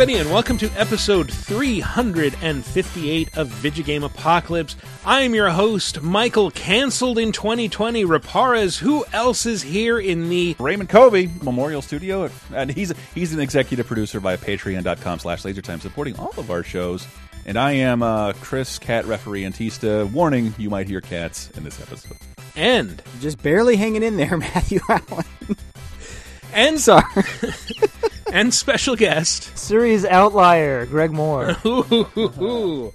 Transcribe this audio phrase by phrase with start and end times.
[0.00, 4.74] everybody, and welcome to episode 358 of Vidjagame Apocalypse.
[5.04, 8.78] I am your host, Michael, cancelled in 2020, Raparez.
[8.78, 13.86] Who else is here in the Raymond Covey, Memorial Studio, and he's he's an executive
[13.86, 17.06] producer via patreon.com slash lasertime, supporting all of our shows.
[17.44, 20.10] And I am uh, Chris, cat referee Antista.
[20.10, 22.16] Warning, you might hear cats in this episode.
[22.56, 25.26] And Just barely hanging in there, Matthew Allen.
[26.52, 27.04] And Sorry.
[28.32, 29.56] and special guest.
[29.58, 31.56] Series outlier, Greg Moore.
[31.66, 32.92] Ooh.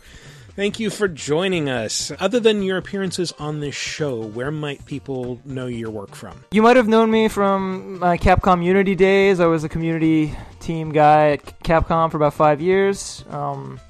[0.55, 2.14] Thank you for joining us.
[2.17, 6.45] Other than your appearances on this show, where might people know your work from?
[6.52, 9.42] You might have known me from my Capcom Unity days.
[9.42, 13.25] I was a community team guy at Capcom for about five years.
[13.31, 13.81] Um,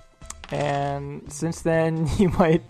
[0.51, 2.63] and since then, you might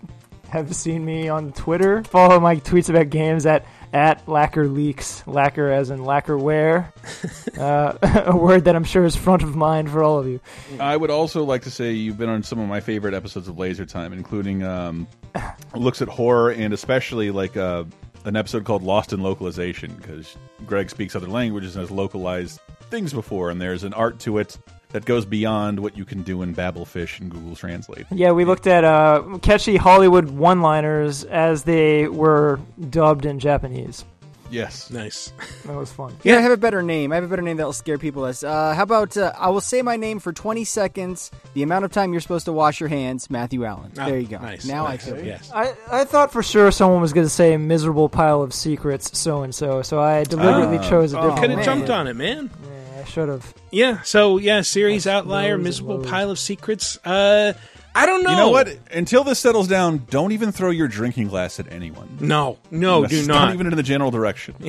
[0.50, 2.04] have seen me on Twitter.
[2.04, 3.64] Follow my tweets about games at
[3.96, 5.26] at Lacquer Leaks.
[5.26, 6.92] Lacquer as in lacquerware.
[7.58, 10.38] uh, a word that I'm sure is front of mind for all of you.
[10.78, 13.58] I would also like to say you've been on some of my favorite episodes of
[13.58, 15.08] Laser Time, including um,
[15.74, 17.84] looks at horror and especially like uh,
[18.26, 22.60] an episode called Lost in Localization because Greg speaks other languages and has localized
[22.90, 24.58] things before, and there's an art to it
[24.96, 28.06] that goes beyond what you can do in Babelfish and Google Translate.
[28.10, 34.06] Yeah, we looked at uh, catchy Hollywood one-liners as they were dubbed in Japanese.
[34.50, 34.90] Yes.
[34.90, 35.32] Nice.
[35.66, 36.16] That was fun.
[36.22, 37.12] Yeah, I have a better name.
[37.12, 38.42] I have a better name that'll scare people less.
[38.42, 41.92] Uh, how about uh, I will say my name for 20 seconds, the amount of
[41.92, 43.92] time you're supposed to wash your hands, Matthew Allen.
[43.98, 44.38] Ah, there you go.
[44.38, 44.64] Nice.
[44.64, 45.06] Now nice.
[45.08, 45.50] I feel Yes.
[45.52, 49.42] I, I thought for sure someone was going to say miserable pile of secrets, so
[49.42, 49.82] and so.
[49.82, 50.88] So I deliberately Ah.
[50.88, 51.40] chose a Oh, different.
[51.40, 52.48] Could have jumped on it, man.
[52.62, 53.54] Yeah, I should have.
[53.70, 54.02] Yeah.
[54.02, 56.10] So yeah, series outlier, loads miserable loads.
[56.10, 56.98] pile of secrets.
[57.04, 57.52] Uh,
[57.94, 58.30] I don't know.
[58.30, 58.76] You know what?
[58.92, 62.18] Until this settles down, don't even throw your drinking glass at anyone.
[62.20, 63.54] No, no, do Not not.
[63.54, 64.54] even in the general direction.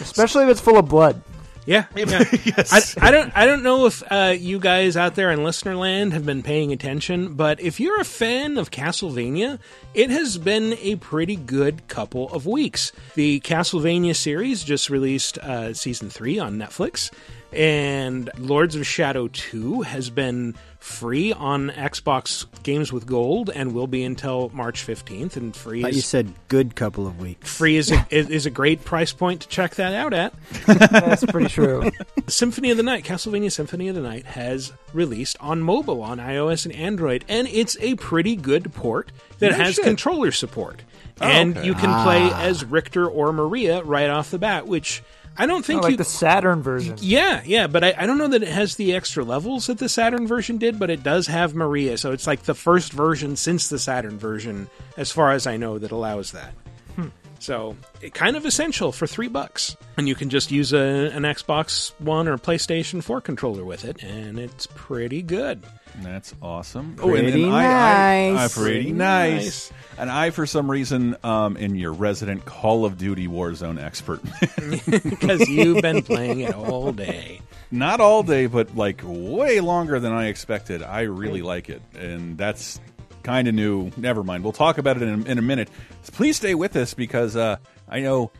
[0.00, 1.22] Especially if it's full of blood.
[1.64, 2.04] Yeah, yeah.
[2.44, 2.96] yes.
[2.98, 3.32] I, I don't.
[3.36, 6.72] I don't know if uh, you guys out there in listener land have been paying
[6.72, 9.58] attention, but if you're a fan of Castlevania,
[9.94, 12.90] it has been a pretty good couple of weeks.
[13.14, 17.12] The Castlevania series just released uh, season three on Netflix,
[17.52, 23.86] and Lords of Shadow Two has been free on Xbox Games with Gold and will
[23.86, 25.36] be until March 15th.
[25.36, 27.56] And free Thought you is said good couple of weeks.
[27.56, 30.34] free is a, is is a great price point to check that out at.
[30.66, 31.90] That's pretty true.
[32.26, 36.66] Symphony of the Night, Castlevania Symphony of the Night, has released on mobile on iOS
[36.66, 39.84] and Android, and it's a pretty good port that No has shit.
[39.84, 40.82] controller support.
[41.20, 41.66] Oh, and okay.
[41.66, 42.42] you can play ah.
[42.42, 45.02] as Richter or Maria right off the bat, which
[45.36, 45.96] I don't think like you.
[45.96, 46.96] the Saturn version.
[47.00, 49.88] yeah, yeah, but I, I don't know that it has the extra levels that the
[49.88, 53.68] Saturn version did, but it does have Maria, so it's like the first version since
[53.68, 56.52] the Saturn version, as far as I know, that allows that.
[56.96, 57.08] Hmm.
[57.38, 61.22] So, it, kind of essential for three bucks, and you can just use a, an
[61.22, 65.62] Xbox One or PlayStation 4 controller with it, and it's pretty good.
[66.00, 66.94] That's awesome.
[66.96, 68.54] Pretty I, I, I, nice.
[68.56, 69.70] pretty Pretty nice.
[69.70, 69.72] nice.
[69.98, 74.20] And I, for some reason, um, in your resident Call of Duty Warzone expert.
[75.02, 77.40] Because you've been playing it all day.
[77.70, 80.82] Not all day, but like way longer than I expected.
[80.82, 82.80] I really like it, and that's
[83.22, 83.90] kind of new.
[83.96, 84.42] Never mind.
[84.44, 85.68] We'll talk about it in a, in a minute.
[86.12, 87.56] Please stay with us because uh,
[87.88, 88.30] I know.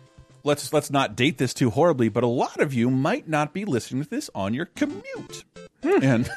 [0.44, 3.64] Let's let's not date this too horribly, but a lot of you might not be
[3.64, 5.44] listening to this on your commute.
[6.02, 6.30] And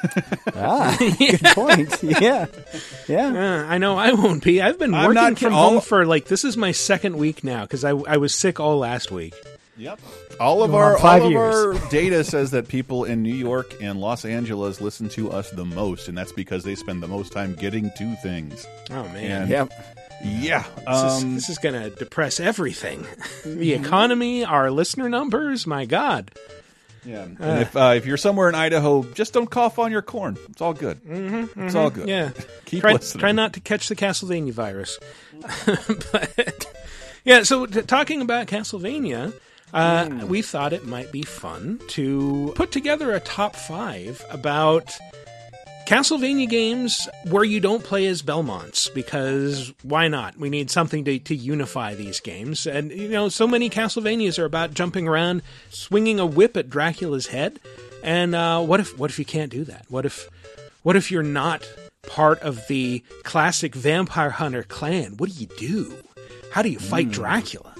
[0.54, 2.02] Ah, good point.
[2.02, 2.46] Yeah.
[3.08, 3.28] Yeah.
[3.28, 4.60] Uh, I know I won't be.
[4.60, 7.44] I've been I'm working not from all- home for like this is my second week
[7.44, 9.34] now because I, I was sick all last week.
[9.78, 10.00] Yep.
[10.40, 11.54] All of Going our five all years.
[11.76, 15.50] of our data says that people in New York and Los Angeles listen to us
[15.50, 18.66] the most, and that's because they spend the most time getting to things.
[18.90, 19.72] Oh man, And Yep.
[20.24, 20.78] yeah, this,
[21.12, 23.06] is, um, this is going to depress everything.
[23.44, 25.66] the economy, our listener numbers.
[25.66, 26.30] My God.
[27.06, 27.22] Yeah.
[27.22, 30.36] And if uh, if you're somewhere in Idaho, just don't cough on your corn.
[30.50, 31.02] It's all good.
[31.04, 32.08] Mm-hmm, it's all good.
[32.08, 32.30] Yeah.
[32.64, 33.20] Keep try, listening.
[33.20, 34.98] try not to catch the Castlevania virus.
[36.12, 36.66] but
[37.24, 39.32] yeah, so t- talking about Castlevania,
[39.72, 44.96] uh, we thought it might be fun to put together a top five about
[45.86, 50.36] Castlevania games where you don't play as Belmonts because why not?
[50.36, 52.66] We need something to, to unify these games.
[52.66, 57.28] And, you know, so many Castlevanias are about jumping around, swinging a whip at Dracula's
[57.28, 57.60] head.
[58.02, 59.86] And uh, what if what if you can't do that?
[59.88, 60.28] What if
[60.82, 61.64] what if you're not
[62.08, 65.16] part of the classic vampire hunter clan?
[65.18, 65.94] What do you do?
[66.50, 67.75] How do you fight Dracula?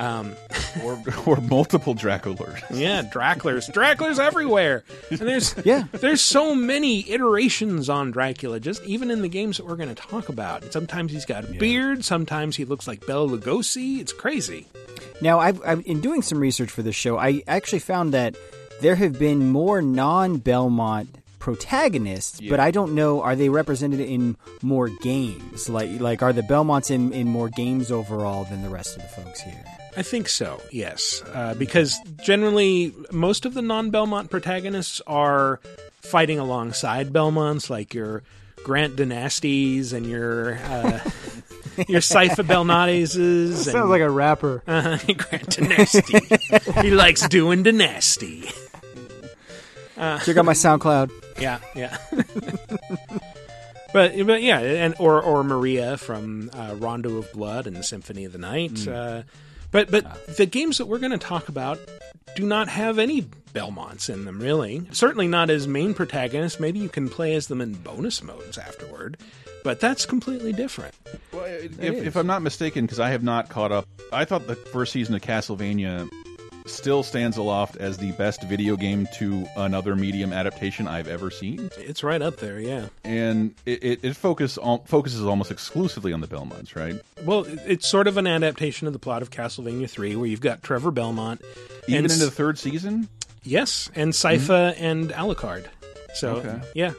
[0.00, 0.34] Um,
[0.84, 2.62] or, or multiple Draculars.
[2.70, 5.84] Yeah, Dracula's Dracula's everywhere, and there's Yeah.
[5.92, 8.60] there's so many iterations on Dracula.
[8.60, 10.72] Just even in the games that we're going to talk about.
[10.72, 12.04] Sometimes he's got a beard.
[12.04, 13.98] Sometimes he looks like Bela Lugosi.
[14.00, 14.66] It's crazy.
[15.20, 18.36] Now, I've, I've in doing some research for this show, I actually found that
[18.80, 22.50] there have been more non Belmont protagonists, Yeah.
[22.50, 25.68] but I don't know are they represented in more games?
[25.68, 29.08] Like like are the Belmonts in, in more games overall than the rest of the
[29.08, 29.64] folks here?
[29.96, 31.22] I think so, yes.
[31.32, 35.60] Uh, because generally, most of the non Belmont protagonists are
[36.00, 38.22] fighting alongside Belmonts, like your
[38.64, 40.54] Grant Dynasties and your.
[40.56, 41.00] Uh,
[41.88, 44.62] your Sypha Belnadeses and Sounds like a rapper.
[44.66, 46.18] uh, Grant Dynasty.
[46.82, 48.50] he likes doing Dynasty.
[49.96, 51.10] Check out my SoundCloud.
[51.38, 51.96] Yeah, yeah.
[53.92, 58.32] but but yeah, and or or Maria from uh, Rondo of Blood and Symphony of
[58.32, 58.86] the Night.
[58.86, 59.22] Uh,
[59.70, 60.16] but but ah.
[60.36, 61.78] the games that we're going to talk about
[62.36, 63.22] do not have any
[63.52, 64.86] Belmonts in them, really.
[64.92, 66.60] Certainly not as main protagonists.
[66.60, 69.16] Maybe you can play as them in bonus modes afterward,
[69.64, 70.94] but that's completely different.
[71.32, 74.54] Well, if, if I'm not mistaken, because I have not caught up, I thought the
[74.54, 76.08] first season of Castlevania
[76.70, 81.70] still stands aloft as the best video game to another medium adaptation I've ever seen,
[81.78, 82.86] It's right up there, yeah.
[83.04, 87.00] and it, it, it focus, al- focuses almost exclusively on the Belmonts, right?
[87.24, 90.62] Well, it's sort of an adaptation of the plot of Castlevania 3, where you've got
[90.62, 91.42] Trevor Belmont.
[91.88, 93.08] Even and into the third season.
[93.42, 95.66] Yes, and Sypha and Alucard.
[96.14, 96.60] So Okay.
[96.74, 96.92] yeah,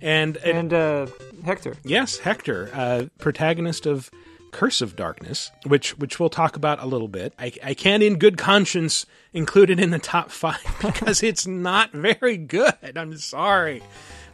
[0.00, 1.06] and, and, And uh,
[1.44, 1.76] Hector.
[1.84, 4.10] yes, Hector, uh, protagonist of
[4.50, 7.34] Curse of Darkness, which which we'll talk about a little bit.
[7.38, 11.92] I, I can't, in good conscience, include it in the top five because it's not
[11.92, 12.96] very good.
[12.96, 13.82] I'm sorry.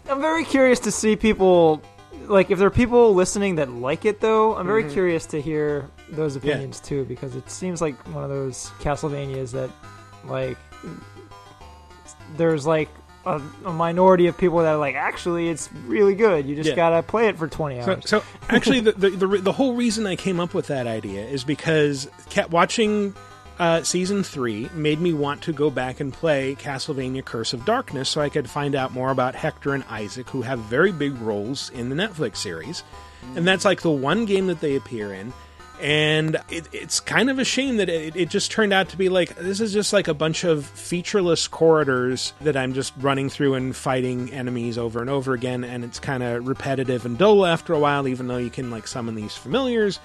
[0.08, 1.82] I'm very curious to see people
[2.26, 4.55] like if there are people listening that like it though.
[4.56, 4.93] I'm very mm-hmm.
[4.93, 9.70] curious to hear those opinions too because it seems like one of those Castlevanias that
[10.25, 10.58] like
[12.37, 12.88] there's like
[13.26, 16.46] a, a minority of people that are like actually it's really good.
[16.46, 16.76] You just Yeah.
[16.76, 18.02] gotta play it for 20 So, hours.
[18.08, 21.44] so actually, the, the the the whole reason I came up with that idea is
[21.44, 23.14] because cat watching
[23.58, 28.08] uh, season three made me want to go back and play Castlevania: Curse of Darkness,
[28.08, 31.70] so I could find out more about Hector and Isaac, who have very big roles
[31.70, 32.82] in the Netflix series,
[33.36, 35.32] and that's like the one game that they appear in.
[35.80, 39.08] And it, it's kind of a shame that it, it just turned out to be
[39.08, 43.54] like this is just like a bunch of featureless corridors that I'm just running through
[43.54, 47.72] and fighting enemies over and over again, and it's kind of repetitive and dull after
[47.72, 49.98] a while, even though you can like summon these familiars.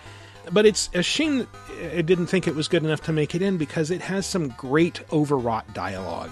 [0.52, 3.42] But it's a shame that I didn't think it was good enough to make it
[3.42, 6.32] in because it has some great overwrought dialogue.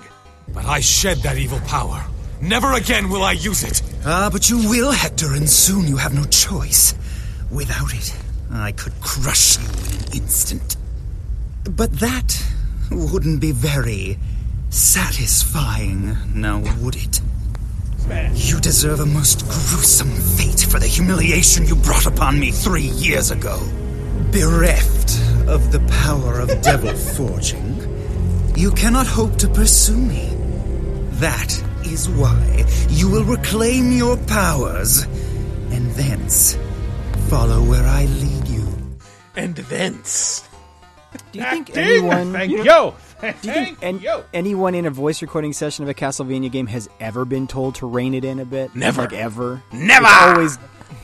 [0.53, 2.03] But I shed that evil power.
[2.41, 3.81] Never again will I use it.
[4.05, 6.93] Ah, but you will, Hector, and soon you have no choice.
[7.51, 8.15] Without it,
[8.51, 10.77] I could crush you in an instant.
[11.69, 12.43] But that
[12.91, 14.17] wouldn't be very
[14.69, 17.21] satisfying, now would it?
[18.33, 23.31] You deserve a most gruesome fate for the humiliation you brought upon me three years
[23.31, 23.59] ago.
[24.31, 27.75] Bereft of the power of devil forging,
[28.55, 30.29] you cannot hope to pursue me.
[31.19, 31.51] That
[31.85, 35.03] is why you will reclaim your powers
[35.71, 36.57] and thence
[37.29, 38.67] follow where I lead you.
[39.35, 40.47] And thence.
[41.31, 42.63] Do you think anyone Thank do you.
[42.63, 42.93] you
[43.53, 44.23] think an- you.
[44.33, 47.87] anyone in a voice recording session of a Castlevania game has ever been told to
[47.87, 48.75] rein it in a bit?
[48.75, 49.01] Never.
[49.03, 49.61] Like ever?
[49.73, 50.05] Never.
[50.05, 50.57] It's always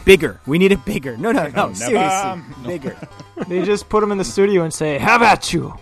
[0.05, 0.39] bigger.
[0.45, 1.17] We need it bigger.
[1.17, 1.73] No, no, no.
[1.73, 2.97] seriously, bigger.
[3.47, 5.73] They just put him in the studio and say, "Have at you."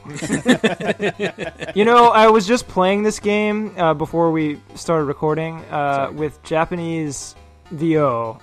[1.75, 6.41] you know, I was just playing this game uh, before we started recording uh, with
[6.43, 7.35] Japanese
[7.71, 8.39] VO,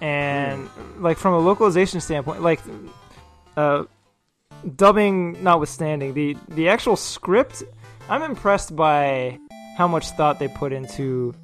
[0.00, 2.60] and like from a localization standpoint, like
[3.56, 3.84] uh,
[4.76, 7.62] dubbing notwithstanding, the the actual script,
[8.08, 9.38] I'm impressed by
[9.76, 11.34] how much thought they put into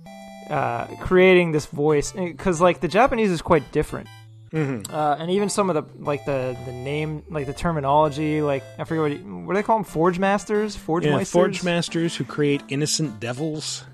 [0.50, 4.08] uh, creating this voice because like the Japanese is quite different.
[4.54, 8.84] Uh, and even some of the like the the name like the terminology like I
[8.84, 11.26] forget what you, what do they call them Forge Masters Forge Yeah, Meisters?
[11.32, 13.84] Forge Masters who create innocent devils.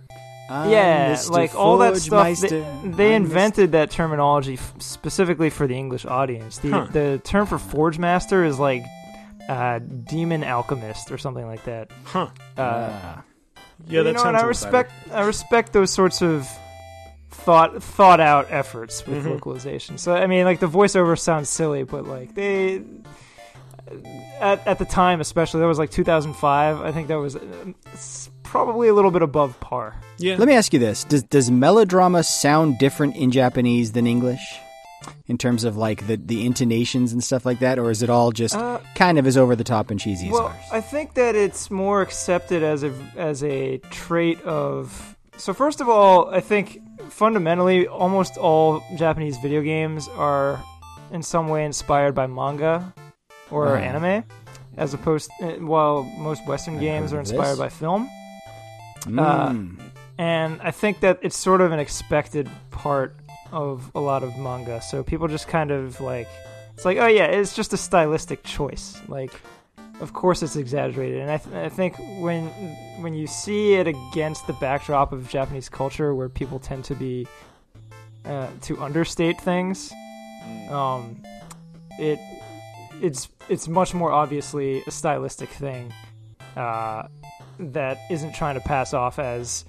[0.51, 1.31] I'm yeah Mr.
[1.31, 2.49] like all that stuff they,
[2.85, 6.87] they I'm invented that terminology f- specifically for the English audience the Huh.
[6.91, 8.83] the term for Forge Master is like
[9.49, 12.29] uh, demon alchemist or something like that Huh.
[12.59, 13.23] uh, Ah.
[13.87, 16.47] Yeah, you know, sounds and a I little respect I respect those sorts of
[17.31, 19.31] thought thought out efforts with Mhm.
[19.31, 19.97] localization.
[19.99, 22.83] So I mean, like the voiceover sounds silly, but like they
[24.41, 26.81] at at the time, especially that was like 2005.
[26.83, 27.41] I think that was uh,
[27.95, 29.95] s- probably a little bit above par.
[30.19, 30.37] Yeah.
[30.37, 34.45] Let me ask you this: Does does melodrama sound different in Japanese than English,
[35.27, 38.33] in terms of like the the intonations and stuff like that, or is it all
[38.33, 40.57] just Uh, kind of as over the top and cheesy as Well, ours?
[40.73, 45.17] I think that it's more accepted as a as a trait of.
[45.37, 50.63] So first of all, I think fundamentally almost all Japanese video games are
[51.13, 52.93] in some way inspired by manga
[53.51, 53.81] or Ah.
[53.81, 54.23] anime,
[54.77, 57.59] as opposed uh, while most Western I've games are inspired this.
[57.59, 58.09] by film.
[59.19, 59.55] Uh,
[60.19, 63.17] and I think that it's sort of an expected part
[63.53, 64.81] of a lot of manga.
[64.83, 66.29] So people just kind of like,
[66.75, 69.01] it's like, oh yeah, it's just a stylistic choice.
[69.09, 69.33] Like,
[70.01, 72.47] of course it's exaggerated, and I, th- I think when
[73.03, 77.27] when you see it against the backdrop of Japanese culture, where people tend to be
[78.25, 79.93] uh, to understate things,
[80.71, 81.23] um,
[81.99, 82.19] it
[83.03, 85.93] it's it's much more obviously a stylistic thing
[86.57, 87.03] uh,
[87.61, 89.65] that isn't trying to pass off as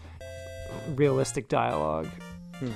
[0.95, 2.07] realistic dialogue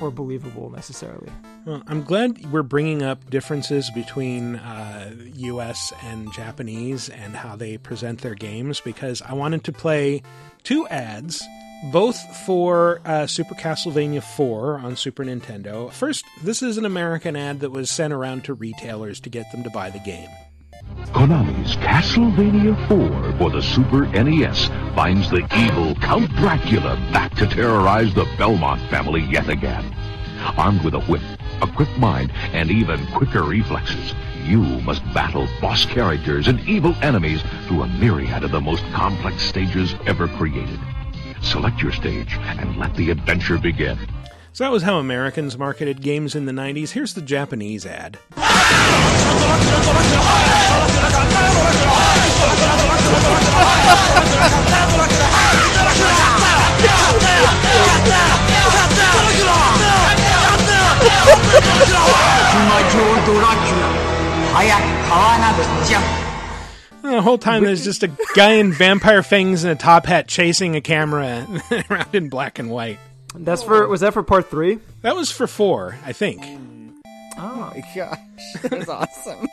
[0.01, 1.29] or believable necessarily.
[1.65, 5.93] Well, I'm glad we're bringing up differences between uh, U.S.
[6.03, 10.21] and Japanese and how they present their games because I wanted to play
[10.63, 11.43] two ads,
[11.91, 15.91] both for uh, Super Castlevania 4 on Super Nintendo.
[15.91, 19.63] First, this is an American ad that was sent around to retailers to get them
[19.63, 20.29] to buy the game.
[21.07, 28.13] Konami's Castlevania 4 for the Super NES finds the evil Count Dracula back to terrorize
[28.13, 29.93] the Belmont family yet again.
[30.57, 31.21] Armed with a whip,
[31.61, 34.13] a quick mind, and even quicker reflexes,
[34.45, 39.41] you must battle boss characters and evil enemies through a myriad of the most complex
[39.41, 40.79] stages ever created.
[41.41, 43.99] Select your stage and let the adventure begin.
[44.55, 46.91] So that was how Americans marketed games in the 90s.
[46.91, 48.19] Here's the Japanese ad.
[67.01, 70.77] The whole time there's just a guy in vampire fangs and a top hat chasing
[70.77, 71.45] a camera
[71.89, 72.99] around in black and white.
[73.39, 74.79] That's for was that for part three?
[75.01, 76.41] That was for four, I think.
[77.37, 78.17] Oh my gosh,
[78.63, 79.47] that's awesome.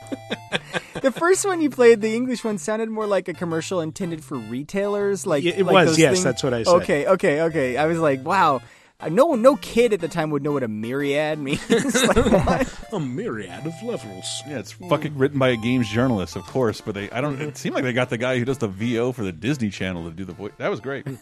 [1.01, 4.37] the first one you played, the English one, sounded more like a commercial intended for
[4.37, 5.27] retailers.
[5.27, 6.75] Like Yeah, it like was, those yes, things- that's what I said.
[6.83, 7.77] Okay, okay, okay.
[7.77, 8.61] I was like, wow.
[9.03, 11.61] Uh, No, no kid at the time would know what a myriad means.
[11.71, 12.79] like, what?
[12.93, 14.43] A myriad of levels.
[14.47, 17.57] Yeah, it's fucking written by a games journalist, of course, but they I don't it
[17.57, 20.11] seemed like they got the guy who does the VO for the Disney Channel to
[20.11, 20.53] do the voice.
[20.59, 21.07] That was great.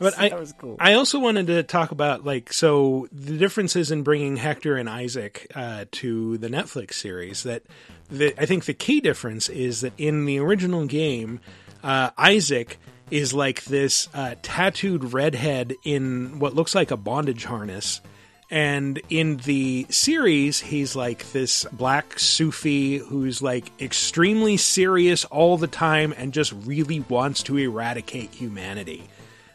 [0.00, 0.76] But I, That was cool.
[0.80, 5.46] I also wanted to talk about like so the differences in bringing Hector and Isaac
[5.54, 7.44] uh, to the Netflix series.
[7.44, 7.62] That
[8.10, 11.40] the, I think the key difference is that in the original game,
[11.84, 12.78] uh, Isaac
[13.10, 18.00] is like this uh, tattooed redhead in what looks like a bondage harness.
[18.48, 25.66] And in the series, he's like this black Sufi who's like extremely serious all the
[25.66, 29.08] time and just really wants to eradicate humanity.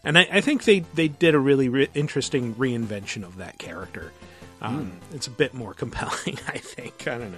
[0.03, 4.12] And I, I think they, they did a really re- interesting reinvention of that character.
[4.62, 7.08] Um, It's a bit more compelling, I think.
[7.08, 7.38] I don't know.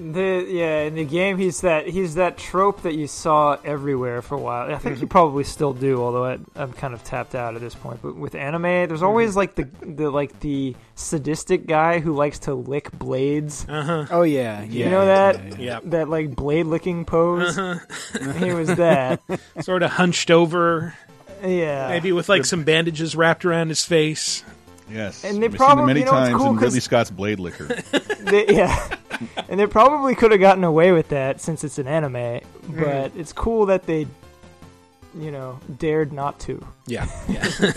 [0.00, 4.34] The yeah, in the game he's that he's that trope that you saw everywhere for
[4.34, 4.74] a while.
[4.74, 7.74] I think you probably still do, although I, I'm kind of tapped out at this
[7.74, 8.00] point.
[8.00, 9.04] But with anime, there's mm-hmm.
[9.04, 13.66] always like the the like the sadistic guy who likes to lick blades.
[13.68, 14.06] Uh-huh.
[14.10, 14.84] Oh yeah, yeah.
[14.86, 15.80] you know that yeah.
[15.84, 17.58] that like blade licking pose.
[17.58, 18.32] Uh-huh.
[18.38, 19.20] he was that.
[19.60, 20.94] Sort of hunched over,
[21.42, 24.44] Yeah, maybe with like some bandages wrapped around his face.
[24.92, 26.80] Yes, And they we've seen probably- it many you know, times cool in 'cause- Ridley
[26.80, 27.66] Scott's Blade Licker.
[28.20, 28.96] They- yeah,
[29.48, 32.40] and they probably could have gotten away with that since it's an anime.
[32.68, 34.06] But it's cool that they,
[35.18, 36.64] you know, dared not to.
[36.86, 37.48] Yeah, yeah.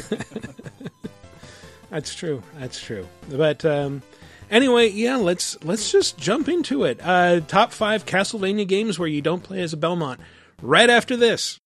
[1.89, 2.41] That's true.
[2.59, 3.07] That's true.
[3.29, 4.01] But um,
[4.51, 6.99] anyway, yeah, let's let's just jump into it.
[7.01, 10.19] Uh, top five Castlevania games where you don't play as a Belmont.
[10.61, 11.59] Right after this.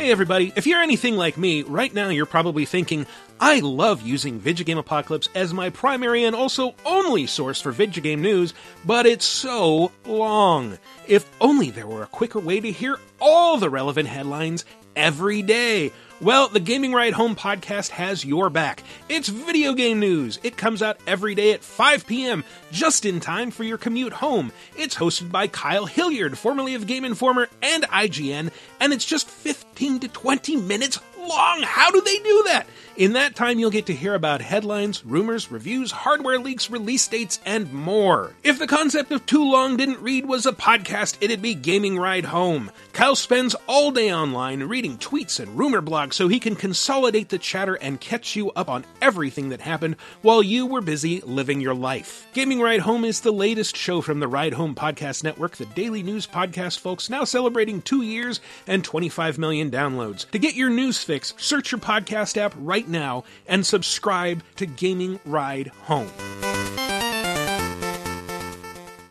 [0.00, 3.04] Hey everybody, if you're anything like me, right now you're probably thinking,
[3.38, 8.54] I love using Vidjagame Apocalypse as my primary and also only source for Vidjagame news,
[8.86, 10.78] but it's so long.
[11.06, 14.64] If only there were a quicker way to hear all the relevant headlines
[14.96, 15.92] every day.
[16.22, 18.82] Well, the Gaming Ride Home podcast has your back.
[19.08, 20.38] It's video game news.
[20.42, 24.52] It comes out every day at 5 p.m., just in time for your commute home.
[24.76, 28.50] It's hosted by Kyle Hilliard, formerly of Game Informer and IGN,
[28.80, 31.62] and it's just 15 to 20 minutes long.
[31.62, 32.66] How do they do that?
[32.96, 37.40] In that time, you'll get to hear about headlines, rumors, reviews, hardware leaks, release dates,
[37.46, 38.34] and more.
[38.42, 42.26] If the concept of Too Long Didn't Read was a podcast, it'd be Gaming Ride
[42.26, 42.70] Home.
[42.92, 47.38] Kyle spends all day online reading tweets and rumor blogs so he can consolidate the
[47.38, 51.74] chatter and catch you up on everything that happened while you were busy living your
[51.74, 52.26] life.
[52.34, 56.02] Gaming Ride Home is the latest show from the Ride Home Podcast Network, the daily
[56.02, 60.28] news podcast folks, now celebrating two years and 25 million downloads.
[60.32, 65.20] To get your news fix, search your podcast app right now and subscribe to Gaming
[65.24, 66.10] Ride Home.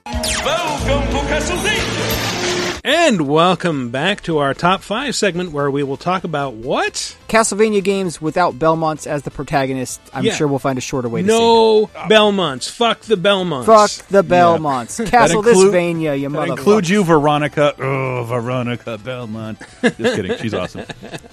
[0.06, 2.39] Welcome to Castlevania!
[2.84, 7.18] And welcome back to our top five segment where we will talk about what?
[7.28, 10.00] Castlevania games without Belmonts as the protagonist.
[10.14, 10.34] I'm Yeah.
[10.36, 12.70] sure we'll find a shorter way to say No Belmonts.
[12.70, 13.66] Fuck the Belmonts.
[13.68, 13.90] that.
[13.90, 14.98] Fuck the Belmonts.
[15.10, 16.52] Castle That include- Thisvania, you That mother.
[16.54, 17.74] includes you, Veronica.
[17.82, 19.60] Oh, Veronica Belmont.
[19.82, 20.38] Just kidding.
[20.38, 20.86] She's awesome.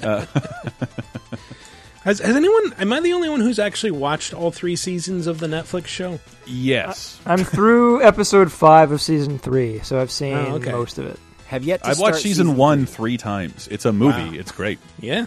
[0.02, 0.26] Uh,
[2.04, 2.74] has, has anyone?
[2.80, 6.18] Am I the only one who's actually watched all three seasons of the Netflix show?
[6.44, 7.18] Yes.
[7.24, 10.72] I'm through episode five of season three, so I've seen Oh, okay.
[10.72, 11.20] most of it.
[11.48, 13.68] Have yet to I've watched start season, one three times.
[13.68, 14.38] It's a movie.
[14.38, 14.78] It's great.
[15.00, 15.26] Yeah,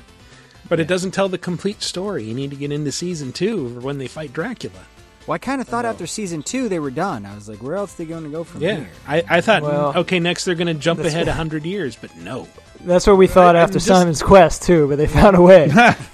[0.68, 2.24] but it doesn't tell the complete story.
[2.26, 4.74] You need to get into season two for when they fight Dracula.
[5.28, 7.26] Well, I kind of thought after season two they were done.
[7.26, 8.90] I was like, where else are they going to go from Yeah, here?
[9.08, 12.16] I, I thought Well, okay, next they're going to jump ahead a hundred years, but
[12.18, 12.48] no.
[12.82, 15.68] That's what we thought I'm after just- Simon's Quest too, but they found a way.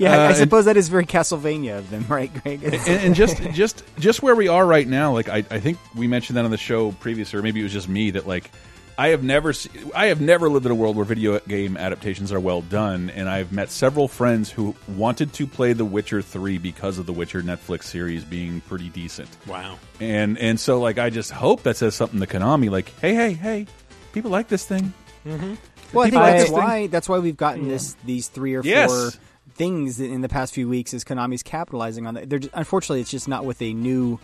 [0.00, 2.62] Yeah, I- I Uh, suppose that is very Castlevania of them, right, Greg?
[2.62, 6.06] and, and just just just where we are right now like I, I think we
[6.06, 8.50] mentioned that on the show previous or maybe it was just me that like
[8.96, 12.32] i have never se- i have never lived in a world where video game adaptations
[12.32, 16.58] are well done and i've met several friends who wanted to play the witcher 3
[16.58, 19.78] because of the witcher netflix series being pretty decent Wow.
[20.00, 23.32] and and so like i just hope that says something to konami like hey hey
[23.32, 23.66] hey
[24.12, 24.92] people like this thing
[25.24, 28.90] well, I think people that's why that's why we've gotten this these three or Yes.
[28.90, 29.10] four
[29.54, 30.94] things in the past few weeks.
[30.94, 32.28] Is Konami's capitalizing on that?
[32.30, 34.20] They're just, unfortunately, it's just not with a new,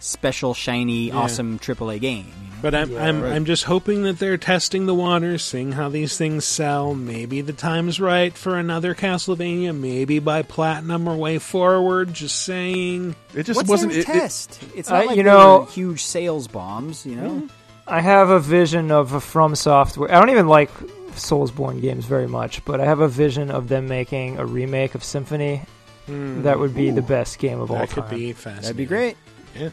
[0.00, 2.26] special, shiny, awesome AAA game.
[2.26, 2.56] you know?
[2.62, 6.44] But I'm I'm I'm just hoping that they're testing the waters, seeing how these things
[6.44, 6.94] sell.
[6.94, 9.76] Maybe the time's right for another Castlevania.
[9.76, 12.12] Maybe by platinum or WayForward.
[12.12, 13.14] Just saying.
[13.34, 14.58] it just What's wasn't their it, it- test?
[14.74, 17.04] it's not Uh, like you know- huge sales bombs.
[17.04, 17.48] You know,
[17.88, 20.12] I have a vision of a From Software.
[20.14, 20.70] I don't even like
[21.12, 25.02] Soulsborne games very much, but I have a vision of them making a remake of
[25.02, 25.62] Symphony.
[26.06, 26.42] Hmm.
[26.42, 28.08] That would be the best game of all That time.
[28.08, 28.62] could be fascinating.
[28.62, 29.16] that'd be great.
[29.58, 29.70] Yeah.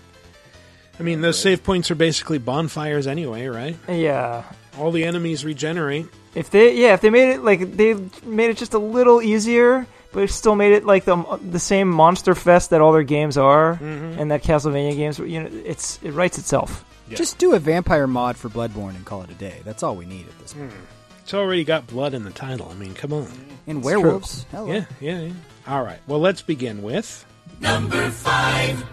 [0.99, 3.75] I mean, those save points are basically bonfires anyway, right?
[3.89, 4.43] Yeah.
[4.77, 6.07] All the enemies regenerate.
[6.33, 7.93] If they yeah, if they made it like they
[8.25, 11.15] made it just a little easier, but it still made it like the
[11.49, 14.19] the same monster fest that all their games are, mm-hmm.
[14.19, 15.17] and that Castlevania games.
[15.19, 16.83] You know, it's it writes itself.
[17.09, 19.61] Just do a vampire mod for Bloodborne and call it a day.
[19.63, 20.71] That's all we need at this point.
[20.71, 20.79] Hmm.
[21.23, 22.67] It's already got blood in the title.
[22.69, 23.27] I mean, come on.
[23.67, 24.45] And werewolves.
[24.51, 24.71] Hello.
[24.71, 25.33] Yeah, yeah, yeah.
[25.67, 25.99] All right.
[26.07, 27.25] Well, let's begin with.
[27.59, 28.83] number five.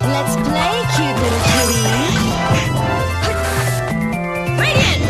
[0.00, 2.82] Let's play, cute little kitties.
[4.58, 4.60] Radiant!
[4.60, 5.01] Radiant!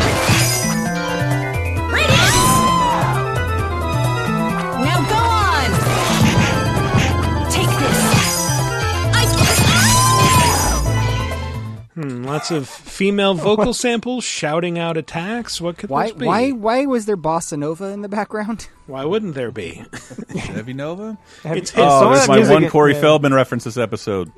[12.03, 15.61] Hmm, lots of female vocal samples shouting out attacks.
[15.61, 16.07] What could Why?
[16.07, 16.25] this be?
[16.25, 16.51] Why?
[16.51, 18.67] Why was there bossa nova in the background?
[18.87, 19.85] Why wouldn't there be?
[20.37, 21.83] heavy nova It's his.
[21.83, 23.01] oh some there's my one corey yeah.
[23.01, 24.31] feldman reference this episode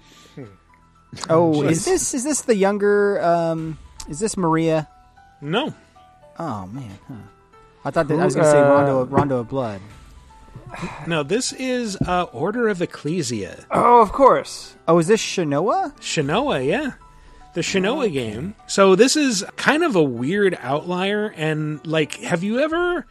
[1.29, 3.21] Oh, is this is this the younger?
[3.23, 3.77] Um,
[4.09, 4.87] is this Maria?
[5.39, 5.73] No.
[6.37, 7.13] Oh man, huh.
[7.85, 9.81] I thought that I was going to say Uh, Rondo, Rondo of Blood.
[11.07, 13.65] No, this is uh, Order of Ecclesia.
[13.71, 14.75] Oh, of course.
[14.87, 15.95] Oh, is this Shanoa?
[15.99, 16.93] Shanoa, yeah.
[17.55, 18.53] The Shanoa game.
[18.67, 23.05] So this is kind of a weird outlier and like have you ever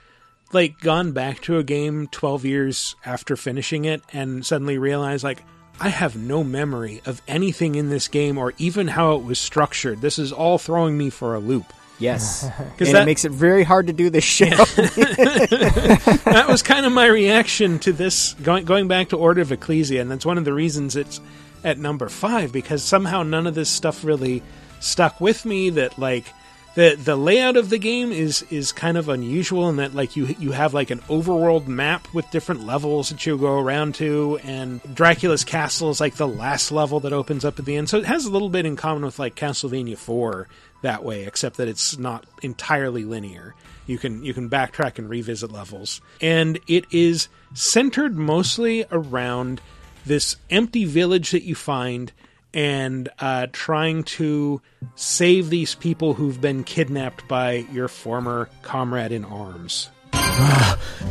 [0.53, 5.43] like gone back to a game 12 years after finishing it and suddenly realized like
[5.81, 10.01] I have no memory of anything in this game or even how it was structured.
[10.01, 11.73] This is all throwing me for a loop.
[11.99, 14.47] Yes, and that- it makes it very hard to do this show.
[14.51, 20.01] that was kind of my reaction to this going going back to Order of Ecclesia,
[20.01, 21.21] and that's one of the reasons it's
[21.65, 24.43] at number five because somehow none of this stuff really
[24.81, 25.71] stuck with me.
[25.71, 26.27] That like
[26.75, 30.27] the the layout of the game is is kind of unusual in that like you
[30.39, 34.81] you have like an overworld map with different levels that you go around to, and
[34.95, 37.89] Dracula's castle is like the last level that opens up at the end.
[37.89, 40.49] So it has a little bit in common with like Castlevania Four
[40.83, 43.55] that way, except that it's not entirely linear.
[43.87, 49.61] You can you can backtrack and revisit levels, and it is centered mostly around
[50.07, 52.13] this empty village that you find
[52.53, 54.61] and uh, trying to
[54.95, 59.91] save these people who've been kidnapped by your former comrade in arms.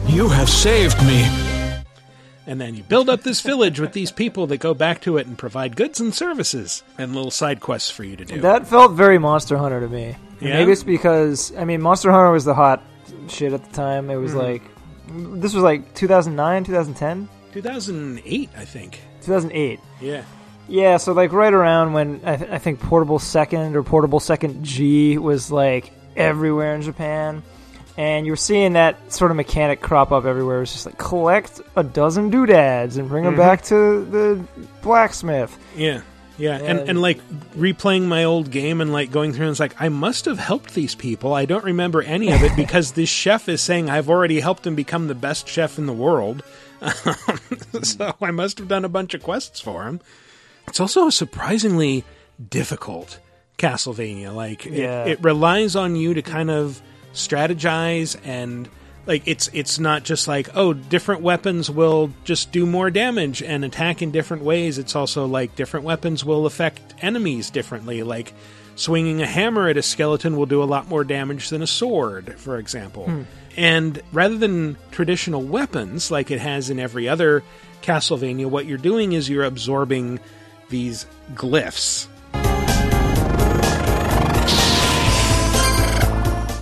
[0.08, 1.24] You have saved me.
[2.46, 5.28] And then you build up this village with these people that go back to it
[5.28, 8.42] and provide goods and services and little side quests for you to do.
[8.42, 10.18] That felt very Monster Hunter to me.
[10.42, 10.56] Yeah?
[10.56, 12.84] Maybe it's because I mean Monster Hunter was the hot
[13.30, 14.10] shit at the time.
[14.10, 14.40] It was Mm-hmm.
[14.40, 19.00] like this was like 2009, 2010, 2008, I think.
[19.22, 19.80] 2008.
[20.02, 20.24] Yeah.
[20.68, 24.64] Yeah, so like right around when I, th- I think Portable Second or Portable Second
[24.64, 27.44] G was like everywhere in Japan,
[27.98, 30.58] and you were seeing that sort of mechanic crop up everywhere.
[30.58, 33.42] It was just like collect a dozen doodads and bring them mm-hmm.
[33.42, 34.44] back to the
[34.82, 35.58] blacksmith.
[35.76, 36.02] Yeah.
[36.38, 36.86] Yeah, and, Yeah.
[36.88, 37.20] and like
[37.56, 40.74] replaying my old game and like going through and it's like I must have helped
[40.74, 41.34] these people.
[41.34, 44.76] I don't remember any of it because this chef is saying I've already helped him
[44.76, 46.42] become the best chef in the world.
[47.84, 50.00] so I must have done a bunch of quests for him.
[50.68, 52.04] It's also a surprisingly
[52.50, 53.20] difficult
[53.58, 54.34] Castlevania.
[54.34, 55.06] Like it- Yeah.
[55.06, 56.82] it, relies on you to kind of
[57.14, 58.68] strategize and
[59.06, 63.64] like it's it's not just like oh different weapons will just do more damage and
[63.64, 68.34] attack in different ways it's also like different weapons will affect enemies differently like
[68.76, 72.34] swinging a hammer at a skeleton will do a lot more damage than a sword
[72.40, 73.22] for example hmm.
[73.56, 77.44] And rather than traditional weapons like it has in every other
[77.82, 80.20] Castlevania what you're doing is you're absorbing
[80.70, 82.08] these glyphs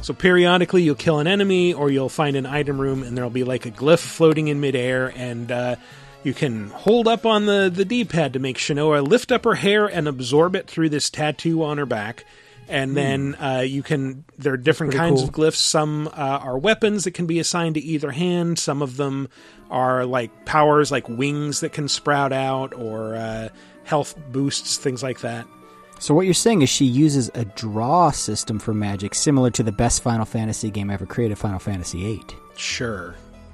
[0.01, 3.43] So periodically, you'll kill an enemy, or you'll find an item room, and there'll be
[3.43, 5.75] like a glyph floating in midair, and uh,
[6.23, 9.85] you can hold up on the the D-pad to make Shanoa lift up her hair
[9.85, 12.25] and absorb it through this tattoo on her back.
[12.67, 14.23] And then uh, you can.
[14.37, 15.29] There are different Pretty kinds cool.
[15.29, 15.57] of glyphs.
[15.57, 18.59] Some uh, are weapons that can be assigned to either hand.
[18.59, 19.27] Some of them
[19.69, 23.49] are like powers, like wings that can sprout out, or uh,
[23.83, 25.45] health boosts, things like that.
[25.99, 29.71] So what you're saying is she uses a draw system for magic, similar to the
[29.71, 32.23] best Final Fantasy game ever created, Final Fantasy VIII.
[32.55, 33.15] Sure.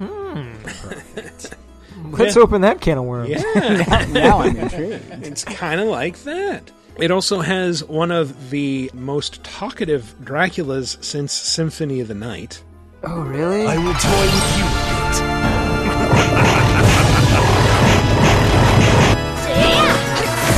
[2.10, 3.30] Let's open that can of worms.
[3.30, 4.06] Yeah.
[4.12, 5.24] now I'm intrigued.
[5.24, 6.70] It's kind of like that.
[6.98, 12.60] It also has one of the most talkative Draculas since Symphony of the Night.
[13.04, 13.68] Oh, really?
[13.68, 15.14] I will toy with you a bit.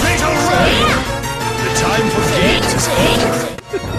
[0.01, 0.81] Fatal Ray!
[1.61, 3.37] The time for games is over.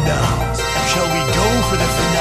[0.01, 0.57] Now,
[0.89, 2.20] shall we go for the finale?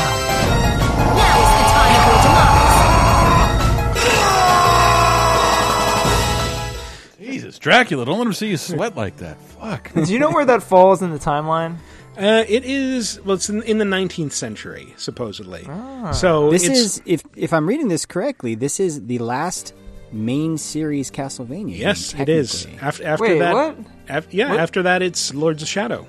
[7.60, 8.04] Dracula!
[8.06, 9.40] Don't let him see you sweat like that.
[9.40, 9.92] Fuck.
[9.94, 11.76] Do you know where that falls in the timeline?
[12.18, 15.64] Uh, it is well, it's in, in the 19th century supposedly.
[16.12, 19.74] So This it's, is, if if I'm reading this correctly, this is the last
[20.12, 21.78] main series Castlevania.
[21.78, 22.66] yes, game, it is.
[22.80, 23.76] After after Wait, that, what?
[24.08, 24.60] af- yeah, What?
[24.60, 26.06] after that, it's Lords of Shadow.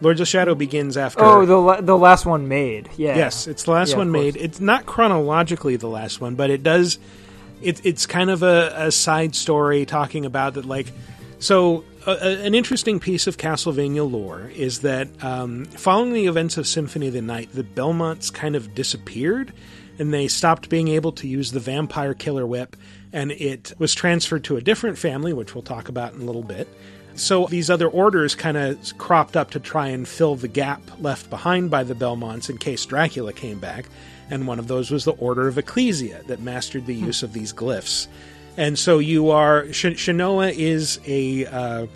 [0.00, 1.24] Lords of Shadow begins after.
[1.24, 2.88] Oh, the la- the last one made.
[2.96, 3.16] Yeah.
[3.16, 4.36] Yes, it's the last Yeah, one made.
[4.36, 6.98] It's not chronologically the last one, but it does.
[7.62, 10.86] It, it's kind of a, a side story talking about that, like.
[11.38, 16.66] So, a, an interesting piece of Castlevania lore is that um, following the events of
[16.66, 19.52] Symphony of the Night, the Belmonts kind of disappeared,
[19.98, 22.76] and they stopped being able to use the Vampire Killer Whip,
[23.12, 26.42] and it was transferred to a different family, which we'll talk about in a little
[26.42, 26.68] bit.
[27.16, 31.30] So these other orders kind of cropped up to try and fill the gap left
[31.30, 33.86] behind by the Belmonts in case Dracula came back,
[34.30, 37.52] and one of those was the Order of Ecclesia that mastered the use of these
[37.52, 38.08] glyphs.
[38.56, 41.86] And so you are Sh- Shanoa is a uh,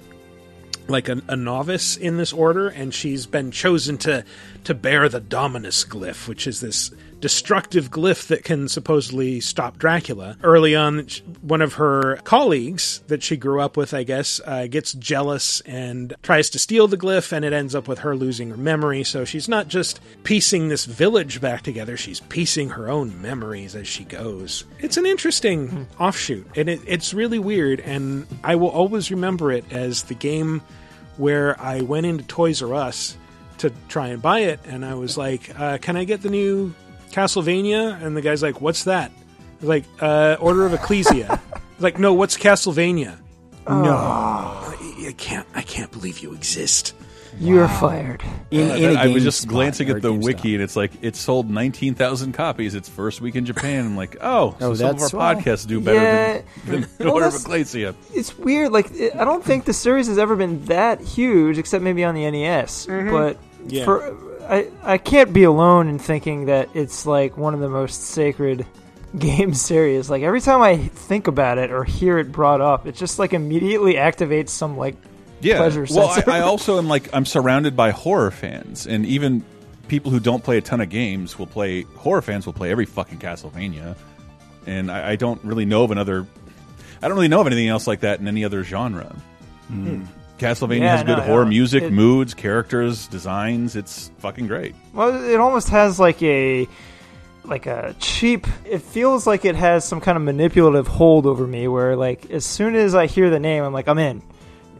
[0.88, 4.24] like a, a novice in this order, and she's been chosen to
[4.64, 10.36] to bear the Dominus glyph, which is this destructive glyph that can supposedly stop Dracula.
[10.42, 11.06] Early on,
[11.42, 16.14] one of her colleagues that she grew up with, I guess, uh, gets jealous and
[16.22, 19.04] tries to steal the glyph, and it ends up with her losing her memory.
[19.04, 23.86] So she's not just piecing this village back together; she's piecing her own memories as
[23.86, 24.64] she goes.
[24.78, 27.80] It's an interesting offshoot, and it, it's really weird.
[27.80, 30.62] And I will always remember it as the game
[31.16, 33.16] where I went into Toys R Us
[33.58, 36.74] to try and buy it, and I was like, uh, "Can I get the new
[37.10, 41.58] Castlevania?" And the guy's like, "What's that?" I was like, uh, "Order of Ecclesia." I
[41.76, 43.18] was like, "No, what's Castlevania?"
[43.68, 45.46] No, I, I can't.
[45.54, 46.94] I can't believe you exist.
[47.38, 48.22] You're fired.
[48.50, 50.24] In, in a I was just GameSpot glancing at the GameStop.
[50.24, 53.86] wiki, and it's like it sold nineteen thousand copies its first week in Japan.
[53.86, 55.34] I'm like, oh, so Oh, some of our why.
[55.36, 56.42] podcasts do better Yeah.
[56.66, 57.94] than, than Well, Order of Ecclesia.
[58.12, 58.72] It's weird.
[58.72, 62.14] Like it, I don't think the series has ever been that huge, except maybe on
[62.16, 62.86] the NES.
[62.86, 63.84] But Yeah.
[63.84, 64.16] for
[64.50, 68.66] I, I can't be alone in thinking that it's like one of the most sacred
[69.18, 70.10] game series.
[70.10, 73.32] Like every time I think about it or hear it brought up, it just like
[73.32, 74.96] immediately activates some like
[75.40, 75.56] yeah.
[75.56, 76.30] pleasure well, I, sensor.
[76.32, 79.44] I also am like I'm surrounded by horror fans, and even
[79.86, 81.82] people who don't play a ton of games will play.
[81.82, 83.96] Horror fans will play every fucking Castlevania,
[84.66, 86.26] and I, I don't really know of another.
[87.00, 89.16] I don't really know of anything else like that in any other genre.
[89.68, 90.02] Hmm.
[90.40, 91.48] Castlevania Yeah, has good horror yeah.
[91.50, 93.76] music, It- moods, characters, designs.
[93.76, 94.74] It's fucking great.
[94.94, 96.66] Well, it almost has like a
[97.44, 98.46] like a cheap.
[98.64, 102.44] It feels like it has some kind of manipulative hold over me, where like as
[102.44, 104.22] soon as I hear the name, I'm like, I'm in.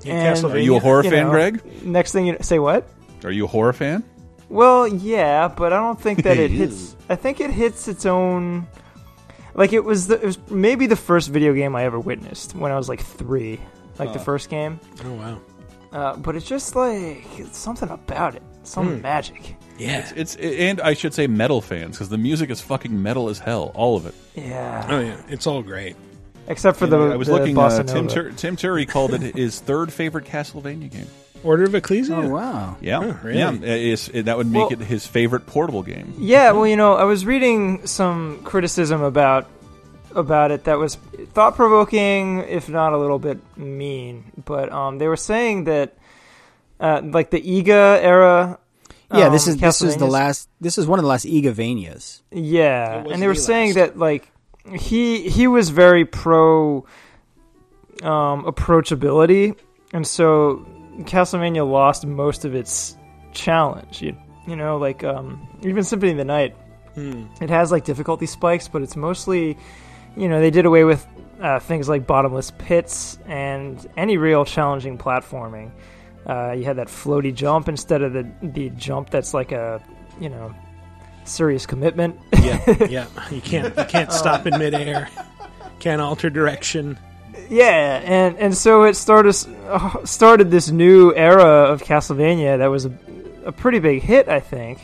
[0.02, 0.54] Yeah, And- Castlevania.
[0.54, 1.84] Are you a horror You fan, know, Greg?
[1.84, 2.88] Next thing you say, what?
[3.24, 4.02] Are you a horror fan?
[4.48, 6.96] Well, yeah, but I don't think that it hits.
[7.08, 8.66] I think it hits its own.
[9.54, 12.72] Like it was, the, it was maybe the first video game I ever witnessed when
[12.72, 13.60] I was like three,
[13.98, 14.80] like the first game.
[15.04, 15.40] Oh wow.
[15.92, 19.56] Uh, but it's just like it's something about it, some magic.
[19.78, 20.08] Yeah.
[20.14, 23.72] It's and I should say metal fans because the music is fucking metal as hell,
[23.74, 24.14] all of it.
[24.34, 25.96] Yeah, Oh yeah, it's all great.
[26.46, 27.56] except for the I was the looking.
[27.56, 28.08] bossa Uh, Tim nova.
[28.14, 31.06] Tur Tim Turi called it his third favorite Castlevania game.
[31.42, 32.14] Order of Ecclesia.
[32.16, 32.76] Oh wow.
[32.82, 33.38] Yeah, Oh, really?
[33.38, 33.52] yeah.
[33.54, 36.12] It's- it- that would make Well- it his favorite portable game.
[36.18, 39.48] Yeah, well, you know, I was reading some criticism about
[40.14, 40.96] about it that was
[41.32, 44.32] thought provoking, if not a little bit mean.
[44.44, 45.96] But um, they were saying that,
[46.78, 48.58] uh, like the Iga era.
[49.12, 50.48] Yeah, this um, is this is the last.
[50.60, 52.22] This is one of the last Igavanias.
[52.30, 53.94] Yeah, and they were the saying last.
[53.94, 54.30] that like
[54.72, 56.86] he he was very pro
[58.02, 59.56] um, approachability,
[59.92, 60.64] and so
[61.00, 62.96] Castlevania lost most of its
[63.32, 64.02] challenge.
[64.02, 66.56] You, you know, like um, even Symphony of the Night,
[66.96, 69.56] it has like difficulty spikes, but it's mostly,
[70.16, 71.06] you know, they did away with
[71.40, 75.70] uh, things like bottomless pits and any real challenging platforming.
[76.26, 79.82] Uh, you had that floaty jump instead of the the jump that's like a,
[80.20, 80.54] you know,
[81.24, 82.18] serious commitment.
[82.40, 83.06] Yeah, yeah.
[83.30, 85.08] You can't you can't stop in midair.
[85.78, 86.98] Can't alter direction.
[87.48, 89.34] Yeah, and and so it started
[89.68, 92.92] uh, started this new era of Castlevania that was a,
[93.46, 94.78] a pretty big hit, I think.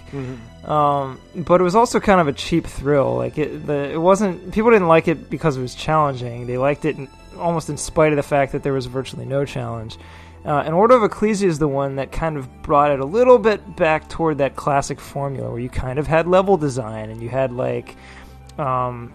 [0.67, 3.17] Um, but it was also kind of a cheap thrill.
[3.17, 6.47] Like it, the it wasn't people didn't like it because it was challenging.
[6.47, 9.45] They liked it in, almost in spite of the fact that there was virtually no
[9.45, 9.97] challenge.
[10.45, 13.39] Uh, and Order of Ecclesia is the one that kind of brought it a little
[13.39, 17.29] bit back toward that classic formula where you kind of had level design and you
[17.29, 17.97] had like
[18.59, 19.13] um,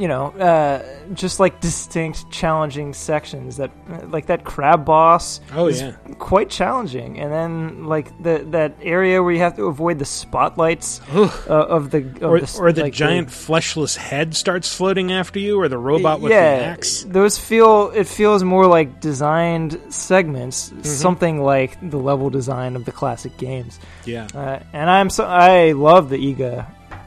[0.00, 0.82] you know, uh,
[1.12, 3.58] just like distinct, challenging sections.
[3.58, 3.70] That
[4.10, 5.40] like that crab boss.
[5.54, 5.92] Oh, is yeah.
[6.18, 7.20] quite challenging.
[7.20, 11.90] And then like the that area where you have to avoid the spotlights uh, of
[11.90, 15.68] the of Or, the, or the like, giant fleshless head starts floating after you, or
[15.68, 17.02] the robot with yeah, the axe.
[17.04, 20.82] those feel it feels more like designed segments, Mm-hmm.
[20.82, 23.78] something like the level design of the classic games.
[24.06, 24.28] Yeah.
[24.34, 26.66] Uh, and I'm so I love the Iga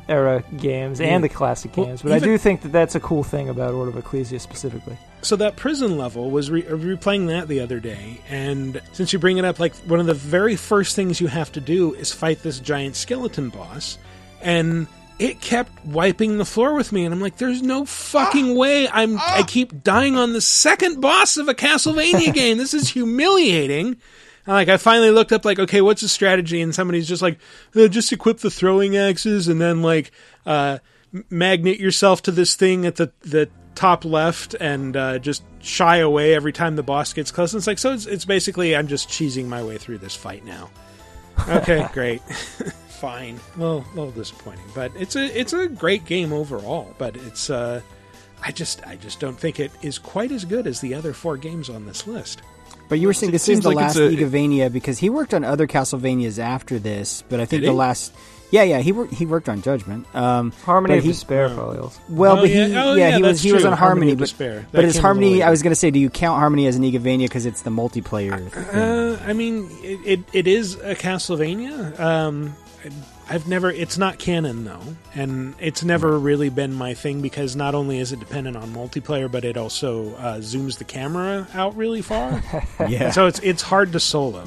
[0.09, 1.07] era games Yeah.
[1.07, 3.73] and the classic Well, games, but I do think that that's a cool thing about
[3.73, 4.97] Order of Ecclesia specifically.
[5.21, 9.19] So that prison level was re- uh, replaying that the other day, and since you
[9.19, 12.11] bring it up, like one of the very first things you have to do is
[12.11, 13.97] fight this giant skeleton boss,
[14.41, 14.87] and
[15.19, 18.55] it kept wiping the floor with me, and I'm like, "There's no fucking ah!
[18.59, 19.45] way I'm I ah!
[19.47, 22.57] keep dying on the second boss of a Castlevania game.
[22.57, 23.97] This is humiliating."
[24.45, 26.61] And, like I finally looked up, like, okay, what's the strategy?
[26.61, 27.39] And somebody's just like,
[27.75, 30.11] uh, just equip the throwing axes, and then like
[30.45, 30.79] uh,
[31.29, 36.33] magnet yourself to this thing at the the top left, and uh, just shy away
[36.33, 37.53] every time the boss gets close.
[37.53, 40.45] And it's like, so it's, it's basically I'm just cheesing my way through this fight
[40.45, 40.69] now.
[41.47, 42.21] Okay, great,
[42.89, 43.39] fine.
[43.57, 46.93] Well, a little disappointing, but it's a it's a great game overall.
[46.97, 47.81] But it's uh,
[48.41, 51.37] I just I just don't think it is quite as good as the other four
[51.37, 52.41] games on this list.
[52.89, 55.09] But you were saying It this is the like last it's a- Igavania because he
[55.09, 57.23] worked on other Castlevanias after this.
[57.29, 57.73] But I think the he?
[57.75, 58.13] last,
[58.51, 60.05] yeah, yeah, he worked he worked on Judgment.
[60.15, 61.99] Um, Harmony but of he- Despair probably also.
[62.09, 62.65] Well, Oh, but he, yeah.
[62.67, 64.59] yeah, Oh, yeah, he was that's he was on Harmony Harmony, of but, Despair.
[64.59, 65.43] That but his came a little Harmony.
[65.43, 67.71] I was going to say, do you count Harmony as an Igavania because it's the
[67.71, 68.51] multiplayer?
[68.51, 68.63] thing?
[68.79, 71.99] Uh, I mean, it, it, it is a Castlevania.
[71.99, 72.55] Um,
[73.29, 73.71] I've never.
[73.71, 74.81] It's not canon though,
[75.15, 79.31] and it's never really been my thing because not only is it dependent on multiplayer,
[79.31, 82.43] but it also uh, zooms the camera out really far.
[82.87, 84.45] yeah, so it's it's hard to solo.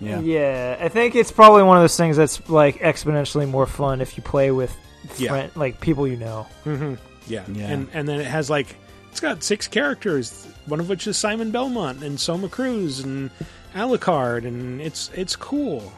[0.00, 0.20] yeah.
[0.20, 4.16] Yeah, I think it's probably one of those things that's like exponentially more fun if
[4.16, 4.74] you play with
[5.16, 5.30] Yeah.
[5.30, 6.46] friend, like people you know.
[6.66, 7.44] Yeah.
[7.48, 7.68] Yeah.
[7.68, 8.74] and and then it has like
[9.12, 13.30] it's got six characters, one of which is Simon Belmont and Soma Cruz and
[13.74, 15.92] Alucard, and it's it's cool.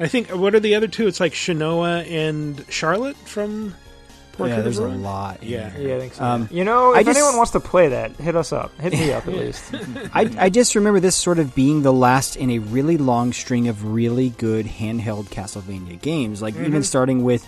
[0.00, 1.06] I think what are the other two?
[1.06, 3.74] It's like Shanoa and Charlotte from
[4.32, 5.02] Portrait Yeah, of there's a Ruin?
[5.02, 5.42] lot.
[5.42, 5.70] in Yeah.
[5.70, 5.88] there.
[5.88, 6.24] Yeah, I think so.
[6.24, 8.78] Um, you know, I if just- anyone wants to play that, hit us up.
[8.80, 9.64] Hit me up at least.
[10.14, 13.66] I, I just remember this sort of being the last in a really long string
[13.66, 16.40] of really good handheld Castlevania games.
[16.40, 16.66] Like Mm-hmm.
[16.66, 17.44] even starting with,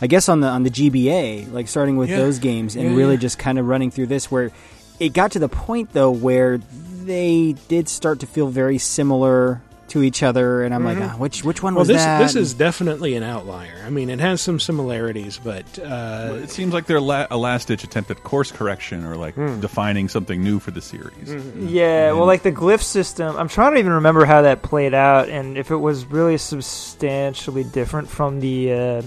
[0.00, 2.16] I guess on the on the GBA, like starting with Yeah.
[2.16, 3.20] those games and Yeah, really yeah.
[3.20, 4.50] just kind of running through this, where
[4.98, 6.58] it got to the point though where
[7.04, 9.60] they did start to feel very similar
[9.92, 11.76] to each other, and I'm like, ah, which which one Mm-hmm.
[11.76, 12.18] Well, was this that?
[12.20, 13.82] this is definitely an outlier.
[13.86, 17.68] I mean, it has some similarities, but uh, It seems like they're la a last
[17.68, 19.60] ditch attempt at course correction or like Hmm.
[19.60, 21.28] defining something new for the series.
[21.28, 21.68] Mm-hmm.
[21.68, 23.36] Yeah, well, like the glyph system.
[23.36, 27.64] I'm trying to even remember how that played out, and if it was really substantially
[27.64, 28.72] different from the.
[28.72, 29.02] Uh,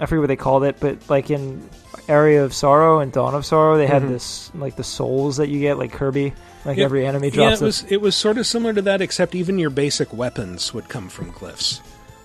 [0.00, 1.68] I forget what they called it, but like in
[2.08, 5.60] Aria of Sorrow and Dawn of Sorrow, they had this like the souls that you
[5.60, 6.32] get, like Kirby.
[6.64, 6.78] Like Mm-hmm.
[6.80, 6.84] Yeah.
[6.84, 7.60] every enemy drops.
[7.60, 10.74] yeah, it was it was sort of similar to that, except even your basic weapons
[10.74, 11.80] would come from glyphs.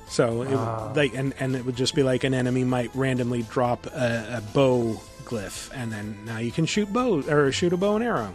[0.09, 0.91] So, it, Ah.
[0.95, 4.41] like, and and it would just be like an enemy might randomly drop a, a
[4.53, 8.33] bow glyph, and then now you can shoot bow or shoot a bow and arrow.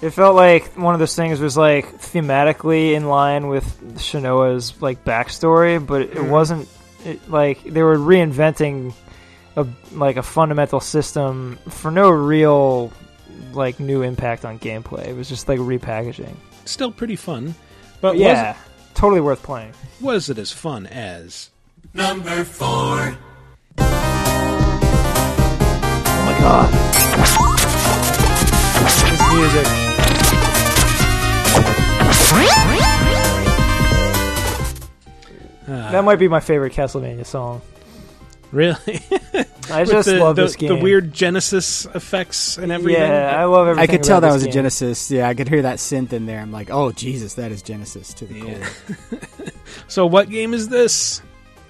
[0.00, 3.64] It felt like one of those things was like thematically in line with
[3.96, 6.28] Shanoa's like backstory, but it Mhm.
[6.30, 6.68] wasn't
[7.04, 8.92] it, like they were reinventing
[9.58, 12.92] a like a fundamental system for no real
[13.52, 15.06] like new impact on gameplay.
[15.08, 16.34] It was just like repackaging.
[16.64, 17.54] Still pretty fun,
[18.00, 18.56] but yeah,
[18.94, 19.72] totally worth playing.
[20.00, 21.50] was, was it as fun as?
[21.94, 23.16] Number four.
[23.78, 23.84] Oh
[26.24, 26.72] my god.
[29.10, 29.66] This music.
[35.66, 37.60] Uh, That might be my favorite Castlevania song.
[38.52, 38.76] Really?
[39.70, 40.68] I just the, love the, this game.
[40.70, 43.02] the weird Genesis effects and everything.
[43.02, 43.90] Yeah, I love everything.
[43.90, 44.50] I could tell that this was a.
[44.50, 45.10] Genesis.
[45.10, 46.40] Yeah, I could hear that synth in there.
[46.40, 48.68] I'm like, oh Jesus, that is Genesis to the Yeah.
[49.10, 49.20] core.
[49.86, 51.20] So, what game is this?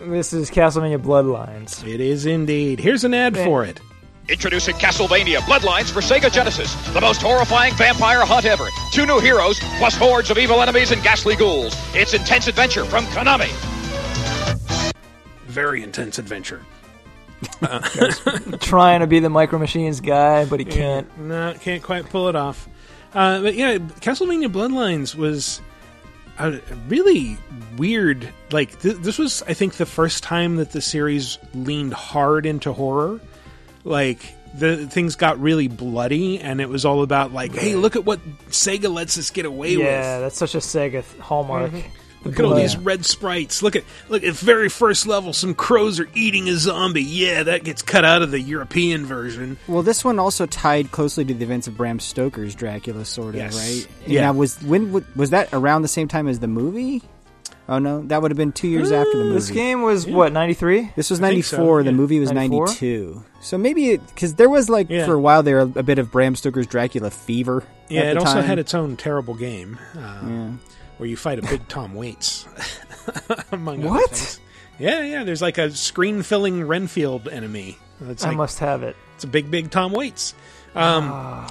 [0.01, 1.87] This is Castlevania Bloodlines.
[1.87, 2.79] It is indeed.
[2.79, 3.45] Here's an ad Yeah.
[3.45, 3.81] for it.
[4.29, 8.67] Introducing Castlevania Bloodlines for Sega Genesis, the most horrifying vampire hunt ever.
[8.93, 11.75] Two new heroes, plus hordes of evil enemies and ghastly ghouls.
[11.95, 13.51] It's intense adventure from Konami.
[15.59, 16.65] Very intense adventure.
[18.61, 21.19] Trying to be the Micro Machines guy, but he can't.
[21.19, 22.69] No, can't quite pull it off.
[23.13, 25.61] Uh, but yeah, Castlevania Bloodlines was
[26.39, 27.39] a really
[27.77, 28.33] weird.
[28.53, 32.73] Like th- this was, I think, the first time that the series leaned hard into
[32.73, 33.19] horror.
[33.83, 34.21] Like
[34.55, 38.21] the things got really bloody, and it was all about like, hey, look at what
[38.51, 39.87] Sega lets us get away with.
[39.87, 41.73] Yeah, that's such a Sega th- hallmark.
[41.73, 41.83] The
[42.25, 43.63] Look at all these red sprites.
[43.63, 45.33] Look at look at very first level.
[45.33, 47.03] Some crows are eating a zombie.
[47.03, 49.57] Yeah, that gets cut out of the European version.
[49.69, 53.35] Well, this one also tied closely to the events of Bram Stoker's Dracula, sort of,
[53.37, 53.57] Yes.
[53.57, 53.89] right?
[54.07, 54.23] Yeah.
[54.23, 57.03] Now, was when was that around the same time as the movie?
[57.71, 59.35] Oh no, that would have been two years after the movie.
[59.35, 60.91] This game was what ninety three.
[60.97, 61.57] This was ninety four.
[61.59, 61.83] so, four.
[61.83, 63.23] The movie was ninety two.
[63.43, 65.05] So maybe because there was like Yeah.
[65.05, 67.63] for a while there a, a bit of Bram Stoker's Dracula fever.
[67.91, 70.51] Yeah, at it the also had its own terrible game uh, Yeah.
[70.99, 72.47] Where you fight a big Tom Waits.
[73.53, 74.11] among What?
[74.11, 74.41] things.
[74.79, 75.25] Yeah, yeah.
[75.25, 77.79] There's like a screen filling Renfield enemy.
[78.09, 78.97] It's I like must have it.
[79.17, 80.35] it's a big, big Tom Waits.
[80.75, 81.47] Um,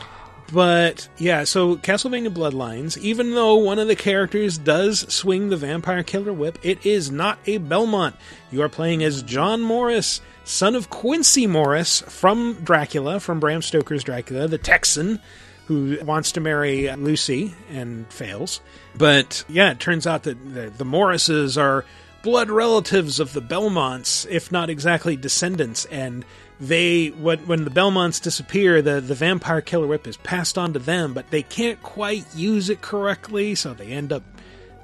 [0.54, 6.04] But yeah, so Castlevania Bloodlines, even though one of the characters does swing the vampire
[6.04, 8.16] killer whip, it is not a Belmont.
[8.50, 14.06] You are playing as John Morris, son of Quincy Morris from Dracula, from Bram Stoker's
[14.06, 15.20] Dracula, the Texan
[15.68, 18.62] who wants to marry Lucy and fails.
[18.96, 21.86] But yeah, it turns out that the, the Morrises are
[22.24, 26.26] blood relatives of the Belmonts, if not exactly descendants, and
[26.60, 30.80] they when when the Belmonts disappear, the the vampire killer whip is passed on to
[30.80, 34.24] them, but they can't quite use it correctly, so they end up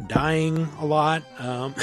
[0.07, 1.23] dying a lot.
[1.39, 1.75] Um,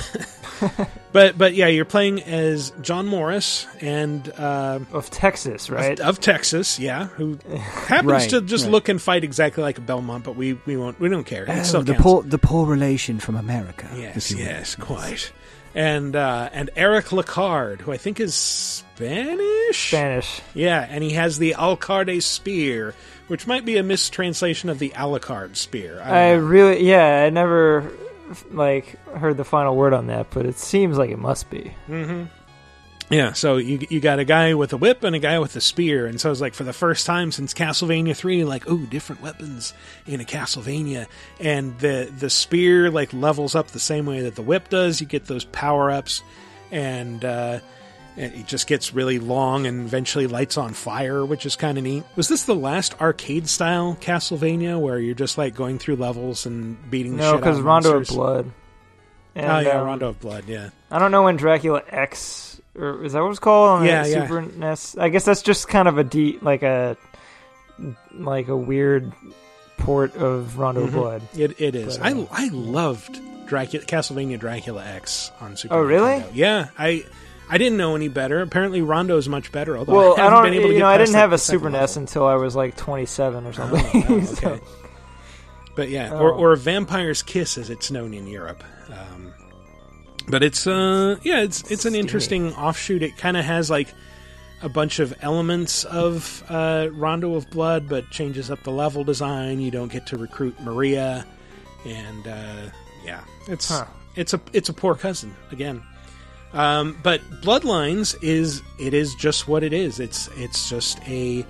[1.12, 5.98] but but yeah, you're playing as John Morris and uh, Of Texas, right?
[6.00, 8.72] of Texas, yeah, who happens Right, to just right.
[8.72, 11.44] look and fight exactly like a Belmont, but we we won't we don't care.
[11.44, 13.88] It Oh, the poor the poor relation from America.
[13.96, 15.32] Yes, if you yes, quite.
[15.72, 19.88] And uh, and Eric Lecarde, who I think is Spanish.
[19.88, 20.40] Spanish.
[20.52, 22.92] Yeah, and he has the Alcarde spear,
[23.28, 26.00] which might be a mistranslation of the Alucard spear.
[26.02, 27.90] I I really, yeah, I never
[28.50, 31.74] like heard the final word on that, but it seems like it must be.
[33.10, 35.60] yeah, so you you got a guy with a whip and a guy with a
[35.60, 39.20] spear, and so it's like for the first time since Castlevania three, like ooh, different
[39.20, 39.74] weapons
[40.06, 41.06] in a Castlevania,
[41.40, 45.00] and the the spear like levels up the same way that the whip does.
[45.00, 46.22] You get those power ups,
[46.70, 47.58] and uh,
[48.16, 52.04] it just gets really long and eventually lights on fire, which is kind of neat.
[52.16, 56.76] Was this the last arcade style Castlevania where you're just like going through levels and
[56.90, 58.08] beating the No, because Rondo of?
[58.08, 58.50] Blood.
[59.34, 60.44] And, oh yeah, um, Rondo of Blood.
[60.48, 64.04] Yeah, I don't know when Dracula X or is that what it's called on Yeah,
[64.04, 64.26] yeah.
[64.26, 64.96] Super NES?
[64.98, 66.96] I guess that's just kind of a deep, like a
[68.12, 69.12] like a weird
[69.78, 70.94] port of Rondo of Mhm.
[70.94, 71.22] Blood.
[71.36, 71.96] It it is.
[71.98, 75.74] But, uh, I I loved Dracula Castlevania Dracula X on Super.
[75.74, 76.10] Oh, really?
[76.20, 76.30] Nintendo.
[76.34, 77.04] Yeah, I
[77.52, 78.40] I didn't know any better.
[78.40, 79.76] Apparently, Rondo is much better.
[79.76, 80.44] Although Well, I I haven't don't.
[80.44, 81.80] been able to You get know, I didn't have a Super level.
[81.80, 84.04] NES until I was like 27 or something.
[84.08, 84.60] Oh, wow, So-
[85.76, 86.38] But yeah, or Oh.
[86.38, 88.62] or Vampire's Kiss as it's known in Europe.
[88.88, 89.32] Um,
[90.28, 93.02] but it's uh yeah, it's it's an interesting offshoot.
[93.02, 93.88] It kind of has like
[94.62, 99.58] a bunch of elements of uh, Rondo of Blood, but changes up the level design.
[99.60, 101.24] You don't get to recruit Maria,
[101.86, 102.70] and uh,
[103.04, 103.86] yeah, it's Huh.
[104.16, 105.82] it's a it's a poor cousin again.
[106.52, 110.00] Um, but Bloodlines is it is just what it is.
[110.00, 111.46] It's it's just a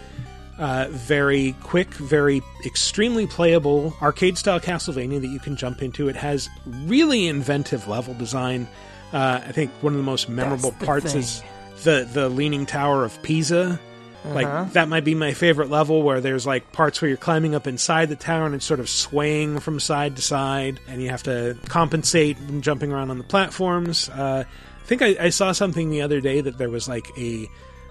[0.58, 6.08] uh, very quick, very extremely playable arcade style Castlevania that you can jump into.
[6.08, 8.68] It has really inventive level design.
[9.12, 11.22] Uh, I think one of the most memorable the parts thing.
[11.22, 11.42] is
[11.82, 13.80] the the Leaning Tower of Pisa,
[14.24, 14.34] Uh-huh.
[14.34, 17.66] Like that might be my favorite level where there's like parts where you're climbing up
[17.66, 21.22] inside the tower and it's sort of swaying from side to side, and you have
[21.22, 24.10] to compensate from jumping around on the platforms.
[24.10, 24.44] Uh,
[24.90, 27.48] think I, I saw something the other day that there was like a,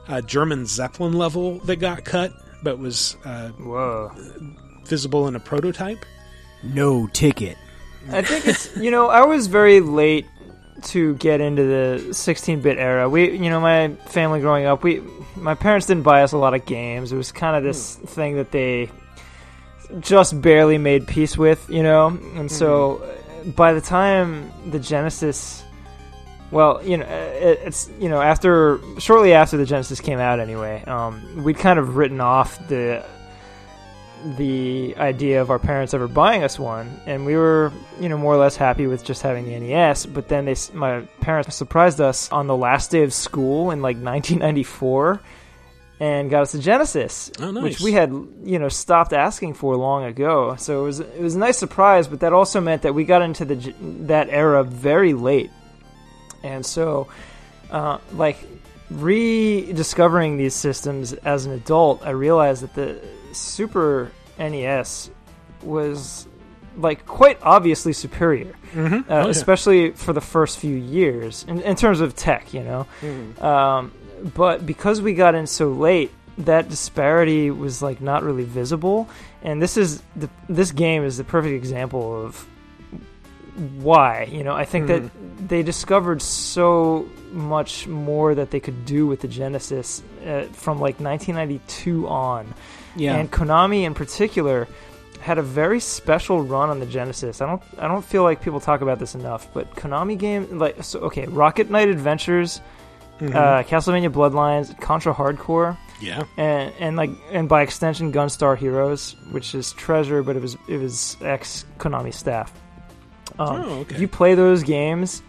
[0.10, 4.12] a German Zeppelin level that got cut, but was uh, Whoa.
[4.84, 6.06] visible in a prototype.
[6.62, 7.58] No ticket.
[8.12, 10.26] I think it's you know I was very late
[10.84, 13.10] to get into the 16-bit era.
[13.10, 15.02] We you know my family growing up, we
[15.38, 17.14] my parents didn't buy us a lot of games.
[17.14, 18.91] It was kind of this thing that they
[20.02, 22.08] just barely made peace with, you know.
[22.36, 25.64] And so uh, by the time the Genesis
[26.52, 30.84] well, you know, it, it's you know after shortly after the Genesis came out anyway,
[30.86, 33.06] um, we'd kind of written off the
[34.38, 37.72] the idea of our parents ever buying us one, and we were,
[38.02, 40.06] you know, more or less happy with just having the NES.
[40.08, 43.95] But then they, my parents surprised us on the last day of school in like
[43.95, 45.22] 1994,
[46.02, 47.64] and got us a Genesis, Oh, nice.
[47.64, 48.12] which we had,
[48.43, 50.56] you know, stopped asking for long ago.
[50.58, 53.22] So it was it was a nice surprise, but that also meant that we got
[53.22, 53.56] into the
[54.08, 55.50] that era very late,
[56.43, 57.07] and so,
[57.71, 58.37] uh, like
[58.89, 62.99] rediscovering these systems as an adult, I realized that the
[63.33, 65.11] Super NES
[65.61, 66.27] was
[66.77, 69.27] like quite obviously superior, uh, yeah.
[69.27, 72.87] especially for the first few years in, in terms of tech, you know.
[73.45, 73.91] Um,
[74.35, 79.09] but because we got in so late, that disparity was like not really visible,
[79.43, 82.45] and this is the this game is the perfect example of
[83.60, 84.24] why.
[84.32, 85.03] You know, I think that
[85.47, 90.99] they discovered so much more that they could do with the Genesis uh, from like
[90.99, 92.53] 1992 on.
[92.95, 93.16] Yeah.
[93.16, 94.68] And Konami in particular
[95.22, 97.41] had a very special run on the Genesis.
[97.41, 100.84] I don't I don't feel like people talk about this enough, but Konami game like
[100.84, 102.62] so okay, Rocket Knight Adventures,
[103.22, 103.26] uh,
[103.64, 106.24] Castlevania Bloodlines, Contra Hardcore, Yeah.
[106.38, 110.78] and and like and by extension Gunstar Heroes, which is Treasure, but it was it
[110.78, 112.51] was ex Konami staff.
[113.39, 113.95] Um, Oh, okay.
[113.95, 115.23] If you play those games,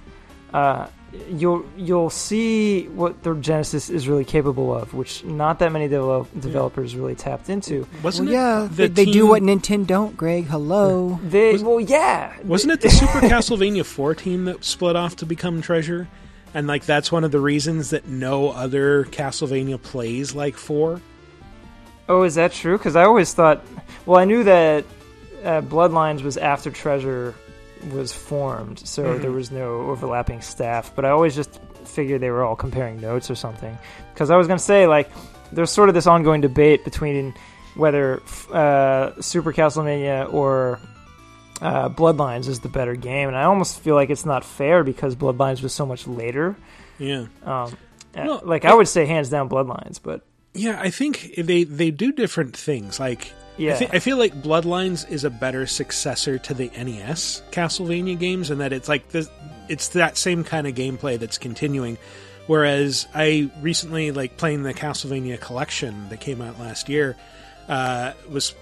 [0.52, 0.88] uh,
[1.28, 6.28] you'll you'll see what the Genesis is really capable of, which not that many develop,
[6.40, 7.86] developers really tapped into.
[8.02, 10.46] Wasn't Well, yeah, it they, the they do team- what Nintendo don't, Greg.
[10.46, 11.18] Hello.
[11.22, 15.62] They well, yeah, Wasn't it the Super Castlevania 4 team that split off to become
[15.62, 16.08] Treasure?
[16.52, 21.00] And like that's one of the reasons that no other Castlevania plays like 4?
[22.08, 22.76] Oh, is that true?
[22.76, 23.64] Because I always thought.
[24.04, 24.84] Well, I knew that
[25.44, 27.36] uh, Bloodlines was after Treasure
[27.92, 29.22] was formed, so Mm-hmm.
[29.22, 30.92] there was no overlapping staff.
[30.94, 33.76] But I always just figured they were all comparing notes or something.
[34.14, 35.10] Because I was going to say, like,
[35.52, 37.34] there's sort of this ongoing debate between
[37.74, 38.20] whether
[38.52, 40.78] uh, Super Castlevania or
[41.60, 45.14] uh, Bloodlines is the better game, and I almost feel like it's not fair because
[45.16, 46.56] Bloodlines was so much later.
[46.98, 47.26] Yeah.
[47.44, 47.76] Um,
[48.14, 50.22] uh, Well, like I would say, hands down, Bloodlines, but
[50.54, 52.98] Yeah, I think they they do different things.
[53.00, 53.74] Like Yeah.
[53.74, 58.50] I, thi- I feel like Bloodlines is a better successor to the NES Castlevania games,
[58.50, 59.28] and that it's like this,
[59.68, 61.98] it's that same kind of gameplay that's continuing.
[62.46, 67.16] Whereas I recently like playing the Castlevania collection that came out last year
[67.68, 68.54] uh, was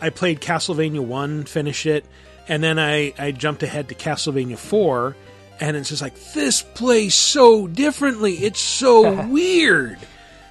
[0.00, 2.04] I played Castlevania one, finished it,
[2.48, 5.14] and then I I jumped ahead to Castlevania four,
[5.60, 8.34] and it's just like this plays so differently.
[8.38, 9.98] It's so weird.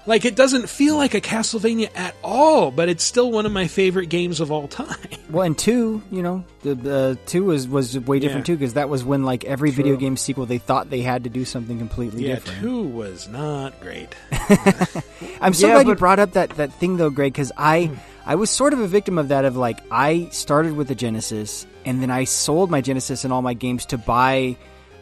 [0.07, 3.67] Like it doesn't feel like a Castlevania at all, but it's still one of my
[3.67, 4.87] favorite games of all time.
[5.29, 8.53] Well, and two, you know, the, the two was was way different Yeah.
[8.53, 11.29] too because that was when like every video game sequel they thought they had to
[11.29, 12.61] do something completely yeah, different.
[12.61, 14.15] two was not great.
[15.41, 17.95] I'm so Yeah, glad you brought up that that thing though, Greg, because I hmm.
[18.25, 19.43] I was sort of a victim of that.
[19.43, 23.41] Of like I started with the Genesis, and then I sold my Genesis and all
[23.41, 24.55] my games to buy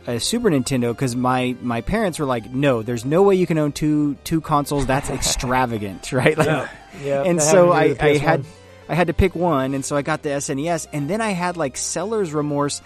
[0.07, 3.57] a Super Nintendo because my my parents were like, no, there's no way you can
[3.57, 4.85] own two two consoles.
[4.85, 6.37] That's extravagant, right?
[6.37, 6.69] Like,
[7.01, 7.23] yeah.
[7.23, 8.45] and so I, to me with I had
[8.87, 11.57] I had to pick one, and so I got the SNES, and then I had
[11.57, 12.81] like seller's remorse.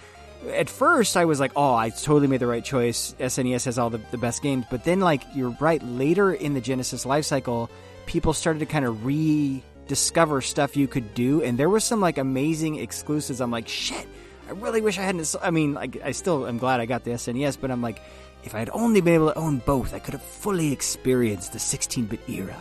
[0.54, 3.14] At first, I was like, "Oh, I totally made the right choice.
[3.20, 6.60] SNES has all the, the best games." But then, like you're right, later in the
[6.60, 7.70] Genesis life cycle,
[8.06, 12.16] people started to kind of rediscover stuff you could do, and there was some like
[12.16, 13.42] amazing exclusives.
[13.42, 14.08] I'm like, "Shit,
[14.50, 17.12] I really wish I hadn't." I mean, like I still am glad I got the
[17.12, 18.02] SNES, but I'm like,
[18.42, 21.58] if I had only been able to own both, I could have fully experienced the
[21.58, 22.56] 16-bit era.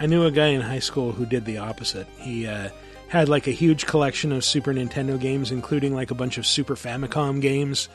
[0.00, 2.06] I knew a guy in high school who did the opposite.
[2.18, 2.68] He uh,
[3.08, 6.74] had like a huge collection of Super Nintendo games, including like a bunch of Super
[6.74, 7.88] Famicom games.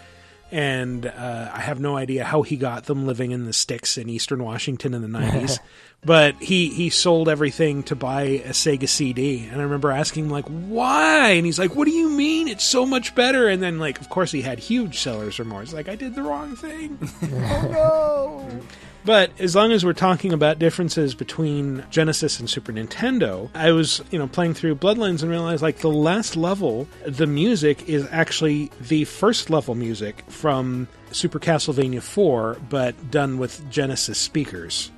[0.52, 4.10] And uh, I have no idea how he got them living in the sticks in
[4.10, 5.60] eastern Washington in the 90s.
[6.06, 9.48] but he, he sold everything to buy a Sega CD.
[9.52, 11.30] And I remember asking him, like, why?
[11.32, 12.48] And he's like, what do you mean?
[12.48, 13.48] It's so much better.
[13.48, 15.72] And then, like, of course, he had huge seller's remorse.
[15.74, 16.98] Like, I did the wrong thing.
[19.06, 24.02] But as long as we're talking about differences between Genesis and Super Nintendo, I was,
[24.12, 28.72] you know, playing through Bloodlines and realized like the last level, the music is actually
[28.80, 34.92] the first level music from Super Castlevania 4, but done with Genesis speakers.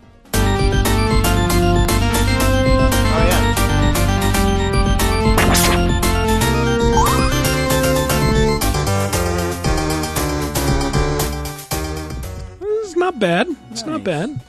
[13.11, 13.47] Not bad.
[13.71, 14.39] It's not bad.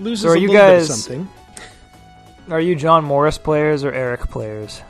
[0.00, 1.28] Loses So are a you little bit of guys- something.
[2.50, 4.82] Are you John Morris players or Eric players?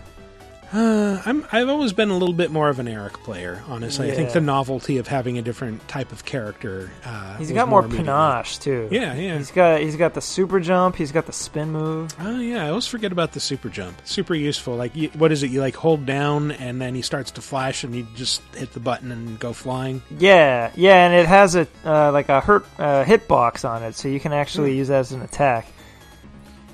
[0.73, 4.11] Uh, I'm, I've always been a little bit more of an Eric player, honestly.
[4.11, 6.91] I think the novelty of having a different type of character.
[7.05, 8.89] Uh, He's got more immediately- panache too.
[8.91, 9.37] Yeah, yeah.
[9.37, 10.97] He's got he's got the super jump.
[10.97, 12.15] He's got the spin move.
[12.19, 14.01] Oh yeah, I always forget about the super jump.
[14.05, 14.77] Super useful.
[14.77, 15.51] Like, you, what is it?
[15.51, 18.81] You like hold down, and then he starts to flash, and you just hit the
[18.81, 20.03] button and go flying.
[20.19, 24.09] Yeah, yeah, and it has a uh, like a hurt uh, hitbox on it, so
[24.09, 25.67] you can actually use that as an attack.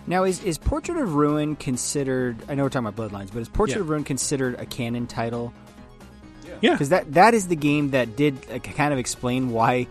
[0.09, 2.37] Now, is, is Portrait of Ruin considered?
[2.49, 3.83] I know we're talking about Bloodlines, but is Portrait Yeah.
[3.83, 5.53] of Ruin considered a canon title?
[6.61, 6.73] Yeah.
[6.73, 9.87] because that that is the game that did like, kind of explain why.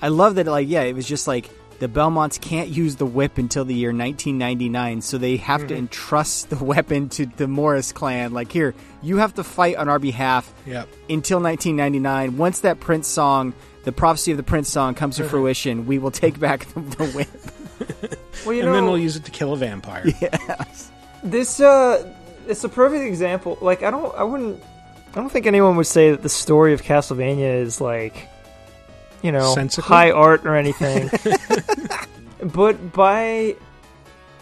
[0.00, 0.46] I love that.
[0.46, 1.50] Like, yeah, it was just like
[1.80, 5.78] the Belmonts can't use the whip until the year 1999, so they have to mm-hmm.
[5.78, 8.32] entrust the weapon to the Morris clan.
[8.32, 10.88] Like, here, you have to fight on our behalf Yep.
[11.10, 12.36] until 1999.
[12.36, 13.52] Once that Prince song,
[13.82, 15.30] the prophecy of the Prince song, comes to mm-hmm.
[15.30, 17.28] fruition, we will take back the, the whip.
[18.44, 20.04] Well, you and know, then we'll use it to kill a vampire.
[20.20, 20.90] Yes.
[21.22, 22.12] this uh,
[22.48, 23.56] it's a perfect example.
[23.60, 24.62] Like, I don't, I wouldn't,
[25.12, 28.28] I don't think anyone would say that the story of Castlevania is like,
[29.22, 29.88] you know, Sensical?
[29.88, 31.08] high art or anything.
[32.42, 33.54] but by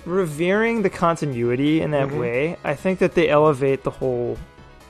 [0.07, 2.19] revering the continuity in that Mhm.
[2.19, 4.39] way, I think that they elevate the whole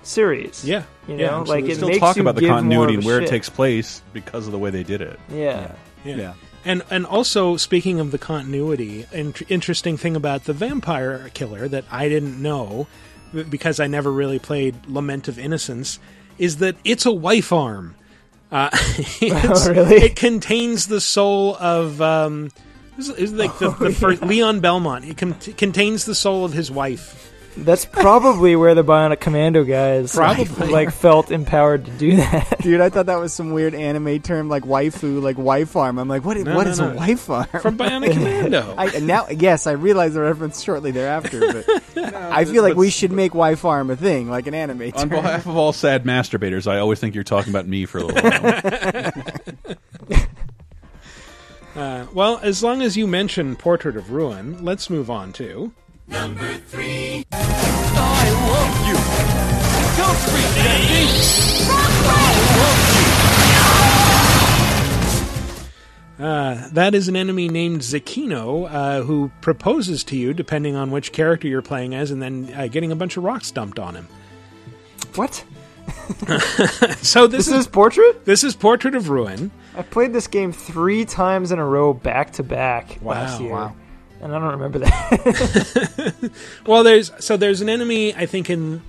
[0.05, 0.65] series.
[0.65, 0.85] Yeah.
[1.09, 2.99] You Yeah, know, like it Still makes talk you about the give more continuity of
[3.01, 5.19] and a where it takes place because of the way they did it.
[5.29, 5.73] Yeah.
[6.05, 6.35] Yeah.
[6.65, 11.85] And and also speaking of the continuity, an interesting thing about the vampire killer that
[11.91, 12.87] I didn't know
[13.49, 15.99] because I never really played Lament of Innocence
[16.39, 17.95] is that it's a wife arm.
[18.53, 18.69] Uh,
[19.21, 19.97] it's- really?
[19.97, 22.51] It contains the soul of um,
[22.99, 25.05] like the, the first Leon Belmont.
[25.05, 27.30] It con- contains the soul of his wife.
[27.65, 30.73] That's probably where the Bionic Commando guys like, Probably.
[30.73, 32.59] like felt empowered to do that.
[32.61, 35.99] Dude, I thought that was some weird anime term like waifu, like wife arm.
[35.99, 36.37] I'm like, what?
[36.39, 36.91] No, what no, is no.
[36.91, 37.47] a wife arm?
[37.61, 38.75] From Bionic Commando.
[38.77, 43.13] I, now, yes, I realize the reference shortly thereafter, but I feel like we should
[43.13, 46.79] make wife arm a thing, like an anime On behalf of all sad masturbators, I
[46.79, 50.17] always think you're talking about me for a little while.
[51.77, 55.73] Uh, well, as long as you mention Portrait of Ruin, let's move on to.
[66.19, 71.13] Uh, that is an enemy named Zekino uh, who proposes to you, depending on which
[71.13, 74.07] character you're playing as, and then uh, getting a bunch of rocks dumped on him.
[75.15, 75.45] What?
[77.03, 78.25] So this, This is Portrait?
[78.27, 79.51] this is Portrait of Ruin.
[79.75, 83.75] I played this game three times in a row, back to back last year, wow.
[84.21, 86.31] And I don't remember that.
[86.67, 88.15] Well, there's so there's an enemy.
[88.15, 88.83] I think in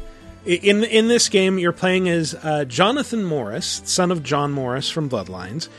[0.45, 5.09] in in this game you're playing as uh, Jonathan Morris, son of John Morris from
[5.09, 5.69] Bloodlines,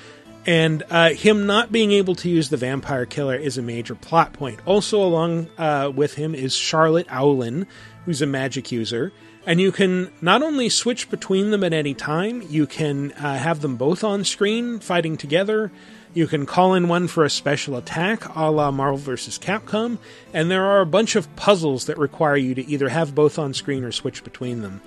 [0.46, 4.32] and uh, him not being able to use the vampire killer is a major plot
[4.32, 4.61] point.
[4.66, 7.66] Also, along uh, with him is Charlotte Aulin,
[8.05, 9.12] who's a magic user.
[9.44, 13.61] And you can not only switch between them at any time, you can uh, have
[13.61, 15.72] them both on screen fighting together.
[16.14, 19.38] You can call in one for a special attack, a la Marvel vs.
[19.38, 19.98] Capcom,
[20.34, 23.54] and there are a bunch of puzzles that require you to either have both on
[23.54, 24.82] screen or switch between them.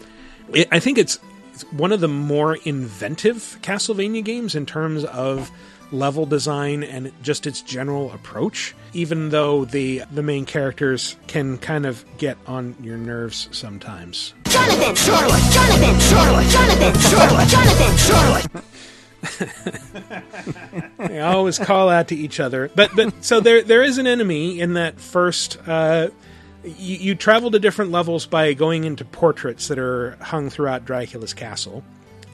[0.53, 1.19] It, I think it's,
[1.71, 5.49] one of the more inventive Castlevania games in terms of
[5.91, 8.75] level design and just its general approach.
[8.93, 14.33] Even though the the main characters can kind of get on your nerves sometimes.
[14.45, 14.95] Jonathan!
[14.95, 15.51] Charlotte!
[15.51, 15.99] Jonathan!
[15.99, 16.49] Charlotte!
[16.49, 17.01] Jonathan!
[17.01, 17.47] Charlotte!
[17.49, 17.97] Jonathan!
[17.97, 18.65] Charlotte!
[20.97, 22.69] They always call out to each other.
[22.75, 25.57] But but so there there is an enemy in that first.
[25.67, 26.09] Uh,
[26.63, 31.33] you, you travel to different levels by going into portraits that are hung throughout Dracula's
[31.33, 31.83] castle,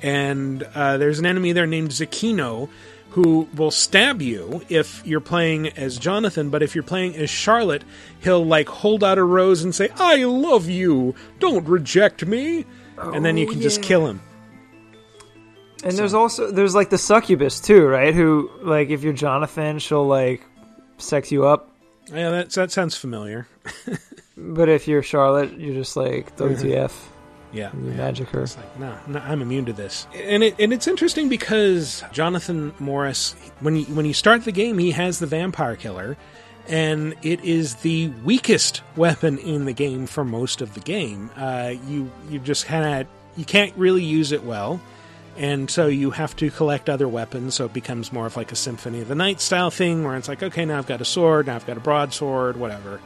[0.01, 2.69] and uh, there's an enemy there named Zakino
[3.09, 7.83] who will stab you if you're playing as Jonathan, but if you're playing as Charlotte,
[8.21, 12.65] he'll like hold out a rose and say, "I love you, don't reject me,"
[12.97, 14.21] and then you Oh, can just kill him.
[15.83, 18.13] And there's also there's like the succubus too, right?
[18.13, 20.41] Who like if you're Jonathan, she'll like
[20.97, 21.69] sex you up,
[22.13, 23.47] Yeah, that that sounds familiar.
[24.37, 26.91] but if you're Charlotte, you're just like WTF.
[27.53, 27.95] Yeah, You yeah.
[27.97, 28.43] magic her.
[28.43, 30.07] It's like, no, no, I'm immune to this.
[30.15, 34.77] And it and it's interesting because Jonathan Morris, when you when you start the game,
[34.77, 36.15] he has the vampire killer,
[36.69, 41.29] and it is the weakest weapon in the game for most of the game.
[41.35, 44.79] Uh, you you just kind of you can't really use it well.
[45.41, 48.55] And so you have to collect other weapons, so it becomes more of like a
[48.55, 51.47] Symphony of the Night style thing, where it's like, okay, now I've got a sword,
[51.47, 52.99] now I've got a broadsword, whatever.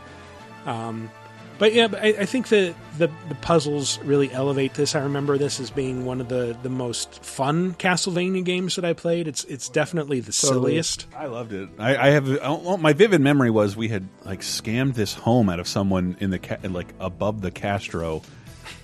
[0.66, 1.10] Um,
[1.58, 4.94] but yeah, but I, I think the, the the puzzles really elevate this.
[4.96, 8.92] I remember this as being one of the, the most fun Castlevania games that I
[8.92, 9.30] played.
[9.30, 10.72] It's it's definitely the Totally.
[10.72, 11.08] silliest.
[11.16, 11.70] I loved it.
[11.80, 15.50] I, I have I don't- my vivid memory was we had like scammed this home
[15.50, 18.22] out of someone in the ca like above the Castro,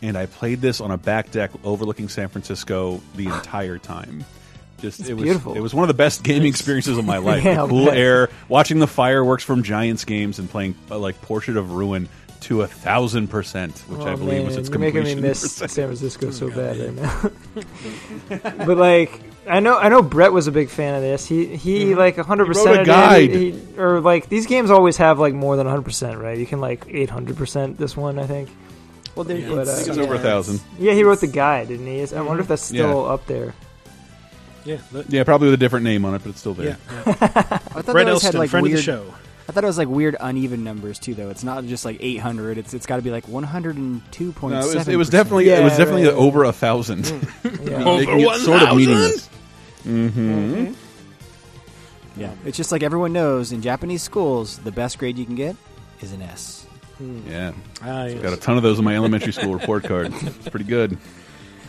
[0.02, 4.24] and I played this on a back deck overlooking San Francisco the entire time.
[4.80, 5.54] Just it was beautiful.
[5.56, 7.44] it was one of the best gaming experiences of my life.
[7.44, 7.98] Yeah, the cool bet.
[7.98, 12.10] air, watching the fireworks from Giants games, and playing uh, like Portrait of Ruin
[12.42, 15.22] to a thousand percent, which I Oh, believe was its you're making me completion.
[15.22, 15.70] miss percent.
[15.72, 18.56] San Francisco so bad right now.
[18.66, 21.28] but like, I know, I know, Brett was a big fan of this.
[21.28, 22.58] He he like 100 Mm-hmm.
[22.58, 23.30] Wrote a percent guide.
[23.30, 26.36] He, he, or like these games always have like more than 100 percent, right?
[26.38, 28.50] You can like 800 percent this one, I think.
[29.16, 30.62] Well, there, But, uh, I think it was over a thousand.
[30.80, 32.02] Yeah, he wrote the guide, didn't he?
[32.16, 33.14] I wonder if that's still Yeah.
[33.14, 33.54] up there.
[34.64, 36.78] Yeah, the- Yeah, probably with a different name on it, but it's still there.
[36.96, 37.04] yeah.
[37.06, 37.14] yeah.
[37.16, 38.80] I thought Brett it had like friend weird.
[38.80, 39.14] of the show.
[39.50, 41.30] I thought it was like weird uneven numbers too, though.
[41.30, 42.58] It's not just like 800.
[42.58, 44.50] It's it's got to be like 102.7.
[44.50, 46.18] No, it was, it was definitely it was definitely right, right.
[46.22, 47.06] over a thousand,
[47.44, 47.84] Yeah.
[47.84, 48.78] making it sort of 1,000?
[48.78, 49.30] meaningless.
[49.86, 50.74] Mm-hmm.
[52.18, 55.56] Yeah, it's just like everyone knows in Japanese schools, the best grade you can get
[56.02, 56.61] is an S.
[57.28, 58.22] Yeah, Ah, yes.
[58.22, 60.14] got a ton of those on my elementary school report card.
[60.14, 60.98] It's pretty good.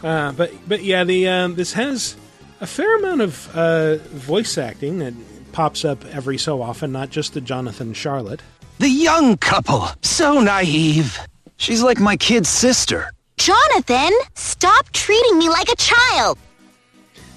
[0.02, 2.16] Uh, but but yeah, the um, this has
[2.60, 5.14] a fair amount of uh, voice acting that
[5.52, 8.42] pops up every so often, not just the Jonathan Charlotte.
[8.78, 11.18] The young couple, so naive.
[11.56, 13.10] She's like my kid's sister.
[13.36, 16.38] Jonathan, stop treating me like a child.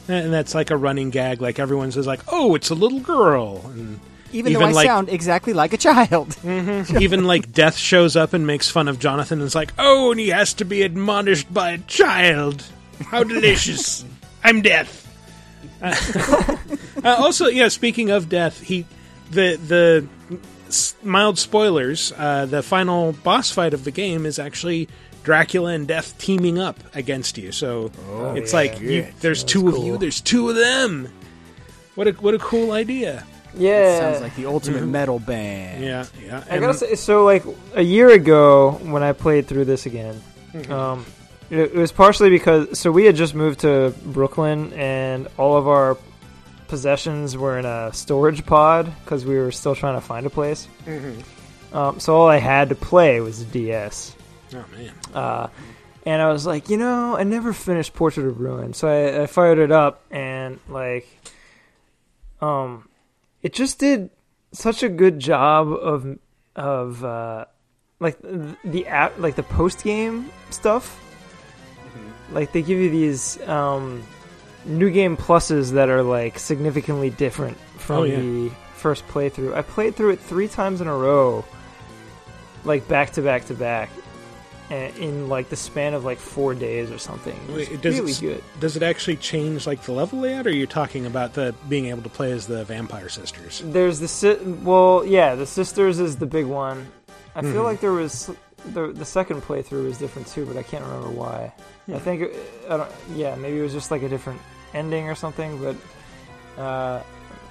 [0.08, 1.42] And that's like a running gag.
[1.42, 4.00] Like everyone says, like, "Oh, it's a little girl," and
[4.36, 6.36] Even, Even though I like- sound exactly like a child.
[6.46, 9.40] even like Death shows up and makes fun of Jonathan.
[9.40, 12.64] And it's like, "Oh, and he has to be admonished by a child.
[13.06, 14.04] How delicious!
[14.44, 15.04] I'm Death."
[15.82, 15.96] Uh,
[17.04, 17.70] uh, also, yeah.
[17.70, 18.86] Speaking of Death, he
[19.32, 20.08] the the
[21.02, 22.12] mild spoilers.
[22.18, 24.90] Uh, the final boss fight of the game is actually
[25.24, 27.54] Dracula and Death teaming up against you.
[27.54, 27.90] So
[28.36, 31.08] it's like you, there's two of you, there's two of them.
[31.96, 33.26] What a what a cool idea!
[33.58, 35.84] Yeah, it Sounds like the ultimate metal band.
[35.84, 36.44] Yeah, yeah.
[36.50, 37.44] I gotta say, so like
[37.74, 40.22] a year ago when I played through this again,
[40.70, 41.06] um,
[41.50, 45.68] it, it was partially because so we had just moved to Brooklyn and all of
[45.68, 45.98] our
[46.68, 50.68] possessions were in a storage pod because we were still trying to find a place.
[51.74, 54.16] Um, so all I had to play was the DS.
[54.54, 54.94] oh man.
[55.14, 55.48] Uh,
[56.06, 59.26] and I was like, you know, I never finished Portrait of Ruin, so I, I
[59.28, 61.08] fired it up and like,
[62.42, 62.88] um,
[63.46, 64.10] it just did
[64.52, 66.18] such a good job of
[66.56, 67.46] of uh,
[68.00, 68.18] like
[68.64, 71.00] the app, like the post game stuff.
[72.32, 74.02] Like they give you these um,
[74.66, 78.20] new game pluses that are like significantly different from Oh, yeah.
[78.20, 79.54] the first playthrough.
[79.54, 81.46] I played through it three times in a row,
[82.64, 83.90] like back to back to back,
[84.70, 87.38] in like the span of like four days or something.
[87.50, 88.44] It Wait, does really it, good.
[88.60, 91.86] Does it actually change like the level layout, or are you talking about the being
[91.88, 93.62] able to play as the vampire sisters?
[93.66, 96.88] There's the si- well, yeah, the sisters is the big one.
[97.36, 97.52] I Mm-hmm.
[97.54, 98.32] feel like there was
[98.74, 101.54] the the second playthrough was different too, but I can't remember why.
[101.94, 102.24] I think
[102.70, 102.92] I don't.
[103.16, 104.42] Yeah, maybe it was just like a different
[104.74, 105.62] ending or something.
[105.62, 107.04] But uh,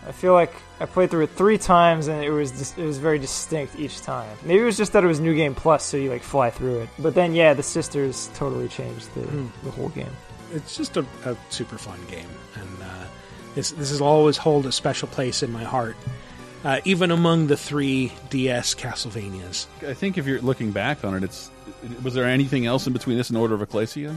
[0.06, 2.98] I feel like I played through it three times and it was dis- it was
[2.98, 4.28] very distinct each time.
[4.44, 6.80] Maybe it was just that it was new game plus, so you like fly through
[6.80, 6.88] it.
[6.98, 9.46] But then yeah, the sisters totally changed the Hmm.
[9.64, 10.10] the whole game.
[10.52, 13.04] It's just a, a super fun game, and uh,
[13.54, 15.96] this this will always hold a special place in my heart,
[16.64, 19.66] uh, even among the three DS Castlevanias.
[19.88, 21.50] I think if you're looking back on it, it's
[22.02, 24.14] was there anything else in between this and Order of Ecclesia?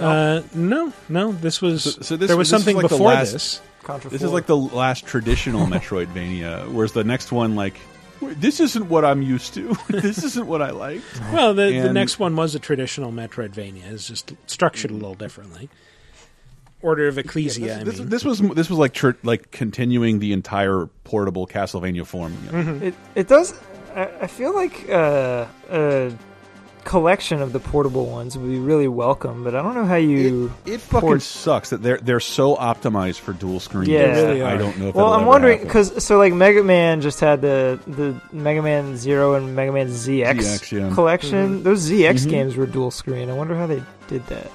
[0.00, 3.08] Uh, no, no, this was So- so this- there was this something like the before
[3.12, 3.60] last- this.
[3.86, 4.26] Contra This 4.
[4.26, 7.78] is like the last traditional Metroidvania, whereas the next one, like,
[8.20, 9.76] this isn't what I'm used to.
[9.88, 11.02] this isn't what I like.
[11.32, 13.90] Well, the, the next one was a traditional Metroidvania.
[13.92, 15.68] It's just structured a little differently.
[16.82, 17.80] Order of Ecclesia.
[17.80, 22.04] I This, mean, this was this was like tr like continuing the entire portable Castlevania
[22.06, 22.52] formula.
[22.52, 22.84] Mm-hmm.
[22.84, 23.54] It it does.
[23.94, 26.10] I, I feel like uh, uh,
[26.86, 30.50] collection of the portable ones would be really welcome, but I don't know how you.
[30.64, 33.90] It fucking port- sucks that they're they're so optimized for dual screen.
[33.90, 34.06] Yeah.
[34.06, 34.16] games.
[34.22, 34.88] Really I don't know.
[34.88, 38.62] If well, I'm ever wondering because so like Mega Man just had the the Mega
[38.62, 40.94] Man Zero and Mega Man ZX, ZX, yeah.
[40.94, 41.62] collection.
[41.62, 42.30] Those ZX Mhm.
[42.30, 43.28] games were dual screen.
[43.28, 44.50] I wonder how they did that.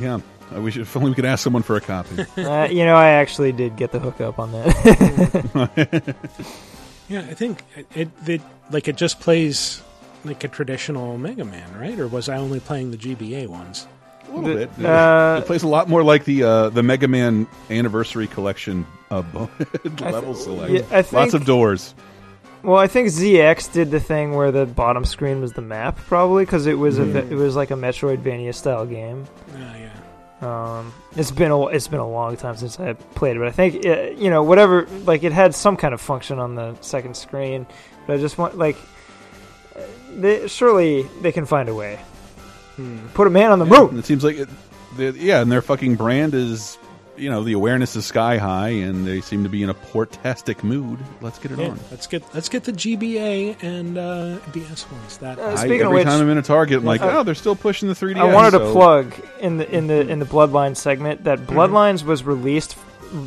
[0.00, 0.20] yeah,
[0.54, 2.20] I wish if only we could ask someone for a copy.
[2.36, 6.14] uh, you know, I actually did get the hookup on that.
[7.08, 9.80] Yeah, I think it, it, it like it just plays
[10.28, 11.98] like a traditional Mega Man, right?
[11.98, 13.86] Or was I only playing the GBA ones?
[14.30, 14.84] a little bit.
[14.84, 19.22] uh, it plays a lot more like the uh, the Mega Man Anniversary Collection uh,
[19.32, 19.48] bo-
[20.00, 20.70] level select.
[20.72, 21.94] yeah, I Lots of doors.
[22.62, 26.44] well, I think ZX did the thing where the bottom screen was the map, probably
[26.44, 27.32] because it was Mm-hmm.
[27.32, 29.26] it was like a Metroidvania style game.
[29.54, 29.88] Uh, yeah.
[30.40, 33.50] Um, it's been a it's been a long time since I played it, but I
[33.52, 37.16] think uh you know whatever like it had some kind of function on the second
[37.16, 37.66] screen.
[38.06, 38.76] But I just want like
[40.16, 41.98] they, surely they can find a way.
[43.14, 43.98] Put a man on the And moon.
[43.98, 44.48] it seems like it,
[44.96, 46.78] the- yeah, and their fucking brand is
[47.16, 50.62] you know the awareness is sky high, and they seem to be in a portastic
[50.62, 51.00] mood.
[51.20, 51.80] Let's get it Yeah, on.
[51.90, 55.16] let's get let's get the GBA and uh, DS ones.
[55.18, 57.10] That Uh, I, Speaking every of which- time I'm in a Target, I'm like, Uh,
[57.18, 58.16] oh, they're still pushing the 3DS.
[58.20, 62.04] I wanted to so- plug in the in the in the Bloodlines segment that Bloodlines
[62.04, 62.76] was released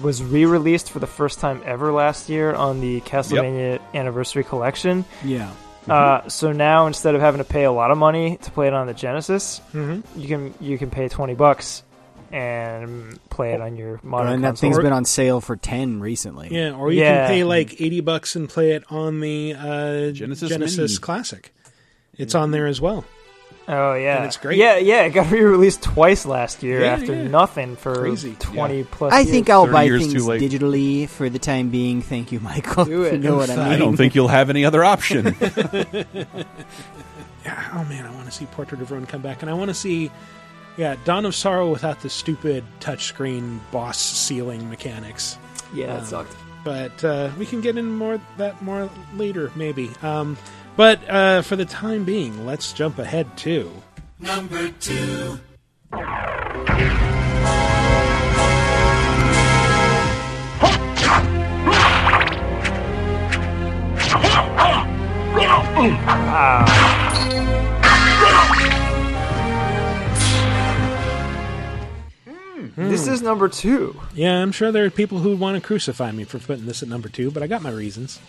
[0.02, 5.04] was re-released for the first time ever last year on the Castlevania Anniversary Collection.
[5.26, 5.50] Yeah.
[5.90, 8.74] Uh, so now instead of having to pay a lot of money to play it
[8.74, 10.04] on the Genesis, Mhm.
[10.16, 11.84] you can you can pay twenty bucks
[12.32, 14.70] and play it on your modern and that console.
[14.72, 16.48] thing's been on sale for 10 recently.
[16.52, 17.26] yeah, or you Yeah.
[17.26, 21.54] can pay like eighty bucks and play it on the uh, Genesis Genesis Classic.
[22.18, 23.04] It's on there as well.
[23.72, 24.58] Oh yeah, and it's great.
[24.60, 27.28] Yeah, yeah, it got re-released twice last year Yeah, after yeah.
[27.28, 28.36] nothing for Crazy.
[28.38, 29.12] twenty plus.
[29.14, 29.32] I years.
[29.32, 32.02] think I'll buy things digitally for the time being.
[32.04, 32.86] Thank you, Michael.
[32.86, 33.66] Do if you know what I mean.
[33.66, 35.36] I don't think you'll have any other option.
[37.44, 39.70] Yeah, oh man, I want to see Portrait of Ruin come back, and I want
[39.70, 40.12] to see,
[40.78, 45.40] yeah, Dawn of Sorrow without the stupid touchscreen boss ceiling mechanics.
[45.74, 46.36] yeah, Um, sucked.
[46.64, 49.90] But uh, we can get in more that more later, maybe.
[50.04, 50.38] Um,
[50.76, 53.72] but uh, for the time being, let's jump ahead to
[54.20, 55.40] Number two.
[72.76, 74.00] This is number two.
[74.14, 74.42] yeah.
[74.42, 77.10] I'm sure there are people who want to crucify me for putting this at number
[77.10, 78.20] two, but I got my reasons.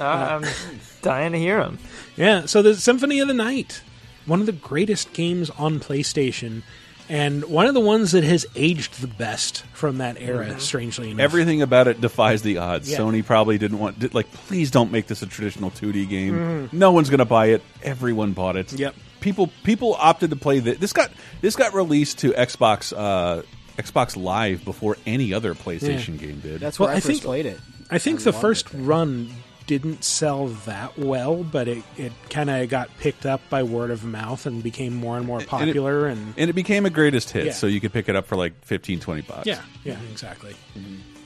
[0.00, 1.78] Uh, I'm dying to hear him.
[2.16, 3.82] Yeah, so the Symphony of the Night,
[4.26, 6.62] one of the greatest games on PlayStation,
[7.08, 10.58] and one of the ones that has aged the best from that era.
[10.60, 12.88] Strangely enough, Everything about it defies the odds.
[12.90, 12.98] Yeah.
[12.98, 16.34] Sony probably didn't want, did, like, please don't make this a traditional 2D game.
[16.34, 16.78] Mm-hmm.
[16.78, 17.62] No one's going to buy it.
[17.82, 18.72] Everyone bought it.
[18.72, 18.94] Yep.
[19.20, 20.78] People people opted to play this.
[20.78, 21.10] This got
[21.42, 23.42] this got released to Xbox uh,
[23.76, 26.60] Xbox Live before any other PlayStation game did.
[26.60, 27.60] That's Well, I, I first think- played it.
[27.90, 29.30] I think the first run
[29.78, 34.04] didn't sell that well, but it, it kind of got picked up by word of
[34.04, 36.06] mouth and became more and more popular.
[36.06, 37.52] And, and it became a greatest hit, Yeah.
[37.52, 39.46] so you could pick it up for like 15, 20 bucks.
[39.46, 40.56] yeah, yeah, exactly.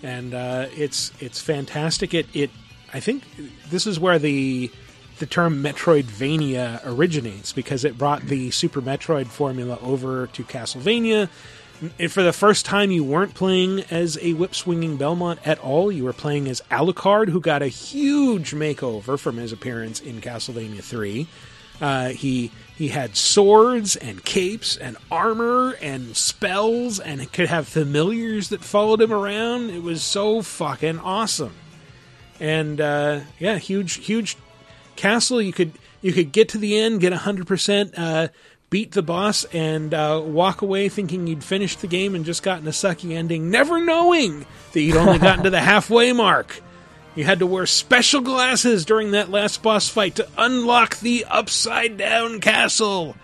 [0.02, 2.12] And uh, it's it's fantastic.
[2.12, 2.50] It it
[2.92, 3.22] I think
[3.70, 4.70] this is where the
[5.20, 11.30] the term Metroidvania originates because it brought the Super Metroid formula over to Castlevania.
[11.98, 15.90] And for the first time, you weren't playing as a whip swinging Belmont at all.
[15.90, 20.82] You were playing as Alucard, who got a huge makeover from his appearance in Castlevania
[20.82, 21.26] 3.
[21.80, 28.48] Uh, he he had swords and capes and armor and spells and could have familiars
[28.50, 29.70] that followed him around.
[29.70, 31.54] It was so fucking awesome.
[32.38, 34.36] And uh, yeah, huge huge
[34.96, 35.42] castle.
[35.42, 38.28] You could you could get to the end, get hundred percent, uh,
[38.74, 42.66] beat the boss, and uh, walk away thinking you'd finished the game and just gotten
[42.66, 46.60] a sucky ending, never knowing that you'd only gotten to the halfway mark.
[47.14, 51.96] You had to wear special glasses during that last boss fight to unlock the upside
[51.96, 53.14] down castle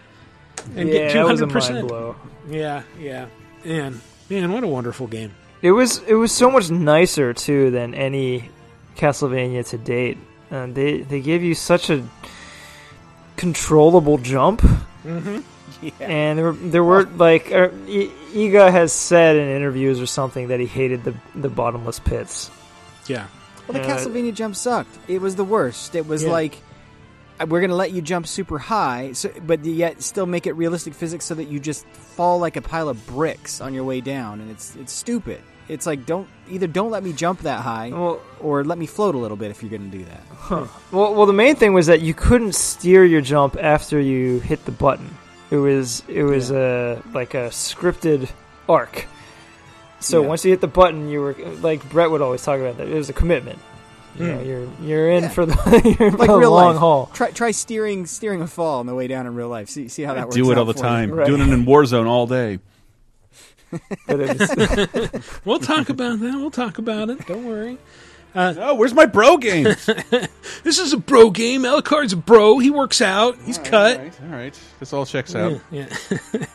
[0.77, 1.89] and yeah, get that was a two hundred mind percent.
[1.89, 2.17] blow.
[2.49, 3.27] Yeah, yeah,
[3.65, 5.35] man, man, what a wonderful game.
[5.63, 8.51] It was it was so much nicer too than any
[8.95, 10.17] Castlevania to date.
[10.49, 12.09] Uh, they they gave you such a
[13.37, 14.63] controllable jump,
[15.05, 15.89] Mm-hmm.
[16.03, 20.49] and there were there were like er, I- Iga has said in interviews or something
[20.49, 22.51] that he hated the the bottomless pits.
[23.07, 23.27] Yeah,
[23.67, 24.97] Well, the Uh, Castlevania jump sucked.
[25.09, 25.95] It was the worst.
[25.95, 26.31] It was Yeah.
[26.33, 26.59] like
[27.41, 30.53] uh, we're going to let you jump super high, so, but yet still make it
[30.53, 34.01] realistic physics so that you just fall like a pile of bricks on your way
[34.03, 35.41] down, and it's it's stupid.
[35.71, 39.15] It's like don't either don't let me jump that high, Well- or let me float
[39.15, 40.23] a little bit if you're going to do that.
[40.91, 44.65] Well, well, the main thing was that you couldn't steer your jump after you hit
[44.65, 45.09] the button.
[45.51, 48.29] It was it was a like a scripted
[48.69, 49.07] arc.
[50.01, 50.29] So Yeah.
[50.29, 52.89] once you hit the button, you were like Brett would always talk about that.
[52.89, 53.59] It was a commitment.
[54.19, 54.49] You know, hmm.
[54.49, 55.55] you're you're in for the
[55.99, 56.79] you're in for Like real long life.
[56.79, 57.11] haul.
[57.13, 59.69] Try try steering steering a fall on the way down in real life.
[59.69, 60.35] See see how that works.
[60.37, 61.13] Do it out all the time.
[61.13, 61.27] Right.
[61.29, 62.59] Doing it in Warzone all day.
[64.07, 66.35] But it was, We'll talk about that.
[66.35, 67.27] We'll talk about it.
[67.27, 67.79] Don't worry.
[68.35, 69.65] Oh, where's my bro game?
[70.63, 71.63] This is a bro game.
[71.63, 72.59] Alucard's a bro.
[72.59, 73.37] He works out.
[73.45, 73.97] He's cut.
[73.99, 74.61] All right, all right.
[74.79, 75.61] This all checks out.
[75.71, 75.87] Yeah,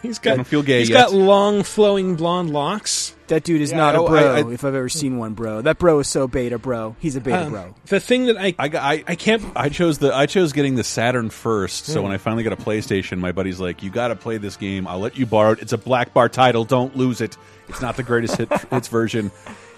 [0.01, 0.33] he's got.
[0.33, 1.07] I don't feel gay He's yet.
[1.09, 3.14] got long, flowing blonde locks.
[3.27, 4.15] That dude is Yeah, not a bro.
[4.15, 5.61] I- I- if I've ever seen one, bro.
[5.61, 6.95] That bro is so beta, bro.
[6.99, 7.75] He's a beta, Um, bro.
[7.87, 9.43] The thing that I I, I I can't.
[9.55, 11.85] I chose the I chose getting the Saturn first.
[11.85, 14.57] So when I finally got a PlayStation, my buddy's like, "You got to play this
[14.57, 14.87] game.
[14.87, 15.59] I'll let you borrow it.
[15.61, 16.65] It's a black bar title.
[16.65, 17.35] Don't lose it.
[17.67, 19.31] It's not the greatest hit, hits version."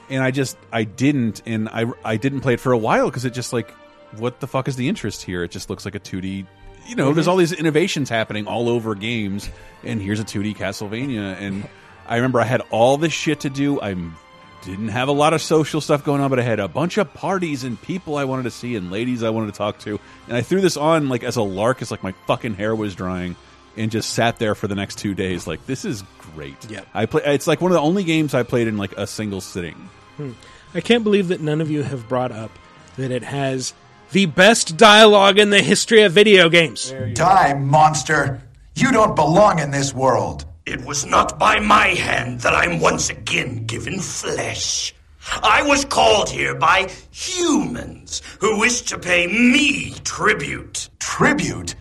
[0.10, 3.26] And I just I didn't, and I I didn't play it for a while because
[3.26, 3.72] it just like,
[4.18, 5.44] what the fuck is the interest here?
[5.44, 6.46] It just looks like a two D.
[6.88, 9.50] You know, there's all these innovations happening all over games,
[9.84, 11.36] and here's a 2D Castlevania.
[11.42, 11.68] And
[12.08, 13.82] I remember I had all this shit to do.
[13.82, 14.16] I'm
[14.64, 17.14] didn't have a lot of social stuff going on, but I had a bunch of
[17.14, 20.00] parties and people I wanted to see and ladies I wanted to talk to.
[20.28, 22.96] And I threw this on like as a lark, as like my fucking hair was
[22.96, 23.36] drying,
[23.78, 25.48] and just sat there for the next two days.
[25.48, 26.04] Like this is
[26.34, 26.70] great.
[26.70, 26.82] Yeah.
[26.94, 27.22] I play.
[27.26, 29.76] It's like one of the only games I played in like a single sitting.
[30.18, 30.32] Hmm.
[30.74, 32.52] I can't believe that none of you have brought up
[32.98, 33.74] that it has
[34.12, 36.94] the best dialogue in the history of video games.
[37.14, 38.42] Die, monster!
[38.76, 40.46] You don't belong in this world.
[40.68, 44.94] It was not by my hand that I'm once again given flesh.
[45.42, 50.90] I was called here by humans who wish to pay me tribute.
[51.00, 51.76] Tribute?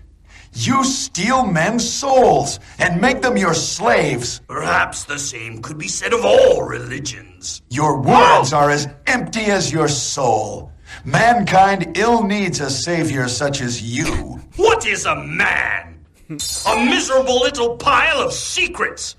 [0.52, 4.40] You steal men's souls and make them your slaves.
[4.46, 7.62] Perhaps the same could be said of all religions.
[7.68, 10.70] Your words are as empty as your soul.
[11.04, 14.40] Mankind ill needs a savior such as you.
[14.54, 15.95] What is a man?
[16.28, 19.16] A miserable little pile of secrets.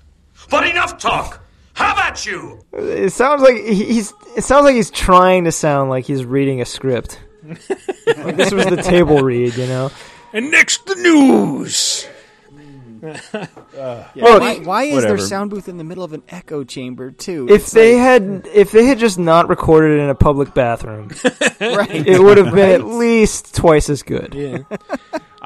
[0.50, 1.42] But enough talk.
[1.74, 2.60] How about you?
[2.72, 6.64] it sounds like he's it sounds like he's trying to sound like he's reading a
[6.64, 7.20] script.
[7.44, 9.90] like this was the table read, you know.
[10.32, 12.06] And next, the news.
[13.00, 15.16] why why is whatever.
[15.16, 17.46] their sound booth in the middle of an echo chamber too?
[17.48, 20.52] If It's they like- had if they had just not recorded it in a public
[20.54, 21.08] bathroom,
[21.60, 24.34] right, it would have been at least twice as good.
[24.34, 24.58] Yeah.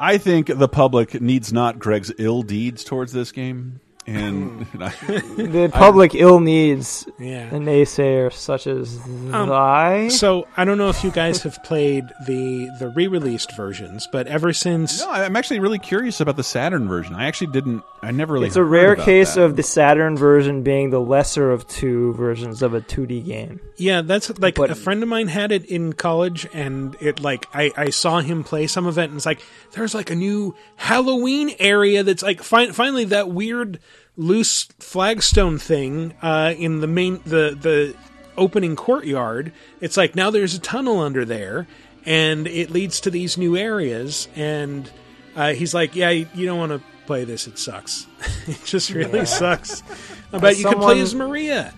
[0.03, 4.77] I think the public needs not Greg's ill deeds towards this game, and hmm.
[5.51, 7.47] The public ill needs Yeah.
[7.47, 8.97] a naysayer such as
[9.31, 10.09] um, I.
[10.09, 14.51] So I don't know if you guys have played the the re-released versions, but ever
[14.53, 17.15] since no, I'm actually really curious about the Saturn version.
[17.15, 17.83] I actually didn't.
[18.01, 18.47] I never really.
[18.47, 19.43] It's a rare about case that.
[19.43, 23.61] of the Saturn version being the lesser of two versions of a 2D game.
[23.77, 27.47] Yeah, that's like But- a friend of mine had it in college, and it like
[27.53, 29.41] I, I saw him play some of it, and it's like
[29.71, 33.79] there's like a new Halloween area that's like fin- finally that weird
[34.15, 37.95] loose flagstone thing uh, in the main the the
[38.37, 39.51] opening courtyard.
[39.81, 41.67] It's like now there's a tunnel under there,
[42.05, 44.89] and it leads to these new areas, and
[45.35, 48.07] uh, he's like, yeah, you you don't want to play this; it sucks.
[48.47, 49.83] it just really sucks.
[50.33, 51.73] I bet you could play as Maria.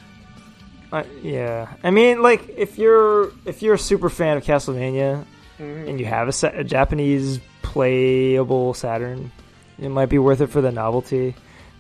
[0.92, 5.26] Uh, yeah, I mean, like if you're if you're a super fan of Castlevania
[5.58, 9.32] and you have a, sa- a Japanese playable Saturn,
[9.80, 11.36] it might be worth it for the novelty.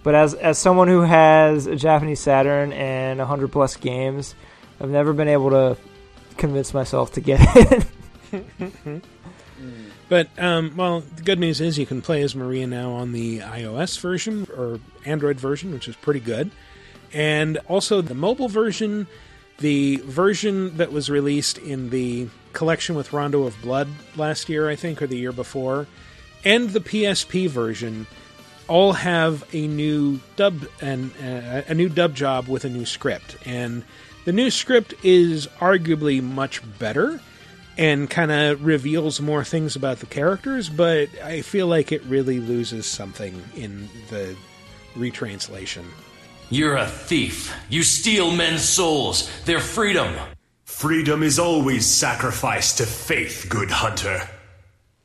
[0.05, 4.35] But as as someone who has a Japanese Saturn and hundred plus games,
[4.79, 5.77] I've never been able to
[6.37, 7.39] convince myself to get
[8.31, 9.03] it.
[10.07, 13.39] But um, well, the good news is you can play as Maria now on the
[13.39, 16.51] iOS version or Android version, which is pretty good,
[17.11, 19.07] and also the mobile version,
[19.57, 24.75] the version that was released in the collection with Rondo of Blood last year, I
[24.75, 25.87] think, or the year before,
[26.43, 28.05] and the PSP version,
[28.67, 33.37] all have a new dub and uh, a new dub job with a new script,
[33.45, 33.83] and
[34.25, 37.19] the new script is arguably much better
[37.77, 42.39] and kind of reveals more things about the characters, but I feel like it really
[42.39, 44.35] loses something in the
[44.95, 45.85] retranslation.
[46.49, 47.53] You're a thief.
[47.69, 50.15] You steal men's souls, their freedom.
[50.63, 54.29] Freedom is always sacrificed to faith, good hunter.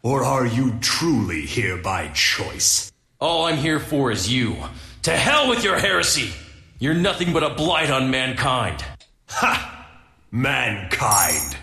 [0.02, 2.92] Or are you truly here by choice?
[3.20, 4.56] All I'm here for is you.
[5.02, 6.32] To hell with your heresy!
[6.78, 8.82] You're nothing but a blight on mankind.
[9.28, 9.88] Ha!
[10.30, 11.56] Mankind.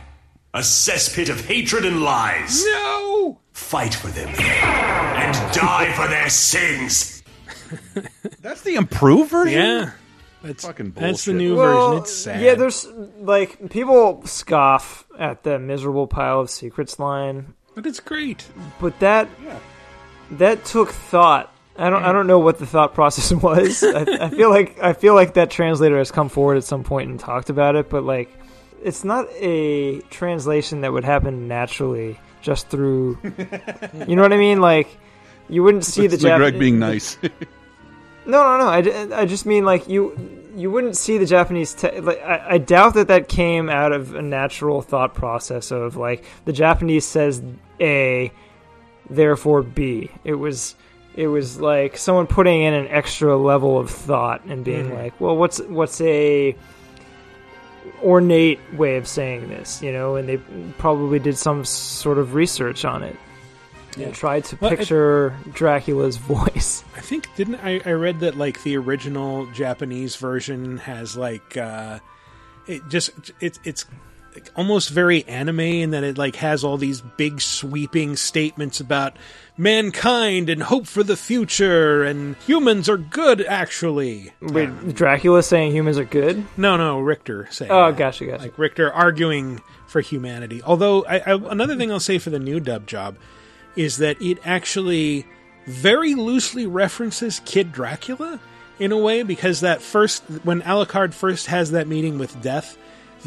[0.53, 2.63] A cesspit of hatred and lies.
[2.65, 3.39] No!
[3.53, 7.23] Fight for them and die for their sins.
[8.41, 9.59] That's the improved version.
[9.59, 9.91] Yeah.
[10.43, 11.09] That's Fucking bullshit.
[11.11, 12.03] That's the new Well, version.
[12.03, 12.41] It's sad.
[12.41, 12.85] Yeah, there's
[13.19, 18.45] like people scoff at the miserable pile of secrets line, but it's great.
[18.79, 19.27] but that
[20.31, 21.53] that took thought.
[21.77, 23.83] I don't I don't know what the thought process was.
[23.83, 27.09] I, I feel like I feel like that translator has come forward at some point
[27.09, 28.29] and talked about it, but like
[28.83, 33.17] it's not a translation that would happen naturally just through.
[34.07, 34.59] you know what I mean?
[34.61, 34.87] Like
[35.49, 37.17] you wouldn't see It's the Jap- Greg being nice.
[38.25, 38.67] No, no, no.
[38.67, 40.13] I, I just mean like you
[40.53, 41.73] you wouldn't see the Japanese.
[41.73, 45.95] Te- like I, I doubt that that came out of a natural thought process of
[45.95, 47.41] like the Japanese says
[47.79, 48.33] A,
[49.09, 50.11] therefore B.
[50.23, 50.75] It was
[51.15, 54.95] it was like someone putting in an extra level of thought and being Mhm.
[54.95, 56.55] like, well, what's what's a
[58.03, 60.15] ornate way of saying this, you know?
[60.15, 60.37] And they
[60.77, 63.15] probably did some sort of research on it.
[63.95, 64.07] Yeah.
[64.07, 66.83] And tried to Well, picture Dracula's voice.
[66.95, 71.99] I think didn't I, I read that like the original Japanese version has like uh
[72.67, 73.85] it just it's it's
[74.55, 79.15] almost very anime in that it like has all these big sweeping statements about
[79.57, 84.31] mankind and hope for the future and humans are good actually.
[84.41, 86.45] Wait, Dracula saying humans are good?
[86.57, 87.71] No, no, Richter saying.
[87.71, 87.97] Oh, that.
[87.97, 88.43] gotcha, gotcha.
[88.43, 90.61] Like Richter arguing for humanity.
[90.63, 93.17] Although I, I, another thing I'll say for the new dub job
[93.75, 95.25] is that it actually
[95.65, 98.39] very loosely references Kid Dracula
[98.79, 102.77] in a way because that first when Alucard first has that meeting with Death,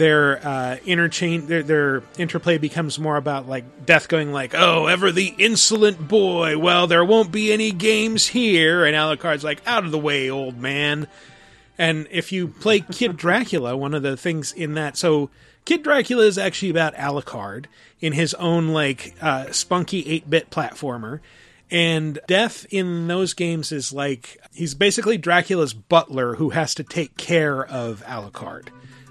[0.00, 5.12] their uh, interchange their their interplay becomes more about like Death going like, "Oh, ever
[5.12, 6.56] the insolent boy.
[6.56, 10.56] Well, there won't be any games here." And Alucard's like, "Out of the way, old
[10.56, 11.06] man."
[11.76, 15.28] And if you play Kid Dracula, one of the things in that, so
[15.66, 17.66] Kid Dracula is actually about Alucard
[18.00, 21.20] in his own like uh, spunky eight bit platformer,
[21.70, 27.18] and Death in those games is like he's basically Dracula's butler who has to take
[27.18, 28.68] care of Alucard,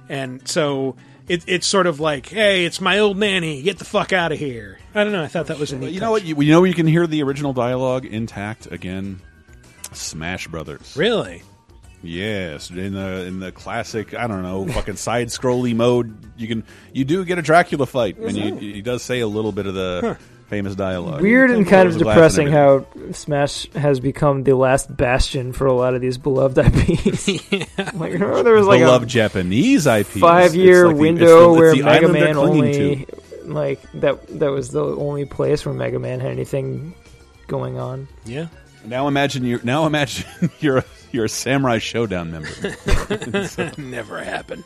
[0.10, 0.95] and so.
[1.28, 3.62] It, it's sort of like, hey, it's my old nanny.
[3.62, 4.80] Get the fuck out of here.
[4.95, 5.22] I don't know.
[5.22, 5.91] I thought that was a neat.
[5.91, 6.24] you know what?
[6.24, 9.22] You, you know you can hear the original dialogue intact again.
[9.91, 10.95] Smash Brothers.
[10.97, 11.43] Really?
[12.01, 16.64] Yes, in the in the classic, I don't know, fucking side scrolly mode, you can
[16.93, 19.74] you do get a Dracula fight, and you, he does say a little bit of
[19.76, 20.18] the
[20.50, 21.22] famous dialogue.
[21.22, 25.54] Weird and kind of There's a glass depressing how Smash has become the last bastion
[25.54, 27.28] for a lot of these beloved IPs.
[27.93, 30.20] Like remember there was like beloved a Japanese IPs.
[30.20, 32.74] Five year like the- window it's the- it's where the Mega Man only
[33.06, 33.06] to.
[33.45, 36.93] like that that was the only place where Mega Man had anything
[37.47, 38.08] going on.
[38.26, 38.47] Yeah.
[38.86, 40.26] Now imagine you now imagine
[40.60, 43.72] you're a, you're a Samurai Shodown member.
[43.82, 44.64] Never happened.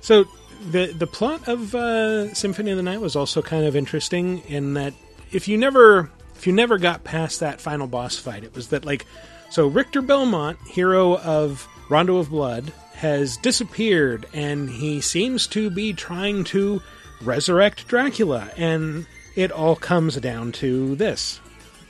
[0.00, 0.24] So
[0.70, 4.74] the the plot of uh, Symphony of the Night was also kind of interesting in
[4.74, 4.94] that
[5.32, 8.84] if you never if you never got past that final boss fight, it was that
[8.84, 9.06] like
[9.50, 15.92] so Richter Belmont, hero of Rondo of Blood, has disappeared, and he seems to be
[15.92, 16.82] trying to
[17.22, 21.40] resurrect Dracula, and it all comes down to this.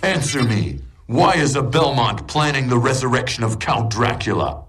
[0.02, 0.80] Answer me.
[1.06, 4.64] Why is a Belmont planning the resurrection of Count Dracula?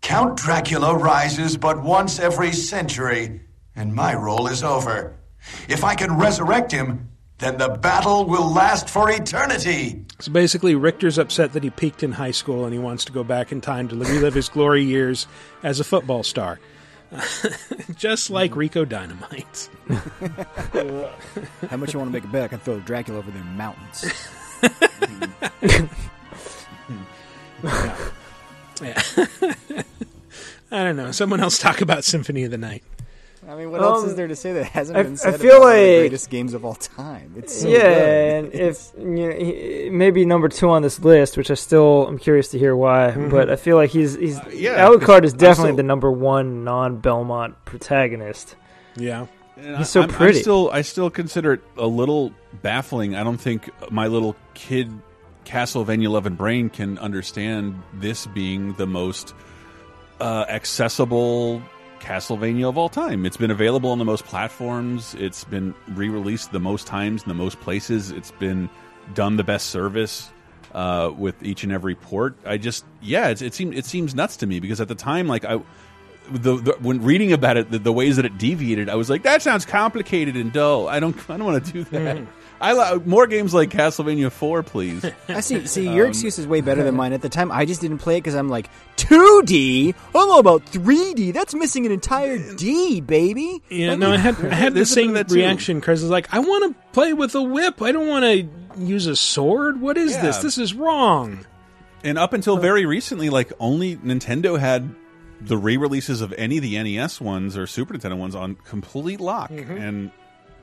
[0.00, 3.42] Count Dracula rises but once every century,
[3.76, 5.16] and my role is over.
[5.68, 7.11] If I can resurrect him,
[7.42, 10.04] then the battle will last for eternity.
[10.20, 13.24] So basically, Richter's upset that he peaked in high school and he wants to go
[13.24, 15.26] back in time to relive his glory years
[15.62, 16.60] as a football star.
[17.96, 19.68] Just like Rico Dynamite.
[21.68, 22.44] How much you want to make it bet?
[22.44, 24.04] I can throw Dracula over the mountains.
[28.82, 29.00] Yeah.
[30.72, 31.12] I don't know.
[31.12, 32.82] Someone else talk about Symphony of the Night.
[33.52, 35.56] I mean, what else Um, is there to say that hasn't I- been I feel
[35.58, 37.34] about one of the like- greatest games of all time?
[37.36, 38.44] It's so yeah, good.
[38.44, 42.18] and if you know, he, maybe number two on this list, which I still I'm
[42.18, 43.30] curious to hear why, Mhm.
[43.30, 46.10] but I feel like he's he's yeah, Alucard is 'cause I'm definitely still- the number
[46.10, 48.56] one non Belmont protagonist.
[48.96, 49.26] Yeah.
[49.58, 50.40] And He's so I'm, I'm pretty.
[50.40, 52.32] still, I still consider it a little
[52.62, 53.14] baffling.
[53.14, 54.90] I don't think my little kid
[55.44, 59.34] Castlevania loving brain can understand this being the most
[60.20, 61.60] uh, accessible
[62.02, 63.24] Castlevania of all time.
[63.24, 65.14] It's been available on the most platforms.
[65.14, 68.10] It's been re-released the most times in the most places.
[68.10, 68.68] It's been
[69.14, 70.30] done the best service
[70.74, 72.36] uh, with each and every port.
[72.44, 75.28] I just, yeah, it's, it seems it seems nuts to me because at the time,
[75.28, 75.60] like I
[76.30, 79.22] the, the when reading about it, the, the ways that it deviated, I was like,
[79.22, 80.88] that sounds complicated and dull.
[80.88, 82.16] I don't, I don't want to do that.
[82.18, 82.26] Mm.
[82.62, 85.04] I li- more games like Castlevania Four, please.
[85.28, 85.66] I see.
[85.66, 87.12] See, your Um, excuse is way better than mine.
[87.12, 89.94] At the time, I just didn't play it because I'm like, 2D.
[89.94, 91.32] I don't know about 3D.
[91.34, 93.60] That's missing an entire D, baby.
[93.68, 95.28] Yeah, Let no, me- I had I had the There's a bit same of that
[95.28, 95.34] too.
[95.34, 95.80] reaction.
[95.80, 97.82] Chris is like, I want to play with a whip.
[97.82, 98.48] I don't want to
[98.82, 99.80] use a sword.
[99.80, 100.36] What is this?
[100.36, 100.42] Yeah.
[100.42, 101.44] This is wrong.
[102.04, 104.94] And up until very recently, like only Nintendo had
[105.40, 109.50] the re-releases of any of the NES ones or Super Nintendo ones on complete lock,
[109.50, 109.80] Mhm.
[109.80, 110.10] and,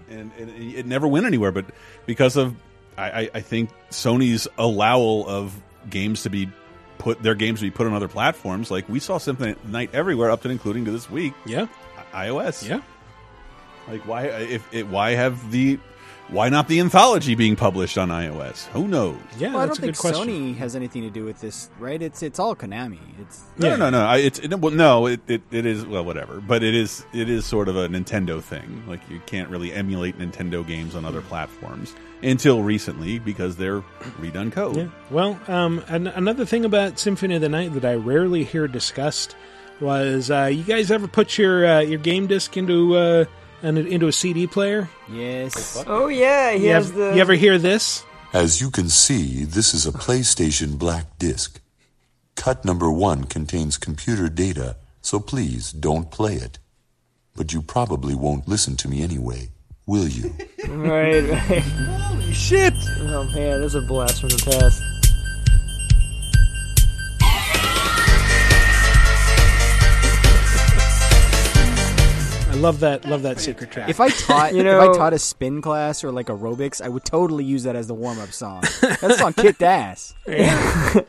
[0.09, 1.51] and and it never went anywhere.
[1.51, 1.65] But
[2.05, 2.55] because of
[2.97, 5.55] I, I, think Sony's allowal of
[5.89, 6.49] games to be
[6.97, 10.29] put their games to be put on other platforms, like we saw Symphony Night everywhere,
[10.29, 11.33] up to including to this week.
[11.45, 11.67] Yeah,
[12.13, 12.67] iOS.
[12.67, 12.81] Yeah,
[13.87, 15.79] like why if it why have the
[16.31, 18.67] why not the anthology being published on iOS?
[18.67, 19.17] Who knows?
[19.37, 22.01] Yeah, well, I don't think Sony has anything to do with this, right?
[22.01, 22.99] It's it's all Konami.
[23.19, 24.05] It's No, no, no.
[24.05, 25.07] I, it's it, well, no.
[25.07, 26.39] It, it it is well, whatever.
[26.39, 28.83] But it is it is sort of a Nintendo thing.
[28.87, 33.81] Like you can't really emulate Nintendo games on other platforms until recently because they're
[34.19, 34.77] redone code.
[34.77, 34.87] Yeah.
[35.09, 39.35] Well, um, an- another thing about Symphony of the Night that I rarely hear discussed
[39.79, 43.25] was uh, you guys ever put your uh, your game disc into uh,
[43.61, 44.89] an, into a CD player?
[45.11, 45.83] Yes.
[45.87, 47.15] Oh yeah, he you, has ev- the.
[47.15, 48.03] you ever hear this?
[48.33, 51.59] As you can see, this is a PlayStation Black Disc.
[52.35, 56.59] Cut number one contains computer data, so please don't play it.
[57.35, 59.49] But you probably won't listen to me anyway,
[59.85, 60.33] will you?
[60.69, 61.61] Right, right.
[61.63, 62.73] Holy shit!
[62.99, 64.83] Oh man, there's a blast from the past.
[72.59, 73.05] Love that.
[73.05, 73.89] Love that secret track.
[73.89, 76.89] If I taught, You know, if I taught a spin class or like aerobics, I
[76.89, 78.61] would totally use that as the warm up song.
[78.81, 80.13] That song kicked ass.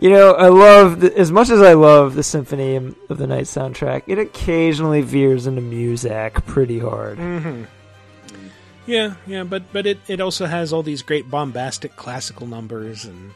[0.00, 3.46] You know, I love the, as much as I love the Symphony of the Night
[3.46, 4.04] soundtrack.
[4.06, 7.18] It occasionally veers into Muzak pretty hard.
[7.18, 7.64] hmm
[8.86, 13.32] Yeah, yeah, but but it, it also has all these great bombastic classical numbers and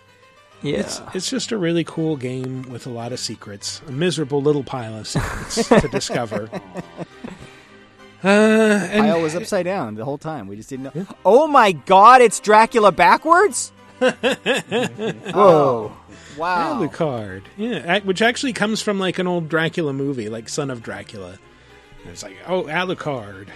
[0.63, 0.79] Yeah.
[0.79, 4.63] it's it's just a really cool game with a lot of secrets, a miserable little
[4.63, 6.49] pile of secrets to discover.
[8.25, 10.47] Uh, and Pile was upside down the whole time.
[10.47, 11.07] We just didn't know.
[11.25, 13.73] Oh my god, it's Dracula backwards.
[13.99, 15.93] Whoa!
[16.37, 16.81] Wow.
[16.81, 21.39] Alucard, yeah, which actually comes from like an old Dracula movie, like Son of Dracula.
[22.03, 23.49] And it's like, oh, Alucard.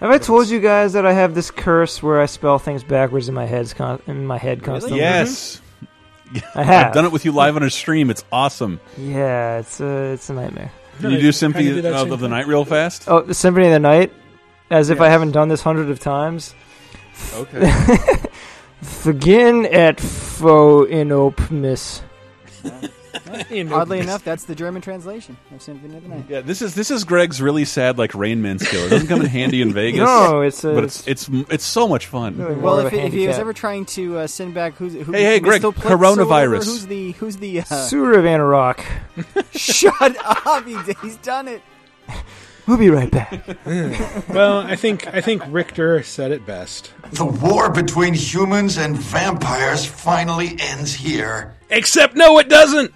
[0.00, 3.28] Have I told you guys that I have this curse where I spell things backwards
[3.28, 4.98] in my head con- in my head constantly?
[5.00, 5.60] Yes.
[6.54, 6.86] I have.
[6.88, 8.10] I've done it with you live on a stream.
[8.10, 8.80] It's awesome.
[8.98, 10.72] Yeah, it's a it's a nightmare.
[11.00, 13.08] Can you do Symphony of, of the Night real fast?
[13.08, 14.12] Oh, the Symphony of the Night,
[14.70, 16.54] as if I haven't done this hundreds of times.
[17.34, 17.72] Okay.
[19.04, 20.84] Begin at fo
[23.26, 23.72] inopmis.
[23.72, 26.24] Oddly enough, that's the German translation of Symphony of the Night.
[26.28, 28.84] Yeah, this is this is Greg's really sad like Rain Man skill.
[28.86, 30.00] It doesn't come in handy in Vegas.
[30.00, 32.60] No, it's, uh, but it's it's it's so much fun.
[32.62, 35.40] Well, if, if he was ever trying to uh, send back who's who, Hey, hey,
[35.40, 35.74] Greg, Mr.
[35.74, 36.64] Plitz coronavirus.
[36.64, 38.84] Who's the who's the uh, Suravan Rock.
[39.52, 40.64] Shut up!
[40.66, 41.62] He, he's done it.
[42.66, 43.46] We'll be right back.
[44.28, 46.94] well, I think I think Richter said it best.
[47.12, 51.54] The war between humans and vampires finally ends here.
[51.68, 52.94] Except no, it doesn't.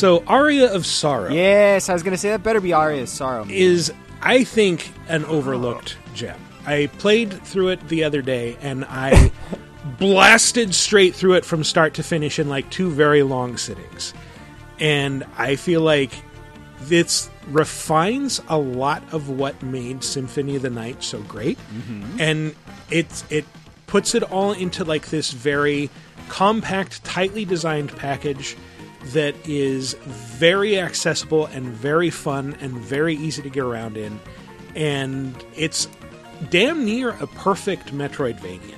[0.00, 3.44] So, Aria of Sorrow Yes, I was going to say that better be Aria's Sorrow.
[3.44, 3.54] man.
[3.54, 3.92] is,
[4.22, 6.40] I think, an overlooked gem.
[6.64, 9.30] I played through it the other day and I
[9.98, 14.14] blasted straight through it from start to finish in like two very long sittings.
[14.80, 16.12] And I feel like
[16.80, 21.58] this refines a lot of what made Symphony of the Night so great.
[21.58, 22.20] Mm-hmm.
[22.20, 22.54] And
[22.90, 23.44] it's it
[23.86, 25.90] puts it all into like this very
[26.28, 28.56] compact, tightly designed package
[29.06, 34.20] that is very accessible and very fun and very easy to get around in.
[34.74, 35.88] And it's
[36.48, 38.76] damn near a perfect Metroidvania.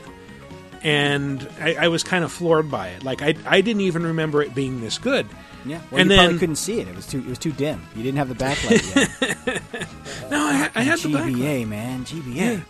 [0.83, 3.05] And I, I was kind of floored by it.
[3.05, 5.29] Like I, I didn't even remember it being this good.
[5.65, 6.89] Yeah, well, and you then probably couldn't see it.
[6.89, 7.83] It was too it was too dim.
[7.95, 9.63] You didn't have the backlight yet.
[10.31, 12.35] no, I, I had the GBA, man, GBA.
[12.35, 12.61] Yeah.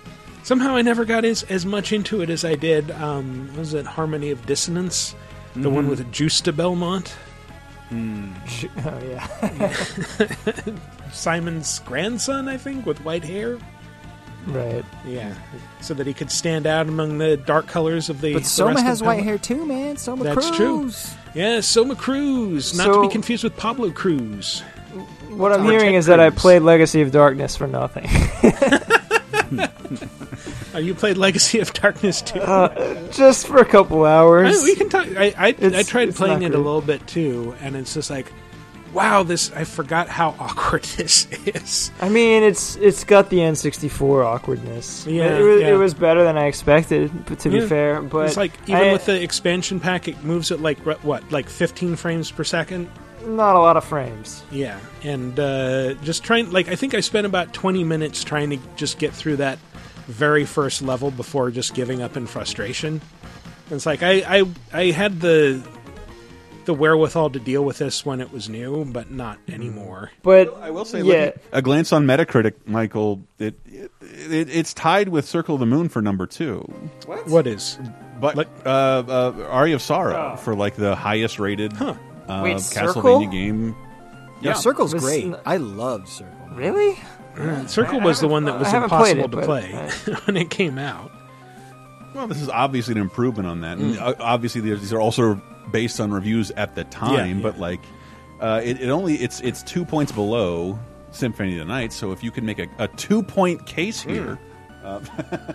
[0.44, 2.90] Somehow I never got as, as much into it as I did.
[2.90, 5.14] Um, was it Harmony of Dissonance?
[5.54, 5.90] The one Mhm.
[5.90, 7.14] with Juste Belmont?
[7.92, 9.72] Oh yeah.
[11.12, 13.58] Simon's grandson, I think, with white hair.
[14.46, 14.84] Right.
[15.06, 15.34] Yeah.
[15.82, 18.32] So that he could stand out among the dark colors of the.
[18.32, 19.96] But the Soma rest of has white hair too, man.
[19.98, 20.56] Soma That's Cruz.
[20.56, 20.90] true.
[21.34, 22.74] Yeah, Soma Cruz.
[22.76, 24.62] Not So- to be confused with Pablo Cruz.
[25.30, 28.08] What I'm Or hearing Ted is that I played Legacy of Darkness for nothing.
[30.74, 32.40] Oh, you played Legacy of Darkness too?
[32.40, 34.58] uh, just for a couple hours.
[34.58, 35.06] I- we can talk.
[35.16, 38.32] I I, I tried playing it a little bit too, and it's just like,
[38.92, 39.50] wow, this.
[39.52, 41.90] I forgot how awkward this is.
[42.00, 45.06] I mean, it's it's got the N64 awkwardness.
[45.06, 45.68] Yeah, it, was, yeah.
[45.68, 47.10] it was better than I expected.
[47.26, 47.60] But to Yeah.
[47.60, 50.78] be fair, but it's like even I- with the expansion pack, it moves at like
[51.02, 52.88] what, like 15 frames per second.
[53.24, 54.42] not a lot of frames.
[54.50, 56.50] Yeah, and uh, just trying.
[56.50, 59.58] Like, I think I spent about twenty minutes trying to just get through that
[60.08, 63.00] very first level before just giving up in frustration.
[63.70, 65.62] It's like I, I, I had the
[66.64, 70.10] the wherewithal to deal with this when it was new, but not anymore.
[70.22, 73.90] But I will say, yeah, looking- a glance on Metacritic, Michael, it, it
[74.50, 76.60] it's tied with Circle of the Moon for number two.
[77.06, 77.26] What?
[77.28, 77.78] What is?
[78.20, 81.94] But uh, uh, Aria of Sorrow for like the highest rated uh,
[82.42, 83.26] Wait, Castlevania Circle?
[83.28, 83.76] game.
[84.40, 85.34] Yeah, Circle's Was- great.
[85.46, 86.48] I love Circle.
[86.52, 86.98] Really?
[87.36, 90.14] Uh, Circle was the one that was I haven't played impossible it, to but play
[90.26, 91.10] when it came out.
[92.14, 93.78] Well, this is obviously an improvement on that.
[93.78, 94.00] And Mm.
[94.00, 95.40] uh, obviously, these these are also
[95.70, 97.38] based on reviews at the time.
[97.38, 97.42] yeah.
[97.42, 97.80] But like,
[98.40, 100.78] uh, it, it only it's it's two points below
[101.10, 101.92] Symphony of the Night.
[101.92, 104.38] So if you can make a, a two point case here,
[104.82, 105.00] uh,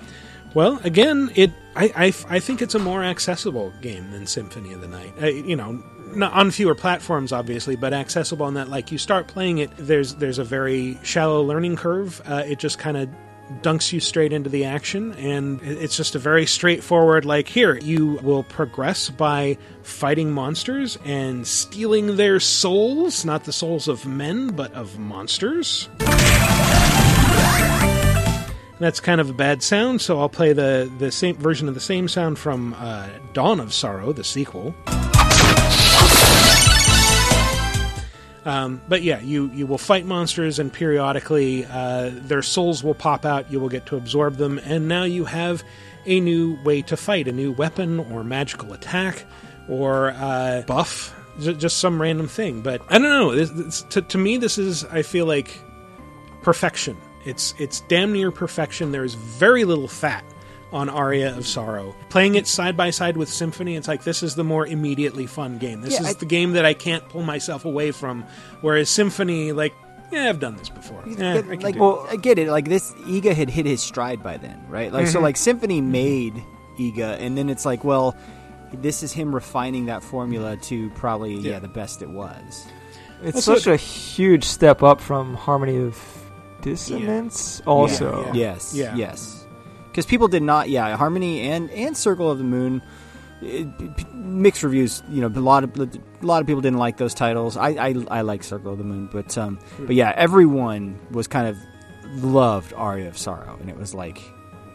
[0.54, 4.82] Well, again, it I, I, I think it's a more accessible game than Symphony of
[4.82, 5.14] the Night.
[5.22, 5.84] Uh, you know,
[6.16, 10.16] not on fewer platforms, obviously, but accessible in that like you start playing it, there's
[10.16, 12.22] there's a very shallow learning curve.
[12.26, 13.10] Uh, it just kind of
[13.62, 18.20] dunks you straight into the action, and it's just a very straightforward like here you
[18.24, 24.74] will progress by fighting monsters and stealing their souls, not the souls of men, but
[24.74, 25.90] of monsters.
[28.80, 31.80] That's kind of a bad sound, so I'll play the, the same version of the
[31.80, 34.76] same sound from uh, Dawn of Sorrow, the sequel.
[38.48, 43.26] Um, but yeah, you, you will fight monsters, and periodically uh, their souls will pop
[43.26, 43.52] out.
[43.52, 45.64] You will get to absorb them, and now you have
[46.06, 49.26] a new way to fight a new weapon or magical attack
[49.68, 52.62] or uh, buff, j- just some random thing.
[52.62, 53.36] But I don't know.
[53.36, 55.60] This, this, to, to me, this is, I feel like,
[56.42, 56.96] perfection.
[57.26, 58.94] It's it's damn near perfection.
[58.94, 60.24] There is very little fat
[60.72, 61.96] on Aria of Sorrow.
[62.10, 65.58] Playing it side by side with Symphony, it's like this is the more immediately fun
[65.58, 65.82] game.
[65.82, 68.26] This Yeah, is I- the game that I can't pull myself away from.
[68.62, 69.74] Whereas Symphony, like,
[70.12, 71.04] yeah, I've done this before.
[71.08, 72.50] Eh, I like, do well, I get it.
[72.50, 74.92] Like this, Iga had hit his stride by then, right?
[74.92, 75.24] Like, so Mhm.
[75.24, 76.34] like Symphony made
[76.80, 78.16] Iga, and then it's like, well,
[78.74, 82.66] this is him refining that formula to probably yeah, the best it was.
[83.24, 85.98] It's Also- such a huge step up from Harmony of
[86.62, 87.62] Dissonance.
[87.66, 89.37] Also, yes, yes,
[89.98, 92.84] because people did not, yeah, Harmony and and Circle of the Moon.
[93.42, 95.28] it- mixed reviews, you know.
[95.28, 95.90] A lot of a
[96.22, 97.58] lot of people didn't like those titles.
[97.58, 101.48] I I, I like Circle of the Moon, but um, but yeah, everyone was kind
[101.48, 101.58] of
[102.24, 104.22] loved Aria of Sorrow, and it was like,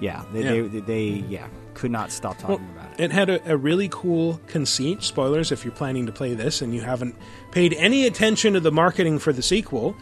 [0.00, 0.68] yeah, they Yeah.
[0.68, 3.04] They, they, yeah could not stop talking Well, about it.
[3.04, 5.02] It had a, a really cool conceit.
[5.02, 7.14] Spoilers if you're planning to play this and you haven't
[7.50, 9.96] paid any attention to the marketing for the sequel.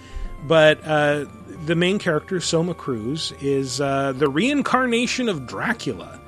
[0.47, 1.27] But uh,
[1.67, 6.19] the main character, Soma Cruz, is uh, the reincarnation of Dracula.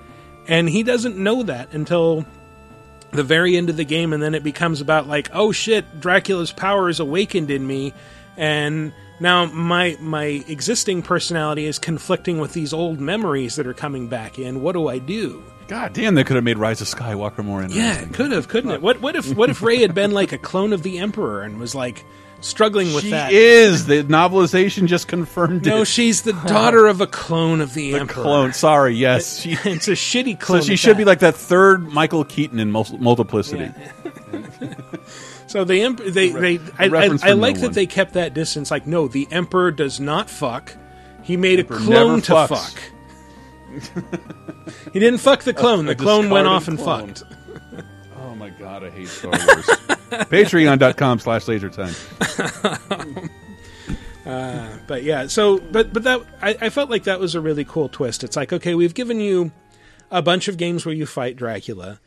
[0.46, 2.26] And he doesn't know that until
[3.12, 4.12] the very end of the game.
[4.12, 7.94] And then it becomes about, like, oh shit, Dracula's power is awakened in me.
[8.36, 14.08] And now my my existing personality is conflicting with these old memories that are coming
[14.08, 14.62] back in.
[14.62, 15.42] What do I do?
[15.68, 18.08] God damn, they could have made Rise of Skywalker more interesting.
[18.08, 18.82] Yeah, could have, couldn't it?
[18.82, 21.60] What what if what if Rey had been like a clone of the Emperor and
[21.60, 22.04] was like
[22.42, 23.30] struggling with that.
[23.30, 23.42] she that?
[23.42, 23.86] is.
[23.86, 25.70] The novelization just confirmed it.
[25.70, 25.86] no, it.
[25.86, 28.22] she's the daughter of a clone of the, The Emperor.
[28.22, 28.52] clone.
[28.52, 29.40] Sorry, yes.
[29.40, 30.98] She, it's a shitty so she should that.
[30.98, 33.70] be like that third Michael Keaton in Mul- Multiplicity.
[35.48, 37.72] So the emperor, they, they, I, I, I like no that one.
[37.72, 38.70] they kept that distance.
[38.70, 40.74] Like, no, the emperor does not fuck.
[41.22, 42.74] He made Emperor a clone to fucks.
[42.74, 42.82] fuck.
[44.94, 45.86] he didn't fuck the clone.
[45.88, 47.14] A the clone went off and clone.
[47.14, 47.24] fucked.
[48.32, 49.66] Oh my god, I hate Star Wars.
[50.10, 51.94] Patreon.com slash laser time.
[54.24, 57.64] Uh, but yeah, so but but that I, I felt like that was a really
[57.64, 58.22] cool twist.
[58.22, 59.50] It's like okay, we've given you
[60.12, 61.98] a bunch of games where you fight Dracula.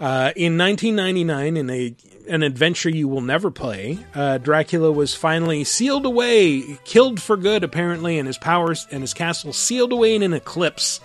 [0.00, 1.94] Uh, in 1999, in a
[2.28, 7.62] an adventure you will never play, uh, Dracula was finally sealed away, killed for good
[7.62, 10.98] apparently, and his powers and his castle sealed away in an eclipse,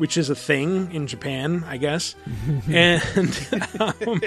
[0.00, 2.14] which is a thing in Japan, I guess.
[2.70, 3.02] and
[3.78, 4.22] um,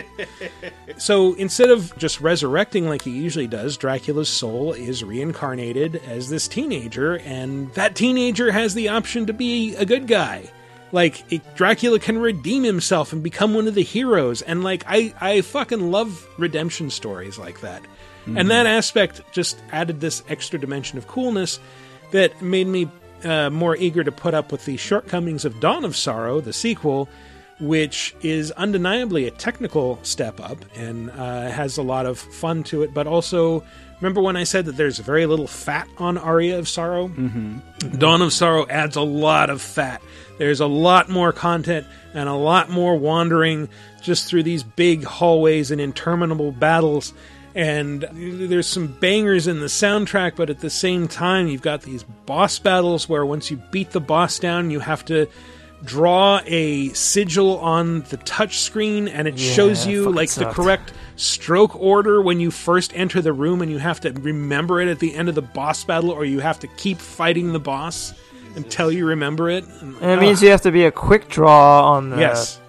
[0.97, 6.47] so instead of just resurrecting like he usually does, Dracula's soul is reincarnated as this
[6.47, 10.47] teenager, and that teenager has the option to be a good guy.
[10.91, 15.11] Like it, Dracula can redeem himself and become one of the heroes, and like I,
[15.19, 17.81] I fucking love redemption stories like that.
[18.25, 21.59] And that aspect just added this extra dimension of coolness
[22.11, 22.89] that made me
[23.25, 27.09] uh, more eager to put up with the shortcomings of Dawn of Sorrow, the sequel,
[27.59, 32.83] which is undeniably a technical step up and uh, has a lot of fun to
[32.83, 32.93] it.
[32.93, 33.63] But also,
[34.01, 37.07] remember when I said that there's very little fat on Aria of Sorrow?
[37.07, 37.97] Mm-hmm.
[37.97, 40.01] Dawn of Sorrow adds a lot of fat.
[40.37, 43.69] There's a lot more content and a lot more wandering
[44.01, 47.13] just through these big hallways and interminable battles.
[47.55, 52.03] And there's some bangers in the soundtrack, but at the same time, you've got these
[52.25, 55.27] boss battles where once you beat the boss down, you have to
[55.83, 60.93] draw a sigil on the touch screen and it Yeah, shows you like the correct
[61.17, 64.99] stroke order when you first enter the room and you have to remember it at
[64.99, 68.13] the end of the boss battle or you have to keep fighting the boss
[68.55, 71.91] until you remember it And- And it means you have to be a quick draw
[71.91, 72.61] on the Yes.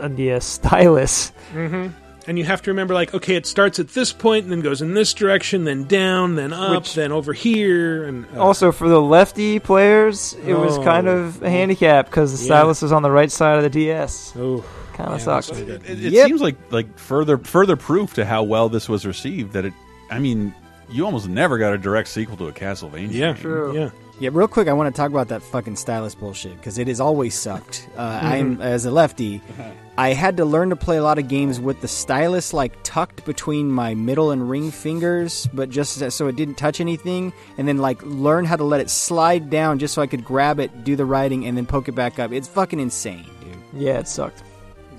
[0.00, 1.30] on the uh, stylus.
[1.52, 1.88] hmm
[2.26, 4.80] And you have to remember, like, okay, it starts at this point and then goes
[4.80, 8.88] in this direction, then down, then up, Which- then over here, and uh, Also, for
[8.88, 10.84] the lefty players, it was Oh.
[10.84, 12.58] kind of a handicap because the Yeah.
[12.60, 14.32] stylus was on the right side of the DS.
[14.38, 15.48] Oh, kind of yeah, sucked.
[15.48, 15.82] that's not good.
[15.84, 16.26] It, it Yep.
[16.28, 19.72] seems like like further further proof to how well this was received that it.
[20.10, 20.54] I mean,
[20.90, 23.08] you almost never got a direct sequel to a Castlevania.
[23.12, 23.72] Yeah, game.
[23.74, 23.90] yeah.
[24.20, 27.00] Yeah, real quick, I want to talk about that fucking stylus bullshit because it has
[27.00, 27.88] always sucked.
[27.96, 28.62] Uh, I'm Mm-hmm.
[28.62, 29.40] as a lefty,
[29.98, 33.24] I had to learn to play a lot of games with the stylus like tucked
[33.24, 37.78] between my middle and ring fingers, but just so- it didn't touch anything, and then
[37.78, 40.94] like learn how to let it slide down just so I could grab it, do
[40.94, 42.32] the writing, and then poke it back up.
[42.32, 43.56] It's fucking insane, dude.
[43.82, 44.42] Yeah, it sucked.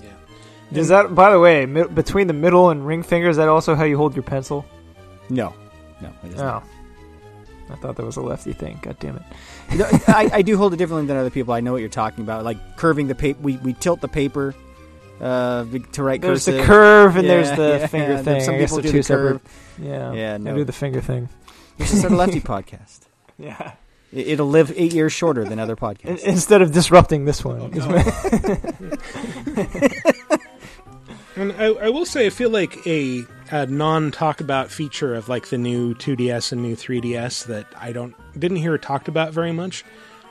[0.02, 0.10] Yeah.
[0.72, 3.74] Does that, by the way, mi- between the middle and ring finger, is that also
[3.74, 4.66] how you hold your pencil?
[5.30, 5.54] No,
[6.02, 6.44] no, it is Oh.
[6.44, 6.64] not.
[7.70, 8.78] I thought that was a lefty thing.
[8.82, 9.22] God damn it.
[9.74, 11.54] No, I, I do hold it differently than other people.
[11.54, 12.44] I know what you're talking about.
[12.44, 14.54] Like curving the paper, we, we tilt the paper
[15.20, 18.22] uh, to write There's the curve and there's Yeah, the yeah, finger yeah.
[18.22, 18.40] thing.
[18.42, 19.40] Some people do two the curve.
[19.42, 19.88] separate.
[19.88, 21.28] Yeah, Yeah, I do the finger thing.
[21.78, 23.00] You should start a lefty podcast.
[23.38, 23.72] Yeah.
[24.12, 26.20] It- It'll live eight years shorter than other podcasts.
[26.22, 27.72] In- Instead of disrupting this one.
[31.36, 35.48] And I, I will say, I feel like a, a non-talked about feature of like
[35.48, 39.84] the new 2DS and new 3DS that I don't didn't hear talked about very much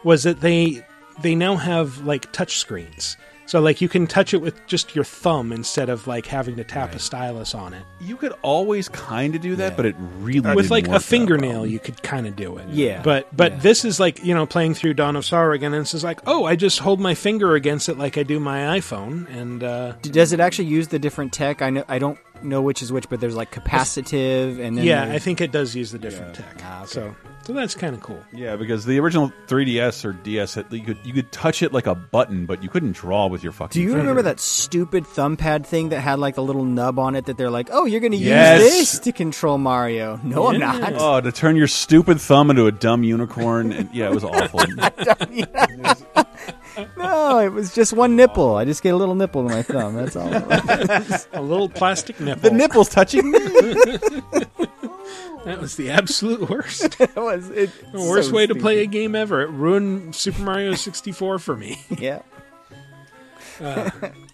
[0.03, 0.85] was that they
[1.21, 3.17] they now have like touch screens.
[3.45, 6.63] So like you can touch it with just your thumb instead of like having to
[6.63, 7.83] tap a stylus on it.
[7.99, 10.99] You could always kind of do that, but it really with didn't like work a
[11.01, 11.65] fingernail well.
[11.65, 13.01] you could kind of do it Yeah.
[13.03, 15.93] but but this is like you know playing through dawn of sorrow again and this
[15.93, 19.27] is like oh i just hold my finger against it like i do my iphone
[19.29, 21.61] and uh Does it actually use the different tech?
[21.61, 25.05] I know I don't know which is which, but there's like capacitive and then yeah
[25.05, 27.15] there's- i think it does use the different tech Ah, so
[27.45, 31.11] so that's kind of cool Yeah, because the original 3DS or DS, you could you
[31.11, 33.73] could touch it like a button, but you couldn't draw with your fucking.
[33.77, 33.99] Do you finger.
[33.99, 37.35] remember that stupid thumb pad thing that had like the little nub on it that
[37.37, 38.61] they're like, oh, you're going to Yes.
[38.61, 40.21] use this to control Mario?
[40.23, 40.93] No, I'm not.
[40.95, 44.61] Oh, to turn your stupid thumb into a dumb unicorn, and yeah, it was awful.
[46.97, 48.55] No, it was just one nipple.
[48.55, 49.95] I just get a little nipple in my thumb.
[49.95, 50.31] That's all.
[50.33, 51.27] it was.
[51.33, 53.39] a little plastic nipple the nipple's touching me.
[55.45, 58.85] that was the absolute worst it was it, the worst so way to play a
[58.85, 62.21] game ever it ruined super mario 64 for me Yeah.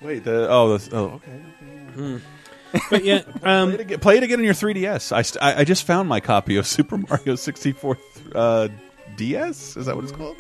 [0.02, 1.22] Wait, the oh, the, oh,
[1.98, 2.24] okay.
[2.90, 5.12] but yeah um Play it, again, play it again on your 3DS.
[5.12, 7.98] I, st I I just found my copy of Super Mario 64
[8.36, 8.68] uh,
[9.18, 9.78] DS.
[9.78, 10.38] Is that what it's called?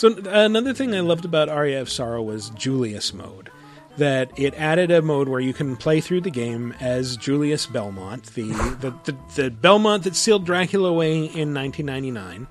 [0.00, 3.50] So another thing I loved about Aria of Sorrow was Julius mode.
[3.98, 8.24] That it added a mode where you can play through the game as Julius Belmont,
[8.32, 8.44] the
[8.80, 12.46] the, the, the Belmont that sealed Dracula away in 1999.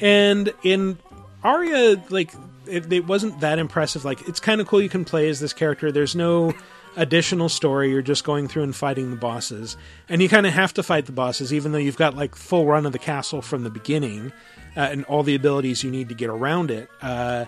[0.00, 0.98] And in
[1.44, 2.32] Aria, like
[2.64, 4.06] it, it wasn't that impressive.
[4.06, 5.92] Like it's kind of cool you can play as this character.
[5.92, 6.54] There's no
[6.96, 7.90] additional story.
[7.90, 9.76] You're just going through and fighting the bosses,
[10.08, 12.66] and you kind of have to fight the bosses, even though you've got like full
[12.66, 14.32] run of the castle from the beginning
[14.76, 16.88] uh, and all the abilities you need to get around it.
[17.00, 17.44] Uh,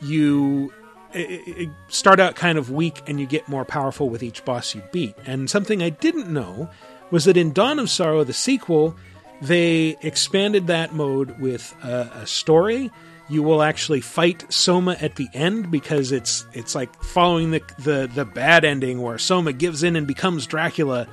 [0.00, 0.72] you
[1.12, 4.74] it, it start out kind of weak, and you get more powerful with each boss
[4.74, 5.16] you beat.
[5.26, 6.70] And something I didn't know
[7.10, 8.96] was that in Dawn of Sorrow, the sequel,
[9.42, 12.90] they expanded that mode with a, a story.
[13.30, 18.10] You will actually fight Soma at the end because it's it's like following the the,
[18.12, 21.06] the bad ending where Soma gives in and becomes Dracula,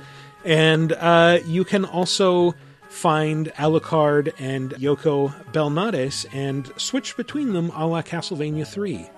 [0.44, 2.54] and uh, you can also
[2.88, 9.08] find Alucard and Yoko Belnades and switch between them a la Castlevania 3.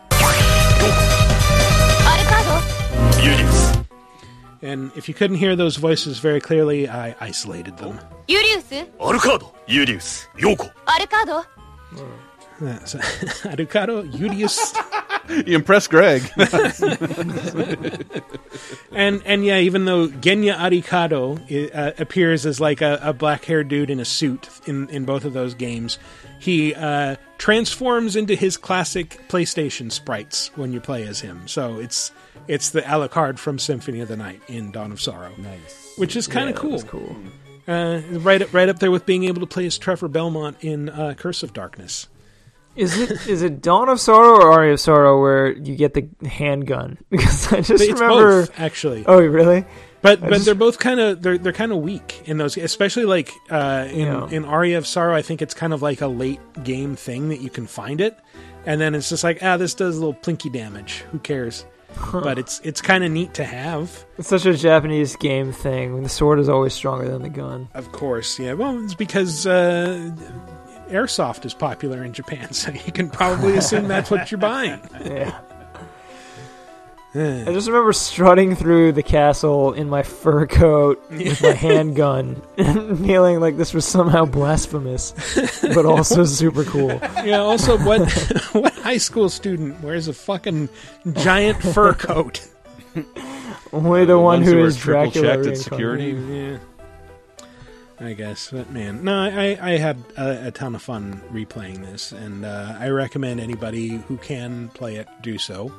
[4.63, 7.99] And if you couldn't hear those voices very clearly, I isolated them.
[8.29, 8.87] Yurius.
[8.99, 9.43] Alucard.
[9.67, 10.27] Yurius.
[10.37, 10.71] Yoko.
[10.87, 11.47] Alucard.
[12.61, 12.95] Yes.
[13.45, 14.75] Aducado Udius.
[15.47, 16.23] you impressed Greg.
[18.93, 23.69] and and yeah, even though Genya Arikado uh, appears as like a, a black haired
[23.69, 25.99] dude in a suit in, in both of those games,
[26.39, 31.47] he uh, transforms into his classic PlayStation sprites when you play as him.
[31.47, 32.13] So it's
[32.49, 35.33] it's the Alucard from Symphony of the Night in Dawn of Sorrow.
[35.39, 36.83] Nice, which is kind of yeah, cool.
[36.83, 37.17] Cool.
[37.69, 40.89] Uh, right, up, right up there with being able to play as Trevor Belmont in
[40.89, 42.09] uh, Curse of Darkness.
[42.77, 46.09] Is it is it Dawn of Sorrow or Aria of Sorrow where you get the
[46.27, 46.99] handgun?
[47.11, 48.43] Because I just It's remember.
[48.47, 49.05] both, actually.
[49.07, 49.65] Oh, really?
[50.03, 52.57] But I but just- they're both kind of they're they're kind of weak in those,
[52.57, 54.29] especially like uh, in Yeah.
[54.31, 55.15] in Aria of Sorrow.
[55.15, 58.17] I think it's kind of like a late game thing that you can find it,
[58.65, 61.05] and then it's just like ah, this does a little plinky damage.
[61.13, 61.67] Who cares?
[62.13, 64.07] But it's it's kind of neat to have.
[64.17, 65.93] It's such a Japanese game thing.
[65.93, 67.69] When the sword is always stronger than the gun.
[67.75, 68.53] Of course, yeah.
[68.53, 70.13] Well, it's because uh,
[70.91, 74.81] airsoft is popular in Japan, so you can probably assume that's what you're buying.
[75.05, 75.39] Yeah.
[77.13, 77.43] Hmm.
[77.49, 82.99] I just remember strutting through the castle in my fur coat with my handgun, and
[83.05, 85.13] feeling like this was somehow blasphemous,
[85.61, 87.01] but also super cool.
[87.25, 87.41] Yeah.
[87.41, 88.09] Also, what
[88.53, 90.69] what high school student wears a fucking
[91.15, 92.49] giant fur coat?
[93.73, 95.35] Only uh, the one ones who who are is triple Dracula.
[95.35, 96.11] checked at security.
[96.13, 96.59] Yeah.
[98.01, 102.13] I guess, but man, no, I, I had a, a ton of fun replaying this,
[102.13, 105.71] and uh, I recommend anybody who can play it do so.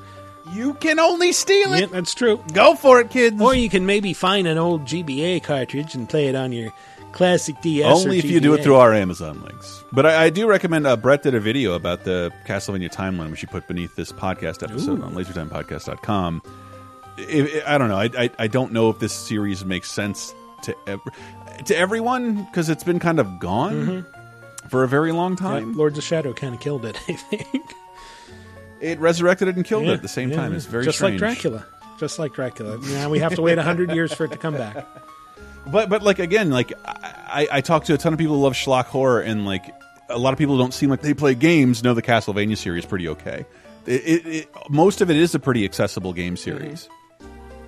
[0.53, 1.79] You can only steal it.
[1.79, 1.91] Yeah, it.
[1.91, 2.43] that's true.
[2.53, 3.41] Go for it, kids.
[3.41, 6.71] Or you can maybe find an old GBA cartridge and play it on your
[7.11, 7.85] classic DS.
[7.85, 9.83] Only or if you do it through our Amazon links.
[9.91, 10.85] But I, I do recommend.
[10.85, 14.63] Uh, Brett did a video about the Castlevania timeline, which he put beneath this podcast
[14.63, 15.03] episode Ooh.
[15.03, 16.41] on LaserTimePodcast.com.
[17.17, 17.97] I, I, I don't know.
[17.97, 20.33] I, I I don't know if this series makes sense
[20.63, 20.99] to ev-
[21.65, 24.05] to everyone because it's been kind of gone
[24.69, 25.45] for a very long Mm-hmm.
[25.45, 25.73] Yeah, time.
[25.77, 27.47] Lords of Shadow kind of killed it, I think.
[28.79, 30.53] It resurrected it and killed Yeah, it at the same yeah, time.
[30.55, 31.21] It's very just strange.
[31.21, 31.65] like Dracula.
[31.99, 32.79] Just like Dracula.
[32.79, 34.85] Now we have to wait hundred years for it to come back.
[35.67, 38.53] But but like again, like I, I talk to a ton of people who love
[38.53, 39.63] schlock horror, and like
[40.09, 41.83] a lot of people don't seem like they play games.
[41.83, 43.45] Know the Castlevania series pretty okay.
[43.85, 46.89] It, it, it, most of it is a pretty accessible game series.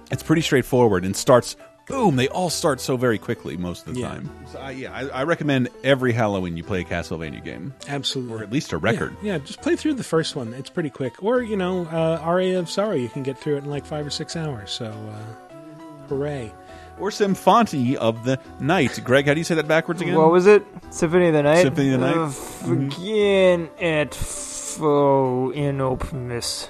[0.10, 1.56] It's pretty straightforward and starts.
[1.88, 2.16] Boom!
[2.16, 4.08] They all start so very quickly most of the Yeah.
[4.10, 4.30] time.
[4.52, 8.34] So I, yeah, I, I recommend every Halloween you play a Castlevania game, Absolutely.
[8.36, 9.16] or at least a record.
[9.22, 10.54] Yeah, yeah, just play through the first one.
[10.54, 11.22] It's pretty quick.
[11.22, 14.06] Or, you know, uh, Aria of Sorrow, you can get through it in like five
[14.06, 14.72] or six hours.
[14.72, 16.54] So, uh, hooray.
[17.00, 19.02] Or Symphony of the Night.
[19.04, 20.16] Greg, how do you say that backwards again?
[20.16, 20.64] What was it?
[20.92, 21.64] Symphony of the Night.
[21.64, 22.16] Symphony of the Night?
[22.16, 26.70] Uh, Begin at fo inopmis.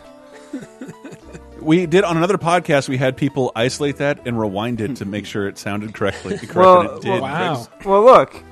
[1.63, 2.87] We did on another podcast.
[2.89, 6.37] We had people isolate that and rewind it to make sure it sounded correctly.
[6.37, 7.09] Correct, Well, it did.
[7.09, 7.67] well, Wow.
[7.85, 8.43] Well, look,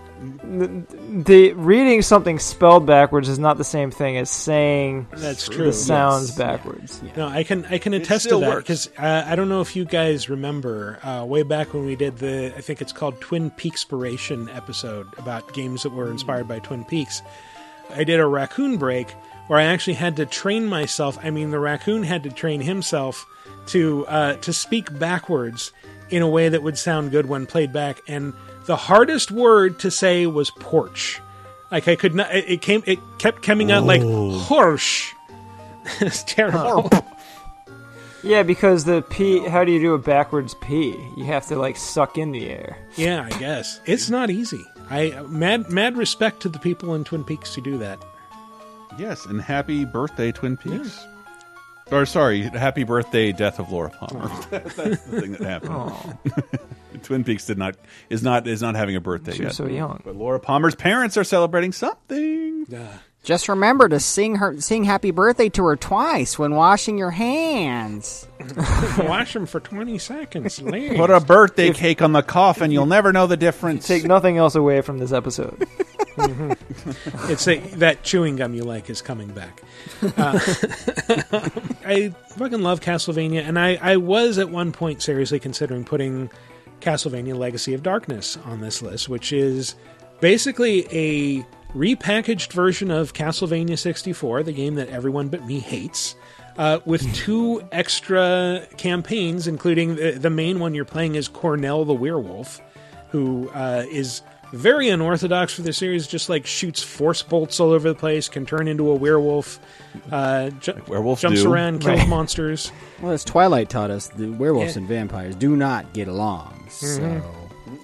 [0.44, 0.84] the,
[1.24, 5.72] the reading something spelled backwards is not the same thing as saying That's the true.
[5.72, 6.38] sounds Yes.
[6.38, 7.02] backwards.
[7.18, 9.84] No, I can I can attest to that because uh, I don't know if you
[9.84, 13.84] guys remember uh, way back when we did the I think it's called Twin Peaks
[13.84, 17.24] Spiration episode about games that were inspired by Twin Peaks.
[17.96, 19.08] I did a raccoon break
[19.52, 21.20] where I actually had to train myself.
[21.22, 23.26] I mean, the raccoon had to train himself
[23.66, 25.74] to uh, to speak backwards
[26.10, 28.00] in a way that would sound good when played back.
[28.08, 28.32] And
[28.64, 31.20] the hardest word to say was porch.
[31.70, 32.34] Like I could not.
[32.34, 32.82] It it came.
[32.86, 35.12] It kept coming out like horse.
[36.00, 36.90] it's terrible.
[38.24, 39.46] Yeah, because the P.
[39.50, 40.96] How do you do a backwards P?
[41.18, 42.78] You have to like suck in the air.
[42.96, 44.66] Yeah, I guess it's not easy.
[44.90, 48.02] I mad mad respect to the people in Twin Peaks who do that.
[48.98, 51.06] Yes, and happy birthday, Twin Peaks.
[51.92, 54.28] Or sorry, happy birthday, death of Laura Palmer.
[54.50, 56.18] That's the thing that happened.
[57.04, 57.76] Twin Peaks did not
[58.10, 59.54] is not is not having a birthday She yet.
[59.56, 60.02] so young.
[60.06, 62.66] But Laura Palmer's parents are celebrating something.
[63.24, 68.28] Just remember to sing her sing happy birthday to her twice when washing your hands.
[68.98, 70.60] Wash them for twenty seconds.
[70.62, 70.98] Please.
[70.98, 72.72] Put a birthday cake on the coffin.
[72.72, 73.86] You'll never know the difference.
[73.88, 75.68] Take nothing else away from this episode.
[77.30, 79.62] It's a, that chewing gum you like is coming back.
[80.18, 80.38] Uh,
[81.86, 86.30] I fucking love Castlevania, and I, I was at one point seriously considering putting
[86.82, 89.76] Castlevania Legacy of Darkness on this list, which is
[90.20, 91.46] basically a
[91.76, 96.16] repackaged version of Castlevania 64, the game that everyone but me hates.
[96.58, 101.94] Uh, with two extra campaigns, including the, the main one you're playing is Cornell the
[101.94, 102.60] Werewolf,
[103.10, 104.22] who uh, is
[104.52, 106.08] very unorthodox for the series.
[106.08, 109.60] Just like shoots force bolts all over the place, can turn into a werewolf,
[110.12, 111.52] uh, ju- werewolves jumps do.
[111.52, 112.10] around, kills Right.
[112.10, 112.70] monsters.
[113.02, 114.80] Well, as Twilight taught us, the werewolves Yeah.
[114.80, 116.66] and vampires do not get along.
[116.70, 117.24] So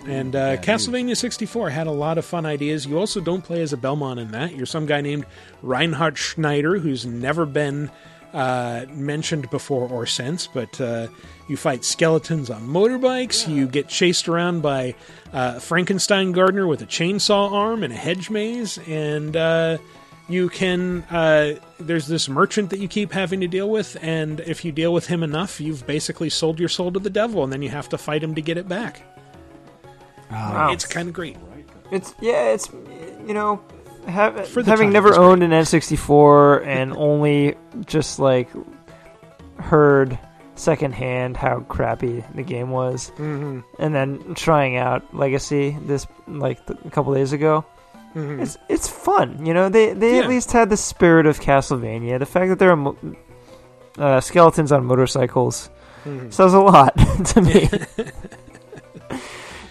[0.06, 2.86] And uh, Castlevania 64 had a lot of fun ideas.
[2.86, 4.56] You also don't play as a Belmont in that.
[4.56, 5.26] You're some guy named
[5.62, 7.92] Reinhard Schneider, who's never been
[8.34, 11.08] uh, mentioned before or since, but uh,
[11.48, 13.48] you fight skeletons on motorbikes.
[13.48, 14.96] You get chased around by
[15.34, 18.78] uh, Frankenstein Gardener with a chainsaw arm and a hedge maze.
[18.88, 19.78] And uh,
[20.30, 21.04] you can.
[21.04, 24.94] Uh, there's this merchant that you keep having to deal with, and if you deal
[24.94, 27.90] with him enough, you've basically sold your soul to the devil, and then you have
[27.90, 29.02] to fight him to get it back.
[30.32, 30.72] Wow.
[30.72, 31.38] It's kind of great.
[31.92, 32.70] It's yeah, it's
[33.26, 33.62] you know,
[34.08, 37.56] have, For having time, never it's owned an N64 and only
[37.86, 38.50] just like
[39.60, 40.18] heard
[40.56, 43.64] secondhand how crappy the game was, Mhm.
[43.80, 47.64] and then trying out Legacy this like th- a couple days ago.
[48.16, 48.42] Mhm.
[48.42, 49.70] It's it's fun, you know.
[49.70, 50.24] They they Yeah.
[50.24, 52.18] at least had the spirit of Castlevania.
[52.20, 52.98] The fact that there are mo-
[54.00, 55.70] uh, skeletons on motorcycles
[56.06, 56.34] Mhm.
[56.34, 57.70] says a lot to me.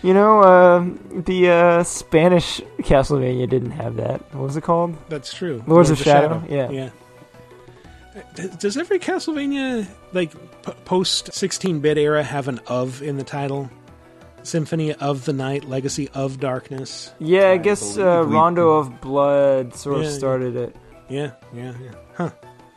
[0.03, 4.21] you know, um the uh, Spanish Castlevania didn't have that.
[4.35, 4.97] What was it called?
[5.09, 5.63] That's true.
[5.67, 6.43] Lords, of Shadow.
[6.49, 6.71] Yeah.
[6.71, 6.91] Yeah.
[8.59, 10.33] Does every Castlevania like
[10.65, 13.71] p- post 16-bit era have an of in the title?
[14.43, 17.13] Symphony of the Night, Legacy of Darkness.
[17.19, 20.17] Yeah, I guess uh, Rondo of Blood sort Yeah, of yeah.
[20.19, 20.77] started it.
[21.09, 21.91] Yeah, yeah, yeah.
[22.15, 22.31] Huh.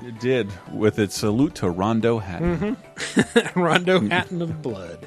[0.04, 2.76] It did with its salute to Rondo Hatton.
[3.56, 3.60] Mm-hmm.
[3.62, 5.06] Rondo Hatton of Blood.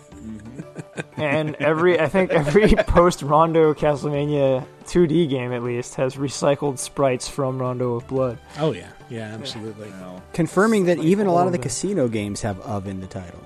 [1.17, 7.29] And every I think every post Rondo Castlevania 2D game at least has recycled sprites
[7.29, 8.39] from Rondo of Blood.
[8.59, 9.93] Oh yeah, yeah, absolutely.
[10.33, 13.41] Confirming that even a lot of the All casino games have of in the title.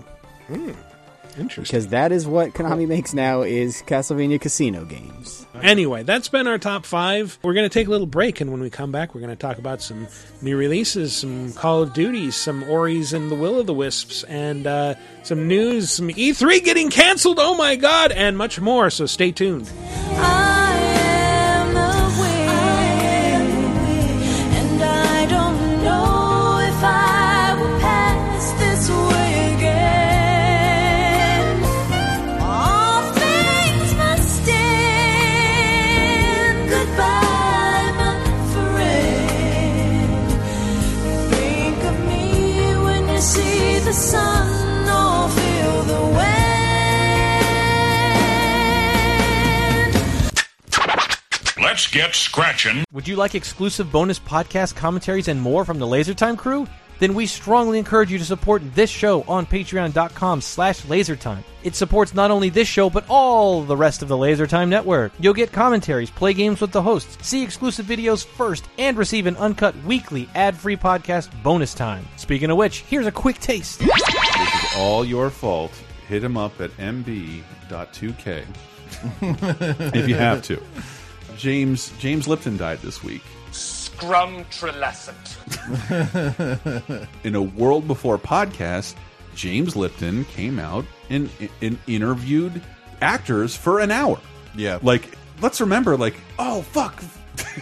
[0.48, 0.72] Hmm.
[1.38, 1.62] Interesting.
[1.62, 5.46] Because that is what Konami makes now is Castlevania casino games.
[5.62, 7.38] Anyway, that's been our top five.
[7.42, 9.36] We're going to take a little break, and when we come back, we're going to
[9.36, 10.06] talk about some
[10.42, 14.66] new releases, some Call of Duty, some Ori's and the Will of the Wisps, and
[14.66, 17.38] uh, some news, some E3 getting canceled.
[17.40, 18.90] Oh my God, and much more.
[18.90, 19.70] So stay tuned.
[19.88, 20.65] And
[51.76, 52.84] Let's get scratching.
[52.92, 56.66] Would you like exclusive bonus podcast commentaries and more from the LaserTime crew?
[57.00, 61.42] Then we strongly encourage you to support this show on patreon.com slash lasertime.
[61.62, 65.12] It supports not only this show, but all the rest of the LaserTime network.
[65.20, 69.36] You'll get commentaries, play games with the hosts, see exclusive videos first, and receive an
[69.36, 72.06] uncut weekly ad-free podcast bonus time.
[72.26, 73.78] Speaking of which, here's a quick taste.
[73.78, 75.70] This is all your fault.
[76.08, 78.44] Hit him up at mb.2k
[79.94, 80.60] if you have to.
[81.36, 83.22] James James Lipton died this week.
[83.52, 85.36] Scrum Trelescent.
[87.22, 88.96] In a world before podcast,
[89.36, 91.30] James Lipton came out and,
[91.62, 92.60] and interviewed
[93.00, 94.18] actors for an hour.
[94.56, 94.80] Yeah.
[94.82, 97.04] Like, let's remember, like, oh, fuck.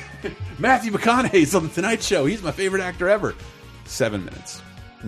[0.59, 2.25] Matthew McConaughey's on the Tonight Show.
[2.25, 3.35] He's my favorite actor ever.
[3.95, 4.61] Seven minutes.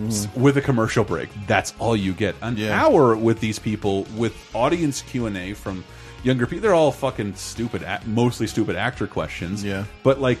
[0.07, 1.29] S- With a commercial break.
[1.47, 2.35] That's all you get.
[2.41, 2.55] An.
[2.55, 2.81] Yeah.
[2.81, 5.83] hour with these people with audience Q&A from
[6.23, 6.61] younger people.
[6.61, 9.63] They're all fucking stupid, mostly stupid actor questions.
[9.63, 9.83] Yeah.
[10.03, 10.39] But, like,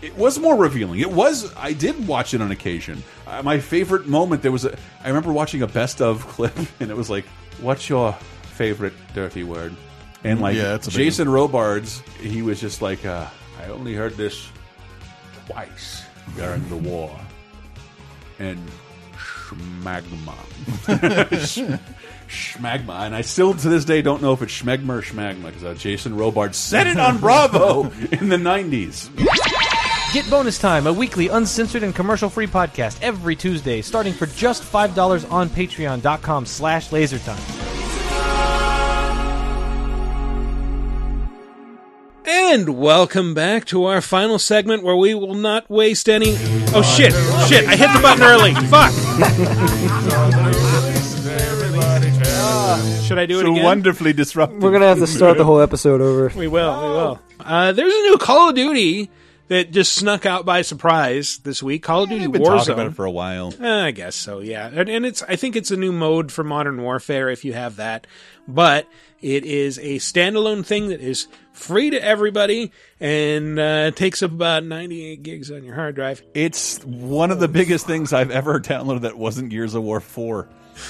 [0.00, 1.00] it was more revealing.
[1.00, 1.52] It was.
[1.56, 3.02] I did watch it on occasion.
[3.26, 4.76] Uh, my favorite moment there was a.
[5.02, 7.24] I remember watching a best of clip, and it was like,
[7.60, 8.12] "What's your
[8.54, 9.74] favorite dirty word?"
[10.22, 13.26] And like Yeah, Jason Robards, he was just like, uh,
[13.62, 14.48] "I only heard this
[15.46, 16.02] twice
[16.36, 17.18] during the war,"
[18.38, 18.58] and
[19.16, 20.34] schmagma,
[22.28, 25.64] schmagma, and I still to this day don't know if it's schmegma or schmagma because
[25.64, 29.10] uh, Jason Robards said it on Bravo in the '90s.
[30.12, 35.32] Get Bonus Time, a weekly uncensored and commercial-free podcast every Tuesday, starting for just $5
[35.32, 37.83] on patreon.com slash lasertime.
[42.26, 46.34] And welcome back to our final segment where we will not waste any.
[46.74, 47.12] Oh shit!
[47.48, 47.66] Shit!
[47.68, 48.54] I hit the button early.
[48.68, 48.92] Fuck!
[53.04, 53.62] Should I do it so again?
[53.64, 54.62] wonderfully disruptive.
[54.62, 56.32] We're gonna have to start the whole episode over.
[56.36, 56.82] We will.
[56.82, 57.20] We will.
[57.38, 59.10] Uh, there's a new Call of Duty
[59.48, 61.82] that just snuck out by surprise this week.
[61.82, 62.56] Call of Duty We've been Warzone.
[62.58, 63.52] talking about it for a while.
[63.60, 64.70] Uh, I guess so, yeah.
[64.72, 67.76] And, and it's I think it's a new mode for Modern Warfare if you have
[67.76, 68.06] that.
[68.48, 68.88] But
[69.24, 72.70] it is a standalone thing that is free to everybody
[73.00, 76.22] and uh, takes up about 98 gigs on your hard drive.
[76.34, 80.46] It's one of the biggest things I've ever downloaded that wasn't Gears of War 4.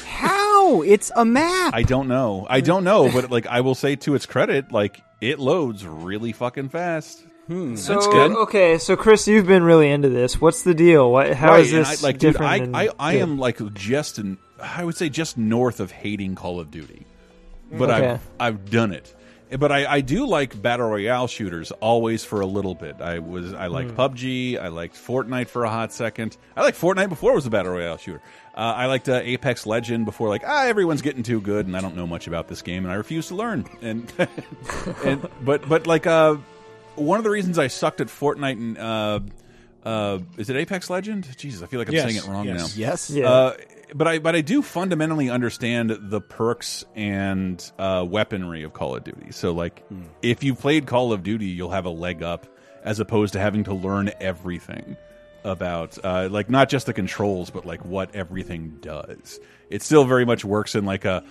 [0.06, 0.82] How?
[0.82, 1.74] It's a map.
[1.74, 2.44] I don't know.
[2.50, 6.32] I don't know, but like I will say to its credit, like it loads really
[6.32, 7.24] fucking fast.
[7.46, 7.76] Hmm.
[7.76, 8.32] So That's good.
[8.32, 10.40] okay, so Chris, you've been really into this.
[10.40, 11.12] What's the deal?
[11.12, 12.36] What, how is Right, and this I, like, dude.
[12.38, 13.22] I, than I, I good?
[13.22, 17.06] am like just in, I would say just north of hating Call of Duty,
[17.70, 18.10] but Okay.
[18.10, 19.14] I've I've done it.
[19.58, 22.96] But I, I do like battle royale shooters always for a little bit.
[23.00, 24.00] I was I liked Hmm.
[24.00, 24.58] PUBG.
[24.60, 26.36] I liked Fortnite for a hot second.
[26.56, 28.20] I liked Fortnite before it was a battle royale shooter.
[28.56, 31.80] Uh, I liked uh, Apex Legend before like ah everyone's getting too good and I
[31.80, 33.64] don't know much about this game and I refuse to learn.
[33.82, 34.12] And,
[35.04, 36.36] and but but like uh
[36.96, 38.78] one of the reasons I sucked at Fortnite and
[39.84, 41.28] uh, uh, is it Apex Legend?
[41.36, 42.76] Jesus, I feel like I'm Yes, saying it wrong yes.
[42.76, 42.80] now.
[42.80, 43.10] Yes.
[43.10, 43.30] Yeah.
[43.30, 43.56] Uh,
[43.94, 49.04] but I but I do fundamentally understand the perks and uh, weaponry of Call of
[49.04, 49.30] Duty.
[49.30, 49.84] So like,
[50.22, 52.46] if you played Call of Duty, you'll have a leg up
[52.82, 54.96] as opposed to having to learn everything
[55.44, 59.38] about uh, like not just the controls, but like what everything does.
[59.70, 61.22] It still very much works in like a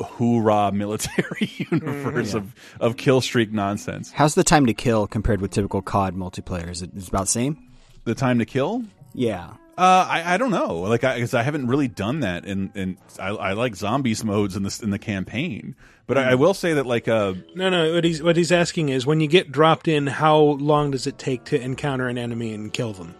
[0.00, 4.10] hoorah military universe of of kill streak nonsense.
[4.12, 6.70] How's the time to kill compared with typical COD multiplayer?
[6.70, 7.66] Is it is about the same?
[8.04, 8.84] The time to kill.
[9.14, 9.50] Yeah.
[9.78, 10.80] Uh, I, I don't know.
[10.80, 14.54] Like, I, cause I haven't really done that, and and I, I like zombies modes
[14.54, 15.74] in this in the campaign.
[16.06, 17.94] But I, I will say that like uh, No, no.
[17.94, 21.18] What he's what he's asking is, when you get dropped in, how long does it
[21.18, 23.14] take to encounter an enemy and kill them?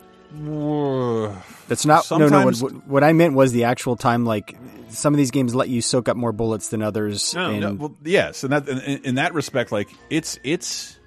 [1.68, 2.44] That's not no no.
[2.44, 4.24] What, what I meant was the actual time.
[4.24, 4.56] Like
[4.88, 7.34] some of these games let you soak up more bullets than others.
[7.36, 10.98] Oh, and no, well, yes, and that in, in that respect, like it's it's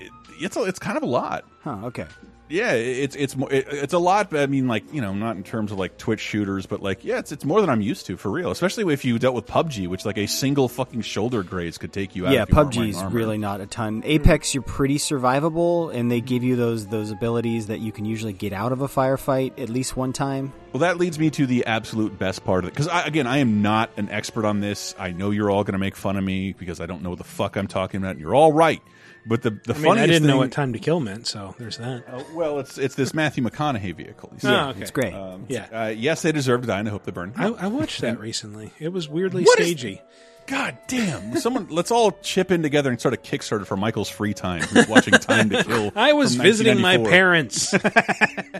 [0.00, 0.10] it,
[0.40, 1.44] it's a, it's kind of a lot.
[1.62, 2.06] huh, okay.
[2.48, 4.30] Yeah, it's it's it's a lot.
[4.30, 7.04] But I mean, like you know, not in terms of like Twitch shooters, but like
[7.04, 8.50] yeah, it's it's more than I'm used to for real.
[8.50, 12.14] Especially if you dealt with PUBG, which like a single fucking shoulder graze could take
[12.14, 12.32] you out.
[12.32, 14.02] Yeah, if PUBG is really not a ton.
[14.02, 14.08] Hmm.
[14.08, 18.34] Apex, you're pretty survivable, and they give you those those abilities that you can usually
[18.34, 20.52] get out of a firefight at least one time.
[20.74, 22.74] Well, that leads me to the absolute best part of it.
[22.74, 24.92] Because, again, I am not an expert on this.
[24.98, 27.18] I know you're all going to make fun of me because I don't know what
[27.18, 28.10] the fuck I'm talking about.
[28.12, 28.82] And you're all right.
[29.26, 31.54] But the, the I mean, funniest I didn't know what time to kill meant, so
[31.58, 32.04] there's that.
[32.06, 34.30] Uh, well, it's it's this Matthew McConaughey vehicle.
[34.34, 34.48] You see.
[34.48, 34.80] Oh, okay.
[34.82, 35.14] It's great.
[35.14, 35.66] Um, Yeah.
[35.72, 37.32] Uh, yes, they deserve to die, and I hope they burn.
[37.36, 38.72] I, I watched that recently.
[38.78, 40.02] It was weirdly What is- stagey.
[40.46, 41.34] God damn!
[41.38, 44.60] Someone, let's all chip in together and start a Kickstarter for Michael's free time.
[44.60, 45.90] Who's watching Time to Kill?
[45.96, 47.72] I was from visiting my parents.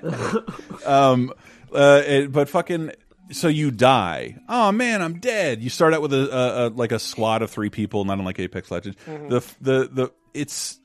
[0.87, 1.31] um,
[1.75, 2.93] uh, it- but fucking,
[3.33, 4.37] so you die.
[4.49, 5.63] Oh man, I'm dead.
[5.63, 8.39] You start out with a, a, a like a squad of three people, not unlike
[8.39, 8.97] Apex Legends.
[9.05, 10.79] The the the it's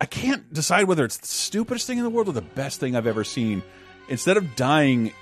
[0.00, 2.96] I can't decide whether it's the stupidest thing in the world or the best thing
[2.96, 3.62] I've ever seen.
[4.08, 5.12] Instead of dying,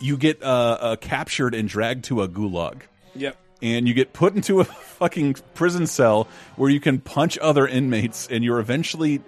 [0.00, 2.82] you get uh, uh, captured and dragged to a gulag
[3.14, 3.36] yep.
[3.62, 4.64] and you get put into a
[4.98, 9.22] fucking prison cell where you can punch other inmates and you're eventually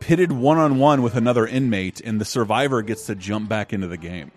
[0.00, 3.86] pitted one on one with another inmate and the survivor gets to jump back into
[3.86, 4.30] the game.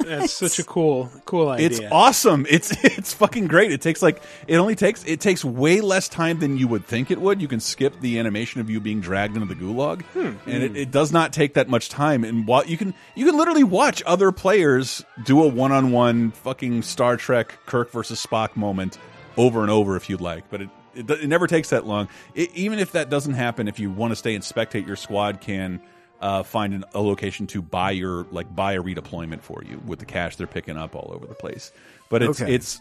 [0.00, 1.66] That's such a cool, cool idea.
[1.66, 2.46] It's awesome.
[2.50, 3.72] It's it's fucking great.
[3.72, 7.10] It takes like it only takes it takes way less time than you would think
[7.10, 7.40] it would.
[7.40, 10.32] You can skip the animation of you being dragged into the gulag, hmm.
[10.46, 10.76] and it, hmm.
[10.76, 12.24] it does not take that much time.
[12.24, 16.32] And while you can you can literally watch other players do a one on one
[16.32, 18.98] fucking Star Trek Kirk versus Spock moment
[19.36, 20.70] over and over if you'd like, but it.
[20.94, 22.08] It, it never takes that long.
[22.34, 25.40] It, even if that doesn't happen, if you want to stay and spectate, your squad
[25.40, 25.80] can
[26.20, 29.98] uh, find an, a location to buy your like buy a redeployment for you with
[30.00, 31.72] the cash they're picking up all over the place.
[32.08, 32.54] But it's Okay.
[32.54, 32.80] it's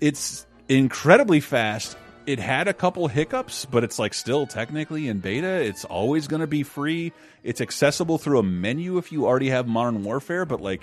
[0.00, 1.96] it's incredibly fast.
[2.24, 5.46] It had a couple hiccups, but it's like still technically in beta.
[5.60, 7.12] It's always going to be free.
[7.42, 10.44] It's accessible through a menu if you already have Modern Warfare.
[10.44, 10.82] But like,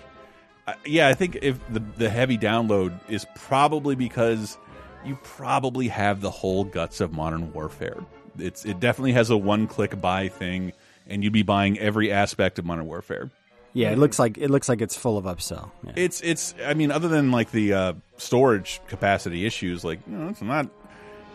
[0.67, 4.57] I- yeah, I think if the the heavy download is probably because
[5.05, 7.97] you probably have the whole guts of Modern Warfare.
[8.37, 10.73] It's it definitely has a one click buy thing,
[11.09, 13.29] and you'd be buying every aspect of Modern Warfare.
[13.73, 15.71] Yeah, it looks like it looks like it's full of upsell.
[15.85, 15.93] Yeah.
[15.95, 20.29] It's it's I mean other than like the uh, storage capacity issues, like you know,
[20.29, 20.67] it's not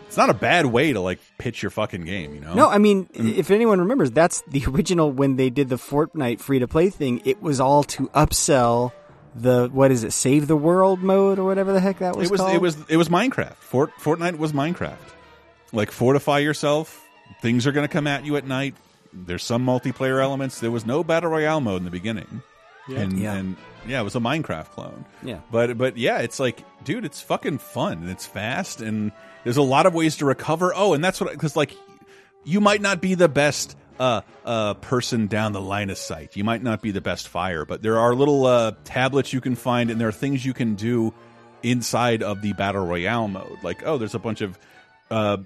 [0.07, 2.35] it's not a bad way to like pitch your fucking game.
[2.35, 2.53] You know?
[2.53, 6.59] No, I mean, if anyone remembers, that's the original when they did the Fortnite free
[6.59, 7.21] to play thing.
[7.25, 8.91] It was all to upsell
[9.35, 12.27] the what is it, Save the World mode or whatever the heck that was.
[12.27, 12.53] it was called?
[12.53, 13.55] it was it was Minecraft.
[13.55, 14.97] Fort, Fortnite was Minecraft.
[15.73, 17.01] Like fortify yourself.
[17.41, 18.75] Things are going to come at you at night.
[19.15, 20.59] There's some multiplayer elements.
[20.59, 22.41] There was no battle royale mode in the beginning.
[22.87, 22.99] Yeah.
[22.99, 23.33] and Yeah.
[23.33, 23.55] and
[23.87, 25.05] yeah, it was a Minecraft clone.
[25.23, 25.39] Yeah.
[25.51, 29.11] but but yeah, it's like, dude, it's fucking fun and it's fast and
[29.43, 30.73] there's a lot of ways to recover.
[30.75, 31.75] Oh, and that's what because like
[32.43, 36.35] you might not be the best uh uh person down the line of sight.
[36.35, 39.55] You might not be the best fire, but there are little uh tablets you can
[39.55, 41.13] find and there are things you can do
[41.63, 43.57] inside of the battle royale mode.
[43.63, 44.59] Like, oh, there's a bunch of
[45.09, 45.37] uh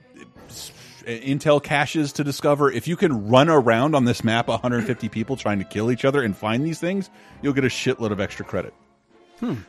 [0.49, 0.71] s-
[1.03, 2.71] intel caches to discover.
[2.71, 6.21] If you can run around on this map 150 people trying to kill each other
[6.23, 7.09] and find these things,
[7.41, 8.73] you'll get a shitload of extra credit.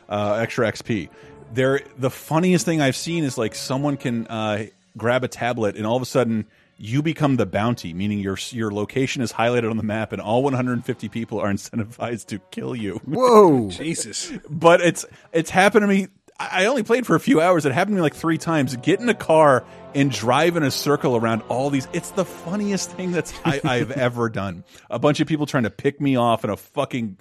[0.09, 1.09] Uh, extra XP.
[1.53, 4.65] There the funniest thing I've seen is like someone can uh
[4.97, 6.45] grab a tablet and all of a sudden
[6.77, 10.43] you become the bounty, meaning your your location is highlighted on the map and all
[10.43, 12.99] 150 people are incentivized to kill you.
[13.05, 13.69] Whoa!
[13.71, 14.33] Jesus.
[14.49, 16.07] but it's it's happened to me.
[16.39, 17.67] I only played for a few hours.
[17.67, 18.75] It happened to me like three times.
[18.77, 21.87] Get in a car and drive in a circle around all these.
[21.93, 24.63] It's the funniest thing that's I, I've ever done.
[24.89, 27.17] A bunch of people trying to pick me off in a fucking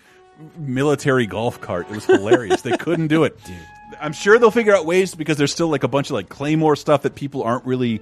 [0.57, 1.89] military golf cart.
[1.91, 2.63] It was hilarious.
[2.63, 3.39] they couldn't do it.
[4.01, 6.77] I'm sure they'll figure out ways because there's still like a bunch of like claymore
[6.77, 8.01] stuff that people aren't really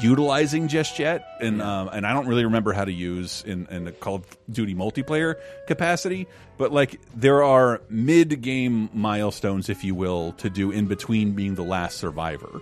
[0.00, 3.84] utilizing just yet, and um, and I don't really remember how to use in in
[3.84, 5.36] the Call of Duty multiplayer
[5.66, 6.26] capacity.
[6.56, 11.54] But like there are mid game milestones, if you will, to do in between being
[11.54, 12.60] the last survivor,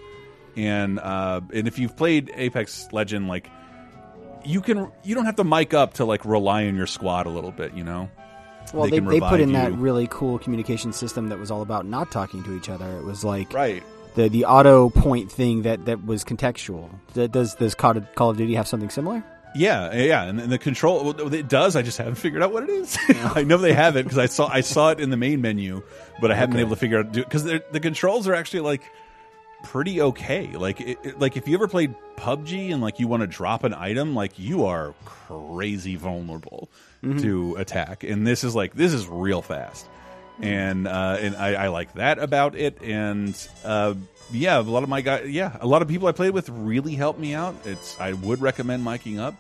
[0.57, 3.51] and uh, and if you've played Apex Legend, like
[4.45, 7.31] you can you don't have to mic up to like rely on your squad a
[7.31, 8.11] little bit, you know.
[8.75, 11.87] Well, they, can they, put in that really cool communication system that was all about
[11.87, 12.91] not talking to each other.
[12.99, 13.83] It was like right
[14.17, 16.91] the the auto point thing that, that was contextual.
[17.15, 19.23] Does does Call of, Call of Duty have something similar?
[19.55, 21.77] Yeah, yeah, and, and the control well, it does.
[21.77, 22.99] I just haven't figured out what it is.
[23.09, 25.83] I know they have it because I saw I saw it in the main menu,
[26.21, 28.83] but I haven't been able to figure out because the controls are actually like
[29.65, 30.49] pretty okay.
[30.57, 33.65] Like it, it- like if you ever played PUBG and like you want to drop
[33.65, 36.69] an item, like you are crazy vulnerable
[37.03, 37.21] Mhm.
[37.23, 39.87] to attack, and this is like this is real fast,
[40.41, 43.95] and uh, and I, I like that about it, and uh,
[44.33, 46.95] yeah, a lot of my guys, yeah, a lot of people I played with really
[46.95, 47.55] helped me out.
[47.67, 49.35] It's I would recommend miking up,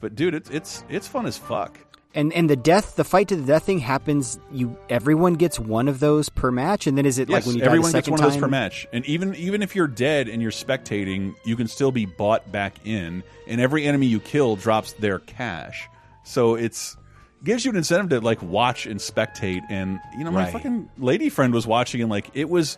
[0.00, 1.76] but dude, it's it's it's fun as fuck.
[2.12, 4.40] And and the death, the fight to the death thing happens.
[4.50, 7.62] You everyone gets one of those per match, and then is it like when you
[7.62, 8.12] everyone die the stage?
[8.14, 10.50] Everyone gets one of those per match, and even even if you're dead and you're
[10.50, 15.20] spectating, you can still be bought back in, and every enemy you kill drops their
[15.20, 15.88] cash.
[16.24, 16.96] So it's
[17.44, 19.62] gives you an incentive to like watch and spectate.
[19.70, 20.52] And you know, my Right.
[20.52, 22.76] fucking lady friend was watching, and like it was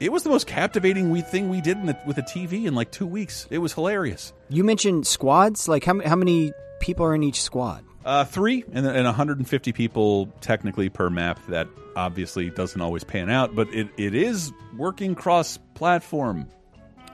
[0.00, 2.74] it was the most captivating we thing we did in the, with a TV in
[2.74, 3.46] like two weeks.
[3.48, 4.34] It was hilarious.
[4.50, 5.66] You mentioned squads.
[5.66, 7.82] Like how how many people are in each squad?
[8.06, 11.44] Uh, three and, and 150 people technically per map.
[11.48, 11.66] That
[11.96, 16.46] obviously doesn't always pan out, but it, it is working cross platform.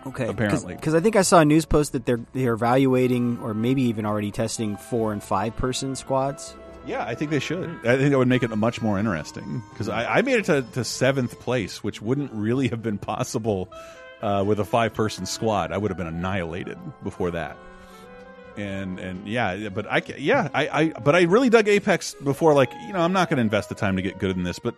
[0.06, 0.74] Okay, apparently.
[0.74, 4.04] because I think I saw a news post that they're they're evaluating or maybe even
[4.04, 6.54] already testing four and five person squads.
[6.84, 7.70] Yeah, I think they should.
[7.84, 10.62] I think that would make it much more interesting because I, I made it to,
[10.74, 13.72] to seventh place, which wouldn't really have been possible
[14.20, 15.72] uh, with a five person squad.
[15.72, 17.56] I would have been annihilated before that.
[18.56, 22.54] And and yeah, but I yeah I, I but I really dug Apex before.
[22.54, 24.58] Like you know, I'm not going to invest the time to get good in this,
[24.58, 24.74] but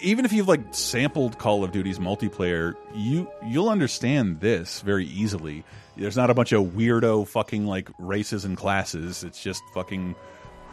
[0.00, 5.64] even if you've like sampled Call of Duty's multiplayer, you you'll understand this very easily.
[5.96, 9.24] There's not a bunch of weirdo fucking like races and classes.
[9.24, 10.14] It's just fucking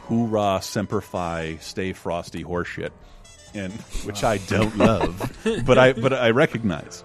[0.07, 2.91] hoorah semper fi, stay frosty horseshit,
[3.53, 3.73] and
[4.03, 7.03] which I don't love, but I but I recognize.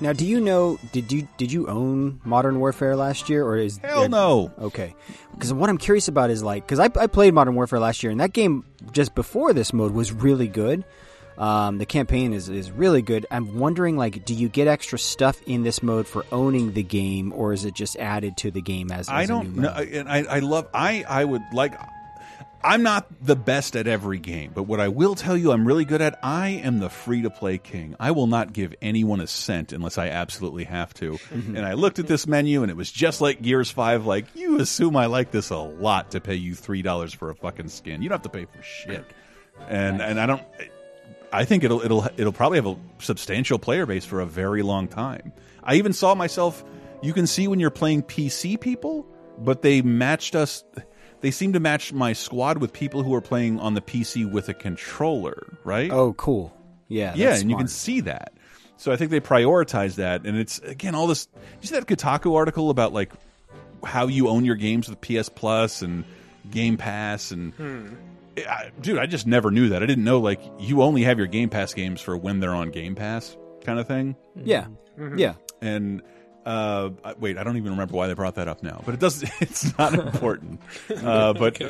[0.00, 0.78] Now, do you know?
[0.92, 4.52] Did you did you own Modern Warfare last year, or is Hell no.
[4.58, 4.94] Okay,
[5.32, 8.10] because what I'm curious about is like because I, I played Modern Warfare last year,
[8.10, 10.84] and that game just before this mode was really good.
[11.36, 13.26] Um, the campaign is, is really good.
[13.28, 17.32] I'm wondering, like, do you get extra stuff in this mode for owning the game,
[17.32, 19.08] or is it just added to the game as?
[19.08, 20.68] I as a don't new know, and I, I love.
[20.72, 21.74] I I would like.
[22.64, 25.84] I'm not the best at every game, but what I will tell you, I'm really
[25.84, 26.18] good at.
[26.22, 27.94] I am the free to play king.
[28.00, 31.12] I will not give anyone a cent unless I absolutely have to.
[31.12, 31.56] Mm-hmm.
[31.56, 34.06] and I looked at this menu, and it was just like Gears Five.
[34.06, 37.34] Like you assume I like this a lot to pay you three dollars for a
[37.34, 38.00] fucking skin.
[38.00, 39.04] You don't have to pay for shit.
[39.68, 40.42] And and I don't.
[41.32, 44.88] I think it'll it'll it'll probably have a substantial player base for a very long
[44.88, 45.32] time.
[45.62, 46.64] I even saw myself.
[47.02, 49.06] You can see when you're playing PC people,
[49.38, 50.64] but they matched us.
[51.24, 54.50] They seem to match my squad with people who are playing on the PC with
[54.50, 55.90] a controller, right?
[55.90, 56.54] Oh, cool.
[56.86, 58.34] Yeah, yeah, that's and you can see that.
[58.76, 61.24] So I think they prioritize that, and it's again all this.
[61.24, 63.10] Did you see that Kotaku article about like
[63.82, 66.04] how you own your games with PS Plus and
[66.50, 67.54] Game Pass and
[68.36, 69.82] I, dude, I just never knew that.
[69.82, 72.68] I didn't know like you only have your Game Pass games for when they're on
[72.68, 73.34] Game Pass,
[73.64, 74.14] kind of thing.
[74.36, 74.66] Yeah.
[74.98, 75.16] Mm-hmm.
[75.16, 75.36] Yeah.
[75.62, 76.02] And
[76.44, 79.22] uh, wait, I don't even remember why they brought that up now, but it does.
[79.40, 80.60] It's not important.
[80.90, 81.60] Uh, but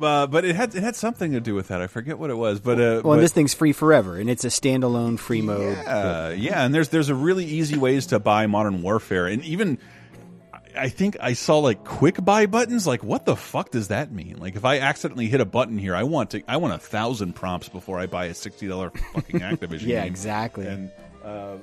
[0.00, 1.80] uh, but it had it had something to do with that.
[1.80, 4.28] I forget what it was, but uh, Well, but, and this thing's free forever, and
[4.30, 5.76] it's a standalone free mode.
[5.78, 9.78] uh, yeah, and there's there's a really easy ways to buy Modern Warfare, and even
[10.76, 12.86] I think I saw like quick buy buttons.
[12.86, 14.36] Like, what the fuck does that mean?
[14.38, 17.34] Like, if I accidentally hit a button here, I want to I want a thousand
[17.34, 19.82] prompts before I buy a sixty dollar fucking Activision.
[19.86, 20.08] Yeah, game.
[20.08, 20.66] exactly.
[20.66, 20.90] And
[21.24, 21.56] uh,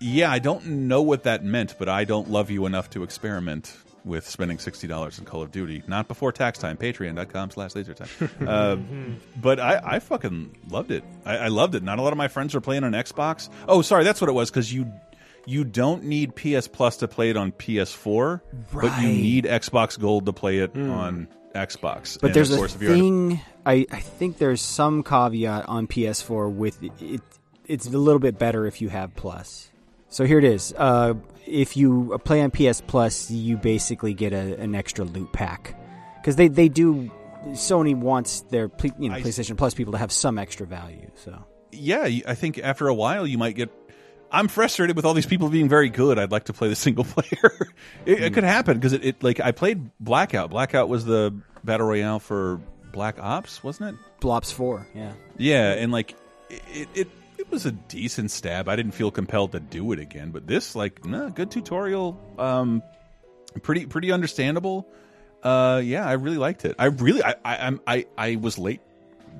[0.00, 3.76] yeah, I don't know what that meant, but I don't love you enough to experiment
[4.04, 5.82] with spending sixty dollars in Call of Duty.
[5.86, 6.76] Not before tax time.
[6.78, 8.08] Patreon.com slash laser time.
[8.48, 8.76] Uh,
[9.40, 11.04] but I, I fucking loved it.
[11.24, 11.82] I, I loved it.
[11.82, 13.50] Not a lot of my friends are playing on Xbox.
[13.68, 14.90] Oh, sorry, that's what it was because you
[15.46, 18.40] you don't need PS Plus to play it on PS4,
[18.72, 22.18] but you need Xbox Gold to play it on Xbox.
[22.20, 23.40] But And there's of a course, if you're- thing.
[23.66, 27.20] I, I think there's some caveat on PS4 with it, it.
[27.66, 29.69] It's a little bit better if you have Plus.
[30.10, 30.74] So here it is.
[30.76, 31.14] Uh,
[31.46, 35.74] if you play on PS Plus, you basically get a, an extra loot pack
[36.20, 37.10] because they, they do.
[37.48, 41.10] Sony wants their you know PlayStation Plus people to have some extra value.
[41.14, 43.70] So yeah, I think after a while you might get
[44.32, 46.18] I'm frustrated with all these people being very good.
[46.18, 47.68] I'd like to play the single player.
[48.06, 50.50] it, it could happen because it, it like I played Blackout.
[50.50, 51.34] Blackout was the
[51.64, 52.60] battle royale for
[52.92, 54.20] Black Ops, wasn't it?
[54.20, 55.12] Blops Four, yeah.
[55.36, 56.14] Yeah, and like
[56.50, 57.08] it, it
[57.50, 58.68] it was a decent stab.
[58.68, 62.18] I didn't feel compelled to do it again, but this like nah, good tutorial.
[62.38, 62.82] Um,
[63.62, 64.86] pretty pretty understandable.
[65.42, 66.76] Uh, yeah, I really liked it.
[66.78, 68.80] I really I I I'm- I, I was late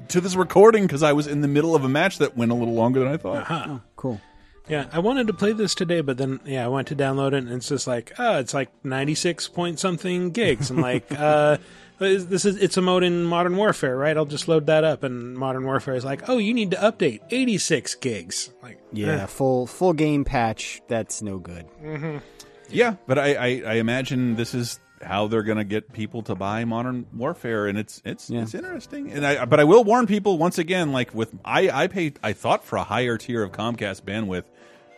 [0.08, 2.54] to this recording because I was in the middle of a match that went a
[2.54, 3.50] little longer than I thought.
[3.50, 3.78] Uh-huh.
[3.96, 4.20] cool.
[4.68, 7.38] Yeah, I wanted to play this today, but then yeah, I went to download it,
[7.44, 10.70] and it's just like, oh, it's like ninety six point something gigs.
[10.70, 11.64] I'm like, uh, is-
[12.00, 14.16] this is it's a mode in Modern Warfare, right?
[14.16, 17.20] I'll just load that up, and Modern Warfare is like, oh, you need to update
[17.30, 18.50] eighty six gigs.
[18.62, 19.26] Like, Yeah, eh.
[19.26, 20.80] full full game patch.
[20.88, 21.64] That's no good.
[21.80, 22.18] hmm
[22.70, 26.34] Yeah, but I, I, I imagine this is how they're going to get people to
[26.34, 29.10] buy Modern Warfare, and it's it's it's interesting.
[29.12, 32.32] And I, but I will warn people once again, like with I, I paid, I
[32.32, 34.44] thought for a higher tier of Comcast bandwidth.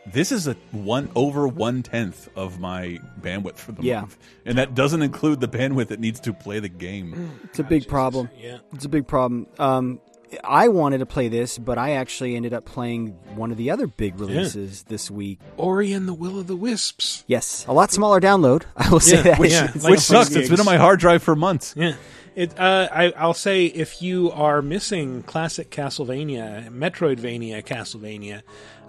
[0.05, 4.01] This is a one over one tenth of my bandwidth for the Yeah.
[4.01, 7.31] month, and that doesn't include the bandwidth that needs to play the game.
[7.45, 8.29] It's a big problem.
[8.37, 8.59] Yeah.
[8.73, 9.47] It's a big problem.
[9.61, 10.01] Um,
[10.43, 13.87] I wanted to play this, but I actually ended up playing one of the other
[13.87, 15.39] big releases this week.
[15.57, 17.23] Ori and the Will of the Wisps.
[17.29, 18.63] Yes, a lot smaller download.
[18.77, 19.39] I will say Yeah, that.
[19.39, 20.35] which- It's like Which like- sucks.
[20.35, 21.75] It's been on my hard drive for months.
[21.77, 21.95] Yeah.
[22.35, 28.41] It, uh, I, I'll say if you are missing classic Castlevania, Metroidvania Castlevania,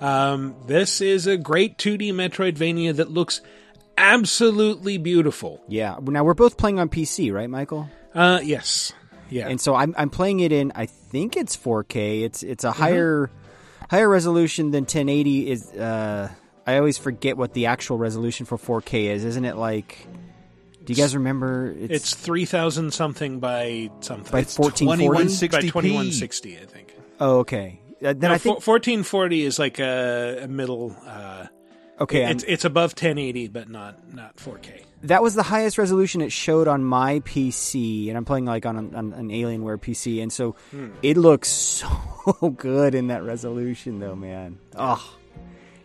[0.04, 3.42] um, this is a great 2D Metroidvania that looks
[3.98, 5.64] absolutely beautiful.
[5.68, 5.98] Yeah.
[6.02, 7.90] Now we're both playing on PC, right, Michael?
[8.14, 8.92] Uh, yes.
[9.30, 9.48] Yeah.
[9.48, 12.24] And so I'm I'm playing it in I think it's 4K.
[12.24, 12.82] It's it's a Mm-hmm.
[12.82, 13.32] higher
[13.90, 16.30] higher resolution than 1080 is uh
[16.68, 19.26] I always forget what the actual resolution for 4K is.
[19.26, 20.08] Isn't it like
[20.84, 24.32] Do you guys remember It's, 3000 something by something.
[24.32, 25.48] By It's 1440?
[25.48, 26.94] By 2160, I think.
[27.20, 27.80] Oh, okay.
[28.04, 30.96] Uh, then No, I think four- 1440 is like a, a middle.
[31.06, 31.48] Uh,
[32.02, 34.82] Okay, It's, it's above 1080, but not, not 4K.
[35.04, 38.76] that was the highest resolution it showed on my PC, and I'm playing like on,
[38.78, 40.90] an- on an Alienware PC, and so Hmm.
[41.04, 44.58] it looks so good in that resolution, though, man.
[44.76, 45.08] Oh,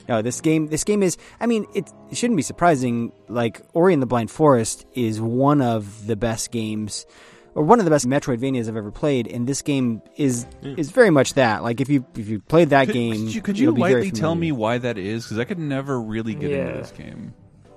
[0.08, 1.18] no, this game, this game is.
[1.40, 3.12] I mean, it, it shouldn't be surprising.
[3.28, 7.04] Like Ori and the Blind Forest is one of the best games,
[7.58, 11.10] or one of the best Metroidvanias I've ever played, and this game is is very
[11.10, 11.64] much that.
[11.64, 13.90] Like if you if you played that Could, game, could you, could you'll you be
[13.90, 15.24] very lightly tell me why that is?
[15.24, 16.68] Because I could never really get Yeah.
[16.68, 17.34] into this game.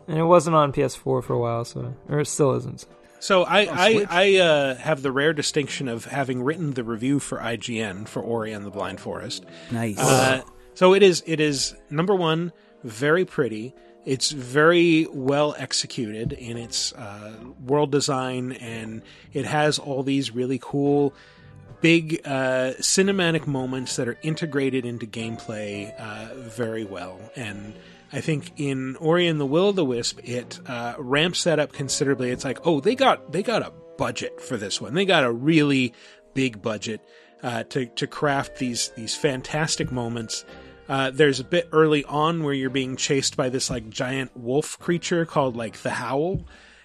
[0.07, 2.85] And it wasn't on PS4 for a while, so or it still isn't.
[3.19, 7.39] So I I, I uh, have the rare distinction of having written the review for
[7.39, 9.45] IGN for Ori and the Blind Forest.
[9.71, 9.97] Nice.
[9.97, 10.41] Uh,
[10.75, 12.51] so it is it is number one,
[12.83, 13.73] very pretty.
[14.05, 17.33] It's very well executed in its uh,
[17.65, 19.01] world design, and
[19.33, 21.13] it has all these really cool,
[21.81, 27.19] big uh, cinematic moments that are integrated into gameplay uh, very well.
[27.35, 27.75] And
[28.13, 31.71] I think in Ori and the Will of the Wisp, it uh, ramps that up
[31.71, 32.31] considerably.
[32.31, 34.95] It's like, oh, they got they got a budget for this one.
[34.95, 35.93] They got a really
[36.33, 37.01] big budget
[37.43, 40.43] uh, to to craft these these fantastic moments.
[40.91, 44.77] Uh, there's a bit early on where you're being chased by this like giant wolf
[44.77, 46.41] creature called like the Howl,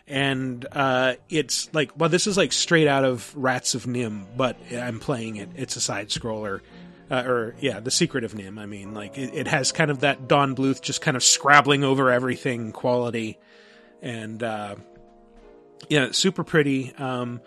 [0.06, 4.56] and uh, it's like well, this is like straight out of Rats of NIMH, but
[4.72, 5.48] I'm playing it.
[5.56, 6.60] It's a side scroller.
[7.10, 8.60] Uh, or yeah, the secret of NIMH.
[8.60, 11.82] I mean, like it, it has kind of that Don Bluth just kind of scrabbling
[11.82, 13.40] over everything quality,
[14.02, 14.76] and uh,
[15.88, 16.94] yeah, super pretty.
[16.94, 17.40] Um,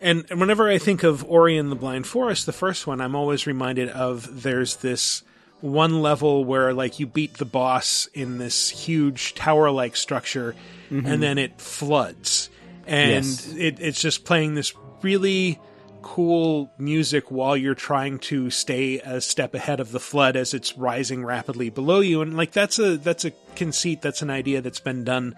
[0.00, 3.46] and, whenever I think of Ori and the Blind Forest, the first one, I'm always
[3.46, 5.22] reminded of there's this
[5.62, 10.54] one level where like you beat the boss in this huge tower-like structure,
[10.90, 11.06] Mhm.
[11.06, 12.50] and then it floods,
[12.86, 13.54] and Yes.
[13.56, 15.58] it, it's just playing this really
[16.02, 20.76] cool music while you're trying to stay a step ahead of the flood as it's
[20.76, 24.80] rising rapidly below you and like that's a that's a conceit that's an idea that's
[24.80, 25.32] been done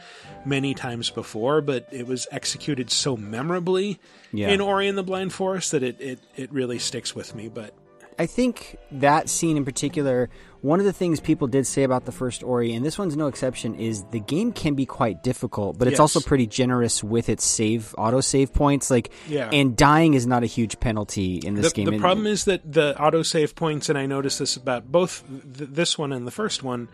[0.47, 3.99] many times before but it was executed so memorably
[4.33, 4.49] Yeah.
[4.49, 7.75] in Ori and the Blind Forest that it, it it really sticks with me but
[8.19, 10.31] I think that scene in particular,
[10.61, 13.27] one of the things people did say about the first Ori, and this one's no
[13.27, 16.01] exception, is the game can be quite difficult, but it's Yes.
[16.01, 18.91] also pretty generous with its save auto save points.
[18.91, 19.51] Like, Yeah.
[19.53, 21.91] and dying is not a huge penalty in this the, game.
[21.93, 25.23] The problem is that the auto save points, and I noticed this about both
[25.57, 26.89] th- this one and the first one,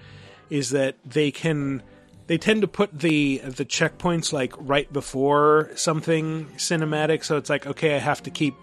[0.48, 1.82] is that they can
[2.26, 7.24] they tend to put the the checkpoints like right before something cinematic.
[7.24, 8.54] So it's like okay, I have to keep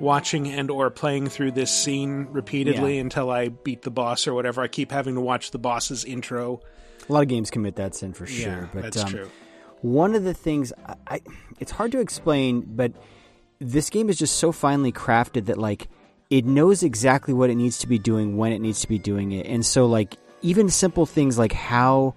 [0.00, 3.02] watching and or playing through this scene repeatedly Yeah.
[3.02, 4.62] until I beat the boss or whatever.
[4.62, 6.60] I keep having to watch the boss's intro.
[7.08, 8.70] a lot of games commit that sin for Yeah, sure.
[8.72, 9.30] But that's um, true.
[9.82, 11.20] One of the things I, I,
[11.58, 12.92] it's hard to explain, but
[13.58, 15.88] this game is just so finely crafted that like
[16.30, 19.32] it knows exactly what it needs to be doing when it needs to be doing
[19.32, 22.14] it, and so like even simple things like how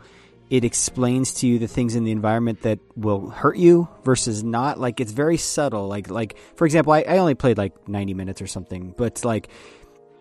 [0.49, 4.79] it explains to you the things in the environment that will hurt you versus not.
[4.79, 5.87] Like it's very subtle.
[5.87, 9.49] Like like for example i, I only played like 90 minutes or something but like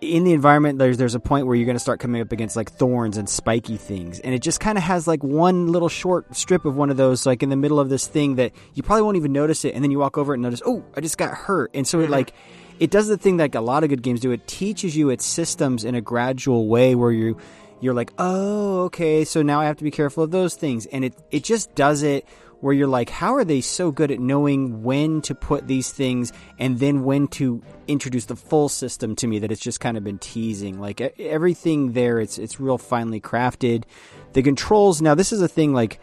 [0.00, 2.56] in the environment there's there's a point where you're going to start coming up against
[2.56, 6.36] like thorns and spiky things and it just kind of has like one little short
[6.36, 9.02] strip of one of those like in the middle of this thing that you probably
[9.02, 11.16] won't even notice it and then you walk over it and notice oh i just
[11.16, 11.70] got hurt.
[11.74, 12.12] And so it mm-hmm.
[12.12, 12.34] like
[12.80, 14.32] it does the thing that a lot of good games do.
[14.32, 17.36] It teaches you its systems in a gradual way where you
[17.84, 21.04] you're like oh okay so now i have to be careful of those things and
[21.04, 22.26] it it just does it
[22.64, 26.32] where you're like, how are they so good at knowing when to put these things
[26.58, 30.02] and then when to introduce the full system to me that it's just kind of
[30.02, 30.80] been teasing.
[30.80, 33.84] Like everything there, it's it's real finely crafted.
[34.32, 35.74] The controls now, this is a thing.
[35.74, 36.00] Like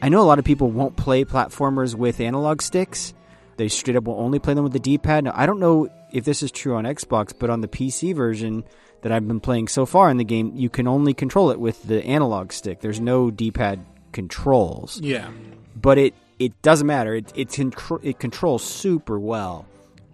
[0.00, 3.12] I know a lot of people won't play platformers with analog sticks.
[3.56, 5.24] They straight up will only play them with the D-pad.
[5.24, 8.62] Now I don't know if this is true on Xbox, but on the PC version
[9.04, 11.82] that I've been playing so far in the game, you can only control it with
[11.84, 12.80] the analog stick.
[12.80, 15.28] There's no D-pad controls Yeah.
[15.80, 17.14] but it it doesn't matter.
[17.14, 19.66] It it, contr- it controls super well,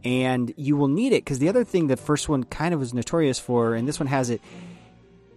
[0.05, 2.93] and you will need it because the other thing the first one kind of was
[2.93, 4.43] notorious for, and this one has it.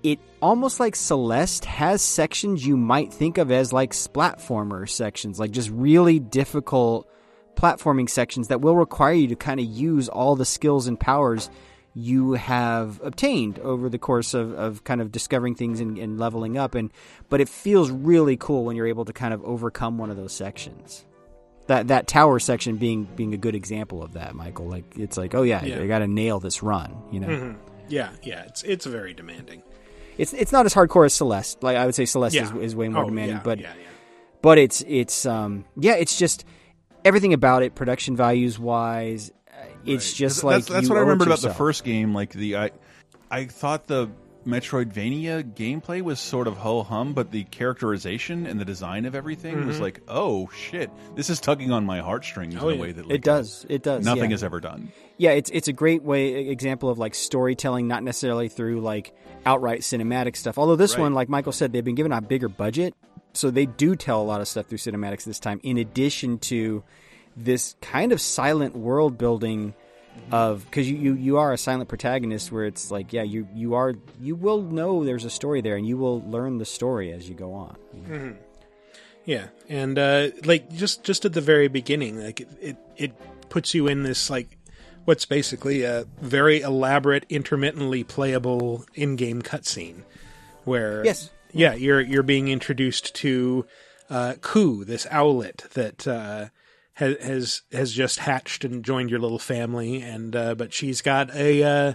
[0.02, 5.52] It almost like Celeste has sections you might think of as like splatformer sections, like
[5.52, 7.08] just really difficult
[7.56, 11.50] platforming sections that will require you to kind of use all the skills and powers
[11.96, 16.58] you have obtained over the course of, of kind of discovering things and, and leveling
[16.58, 16.92] up and
[17.30, 20.34] but it feels really cool when you're able to kind of overcome one of those
[20.34, 21.06] sections
[21.68, 25.36] that that tower section being being a good example of that michael like it's like
[25.36, 25.80] oh yeah, Yeah.
[25.82, 27.56] you gotta nail this run you know Mhm.
[27.90, 28.44] Yeah, yeah.
[28.46, 29.62] It's it's very demanding.
[30.18, 32.46] it's it's not as hardcore as celeste like i would say celeste Yeah.
[32.58, 33.90] is, is way more Oh, demanding yeah, but yeah, yeah.
[34.42, 36.44] but it's it's um yeah it's just
[37.06, 39.32] everything about it production values wise
[39.86, 42.14] it's just like that's, that's what I owe it remembered about the first game.
[42.14, 42.72] Like the I,
[43.32, 44.10] I thought the
[44.46, 49.66] Metroidvania gameplay was sort of ho hum, but the characterization and the design of everything
[49.66, 49.82] was Mhm.
[49.82, 53.10] like, oh shit, this is tugging on my heartstrings Oh, in a way that It
[53.12, 53.66] like, does.
[53.70, 54.30] It does, Nothing yeah.
[54.36, 54.92] has ever done.
[55.18, 59.14] Yeah, it's it's a great way example of like storytelling, not necessarily through like
[59.46, 60.58] outright cinematic stuff.
[60.58, 61.02] Although this Right.
[61.04, 62.94] one, like Michael said, they've been given a bigger budget,
[63.34, 65.60] so they do tell a lot of stuff through cinematics this time.
[65.64, 66.84] In addition to
[67.36, 69.74] this kind of silent world building
[70.32, 73.74] of because you, you you are a silent protagonist where it's like yeah you you
[73.74, 77.28] are you will know there's a story there and you will learn the story as
[77.28, 77.76] you go on.
[77.96, 78.36] Mhm.
[79.26, 83.74] Yeah, and uh, like just just at the very beginning, like it, it it puts
[83.74, 84.58] you in this like
[85.06, 90.04] what's basically a very elaborate, intermittently playable in-game cutscene,
[90.66, 91.32] where Yes.
[91.54, 93.66] yeah, you're you're being introduced to
[94.10, 96.48] uh, Ku, this owlet that uh,
[96.94, 101.34] has has has just hatched and joined your little family, and uh, but she's got
[101.36, 101.94] a uh,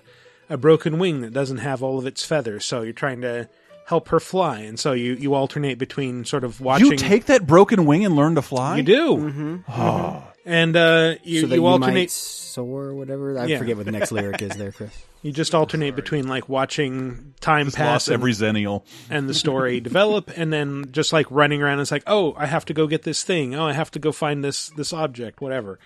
[0.49, 3.49] a broken wing that doesn't have all of its feathers, so you're trying to
[3.87, 6.91] help her fly, and so you you alternate between sort of watching.
[6.91, 8.79] You take that broken wing and learn to fly.
[8.79, 9.17] You do.
[9.17, 9.57] Mm-hmm.
[9.71, 10.25] Oh.
[10.45, 13.39] And uh, you, so that you you alternate might soar or whatever.
[13.39, 13.59] I Yeah.
[13.59, 14.91] forget what the next lyric is there, Chris.
[15.23, 18.85] You just alternate between like watching time Just pass lost and, every Xennial.
[19.11, 21.81] and the story develop, and then just like running around.
[21.81, 23.55] It's like, oh, I have to go get this thing.
[23.55, 25.79] Oh, I have to go find this this object, whatever.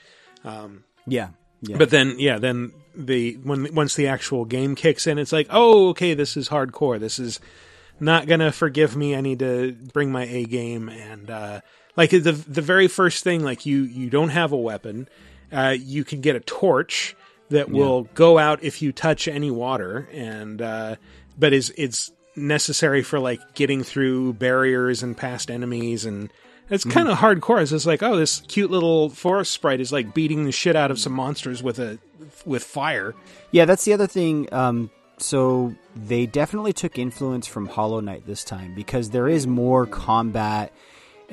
[0.44, 1.30] Um, Yeah,
[1.62, 1.76] yeah.
[1.78, 5.88] But then, yeah, then the when once the actual game kicks in, it's like, oh,
[5.90, 7.00] okay, this is hardcore.
[7.00, 7.40] This is
[8.00, 9.16] not gonna forgive me.
[9.16, 11.60] I need to bring my A game and uh,
[11.96, 15.08] like the the very first thing, like you you don't have a weapon.
[15.50, 17.14] Uh, you can get a torch
[17.52, 17.74] that Yeah.
[17.78, 20.96] will go out if you touch any water, and uh,
[21.38, 26.30] but is it's necessary for like getting through barriers and past enemies and.
[26.70, 27.60] It's kind of hardcore.
[27.60, 30.90] It's just like, oh, this cute little forest sprite is like beating the shit out
[30.90, 31.98] of some monsters with a
[32.46, 33.14] with fire.
[33.50, 34.48] Yeah, that's the other thing.
[34.54, 39.84] Um, so they definitely took influence from Hollow Knight this time because there is more
[39.84, 40.72] combat,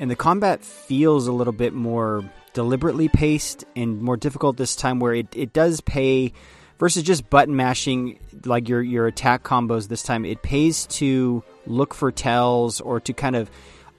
[0.00, 2.24] and the combat feels a little bit more
[2.54, 4.98] deliberately paced and more difficult this time.
[4.98, 6.32] Where it, it does pay
[6.78, 9.88] versus just button mashing like your your attack combos.
[9.88, 13.50] This time it pays to look for tells or to kind of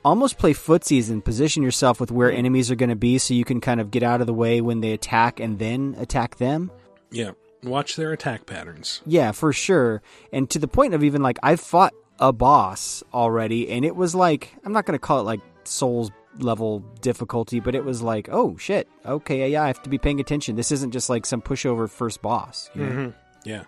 [0.03, 3.45] almost play footsies and position yourself with where enemies are going to be so you
[3.45, 6.71] can kind of get out of the way when they attack and then attack them.
[7.11, 9.03] Yeah, watch their attack patterns.
[9.05, 10.01] Yeah, for sure.
[10.33, 14.15] And to the point of even like I've fought a boss already and it was
[14.15, 18.29] like I'm not going to call it like Souls level difficulty, but it was like,
[18.31, 18.87] "Oh shit.
[19.05, 20.55] Okay, yeah, I have to be paying attention.
[20.55, 22.91] This isn't just like some pushover first boss." you know?
[22.91, 23.09] hmm
[23.43, 23.63] Yeah,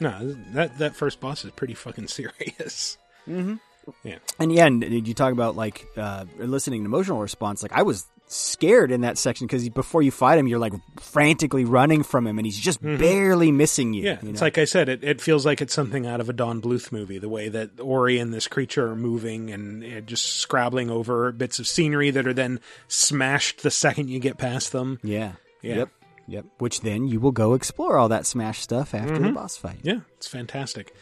[0.00, 2.98] no, that that first boss is pretty fucking serious.
[3.28, 3.60] Mhm.
[4.04, 7.62] Yeah, And yeah, and you talk about like uh, eliciting an emotional response.
[7.64, 11.64] Like I was scared in that section because before you fight him, you're like frantically
[11.64, 14.02] running from him, and he's just barely missing you.
[14.04, 16.32] Yeah, you it's like I said, it, it feels like it's something out of a
[16.32, 17.18] Don Bluth movie.
[17.18, 21.58] The way that Ori and this creature are moving and uh, just scrabbling over bits
[21.58, 24.98] of scenery that are then smashed the second you get past them.
[25.02, 25.32] yeah,
[25.62, 25.76] Yeah.
[25.76, 25.88] yep,
[26.26, 26.44] yep.
[26.58, 29.34] Which then you will go explore all that Smash stuff after the Mhm.
[29.34, 29.80] boss fight.
[29.82, 30.94] Yeah, it's fantastic.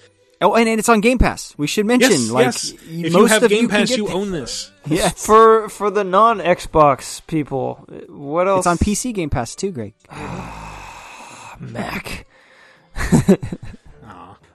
[0.42, 1.54] Oh, and, and it's on Game Pass.
[1.58, 2.72] We should mention, yes, like, yes.
[2.72, 4.70] If most you have of Game you can Pass, get you own this.
[4.86, 5.26] Yes.
[5.26, 8.60] For for the non Xbox people, what else?
[8.60, 9.92] It's on PC Game Pass too, Greg.
[11.60, 12.26] Mac.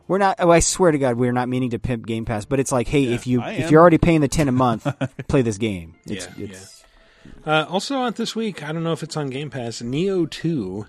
[0.07, 0.35] We're not.
[0.39, 2.87] Oh, I swear to God, we're not meaning to pimp Game Pass, but it's like,
[2.87, 4.87] hey, if you if you're already paying the ten a month,
[5.27, 5.95] play this game.
[6.05, 6.83] It's, Yeah, it's,
[7.45, 9.81] Uh, also out this week, I don't know if it's on Game Pass.
[9.81, 10.85] Nioh Two,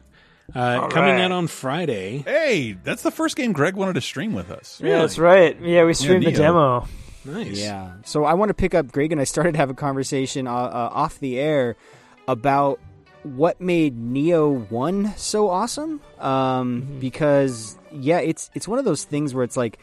[0.54, 1.22] uh, All coming right.
[1.22, 2.18] out on Friday.
[2.18, 4.80] Hey, that's the first game Greg wanted to stream with us.
[4.82, 5.60] Yeah, that's right.
[5.60, 6.86] Yeah, we streamed the demo.
[7.24, 7.58] Nice.
[7.58, 7.94] Yeah.
[8.04, 10.52] So I want to pick up Greg, and I started to have a conversation uh,
[10.54, 11.76] uh, off the air
[12.28, 12.78] about
[13.24, 16.00] what made Nioh One so awesome.
[16.20, 19.78] Um, Because yeah, it's it's one of those things where it's like,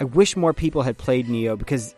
[0.00, 1.94] I wish more people had played Nioh because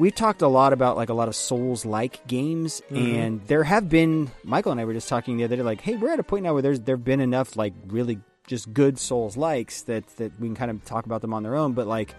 [0.00, 3.14] we've talked a lot about like a lot of Souls like games, Mhm.
[3.14, 4.30] and there have been.
[4.42, 6.42] Michael and I were just talking the other day, like, hey, we're at a point
[6.44, 10.48] now where there's there've been enough like really just good Souls likes that that we
[10.48, 12.14] can kind of talk about them on their own, but like.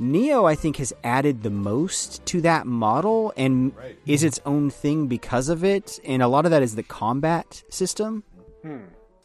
[0.00, 3.72] Nioh, I think, has added the most to that model and
[4.06, 5.98] is its own thing because of it.
[6.04, 8.22] And a lot of that is the combat system.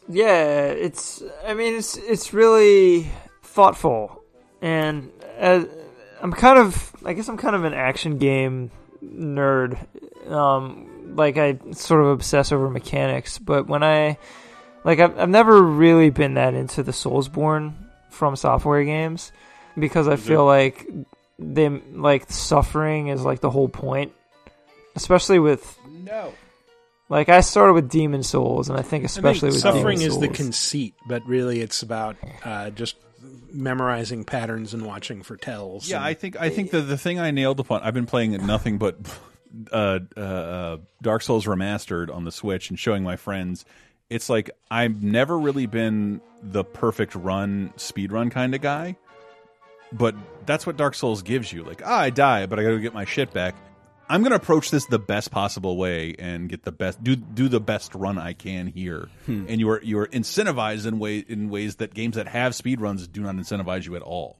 [0.08, 1.22] Yeah, it's.
[1.46, 3.08] I mean, it's it's really
[3.44, 4.24] thoughtful,
[4.60, 5.64] and uh,
[6.24, 6.96] I'm kind of.
[7.04, 8.70] I guess I'm kind of an action game
[9.04, 9.78] nerd.
[10.26, 14.16] Um, like I sort of obsess over mechanics, but when I
[14.84, 17.74] like, I've, I've never really been that into the Soulsborne
[18.08, 19.32] from software games
[19.78, 20.88] because I feel like
[21.38, 24.12] them like suffering is like the whole point,
[24.96, 26.32] especially with no.
[27.10, 30.12] Like I started with Demon Souls, and I think I especially think with suffering Demon
[30.12, 32.96] is the conceit, but really it's about uh, just
[33.54, 35.88] memorizing patterns and watching for tells.
[35.88, 37.82] Yeah, and- I think I think the the thing I nailed upon.
[37.82, 38.98] I've been playing nothing but
[39.72, 43.64] uh, uh, Dark Souls remastered on the Switch and showing my friends.
[44.10, 48.96] It's like I've never really been the perfect run speed run kind of guy,
[49.92, 50.14] but
[50.44, 51.62] that's what Dark Souls gives you.
[51.64, 53.54] Like, ah, I die, but I got to get my shit back.
[54.08, 57.48] I'm going to approach this the best possible way and get the best do do
[57.48, 59.08] the best run I can here.
[59.26, 59.46] Hmm.
[59.48, 62.80] And you are you are incentivized in way in ways that games that have speed
[62.80, 64.36] runs do not incentivize you at all.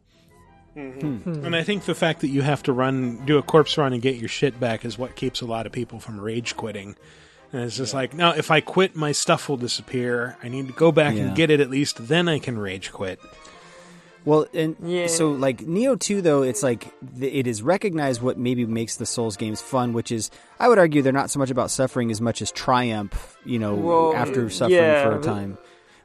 [0.76, 1.44] Mhm.
[1.44, 4.02] And I think the fact that you have to run, do a corpse run and
[4.02, 6.96] get your shit back is what keeps a lot of people from rage quitting.
[7.52, 10.36] And it's just like, no, if I quit, my stuff will disappear.
[10.42, 11.26] I need to go back Yeah.
[11.26, 13.20] and get it at least, then I can rage quit.
[14.24, 14.76] Well, and
[15.10, 19.06] so like Nioh 2 though, it's like th- it is recognized what maybe makes the
[19.06, 22.20] Souls games fun, which is I would argue they're not so much about suffering as
[22.20, 25.58] much as triumph, you know, Well, after suffering yeah, for a time.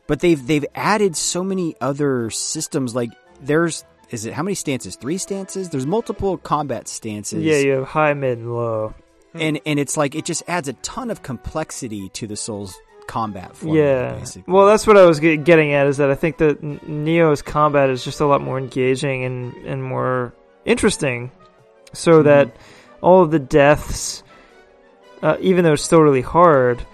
[0.08, 4.96] But they've they've added so many other systems like there's is it how many stances?
[4.96, 5.70] 3 stances?
[5.70, 7.44] There's multiple combat stances.
[7.44, 8.96] Yeah, you have high, mid, and low.
[9.34, 12.78] And and it's like it just adds a ton of complexity to the Souls
[13.10, 14.14] combat formula Yeah.
[14.20, 14.54] basically.
[14.54, 15.88] Well, that's what I was getting at.
[15.88, 19.84] Is that I think that Nioh's combat is just a lot more engaging and and
[19.84, 20.34] more
[20.64, 21.32] interesting,
[21.94, 22.56] so that
[23.02, 24.24] all of the deaths,
[25.24, 26.86] uh, even though it's still really hard,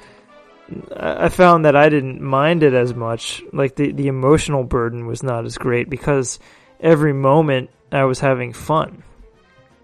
[0.96, 3.44] I found that I didn't mind it as much.
[3.52, 6.40] Like the the emotional burden was not as great because
[6.80, 9.04] every moment I was having fun,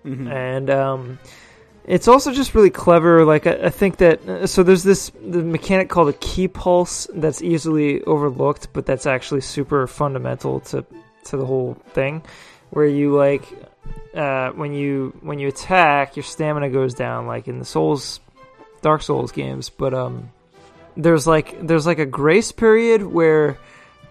[0.03, 1.19] and um,
[1.85, 3.25] it's also just really clever.
[3.25, 7.07] Like I, I think that uh, so there's this the mechanic called a Ki Pulse
[7.13, 10.85] that's easily overlooked, but that's actually super fundamental to
[11.25, 12.23] to the whole thing,
[12.69, 13.45] where you like
[14.13, 18.19] uh, when you when you attack, your stamina goes down, like in the Souls,
[18.81, 19.69] Dark Souls games.
[19.69, 20.31] But um,
[20.95, 23.57] there's like there's like a grace period where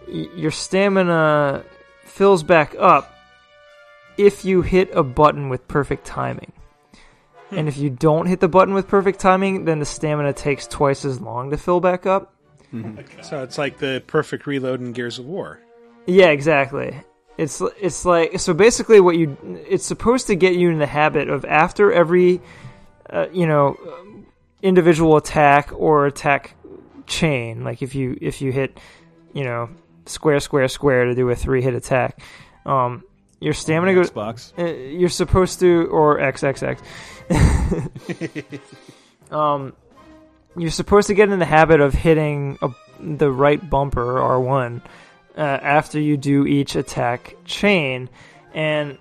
[0.09, 1.65] y- your stamina
[2.05, 3.15] fills back up
[4.17, 6.53] if you hit a button with perfect timing.
[7.51, 11.05] And if you don't hit the button with perfect timing, then the stamina takes twice
[11.05, 12.35] as long to fill back up.
[13.23, 15.61] So it's like the perfect reload in Gears of War.
[16.07, 17.03] Yeah, exactly.
[17.37, 19.37] It's it's like so basically what you
[19.69, 22.41] it's supposed to get you in the habit of after every
[23.09, 24.27] uh, you know um,
[24.63, 26.55] individual attack or attack
[27.07, 28.79] chain like if you if you hit
[29.33, 29.69] you know
[30.07, 32.21] square square square to do a three hit attack
[32.67, 33.03] um
[33.41, 34.53] your stamina goes Xbox.
[34.59, 36.79] uh, you're supposed to or XXX
[39.31, 39.73] um
[40.57, 44.83] you're supposed to get in the habit of hitting a, the right bumper R1
[45.37, 48.09] uh, after you do each attack chain.
[48.53, 48.99] And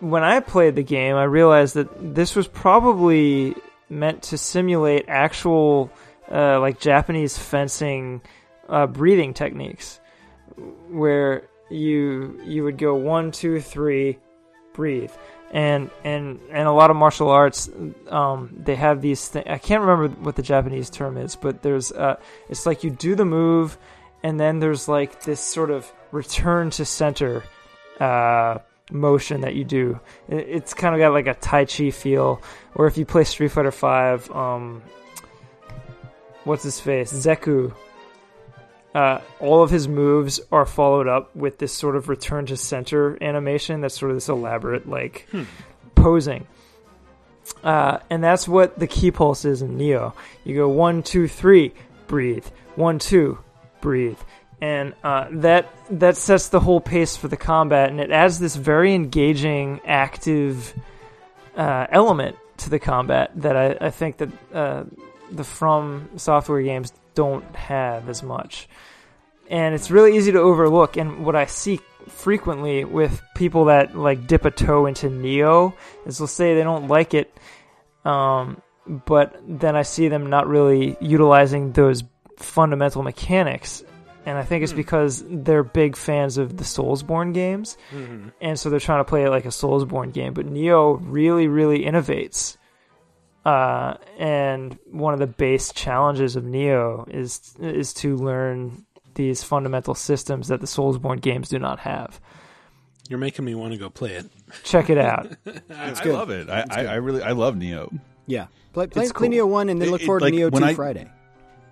[0.00, 3.54] when I played the game, I realized that this was probably
[3.88, 5.90] meant to simulate actual
[6.30, 8.20] uh, like Japanese fencing
[8.68, 9.98] uh, breathing techniques,
[10.88, 14.18] where you you would go one two three,
[14.74, 15.12] breathe,
[15.50, 17.70] and and and a lot of martial arts
[18.08, 21.90] um, they have these th- I can't remember what the Japanese term is, but there's
[21.92, 22.16] uh,
[22.48, 23.78] it's like you do the move,
[24.22, 27.44] and then there's like this sort of return to center
[28.00, 28.58] uh,
[28.90, 30.00] motion that you do.
[30.28, 32.42] It's kind of got like a Tai Chi feel.
[32.74, 34.82] Or if you play Street Fighter Five, um,
[36.44, 37.74] what's his face, Zeku.
[38.94, 43.22] Uh, all of his moves are followed up with this sort of return to center
[43.22, 43.80] animation.
[43.80, 45.28] That's sort of this elaborate like
[45.94, 46.46] posing.
[47.62, 50.14] Uh, and that's what the Ki Pulse is in Nioh.
[50.44, 51.72] You go one, two, three,
[52.06, 52.46] breathe.
[52.76, 53.38] One, two,
[53.80, 54.18] breathe.
[54.60, 58.56] And uh, that that sets the whole pace for the combat, and it adds this
[58.56, 60.74] very engaging, active
[61.56, 64.84] uh, element to the combat that I, I think that uh,
[65.30, 68.68] the From Software games don't have as much.
[69.50, 70.96] And it's really easy to overlook.
[70.96, 75.72] And what I see frequently with people that like dip a toe into Nioh
[76.06, 77.28] is they'll say they don't like it,
[78.04, 82.04] um, but then I see them not really utilizing those
[82.38, 83.82] fundamental mechanics.
[84.26, 88.32] And I think it's because they're big fans of the Soulsborne games, Mhm.
[88.42, 90.34] and so they're trying to play it like a Soulsborne game.
[90.34, 92.57] But Nioh really, really innovates.
[93.44, 98.84] Uh, and one of the base challenges of Nioh is is to learn
[99.14, 102.20] these fundamental systems that the Soulsborne games do not have.
[103.08, 104.26] You're making me want to go play it.
[104.64, 105.28] Check it out.
[105.70, 106.50] I, I love it.
[106.50, 107.98] I, I, I really I love Nioh.
[108.26, 109.38] Yeah, play play, It's play cool.
[109.38, 111.10] Nioh one and then It- look it- forward like, to Nioh two I- Friday.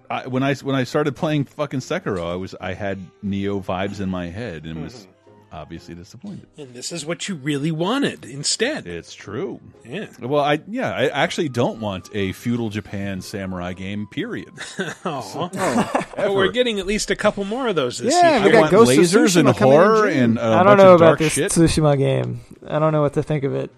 [0.09, 4.01] I, when I when I started playing fucking Sekiro, I was I had Nioh vibes
[4.01, 5.11] in my head and was Mm-hmm.
[5.57, 6.47] Obviously disappointed.
[6.59, 8.87] And this is what you really wanted instead.
[8.87, 9.61] It's true.
[9.85, 10.09] Yeah.
[10.21, 14.07] Well, I yeah, I actually don't want a feudal Japan samurai game.
[14.11, 14.51] Period.
[14.79, 14.91] Aw.
[15.05, 16.07] Oh, ever.
[16.17, 18.45] But we're getting at least a couple more of those this Yeah, year.
[18.47, 20.79] we got I want Ghost of lasers and Tsushima horror and a I don't bunch
[20.79, 21.51] know of about this shit.
[21.53, 22.41] Tsushima game.
[22.67, 23.71] I don't know what to think of it.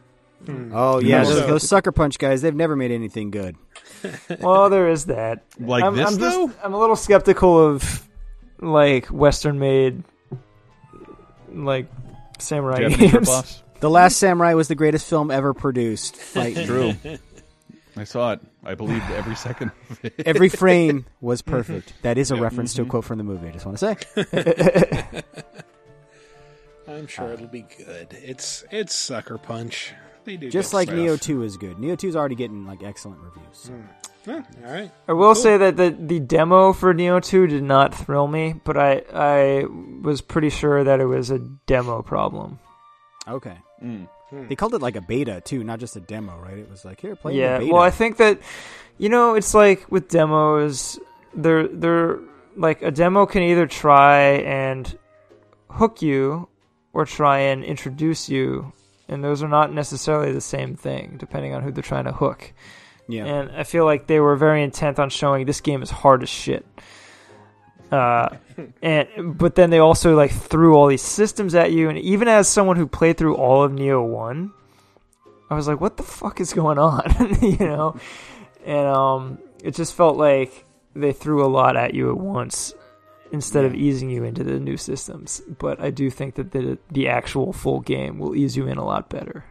[0.44, 0.72] Hmm.
[0.74, 2.42] Oh yeah, So- those, those sucker punch guys.
[2.42, 3.56] They've never made anything good.
[4.40, 5.44] Well, there is that.
[5.58, 6.52] Like I'm, this, I'm just- though?
[6.62, 8.06] I'm a little skeptical of
[8.60, 10.02] like Western made
[11.52, 11.86] like
[12.38, 13.62] samurai games.
[13.80, 16.16] The Last Samurai was the greatest film ever produced.
[16.16, 16.56] Fight.
[16.66, 16.94] True.
[17.96, 18.40] I saw it.
[18.64, 20.14] I believed every second of it.
[20.26, 21.92] Every frame was perfect.
[22.02, 22.90] That is a reference to a mm-hmm.
[22.90, 23.48] quote from the movie.
[23.48, 23.96] I just want to
[25.12, 25.22] say.
[26.88, 28.08] I'm sure it'll be good.
[28.20, 29.92] It's it's sucker punch.
[30.24, 30.98] They do Just like stuff.
[30.98, 31.76] Nioh Two is good.
[31.76, 33.44] Nioh Two is already getting like excellent reviews.
[33.52, 33.72] so.
[33.72, 33.82] Hmm.
[34.28, 34.90] Huh, all right.
[35.06, 38.76] I will say that the the demo for Nioh 2 did not thrill me, but
[38.76, 39.64] I I
[40.00, 42.58] was pretty sure that it was a demo problem.
[43.26, 43.56] Okay.
[43.82, 44.08] Mm.
[44.30, 46.58] They called it like a beta too, not just a demo, right?
[46.58, 47.72] It was like here, play yeah, the beta.
[47.74, 48.40] well, I think that
[48.98, 50.98] you know, it's like with demos,
[51.34, 52.18] they're they're
[52.56, 54.98] like a demo can either try and
[55.70, 56.48] hook you
[56.92, 58.72] or try and introduce you,
[59.08, 62.52] and those are not necessarily the same thing, depending on who they're trying to hook.
[63.08, 63.24] yeah.
[63.24, 66.28] And I feel like they were very intent on showing this game is hard as
[66.28, 66.66] shit.
[67.90, 68.36] Uh,
[68.82, 72.48] and but then they also like threw all these systems at you, and even as
[72.48, 74.52] someone who played through all of Nioh One,
[75.50, 77.96] I was like, "What the fuck is going on?" you know,
[78.64, 82.74] and um, it just felt like they threw a lot at you at once
[83.30, 85.40] instead of easing you into the new systems.
[85.58, 88.84] But I do think that the the actual full game will ease you in a
[88.84, 89.44] lot better.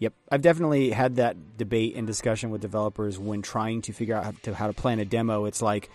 [0.00, 4.24] Yep, I've definitely had that debate and discussion with developers when trying to figure out
[4.24, 5.44] how to, how to plan a demo.
[5.46, 5.90] It's like,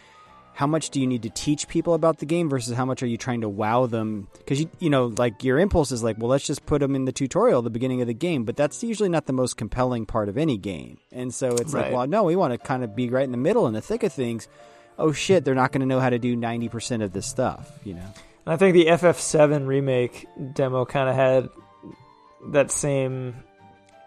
[0.53, 3.07] how much do you need to teach people about the game versus how much are
[3.07, 4.27] you trying to wow them?
[4.37, 7.05] Because you you know, like your impulse is like, well, let's just put them in
[7.05, 10.05] the tutorial at the beginning of the game, but that's usually not the most compelling
[10.05, 10.99] part of any game.
[11.11, 13.37] And so it's like, well, no, we want to kind of be right in the
[13.37, 14.47] middle, in the thick of things.
[14.99, 17.71] Oh shit, they're not going to know how to do ninety percent of this stuff,
[17.83, 18.13] you know.
[18.45, 21.49] And I think the FF7 remake demo kind of had
[22.51, 23.35] that same.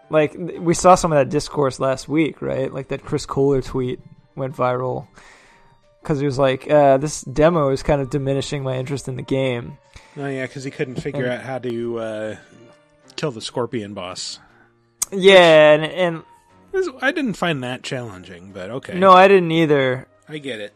[0.09, 2.71] Like, we saw some of that discourse last week, right?
[2.71, 3.99] Like, that Chris Kohler tweet
[4.35, 5.07] went viral.
[6.07, 9.21] Because he was like, uh, this demo is kind of diminishing my interest in the
[9.21, 9.77] game.
[10.15, 12.35] Oh yeah, because he couldn't figure And- out how to uh,
[13.17, 14.39] kill the scorpion boss.
[15.11, 16.23] Yeah, and, and
[17.01, 18.97] I didn't find that challenging, but okay.
[18.97, 20.07] no, I didn't either.
[20.29, 20.73] I get it.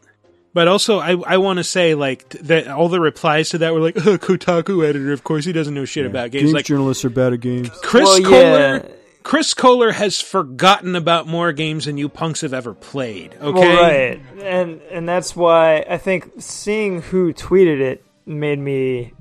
[0.52, 3.80] But also, I I want to say like that all the replies to that were
[3.80, 5.12] like, oh, Kotaku editor.
[5.12, 6.52] Of course, he doesn't know shit about games.
[6.52, 7.70] Like journalists are bad at games.
[7.82, 8.76] Chris Well, Kohler.
[8.86, 8.94] yeah.
[9.22, 13.34] Chris Kohler has forgotten about more games than you punks have ever played.
[13.40, 19.12] Okay, Well, right, and and that's why I think seeing who tweeted it made me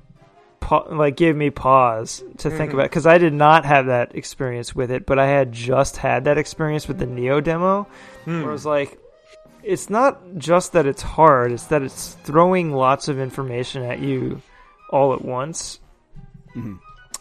[0.59, 2.75] pa- like gave me pause to think Mhm.
[2.75, 6.25] about because I did not have that experience with it, but I had just had
[6.25, 7.87] that experience with the Nioh demo,
[8.25, 8.41] Hmm.
[8.41, 8.97] where I was like,
[9.63, 14.41] it's not just that it's hard; it's that it's throwing lots of information at you
[14.89, 15.79] all at once.
[16.55, 16.75] Mm-hmm.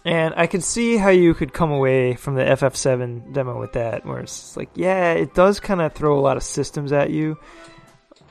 [0.05, 4.07] And I could see how you could come away from the FF7 demo with that,
[4.07, 7.37] where it's like, yeah, it does kind of throw a lot of systems at you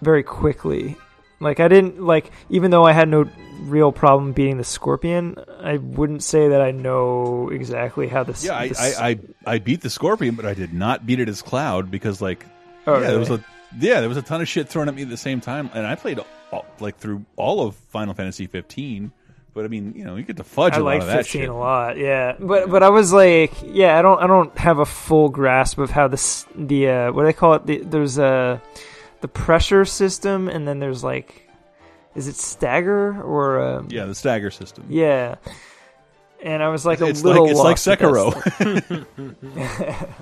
[0.02, 0.98] very quickly.
[1.40, 3.30] Like I didn't like, even though I had no
[3.62, 8.44] real problem beating the Scorpion, I wouldn't say that I know exactly how this.
[8.44, 11.30] Yeah, I, this- I, I I beat the Scorpion, but I did not beat it
[11.30, 12.46] as Cloud because like
[12.88, 13.44] Oh, yeah, there was a
[13.80, 15.86] yeah there was a ton of shit thrown at me at the same time, and
[15.88, 16.20] I played
[16.52, 19.12] all, like through all of Final Fantasy 15.
[19.60, 21.26] But I mean, you know, you get to fudge I a lot like of that
[21.26, 21.50] 15 shit.
[21.50, 22.36] a lot, yeah.
[22.40, 25.90] But but I was like, yeah, I don't I don't have a full grasp of
[25.90, 27.66] how this the uh, what do they call it?
[27.66, 28.62] The, there's a
[29.20, 31.50] the pressure system, and then there's like,
[32.16, 34.86] is it stagger or um, Yeah, the stagger system.
[34.88, 35.36] Yeah.
[36.42, 38.48] And I was like a little like- it's like lost with
[38.88, 39.06] that
[39.90, 40.16] Sekiro.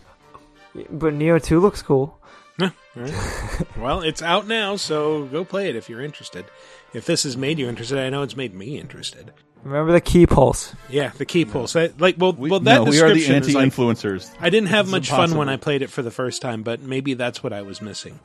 [0.90, 2.18] but Nioh 2 looks cool.
[2.60, 3.78] Yeah, all right.
[3.78, 6.44] well, it's out now, so go play it if you're interested.
[6.94, 9.34] If this has made you interested, I know it's made me interested.
[9.64, 10.74] Remember the Ki Pulse.
[10.90, 11.74] Yeah, the Ki Pulse.
[11.74, 14.32] That, like, well, well, that no, we are the description is like- anti-influencers.
[14.40, 15.50] I didn't have It's much fun when.
[15.50, 18.20] I played it for the first time, but maybe that's what I was missing.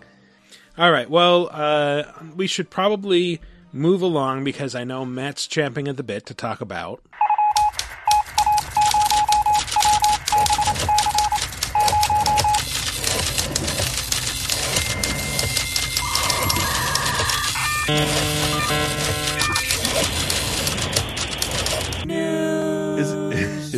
[0.79, 2.05] All right, well, uh,
[2.37, 3.41] we should probably
[3.73, 7.03] move along because I know Matt's champing at the bit to talk about.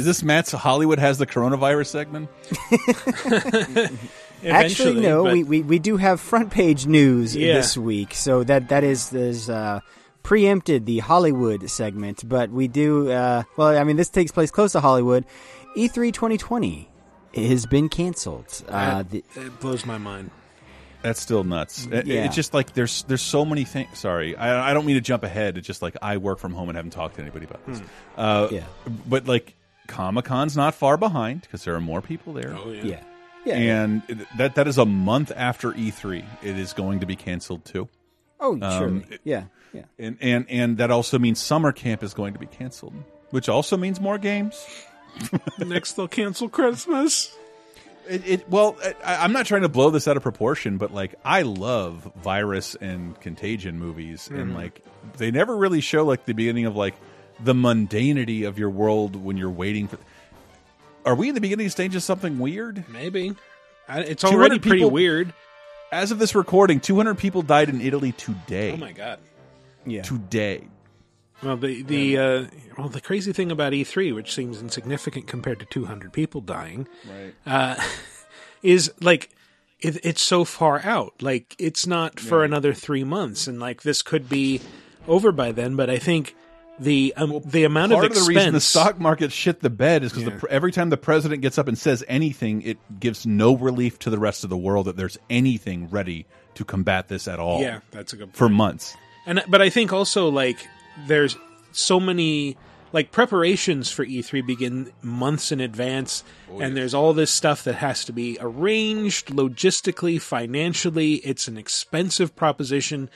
[0.05, 2.29] Is this Matt's Hollywood has the coronavirus segment?
[4.45, 5.23] Actually, no.
[5.25, 7.55] We, we we do have front page news Yeah.
[7.55, 9.81] this week, so that that is is uh,
[10.23, 12.29] preempted the Hollywood segment.
[12.29, 13.11] But we do.
[13.11, 15.25] Uh, well, I mean, this takes place close to Hollywood.
[15.77, 16.91] E E3 2020
[17.37, 18.63] has been canceled.
[18.69, 20.31] Uh, That- the, it blows my mind.
[21.03, 21.87] That's still nuts.
[21.91, 22.25] It- Yeah.
[22.27, 23.99] It's just like there's there's so many things.
[23.99, 25.57] Sorry, I, I don't mean to jump ahead.
[25.57, 27.79] It's just like I work from home and haven't talked to anybody about this.
[27.79, 27.87] Hmm.
[28.17, 28.65] Uh, Yeah.
[29.09, 29.55] but like
[29.86, 32.56] Comic Con's not far behind because there are more people there.
[32.56, 33.01] Oh yeah.
[33.44, 33.55] Yeah.
[33.56, 36.24] and it- that that is a month after E3.
[36.43, 37.89] It is going to be canceled too.
[38.40, 39.05] oh, surely.
[39.11, 39.44] it- yeah.
[39.73, 39.82] Yeah.
[39.98, 42.94] and and and that also means summer camp is going to be canceled,
[43.31, 44.65] which also means more games.
[45.59, 47.36] Next, they'll cancel Christmas.
[48.09, 51.15] It, it well, I, I'm not trying to blow this out of proportion, but like
[51.24, 54.55] I love virus and contagion movies, and Mhm.
[54.55, 54.85] like
[55.16, 56.94] they never really show like the beginning of like
[57.40, 59.98] the mundanity of your world when you're waiting for.
[61.05, 62.85] Are we in the beginning stage of something weird?
[62.89, 63.35] Maybe
[63.89, 65.32] I, it's 200 already pretty people- weird.
[65.93, 68.73] As of this recording, 200 people died in Italy today.
[68.73, 69.20] Oh my god!
[69.86, 70.02] Yeah.
[70.02, 70.65] Today.
[71.43, 72.44] Well, the the uh,
[72.77, 77.35] well, the crazy thing about E3, which seems insignificant compared to 200 people dying, Right.
[77.47, 77.77] uh,
[78.62, 79.31] is like
[79.81, 81.23] it, it's so far out.
[81.23, 82.47] Like it's not for Yeah.
[82.47, 84.62] another three months, and like this could be
[85.06, 85.77] over by then.
[85.77, 86.35] But I think
[86.79, 90.03] the um, the amount Part of of the reason the stock market shit the bed
[90.03, 90.49] is because Yeah.
[90.51, 94.19] every time the president gets up and says anything, it gives no relief to the
[94.19, 97.61] rest of the world that there's anything ready to combat this at all.
[97.61, 98.97] Yeah, that's a good for months.
[99.27, 100.67] And but I think also like
[101.07, 101.37] there's
[101.73, 102.57] so many
[102.93, 106.23] like preparations for E3 begin months in advance
[106.61, 111.15] and there's all this stuff that has to be arranged logistically, financially.
[111.15, 113.11] It's an expensive proposition.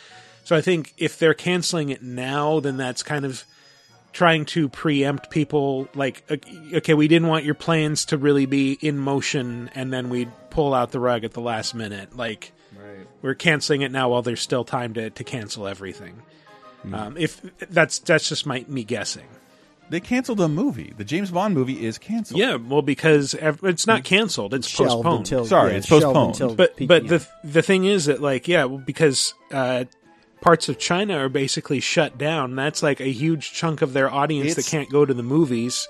[0.49, 3.45] So I think if they're canceling it now then that's kind of
[4.15, 6.25] trying to preempt people like
[6.73, 10.73] okay, we didn't want your plans to really be in motion and then we'd pull
[10.73, 12.17] out the rug at the last minute.
[12.17, 12.53] Like
[13.21, 16.23] we're canceling it now while there's still time to, to cancel everything.
[16.95, 19.27] Um, if that's that's just my me guessing.
[19.91, 20.95] They canceled a movie.
[20.97, 22.39] The James Bond movie is canceled.
[22.39, 25.19] Yeah, well, because it's not canceled; it's Shelved postponed.
[25.21, 26.33] until- Sorry, yeah, it's postponed.
[26.33, 27.09] until but peak- but yeah.
[27.11, 29.85] the the thing is that like yeah, well, because uh,
[30.41, 32.55] parts of China are basically shut down.
[32.57, 35.89] That's like a huge chunk of their audience that can't go to the movies.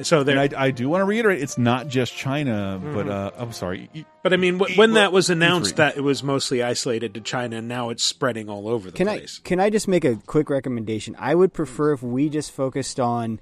[0.00, 0.40] So And.
[0.40, 3.10] I, I do want to reiterate, it's not just China, but Mhm.
[3.10, 3.90] uh, I'm sorry.
[3.92, 5.76] E- but I mean, wh- when well, that was announced, E3.
[5.76, 9.06] that it was mostly isolated to China, and now it's spreading all over the Can
[9.06, 9.40] place.
[9.44, 11.14] I can I just make a quick recommendation?
[11.18, 13.38] I would prefer if we just focused on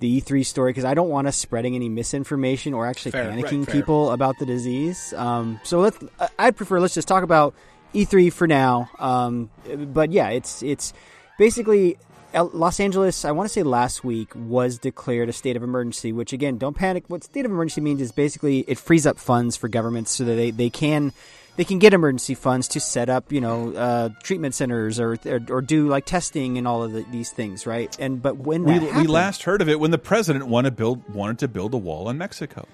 [0.00, 3.66] the E3 story because I don't want us spreading any misinformation or actually Fair, panicking
[3.66, 3.74] fair.
[3.74, 5.12] people about the disease.
[5.14, 5.98] Um, so let's.
[6.38, 7.54] I'd prefer let's just talk about
[7.94, 8.90] E3 for now.
[8.98, 10.92] Um, but yeah, it's it's
[11.38, 11.98] basically
[12.34, 13.24] Los Angeles.
[13.24, 16.12] I want to say last week was declared a state of emergency.
[16.12, 17.04] Which again, don't panic.
[17.08, 20.34] What state of emergency means is basically it frees up funds for governments so that
[20.34, 21.12] they they can
[21.56, 25.40] they can get emergency funds to set up, you know, uh, treatment centers or, or
[25.50, 27.94] or do like testing and all of the, these things, right?
[28.00, 30.76] And but when We, that we last heard of it when the president wanted to
[30.76, 32.66] build wanted to build a wall in Mexico.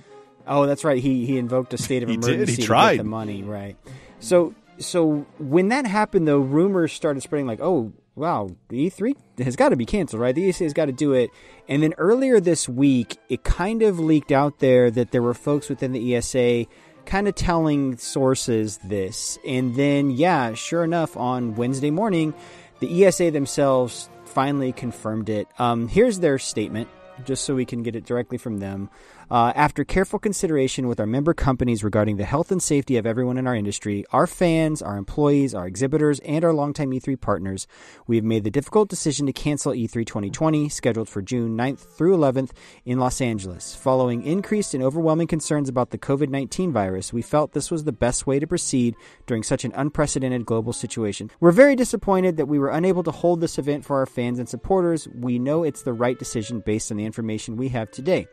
[0.47, 1.03] Oh, that's right.
[1.03, 2.27] He he invoked a state of He did.
[2.27, 2.97] He emergency to tried.
[2.97, 3.77] get the money, right?
[4.21, 9.57] So so when that happened, though, rumors started spreading like, oh wow, the E3 has
[9.57, 10.35] got to be canceled, right?
[10.35, 11.31] The ESA has got to do it.
[11.69, 15.69] And then earlier this week, it kind of leaked out there that there were folks
[15.69, 16.67] within the ESA
[17.07, 19.39] kind of telling sources this.
[19.47, 22.35] And then, yeah, sure enough, on Wednesday morning,
[22.81, 25.49] the ESA themselves finally confirmed it.
[25.59, 26.89] Um, here's their statement,
[27.25, 28.91] just so we can get it directly from them.
[29.31, 33.37] Uh, after careful consideration with our member companies regarding the health and safety of everyone
[33.37, 37.67] in our industry, our fans, our employees, our exhibitors, and our longtime E3 partners,
[38.07, 41.79] we have made the difficult decision to cancel E E3 2020, scheduled for June 9th
[41.79, 42.53] through 11th
[42.87, 43.75] in Los Angeles.
[43.75, 47.93] Following increased and overwhelming concerns about the COVID 19 virus, we felt this was the
[47.93, 48.95] best way to proceed
[49.27, 51.31] during such an unprecedented global situation.
[51.39, 54.49] We're very disappointed that we were unable to hold this event for our fans and
[54.49, 55.07] supporters.
[55.09, 58.27] We know it's the right decision based on the information we have today.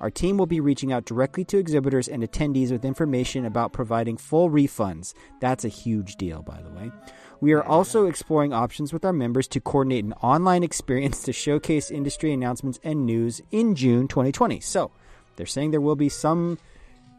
[0.00, 4.16] Our team will be reaching out directly to exhibitors and attendees with information about providing
[4.16, 5.14] full refunds.
[5.40, 6.90] That's a huge deal, by the way.
[7.40, 11.90] We are also exploring options with our members to coordinate an online experience to showcase
[11.90, 14.60] industry announcements and news in June 2020.
[14.60, 14.92] So,
[15.36, 16.58] they're saying there will be some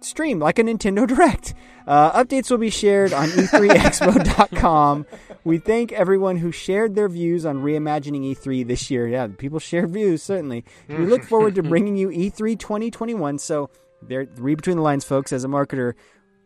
[0.04, 1.54] stream like a Nintendo Direct.
[1.86, 5.06] Uh, updates will be shared on E e3expo.com.
[5.46, 9.10] We thank everyone who shared their views on reimagining E3 this year.
[9.10, 10.64] Yeah, people shared views, certainly.
[10.88, 13.40] We look forward to bringing you E E3 2021.
[13.40, 13.70] So,
[14.02, 15.96] there, read between the lines, folks, as a marketer.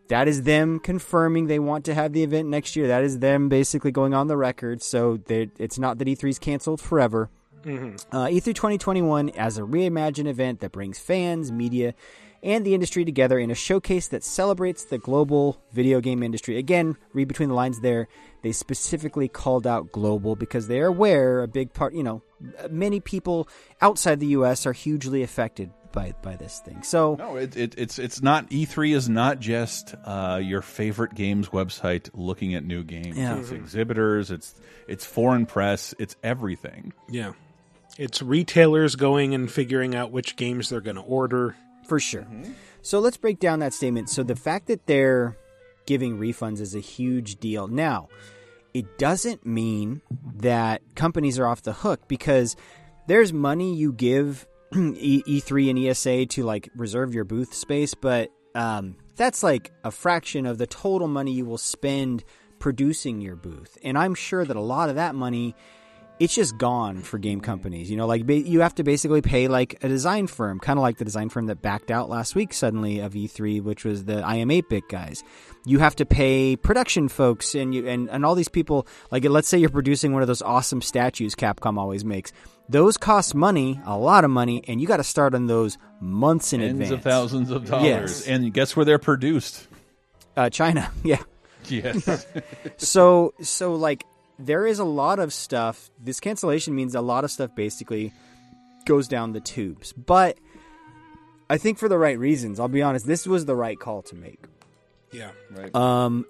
[0.08, 2.88] That is them confirming they want to have the event next year.
[2.88, 4.82] That is them basically going on the record.
[4.82, 7.30] So it's not that E3 is canceled forever.
[7.62, 8.04] Mhm.
[8.10, 11.94] Uh, E3 2021 as a reimagined event that brings fans, media,
[12.42, 16.58] and the industry together in a showcase that celebrates the global video game industry.
[16.58, 18.08] Again, read between the lines there.
[18.42, 22.22] They specifically called out global because they are aware a big part, you know,
[22.70, 23.48] many people
[23.80, 26.82] outside the US are hugely affected by by this thing.
[26.82, 31.48] So No, it, it, it's it's not E3 is not just uh, your favorite games
[31.48, 33.16] website looking at new games.
[33.16, 33.38] Yeah.
[33.38, 34.54] It's exhibitors, it's
[34.86, 36.92] it's foreign press, it's everything.
[37.08, 37.32] Yeah.
[37.96, 41.56] It's retailers going and figuring out which games they're going to order.
[41.88, 42.26] For sure.
[42.82, 44.08] So let's break down that statement.
[44.10, 45.36] So the fact that they're
[45.86, 47.66] giving refunds is a huge deal.
[47.66, 48.08] Now,
[48.74, 50.02] it doesn't mean
[50.36, 52.54] that companies are off the hook because
[53.06, 54.46] there's money you give
[54.76, 59.90] E- E3 and ESA to like reserve your booth space, but um, that's like a
[59.90, 62.22] fraction of the total money you will spend
[62.58, 63.78] producing your booth.
[63.82, 65.54] And I'm sure that a lot of that money
[66.20, 67.90] it's just gone for game companies.
[67.90, 70.82] You know, like ba- you have to basically pay like a design firm, kind of
[70.82, 74.22] like the design firm that backed out last week suddenly of E3, which was the
[74.22, 75.22] I am 8-bit guys.
[75.64, 78.86] You have to pay production folks and you and, and all these people.
[79.10, 82.32] Like, let's say you're producing one of those awesome statues Capcom always makes.
[82.70, 86.52] Those cost money, a lot of money, and you got to start on those months
[86.52, 86.90] in Tens advance.
[86.90, 87.84] of thousands of dollars.
[87.86, 88.26] Yes.
[88.26, 89.66] And guess where they're produced?
[90.36, 91.22] Uh, China, yeah.
[91.68, 92.26] Yes.
[92.76, 94.04] so so like
[94.38, 95.90] there is a lot of stuff.
[96.02, 98.12] This cancellation means a lot of stuff basically
[98.84, 99.92] goes down the tubes.
[99.92, 100.38] But
[101.50, 102.60] I think for the right reasons.
[102.60, 104.44] I'll be honest, this was the right call to make.
[105.12, 105.30] Yeah.
[105.50, 105.74] Right.
[105.74, 106.26] Um,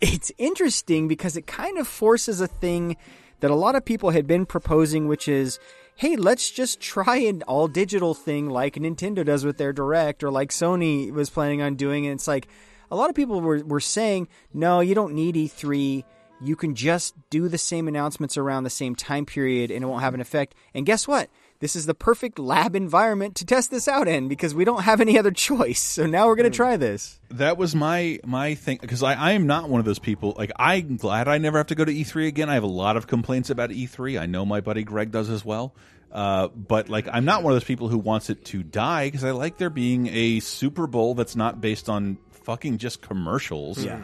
[0.00, 2.96] it's interesting because it kind of forces a thing
[3.40, 5.58] that a lot of people had been proposing, which is,
[5.96, 10.30] hey, let's just try an all digital thing like Nintendo does with their Direct, or
[10.30, 12.06] like Sony was planning on doing.
[12.06, 12.48] And it's like
[12.90, 16.04] a lot of people were were saying, no, you don't need E3.
[16.40, 20.02] You can just do the same announcements around the same time period, and it won't
[20.02, 20.54] have an effect.
[20.74, 21.30] And guess what?
[21.60, 25.00] This is the perfect lab environment to test this out in because we don't have
[25.00, 25.80] any other choice.
[25.80, 27.18] So now we're going to try this.
[27.30, 30.52] that was my my thing because I, I am not one of those people like
[30.56, 33.06] i'm glad i never have to go to e3 again i have a lot of
[33.06, 35.74] complaints about e3 i know my buddy greg does as well
[36.12, 39.24] uh, but like i'm not one of those people who wants it to die because
[39.24, 44.02] i like there being a super bowl that's not based on fucking just commercials Yeah.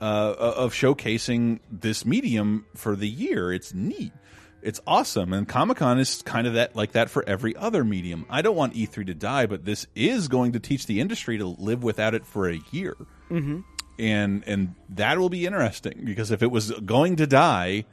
[0.00, 3.52] Uh, of showcasing this medium for the year.
[3.52, 4.12] It's neat.
[4.60, 5.32] It's awesome.
[5.32, 8.26] And comic-con is kind of that like that for every other medium.
[8.28, 11.46] I don't want e3 to die but this is going to teach the industry to
[11.46, 12.96] live without it for a year.
[13.30, 13.62] Mhm.
[14.00, 17.84] and and that will be interesting because if it was going to die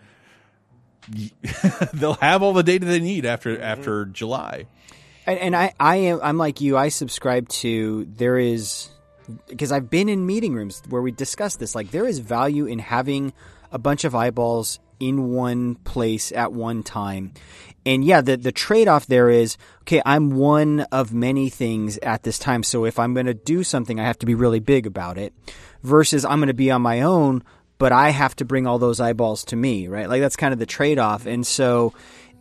[1.94, 4.66] they'll have all the data they need after after july.
[5.28, 6.78] And, and I, I am, I'm like you.
[6.78, 8.90] I subscribe to there is
[9.48, 11.76] because I've been in meeting rooms where we discuss this.
[11.76, 13.34] Like there is value in having
[13.72, 17.34] a bunch of eyeballs in one place at one time.
[17.86, 20.02] And yeah, the the trade off there is okay.
[20.06, 24.00] I'm one of many things at this time, so if I'm going to do something,
[24.00, 25.34] I have to be really big about it.
[25.84, 27.44] Versus I'm going to be on my own,
[27.78, 30.10] but I have to bring all those eyeballs to me, right?
[30.10, 31.28] Like that's kind of the trade off.
[31.28, 31.94] And so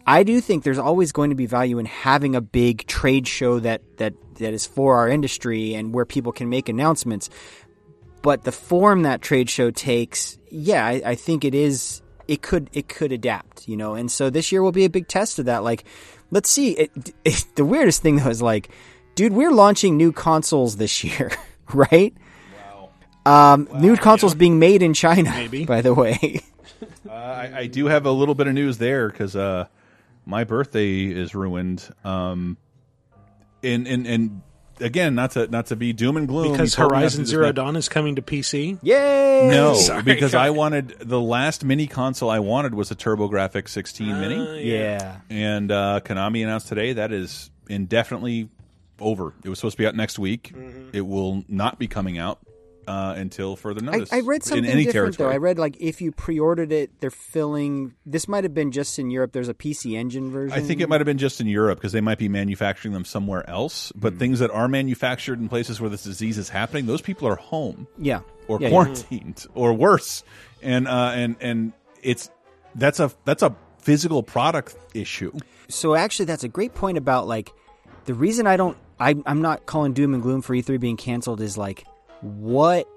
[0.06, 3.58] I do think there's always going to be value in having a big trade show
[3.60, 7.30] that that that is for our industry and where people can make announcements.
[8.22, 12.00] But the form that trade show takes, yeah, I, I think it is.
[12.26, 13.94] It could it could adapt, you know.
[13.94, 15.62] And so this year will be a big test of that.
[15.62, 15.84] Like,
[16.30, 16.70] let's see.
[16.70, 16.90] It,
[17.24, 18.70] it, the weirdest thing though is like,
[19.14, 21.30] dude, we're launching new consoles this year,
[21.74, 22.14] right?
[23.26, 25.64] Um, new consoles being made in China, Maybe.
[25.66, 26.40] by the way.
[27.08, 29.66] Uh, I, I do have a little bit of news there because uh,
[30.26, 31.88] my birthday is ruined.
[32.04, 32.58] Um,
[33.64, 34.42] and and and
[34.80, 37.02] again, not to not to be doom and gloom because you told me not to
[37.04, 37.54] Horizon Zero Matt.
[37.56, 38.78] Dawn is coming to PC.
[38.82, 39.48] Yay!
[39.50, 43.68] No, Sorry, because go I wanted the last mini console I wanted was a TurboGrafx
[43.68, 44.62] 16 Ah, mini.
[44.70, 45.20] yeah.
[45.30, 48.48] and uh, Konami announced today that is indefinitely
[49.00, 49.32] over.
[49.42, 50.52] It was supposed to be out next week.
[50.54, 50.90] Mm-hmm.
[50.92, 52.38] It will not be coming out
[52.86, 54.12] uh, until further notice.
[54.12, 55.30] I read something in any different though.
[55.30, 57.94] I read like if you pre-ordered it, they're filling.
[58.06, 59.32] This might have been just in Europe.
[59.32, 60.56] There's a PC Engine version.
[60.56, 63.04] I think it might have been just in Europe because they might be manufacturing them
[63.04, 63.92] somewhere else.
[63.94, 64.18] But Hmm.
[64.18, 67.86] things that are manufactured in places where this disease is happening, those people are home.
[67.98, 68.20] Yeah.
[68.48, 68.70] or Yeah, yeah.
[68.70, 70.22] quarantined, or worse.
[70.62, 72.30] And uh, and and it's
[72.74, 75.32] that's a that's a physical product issue.
[75.68, 77.52] So actually, that's a great point about like
[78.04, 78.76] the reason I don't.
[79.00, 81.84] I, I'm not calling doom and gloom for E3 being canceled is like
[82.24, 82.88] what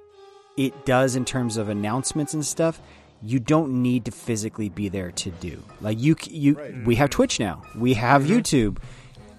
[0.57, 2.81] it does in terms of announcements and stuff.
[3.21, 5.63] You don't need to physically be there to do.
[5.81, 6.83] Like you, you.
[6.85, 7.63] We have Twitch now.
[7.75, 8.77] We have YouTube.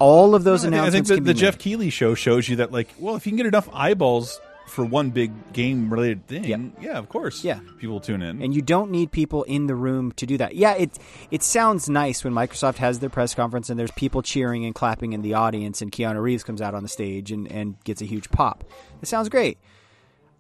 [0.01, 0.74] All of those Mm-hmm.
[0.74, 1.59] I think- I think announcements the, the Jeff made.
[1.60, 5.10] Keighley show shows you that, like, well, if you can get enough eyeballs for one
[5.10, 7.60] big game related thing, yeah, of course, Yeah.
[7.78, 8.43] people tune in.
[8.43, 10.55] and you don't need people in the room to do that.
[10.56, 10.98] Yeah, it
[11.31, 15.12] it sounds nice when Microsoft has their press conference and there's people cheering and clapping
[15.15, 18.05] in the audience, and Keanu Reeves comes out on the stage and, and gets a
[18.05, 18.65] huge pop.
[19.02, 19.56] It sounds great.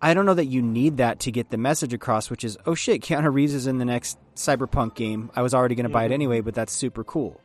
[0.00, 2.74] I don't know that you need that to get the message across, which is, oh
[2.74, 5.30] shit, Keanu Reeves is in the next Cyberpunk game.
[5.34, 7.40] I was already going to buy it anyway, but that's super cool.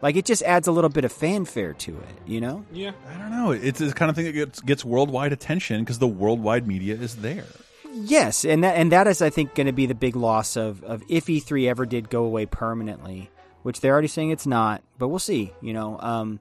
[0.00, 2.64] Like it just adds a little bit of fanfare to it, you know?
[2.72, 3.50] Yeah, I don't know.
[3.50, 7.16] It's the kind of thing that gets gets worldwide attention because the worldwide media is
[7.16, 7.46] there.
[7.92, 10.84] Yes, and that and that is, I think, going to be the big loss of
[10.84, 13.30] of if E3 ever did go away permanently,
[13.62, 15.52] which they're already saying it's not, but we'll see.
[15.60, 16.38] You know, um,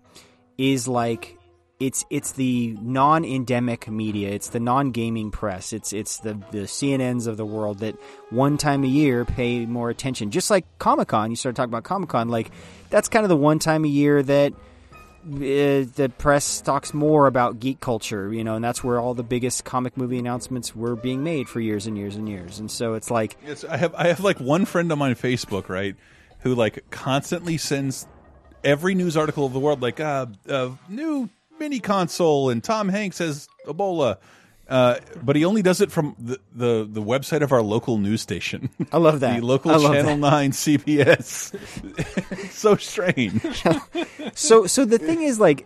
[0.58, 1.37] is like
[1.80, 7.38] it's it's the non-endemic media, it's the non-gaming press, it's it's the the CNNs of
[7.38, 7.96] the world that
[8.30, 10.32] one time a year pay more attention.
[10.32, 12.52] Just like Comic Con, you started talking about Comic Con, like
[12.90, 17.60] that's kind of the one time a year that uh, the press talks more about
[17.60, 21.24] geek culture, you know, and that's where all the biggest comic movie announcements were being
[21.24, 22.60] made for years and years and years.
[22.60, 23.38] And so it's like,
[23.70, 25.96] I have I have like one friend on my Facebook, right,
[26.40, 28.08] who like constantly sends
[28.64, 31.30] every news article of the world, like uh, uh new
[31.60, 34.18] mini console and Tom Hanks has Ebola.
[34.70, 38.22] Uh, but he only does it from the, the, the website of our local news
[38.22, 38.70] station.
[38.92, 39.40] I love that.
[39.40, 40.20] the local Channel that.
[40.32, 42.50] 9 CBS.
[42.52, 43.42] so strange.
[44.38, 45.66] so so the thing is like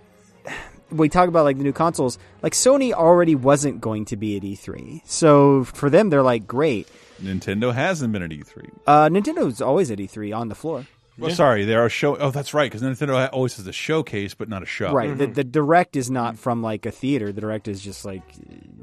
[0.92, 4.44] we talk about like the new consoles like sony already wasn't going to be at
[4.44, 6.86] e3 so for them they're like great
[7.22, 8.70] Nintendo hasn't been at E3.
[8.88, 10.86] uh nintendo's always at e3 on the floor
[11.18, 12.16] Well, sorry, there are show.
[12.18, 14.92] Oh, that's right, because Nintendo always has a showcase, but not a show.
[14.94, 18.24] right the, the direct is not from like a theater the direct is just like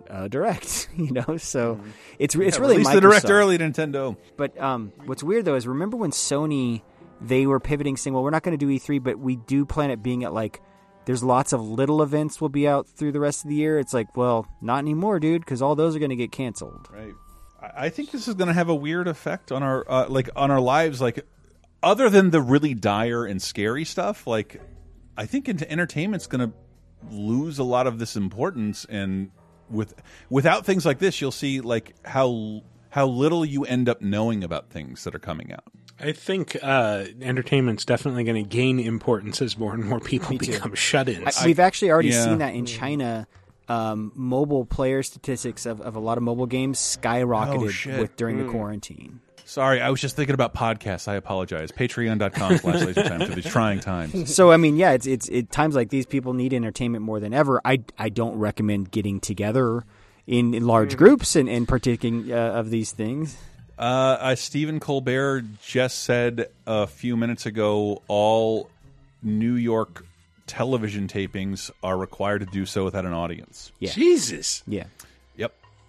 [0.08, 1.80] a direct you know so
[2.18, 4.16] it's it's Yeah, really release the direct early, Nintendo.
[4.36, 6.82] But um, what's weird though is remember when Sony
[7.20, 9.90] they were pivoting, saying, "Well, we're not going to do E3, but we do plan
[9.90, 10.60] it being at like."
[11.04, 13.78] There's lots of little events will be out through the rest of the year.
[13.78, 16.86] It's like, well, not anymore, dude, because all those are going to get canceled.
[16.92, 17.14] Right.
[17.62, 20.28] I I think this is going to have a weird effect on our uh, like
[20.36, 21.00] on our lives.
[21.00, 21.26] Like,
[21.82, 24.60] other than the really dire and scary stuff, like
[25.16, 26.56] I think into entertainment's going to
[27.10, 28.84] lose a lot of this importance.
[28.88, 29.30] And
[29.70, 29.94] with
[30.30, 34.70] without things like this, you'll see like how how little you end up knowing about
[34.70, 35.64] things that are coming out.
[36.00, 40.38] I think uh, entertainment's definitely going to gain importance as more and more people Me
[40.38, 41.36] become shut-ins.
[41.36, 42.24] I- we've actually already Yeah.
[42.24, 43.26] seen that in China.
[43.68, 48.38] Um, mobile player statistics of, of a lot of mobile games skyrocketed Oh, with during
[48.38, 48.46] Mm.
[48.46, 49.20] the quarantine.
[49.48, 51.08] Sorry, I was just thinking about podcasts.
[51.08, 51.72] I apologize.
[51.72, 54.34] Patreon.com slash lasertime for these trying times.
[54.34, 57.32] So I mean, yeah, it's it's it, times like these people need entertainment more than
[57.32, 57.58] ever.
[57.64, 59.84] I I don't recommend getting together
[60.26, 63.38] in, in large groups and, and partaking uh, of these things.
[63.78, 68.68] Uh, uh, Stephen Colbert just said a few minutes ago all
[69.22, 70.04] New York
[70.46, 73.72] television tapings are required to do so without an audience.
[73.78, 73.92] Yeah.
[73.92, 74.62] Jesus.
[74.66, 74.84] Yeah.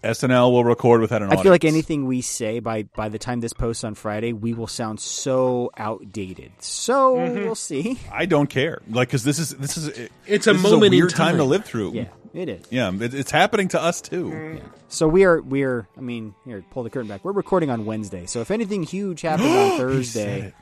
[0.03, 0.11] Yep.
[0.15, 3.39] SNL will record without an I feel like anything we say by by the time
[3.41, 6.51] this posts on Friday, we will sound so outdated.
[6.59, 7.43] So Mm-hmm.
[7.45, 7.99] we'll see.
[8.11, 8.81] I don't care.
[8.89, 11.37] Like, because this is this is It's a this is moment in weird time.
[11.37, 11.93] to live through.
[11.93, 12.65] Yeah, it is.
[12.69, 14.61] Yeah, it, it's happening to us too.
[14.87, 15.87] So we are we are.
[15.97, 17.23] I mean, here, pull the curtain back.
[17.23, 18.25] We're recording on Wednesday.
[18.25, 20.53] So if anything huge happens on Thursday,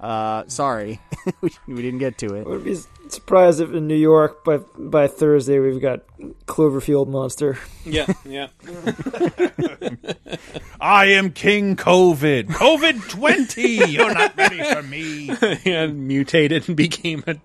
[0.00, 1.00] uh, sorry,
[1.42, 2.46] we, we didn't get to it.
[2.46, 2.78] I would be
[3.08, 6.00] surprised if in New York by by Thursday we've got
[6.46, 7.58] Cloverfield Monster.
[7.84, 8.48] Yeah, yeah.
[10.80, 12.46] I am King COVID.
[12.46, 13.90] COVID twenty.
[13.90, 15.30] You're not ready for me.
[15.66, 17.36] and mutated and became a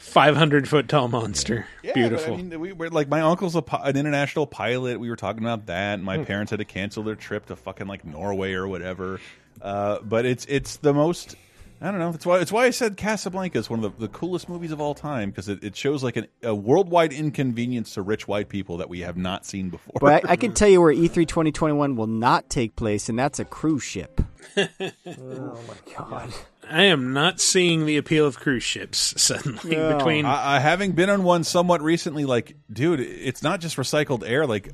[0.00, 1.66] 500 foot tall monster.
[1.82, 2.34] Yeah, Beautiful.
[2.34, 4.98] I mean, we were like my uncle's a, an international pilot.
[4.98, 5.94] We were talking about that.
[5.94, 6.24] And my Hmm.
[6.24, 9.20] parents had to cancel their trip to fucking like Norway or whatever.
[9.60, 11.36] Uh, but it's it's the most.
[11.82, 12.12] I don't know.
[12.12, 14.80] That's why it's why I said Casablanca is one of the, the coolest movies of
[14.82, 18.76] all time because it, it shows like an, a worldwide inconvenience to rich white people
[18.78, 19.94] that we have not seen before.
[19.98, 23.18] But I, I can tell you where E E3 2021 will not take place, and
[23.18, 24.20] that's a cruise ship.
[24.56, 24.68] oh
[25.06, 26.32] my god.
[26.68, 29.96] I am not seeing the appeal of cruise ships suddenly No.
[29.96, 30.24] between.
[30.26, 34.46] I, I having been on one somewhat recently, like, dude, it's not just recycled air.
[34.46, 34.70] Like,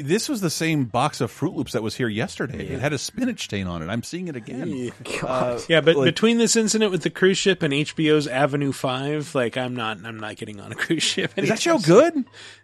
[0.00, 2.66] this was the same box of Fruit Loops that was here yesterday.
[2.68, 3.88] It had a spinach stain on it.
[3.88, 4.92] I'm seeing it again.
[5.22, 9.34] Uh, yeah, but like- between this incident with the cruise ship and HBO's Avenue Five,
[9.34, 11.32] like I'm not, I'm not getting on a cruise ship.
[11.36, 12.16] Is that show good?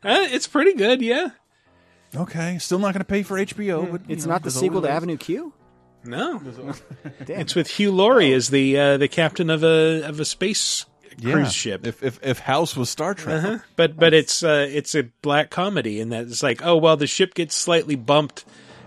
[0.02, 1.30] Uh, it's pretty good, yeah.
[2.16, 4.90] Okay, still not going to pay for HBO, but It's know, not the sequel to
[4.90, 5.52] Avenue Q.
[6.04, 6.40] No,
[7.20, 10.86] it's with Hugh Laurie as the uh, the captain of a of a space
[11.20, 11.32] Yeah.
[11.32, 11.86] cruise ship.
[11.86, 13.58] If if if House was Star Trek, Uh-huh.
[13.76, 17.06] But but it's uh, it's a black comedy in that it's like oh well the
[17.06, 18.44] ship gets slightly bumped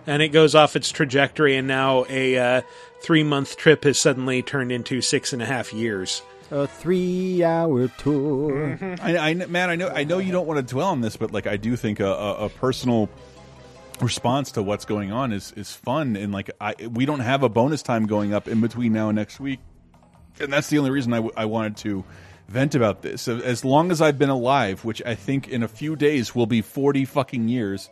[0.08, 2.62] and it goes off its trajectory and now a uh,
[3.04, 6.22] three month trip has suddenly turned into six and a half years.
[6.54, 8.78] A three-hour tour.
[9.02, 11.32] I, I, man, I know, I know you don't want to dwell on this, but
[11.32, 13.10] like, I do think a, a, a personal
[14.02, 17.50] response to what's going on is is fun, and like, I we don't have a
[17.50, 19.60] bonus time going up in between now and next week,
[20.40, 22.04] and that's the only reason I, w- I wanted to
[22.48, 23.28] vent about this.
[23.28, 26.62] As long as I've been alive, which I think in a few days will be
[26.62, 27.90] forty fucking years.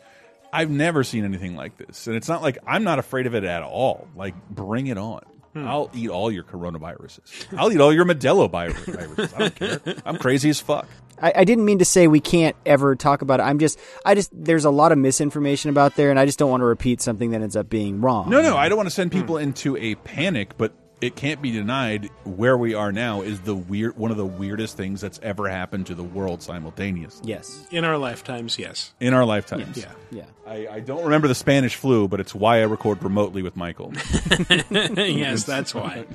[0.52, 3.44] I've never seen anything like this, and it's not like I'm not afraid of it
[3.44, 4.08] at all.
[4.16, 5.22] Like, bring it on.
[5.54, 5.68] Hmm.
[5.68, 7.56] I'll eat all your coronaviruses.
[7.58, 9.34] I'll eat all your Modelo vi- viruses.
[9.34, 9.80] I don't care.
[10.06, 10.88] I'm crazy as fuck.
[11.22, 13.44] I, I didn't mean to say we can't ever talk about it.
[13.44, 16.50] I'm just, I just, there's a lot of misinformation about there, and I just don't
[16.50, 18.30] want to repeat something that ends up being wrong.
[18.30, 21.52] No, no, I don't want to send people into a panic, but it can't be
[21.52, 25.48] denied where we are now is the weird one of the weirdest things that's ever
[25.48, 27.30] happened to the world simultaneously.
[27.30, 27.66] Yes.
[27.72, 28.94] In our lifetimes, yes.
[29.00, 29.78] In our lifetimes.
[29.78, 29.92] Yeah.
[30.12, 30.24] Yeah.
[30.46, 33.94] I, I don't remember the Spanish flu, but it's why I record remotely with Michael.
[34.72, 36.06] yes, that's why.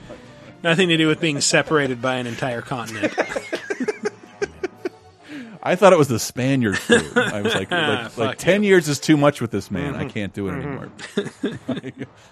[0.62, 3.15] Nothing to do with being separated by an entire continent.
[5.66, 6.98] I thought it was the Spaniard flu.
[7.16, 9.94] I was like, like, like ten years is too much with this man.
[9.94, 10.11] I Mhm.
[10.11, 10.90] can't do it anymore.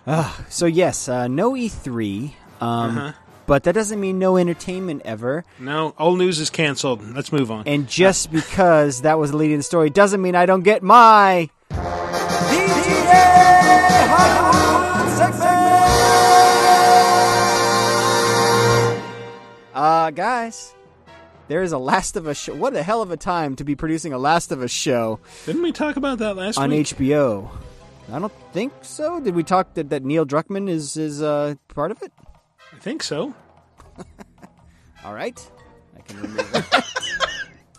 [0.06, 2.32] Ah, so yes, uh, no E3,
[2.62, 3.12] um, Uh-huh.
[3.46, 5.44] but that doesn't mean no entertainment ever.
[5.58, 7.02] No, all news is canceled.
[7.14, 7.64] Let's move on.
[7.66, 10.82] And just because that was the lead in the story doesn't mean I don't get
[10.82, 11.50] my
[19.74, 20.74] Uh, guys,
[21.48, 22.54] there is a Last of Us show.
[22.54, 25.62] What a hell of a time to be producing a Last of Us show Didn't
[25.62, 26.62] we talk about that last week?
[26.62, 26.86] on week?
[26.88, 27.48] HBO.
[28.12, 29.18] I don't think so.
[29.18, 32.12] Did we talk that, that Neil Druckmann is is uh, part of it?
[32.82, 33.32] I think so.
[35.04, 35.38] All right,
[35.96, 36.84] I can remove that.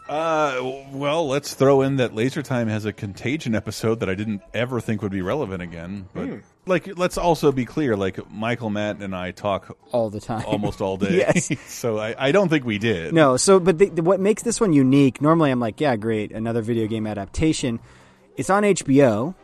[0.10, 4.42] Uh, well, let's throw in that Laser Time has a Contagion episode that I didn't
[4.54, 6.08] ever think would be relevant again.
[6.14, 6.36] But Hmm.
[6.68, 10.82] like, let's also be clear: like Michael, Matt, and I talk all the time, almost
[10.82, 11.18] all day.
[11.18, 11.50] Yes.
[11.68, 13.14] so I, I don't think we did.
[13.14, 15.22] No, so but the, the, what makes this one unique?
[15.22, 17.80] Normally, I'm like, yeah, great, another video game adaptation.
[18.38, 19.36] It's on HBO.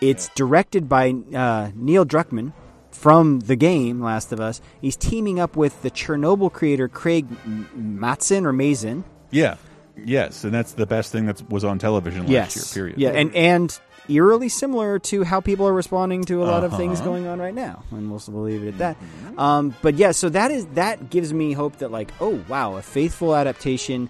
[0.00, 2.52] It's directed by uh, Neil Druckmann
[2.98, 4.60] from the game Last of Us.
[4.80, 9.04] He's teaming up with the Chernobyl creator Craig M- Matzin or Mazin.
[9.30, 9.56] Yeah.
[10.04, 12.84] Yes, and that's the best thing that was on television last yes, year.
[12.84, 12.98] Period.
[13.00, 17.00] Yeah, and and eerily similar to how people are responding to a lot of things
[17.00, 17.08] Uh-huh.
[17.10, 18.96] going on right now, and we'll, we'll leave it at that.
[19.36, 22.82] Um, but yeah, so that is that gives me hope that like, oh wow, a
[22.82, 24.08] faithful adaptation.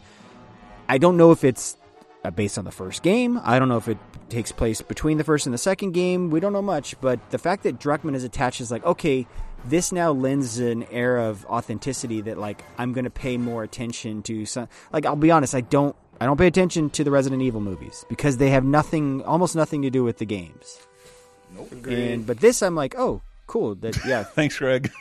[0.90, 1.77] I don't know if it's
[2.28, 3.40] uh, based on the first game.
[3.42, 3.98] I don't know if it
[4.28, 6.30] takes place between the first and the second game.
[6.30, 9.26] We don't know much, but the fact that Druckmann is attached is like, okay,
[9.64, 14.22] this now lends an air of authenticity that like I'm going to pay more attention
[14.24, 17.42] to some like I'll be honest, I don't I don't pay attention to the Resident
[17.42, 20.78] Evil movies because they have nothing almost nothing to do with the games.
[21.54, 21.86] Nope.
[21.86, 23.74] And but this I'm like, "Oh, cool.
[23.76, 24.22] That yeah.
[24.38, 24.90] Thanks, Greg.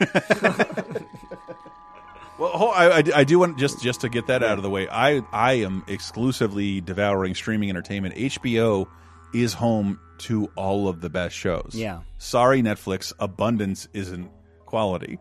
[2.38, 4.88] Well, I, I, I do want just just to get that out of the way.
[4.88, 8.14] I I am exclusively devouring streaming entertainment.
[8.14, 8.86] HBO
[9.34, 11.72] is home to all of the best shows.
[11.74, 12.00] Yeah.
[12.18, 14.30] Sorry, Netflix, abundance isn't
[14.66, 15.18] quality.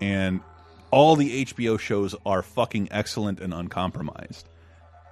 [0.00, 0.40] And
[0.90, 4.48] all the HBO shows are fucking excellent and uncompromised.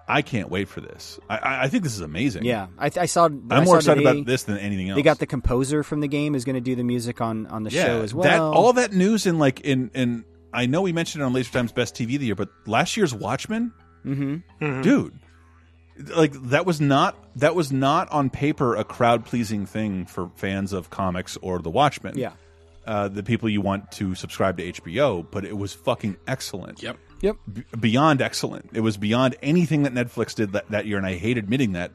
[0.09, 1.19] I can't wait for this.
[1.29, 2.45] I- I, think this is amazing.
[2.45, 3.27] Yeah, I, I saw.
[3.27, 4.97] I'm I more saw excited today about this than anything else.
[4.97, 7.65] They got the composer from the game is going to do the music on on
[7.65, 8.23] the show as well.
[8.31, 10.25] That all that news in like in in
[10.57, 12.97] I know we mentioned it on Laser Time's Best TV of the Year, but last
[12.97, 14.81] year's Watchmen, mm-hmm.
[14.81, 15.19] dude,
[16.15, 20.73] like that was not that was not on paper a crowd pleasing thing for fans
[20.73, 22.17] of comics or the Watchmen.
[22.17, 22.33] Yeah.
[22.87, 26.83] Uh, the people you want to subscribe to HBO, but it was fucking excellent.
[26.83, 26.97] Yep.
[27.21, 27.37] Yep.
[27.53, 28.71] B beyond excellent.
[28.73, 31.93] It was beyond anything that Netflix did that, that year, and I hate admitting that,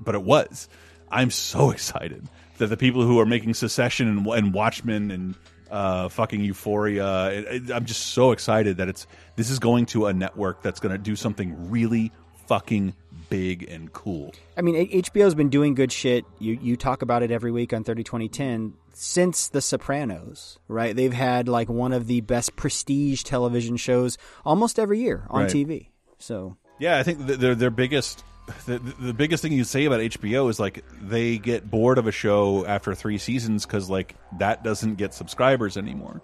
[0.00, 0.68] but it was.
[1.10, 5.34] I'm so excited that the people who are making Succession and, and Watchmen and
[5.72, 10.06] uh, fucking Euphoria, it, it, I'm just so excited that it's this is going to
[10.06, 12.12] a network that's going to do something really
[12.46, 12.92] fucking
[13.30, 14.34] big and cool.
[14.56, 16.24] I mean, HBO's been doing good shit.
[16.38, 20.94] You you talk about it every week on 30 2010 since The Sopranos, right?
[20.94, 25.50] They've had like one of the best prestige television shows almost every year on Right.
[25.50, 25.86] TV.
[26.18, 28.22] So, Yeah, I think th- their their biggest
[28.66, 32.12] the, the biggest thing you say about HBO is like they get bored of a
[32.12, 36.22] show after three seasons because like that doesn't get subscribers anymore,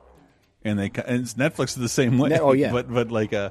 [0.64, 2.38] and they and Netflix is the same way.
[2.38, 2.72] Oh, yeah.
[2.72, 3.50] but but like uh,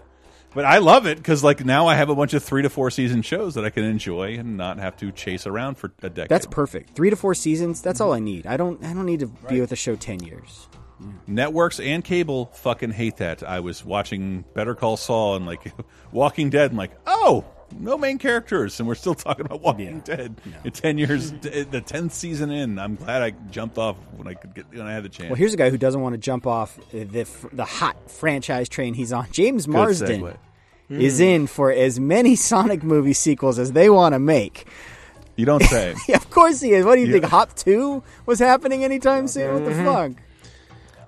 [0.54, 2.90] but I love it because like now I have a bunch of three to four
[2.90, 6.30] season shows that I can enjoy and not have to chase around for a decade.
[6.30, 6.96] that's perfect.
[6.96, 8.48] 3 to 4 seasons, that's all I need.
[8.48, 10.68] I don't I don't need to be with a show 10 years.
[11.28, 13.44] Networks and cable fucking hate that.
[13.44, 15.72] I was watching Better Call Saul and like
[16.12, 17.46] Walking Dead and like, oh,
[17.78, 20.36] no main characters, and we're still talking about Walking Dead.
[20.74, 22.80] Ten years, the tenth season in.
[22.80, 25.30] I'm glad I jumped off when I could get when I had the chance.
[25.30, 27.04] Well, here's a guy who doesn't want to jump off the
[27.54, 29.28] the hot franchise train he's on.
[29.32, 30.38] James Marsden segue.
[30.90, 31.24] is Mm.
[31.36, 34.66] in for as many Sonic movie sequels as they want to make.
[35.36, 35.94] You don't say.
[36.08, 36.84] Yeah, of course he is.
[36.86, 37.14] What do you Yeah.
[37.14, 37.26] think?
[37.26, 39.54] Hop Two was happening anytime soon?
[39.54, 39.86] What the Mhm.
[39.86, 40.24] fuck?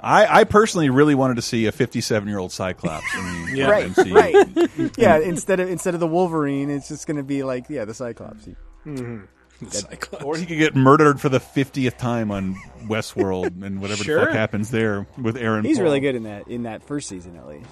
[0.01, 3.05] I, I personally really wanted to see a 57 year old Cyclops.
[3.15, 4.13] In the right, MCU.
[4.13, 4.91] right.
[4.97, 7.93] yeah, instead of instead of the Wolverine, it's just going to be like yeah, the
[7.93, 8.47] Cyclops.
[8.85, 9.25] Mm-hmm.
[9.67, 10.23] Cyclops.
[10.23, 14.31] Or he could get murdered for the 50th time on Westworld and whatever the fuck
[14.31, 15.65] happens there with Aaron.
[15.65, 15.83] He's Paul.
[15.83, 17.69] really good in that in that first season at least.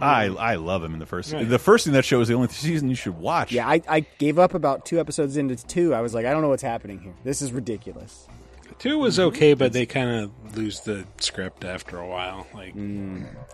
[0.00, 1.32] I I love him in the first.
[1.32, 1.48] Right.
[1.48, 3.52] The first thing that show is the only season you should watch.
[3.52, 5.94] Yeah, I, I gave up about two episodes into two.
[5.94, 7.14] I was like, I don't know what's happening here.
[7.24, 8.26] This is ridiculous.
[8.78, 12.46] Two was okay, but they kind of lose the script after a while.
[12.54, 12.74] Like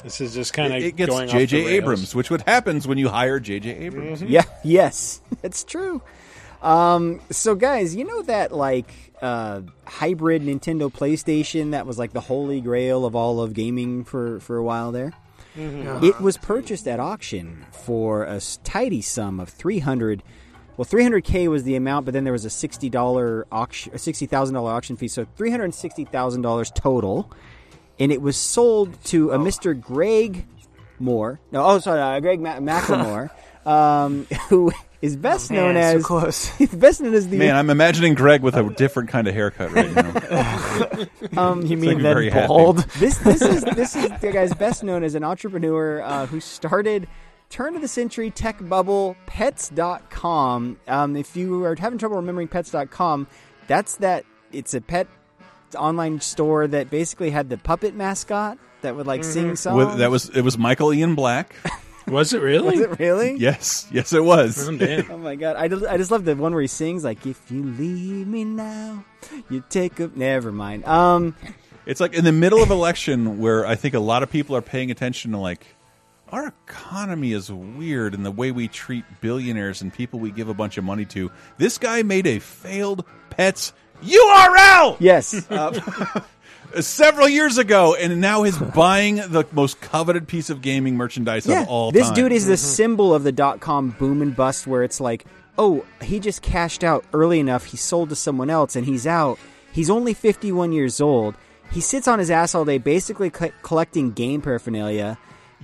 [0.03, 1.67] this is just kind of it, it gets going off J.J.
[1.67, 3.71] Abrams, which what happens when you hire J.J.
[3.71, 4.23] Abrams.
[4.23, 6.03] Yeah, yes, it's true.
[6.63, 8.91] Um, so guys, you know that like
[9.23, 14.41] uh, hybrid Nintendo PlayStation that was like the holy grail of all of gaming for
[14.41, 15.13] for a while there.
[15.57, 16.03] Mhm.
[16.03, 20.23] It was purchased at auction for a tidy sum of three hundred.
[20.77, 23.95] Well, three hundred k was the amount, but then there was a sixty dollar auction,
[23.95, 27.31] a sixty thousand dollar auction fee, so three hundred sixty thousand dollars total.
[28.01, 30.47] And it was sold to a Mister Greg
[30.99, 31.39] Moore.
[31.53, 33.31] No, oh, sorry, uh, Greg Ma- McLemore,
[33.67, 36.51] um, who is best Oh, known man, so as close.
[36.75, 39.93] best known as the Man, I'm imagining Greg with a different kind of haircut right
[39.95, 41.05] now.
[41.37, 42.47] Um, you mean then very happy.
[42.49, 42.79] bald?
[42.99, 47.09] This this is this is the guy's best known as an entrepreneur uh, who started
[47.51, 50.79] turn of the century tech bubble pets.com.
[50.89, 53.27] Um, if you are having trouble remembering pets.com,
[53.67, 55.07] that's that it's a pet
[55.77, 59.77] online store that basically had the puppet mascot that would like sing songs.
[59.77, 61.55] With, that was it was Michael Ian Black.
[62.07, 62.77] Was it really?
[62.77, 63.37] Was it really?
[63.39, 64.69] Yes, yes, it was.
[64.69, 65.57] oh my god!
[65.57, 68.45] I just, I just love the one where he sings like, "If you leave me
[68.45, 69.03] now,
[69.49, 70.85] you take up." Never mind.
[70.85, 71.35] Um,
[71.87, 74.61] It's like in the middle of election where I think a lot of people are
[74.61, 75.67] paying attention to like
[76.35, 80.55] our economy is weird and the way we treat billionaires and people we give a
[80.55, 81.31] bunch of money to.
[81.59, 83.73] This guy made a failed pets
[84.03, 84.97] URL.
[84.99, 85.47] Yes.
[86.75, 91.47] Uh, several years ago and now he's buying the most coveted piece of gaming merchandise
[91.47, 92.15] of all this time.
[92.17, 95.25] dude is the symbol of the dot com boom and bust where it's like,
[95.57, 99.39] oh, he just cashed out early enough, he sold to someone else, and he's out.
[99.73, 101.37] He's only 51 years old.
[101.71, 105.17] He sits on his ass all day, basically co- collecting game paraphernalia.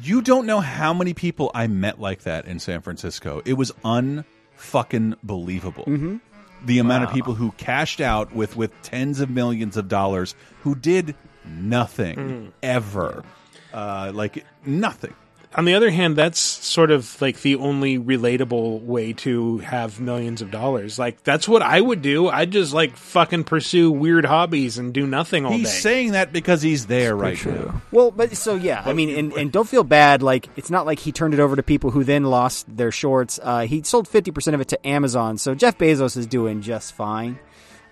[0.02, 3.42] You don't know how many people I met like that in San Francisco.
[3.44, 5.84] It was unfucking believable.
[5.84, 6.20] Mhm.
[6.64, 10.74] The amount of people who cashed out with with tens of millions of dollars who
[10.74, 11.14] did
[11.44, 12.52] nothing Mm.
[12.62, 13.24] ever,
[13.72, 15.14] uh, like nothing.
[15.54, 20.42] On the other hand, that's sort of like the only relatable way to have millions
[20.42, 20.98] of dollars.
[20.98, 22.28] Like that's what I would do.
[22.28, 25.72] I'd just like fucking pursue weird hobbies and do nothing all He's day.
[25.72, 27.82] He's saying that because he's there right now.
[27.90, 30.22] Well, but so yeah, I mean, and, and don't feel bad.
[30.22, 33.40] Like it's not like he turned it over to people who then lost their shorts.
[33.42, 36.94] Uh, he sold fifty percent of it to Amazon, so Jeff Bezos is doing just
[36.94, 37.38] fine.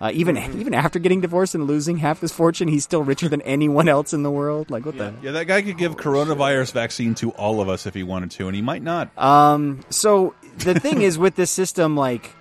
[0.01, 3.41] Uh, even even after getting divorced and losing half his fortune, he's still richer than
[3.41, 4.69] anyone else in the world.
[4.71, 5.13] Like what the?
[5.21, 8.47] Yeah, that guy could give coronavirus vaccine to all of us if he wanted to,
[8.47, 9.15] and he might not.
[9.17, 9.81] Um.
[9.89, 12.31] So the thing is with this system, like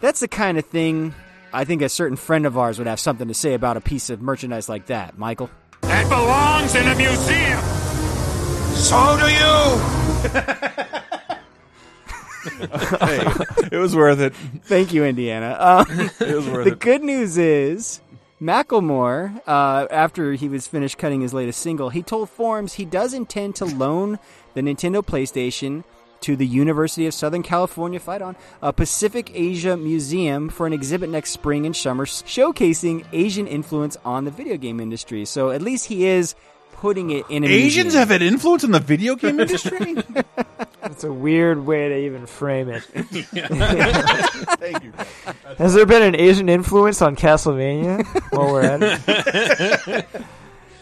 [0.00, 1.14] that's the kind of thing
[1.52, 4.10] I think a certain friend of ours would have something to say about a piece
[4.10, 5.16] of merchandise like that.
[5.18, 5.50] Michael.
[5.82, 7.60] That belongs in a museum.
[8.74, 10.94] So do you.
[13.00, 13.32] hey,
[13.72, 14.34] it was worth it.
[14.64, 15.56] Thank you, Indiana.
[15.58, 16.78] Um, It was worth the it.
[16.78, 18.00] good news is
[18.40, 23.12] Macklemore, uh, after he was finished cutting his latest single, he told Forbes he does
[23.12, 24.18] intend to loan
[24.54, 25.82] the Nintendo PlayStation
[26.20, 31.10] to the University of Southern California, fight on, a Pacific Asia Museum for an exhibit
[31.10, 35.24] next spring and summer showcasing Asian influence on the video game industry.
[35.24, 36.34] So at least he is
[36.80, 37.98] putting it in a Asians museum.
[38.00, 39.96] have an influence in the video game industry.
[40.80, 42.82] That's a weird way to even frame it.
[44.58, 44.92] Thank you.
[45.58, 50.06] Has there been an Asian influence on Castlevania while we're at it?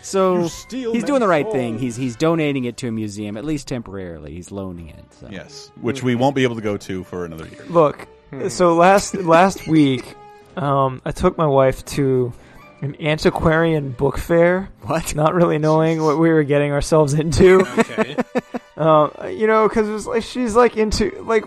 [0.03, 1.53] So he's doing the right souls.
[1.57, 1.79] thing.
[1.81, 4.33] He's he's donating it to a museum, at least temporarily.
[4.33, 5.05] He's loaning it.
[5.15, 5.27] So.
[5.29, 7.65] Yes, which we won't be able to go to for another year.
[7.69, 8.07] Look,
[8.49, 10.15] so last last week,
[10.57, 12.33] um, I took my wife to
[12.81, 14.71] an antiquarian book fair.
[14.83, 15.15] What?
[15.15, 17.61] Not really knowing what we were getting ourselves into.
[17.79, 18.17] Okay.
[18.77, 21.45] um, you know, because it was like she's like into like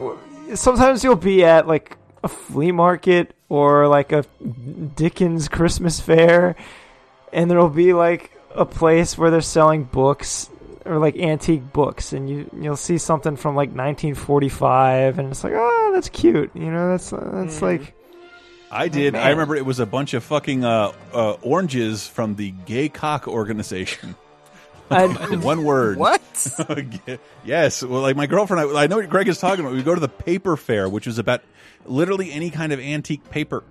[0.55, 4.25] sometimes you'll be at like a flea market or like a
[4.95, 6.55] Dickens Christmas fair,
[7.31, 10.49] and there'll be like a place where they're selling books
[10.85, 15.53] or like antique books, and you you'll see something from like 1945, and it's like,
[15.55, 16.51] oh, that's cute.
[16.55, 17.95] You know, that's that's like.
[18.71, 19.13] I did.
[19.13, 19.23] man.
[19.25, 23.27] I remember it was a bunch of fucking uh, uh, oranges from the Gay Cock
[23.27, 24.15] Organization.
[24.91, 25.97] I- One word.
[25.97, 26.21] What?
[27.45, 27.83] yes.
[27.83, 29.75] Well, like my girlfriend, I, I know what Greg is talking about.
[29.75, 31.41] We go to the paper fair, which is about
[31.85, 33.63] literally any kind of antique paper,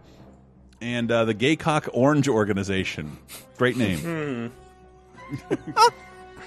[0.80, 3.18] and uh, the Gay Cock Orange Organization.
[3.56, 4.52] Great name.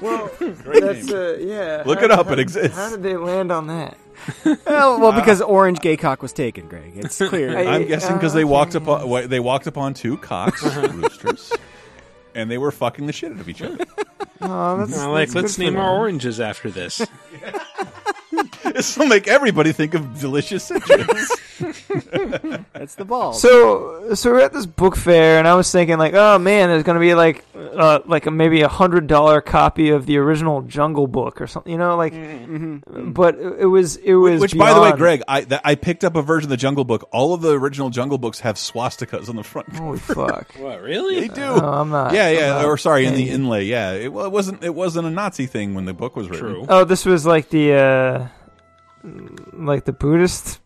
[0.02, 1.16] Well, Great that's name.
[1.16, 1.84] uh, yeah.
[1.86, 2.28] Look how- it up.
[2.28, 2.76] how- It exists.
[2.78, 3.98] How did they land on that?
[4.46, 6.94] well, well, because Orange Gay Cock was taken, Greg.
[6.96, 7.58] It's clear.
[7.58, 11.52] I'm guessing because they uh, walked upon wa- they walked upon two cocks, roosters,
[12.36, 13.84] and they were fucking the shit out of each other.
[14.42, 17.02] Oh, that's, Well, like, that's let's for name our oranges after this.
[18.76, 21.32] this will make everybody think of delicious citrus.
[22.74, 23.34] That's the ball.
[23.34, 26.84] So, so we're at this book fair, and I was thinking, like, oh man, there's
[26.84, 31.08] gonna be like, uh, like a, maybe a hundred dollar copy of the original Jungle
[31.08, 32.14] Book or something, you know, like.
[32.14, 34.42] But it it was, it was.
[34.42, 36.84] Which, by the way, Greg, I that, I picked up a version of the Jungle
[36.84, 37.08] Book.
[37.12, 39.76] All of the original Jungle Books have swastikas on the front.
[39.76, 40.56] Holy fuck!
[40.62, 41.22] What, really?
[41.22, 41.42] They do.
[41.44, 42.14] Oh, I'm not.
[42.14, 42.48] yeah, yeah.
[42.50, 43.66] Not or sorry, in the inlay.
[43.66, 44.64] Yeah, it, well, it wasn't.
[44.64, 46.48] It wasn't a Nazi thing when the book was written.
[46.48, 46.66] True.
[46.70, 48.28] Oh, this was like the, uh
[49.54, 50.60] like the Buddhist.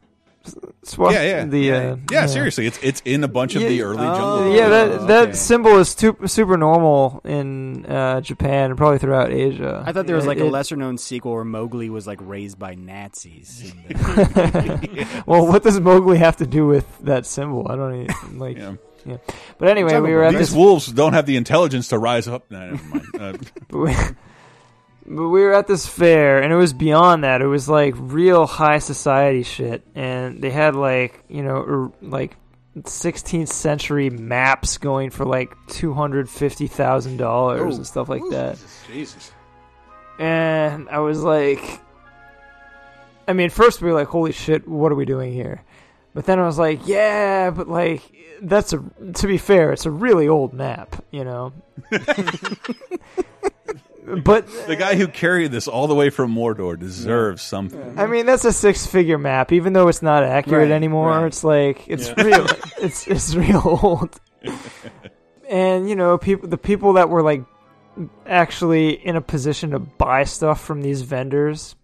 [0.83, 3.69] Swast- Yeah, yeah, The, yeah, uh, yeah, Seriously, it's it's in a bunch of Yeah,
[3.69, 4.37] the early oh, Jungle.
[4.43, 4.57] Books.
[4.59, 5.33] Yeah, that that okay.
[5.33, 9.83] symbol is super, super normal in uh, Japan and probably throughout Asia.
[9.83, 12.59] I thought there was It- like a lesser known sequel where Mowgli was like raised
[12.59, 13.73] by Nazis.
[15.25, 17.67] well, what does Mowgli have to do with that symbol?
[17.67, 18.57] I don't even like.
[18.57, 18.75] Yeah.
[19.03, 19.17] yeah.
[19.57, 20.53] But anyway, we were at These this.
[20.53, 22.51] wolves don't have the intelligence to rise up.
[22.51, 23.07] No, never mind.
[23.19, 23.33] Uh,
[23.77, 23.95] we,
[25.05, 27.41] but we were at this fair, and it was beyond that.
[27.41, 32.35] It was like real high society shit, and they had like you know er, like
[32.77, 38.57] 16th century maps going for like two hundred fifty thousand dollars and stuff like that.
[38.87, 39.31] Jesus.
[40.17, 41.81] And I was like,
[43.27, 45.63] I mean, first we were like, holy shit, what are we doing here?
[46.13, 48.01] But then I was like, yeah, but like,
[48.41, 48.83] that's a,
[49.15, 51.51] to be fair, it's a really old map, you know?
[54.23, 57.97] but, the guy who carried this all the way from Mordor deserves something.
[57.99, 61.09] I mean, that's a six figure map, even though it's not accurate Right, anymore.
[61.09, 61.25] right.
[61.27, 62.23] It's like, it's Yeah.
[62.23, 62.47] real,
[62.81, 64.19] it's, it's real old.
[65.49, 67.43] and, you know, people, the people that were like
[68.25, 71.75] actually in a position to buy stuff from these vendors,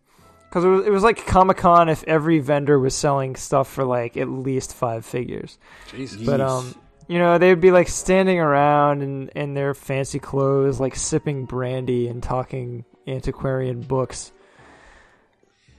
[0.49, 3.83] because it was, it was like Comic Con if every vendor was selling stuff for
[3.85, 5.57] like at least five figures.
[5.91, 6.21] Jesus.
[6.21, 6.75] But um,
[7.11, 11.43] you know, they would be like standing around in in their fancy clothes, like sipping
[11.43, 14.31] brandy and talking antiquarian books.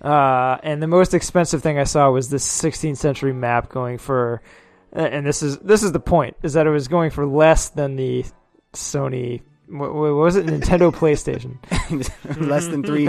[0.03, 4.43] Uh, and the most expensive thing I saw was this 16th century map going for,
[4.93, 7.97] and this is this is the point, is that it was going for less than
[7.97, 8.27] the
[8.75, 10.45] Sony What, what was it?
[10.45, 11.57] Nintendo PlayStation.
[12.47, 13.07] less than three.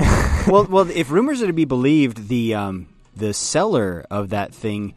[0.48, 4.96] well, well, if rumors are to be believed, the um, the seller of that thing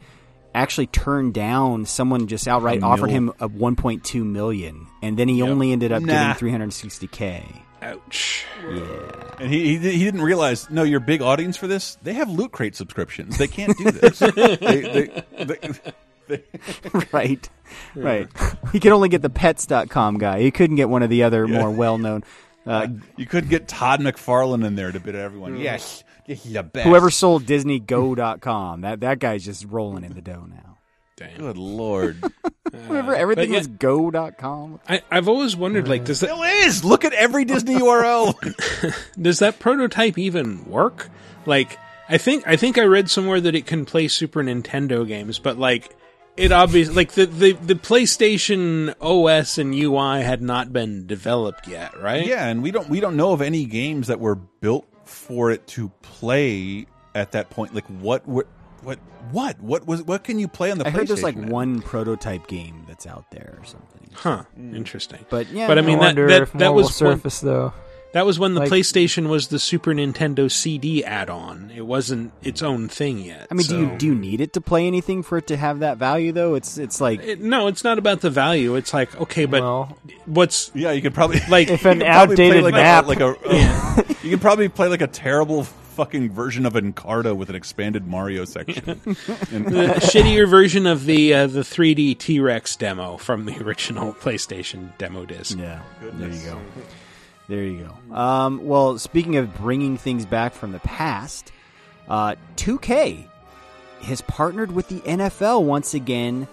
[0.57, 3.15] actually turned down someone just outright A offered mil.
[3.15, 6.33] him a 1.2 million, and then he only ended up Nah.
[6.33, 7.43] getting 360k.
[7.81, 8.45] Ouch.
[8.67, 8.81] Yeah.
[9.39, 10.69] And he, he he didn't realize.
[10.69, 13.37] No, your big audience for this, they have loot crate subscriptions.
[13.37, 14.19] They can't do this.
[14.35, 15.57] they, they, they,
[16.27, 16.43] they,
[17.13, 17.49] right,
[17.95, 18.27] right.
[18.73, 20.41] He could only get the Pets.com guy.
[20.41, 22.23] He couldn't get one of the other more well known.
[22.65, 25.53] Uh, you could get Todd McFarlane in there to bid everyone.
[25.57, 25.63] Mm.
[25.63, 26.06] Yes, he's
[26.45, 26.87] the best.
[26.87, 28.81] whoever sold DisneyGo.com.
[28.81, 30.77] That that guy's just rolling in the dough now.
[31.15, 31.37] Damn.
[31.39, 32.23] Good lord.
[32.67, 34.81] Uh, Whatever, everything but yeah- was Go.com.
[34.89, 36.83] I, I've always wondered, like, does that Still is.
[36.83, 38.35] Look at every Disney URL.
[39.21, 41.09] does that prototype even work?
[41.45, 45.39] Like, I think I think I read somewhere that it can play Super Nintendo games,
[45.39, 45.95] but like,
[46.35, 51.97] it obviously like the, the the PlayStation OS and UI had not been developed yet,
[52.01, 52.25] right?
[52.27, 55.65] Yeah, and we don't we don't know of any games that were built for it
[55.67, 57.73] to play at that point.
[57.73, 58.47] Like what what
[58.81, 58.99] what
[59.31, 60.87] what what was what can you play on the?
[60.87, 61.47] I heard there's like now?
[61.49, 64.09] one prototype game that's out there or something.
[64.13, 64.43] Huh.
[64.55, 64.75] Hmm.
[64.75, 65.25] Interesting.
[65.29, 67.39] But yeah, but I mean I that that, if that more was will when- surface
[67.41, 67.73] though.
[68.17, 71.71] That was when the Like- PlayStation was the Super Nintendo CD add-on.
[71.75, 73.45] It wasn't its own thing yet.
[73.51, 75.79] I mean, do you do you need it to play anything for it to have
[75.81, 76.55] that value though?
[76.55, 78.73] It's it's like It- no, it's not about the value.
[78.75, 82.35] It's like okay, but Well, what's Yeah, you could probably like if an could probably
[82.35, 85.63] play outdated like map, A, like a, a- you can probably play like a terrible
[85.63, 88.83] fucking version of Encarta with an expanded Mario section.
[89.51, 94.13] And- the shittier version of the uh, the 3D T Rex demo from the original
[94.13, 95.55] PlayStation demo disc.
[95.57, 95.81] yeah.
[96.01, 96.59] There you go.
[97.47, 98.15] There you go.
[98.15, 101.51] Um, well, speaking of bringing things back from the past,
[102.09, 103.27] uh, 2K
[104.01, 106.47] has partnered with the NFL once again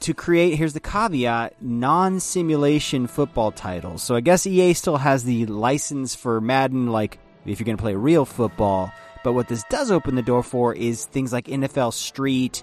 [0.00, 0.56] to create.
[0.56, 4.02] Here's the caveat: non-simulation football titles.
[4.02, 7.82] So I guess EA still has the license for Madden, like if you're going to
[7.82, 8.92] play real football.
[9.22, 12.62] But what this does open the door for is things like NFL Street,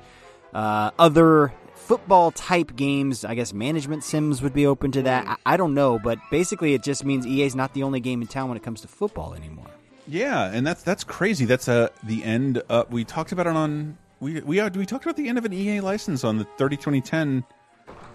[0.53, 3.25] uh, other football type games.
[3.25, 5.27] I guess management sims would be open to that.
[5.27, 8.21] I, I don't know, but basically it just means EA is not the only game
[8.21, 9.67] in town when it comes to football anymore.
[10.07, 11.45] yeah, and that's that's crazy.
[11.45, 12.61] That's uh, the end.
[12.69, 15.45] Uh, we talked about it on we we uh, we talked about the end of
[15.45, 17.43] an EA license on the 30 2010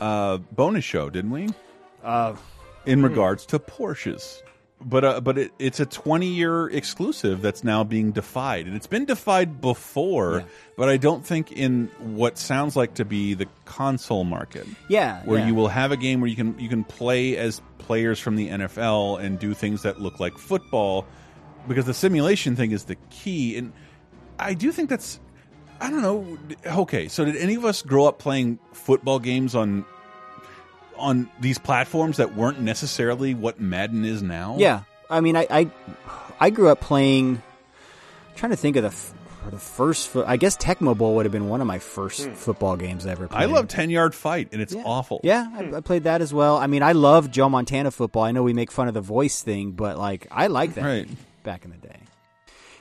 [0.01, 1.49] uh, bonus show, didn't we?
[2.03, 2.35] Uh,
[2.87, 4.41] in regards to Porsches.
[4.79, 8.87] But uh, but it, it's a 20 year exclusive that's now being defied, and it's
[8.87, 10.45] been defied before.
[10.77, 15.39] But I don't think in what sounds like to be the console market, Yeah, where
[15.39, 15.47] yeah.
[15.47, 18.49] you will have a game where you can you can play as players from the
[18.51, 21.07] NFL and do things that look like football,
[21.67, 23.57] because the simulation thing is the key.
[23.57, 23.73] And
[24.39, 25.19] I do think that's
[25.81, 26.39] I don't know.
[26.67, 29.87] Okay, so did any of us grow up playing football games on
[30.99, 34.57] on these platforms that weren't necessarily what Madden is now?
[34.59, 35.71] Yeah, I mean, I I,
[36.41, 37.43] I grew up playing.
[38.35, 39.15] trying to think of the f-
[39.51, 40.09] the first.
[40.09, 42.33] Fo- I guess Tecmo Bowl would have been one of my first hmm.
[42.35, 43.43] football games I ever played.
[43.43, 45.21] I love Ten Yard Fight, and it's awful.
[45.23, 45.75] Yeah, I, hmm.
[45.75, 46.57] I played that as well.
[46.57, 48.25] I mean, I love Joe Montana football.
[48.25, 51.09] I know we make fun of the voice thing, but like, I like that Right.
[51.45, 51.99] back in the day.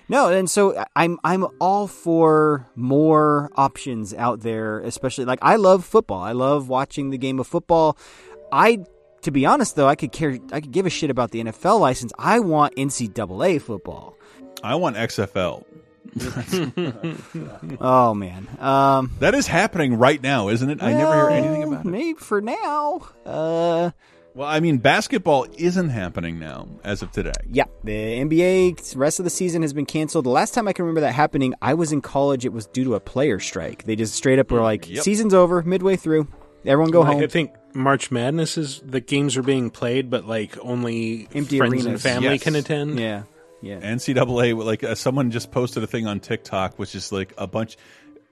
[0.08, 5.56] No, and so I- I'm I'm all for more options out there, especially like I
[5.56, 6.22] love football.
[6.22, 7.98] I love watching the game of football.
[8.51, 8.85] I
[9.24, 11.80] to be honest though, I could care I could give a shit about the NFL
[11.80, 12.14] license.
[12.19, 14.16] I want NCAA football.
[14.64, 15.64] I want XFL.
[17.82, 18.48] Oh man.
[18.59, 20.82] Um That is happening right now, isn't it?
[20.84, 21.90] I never hear anything about it.
[21.90, 23.01] Maybe for now.
[23.25, 23.92] Uh
[24.36, 27.32] Well, I mean, basketball isn't happening now as of today.
[27.50, 30.26] Yeah, the NBA rest of the season has been canceled.
[30.26, 32.44] The last time I can remember that happening, I was in college.
[32.44, 33.84] It was due to a player strike.
[33.84, 35.04] They just straight up were like, Yep.
[35.06, 36.28] "Season's over, midway through.
[36.66, 40.28] Everyone go Like, home." I think March Madness is the games are being played, but
[40.28, 42.44] like only Empty friends and family Yes.
[42.44, 43.00] can attend.
[43.00, 43.24] Yeah,
[43.62, 43.80] yeah.
[43.80, 47.78] NCAA, like uh, someone just posted a thing on TikTok, which is like a bunch,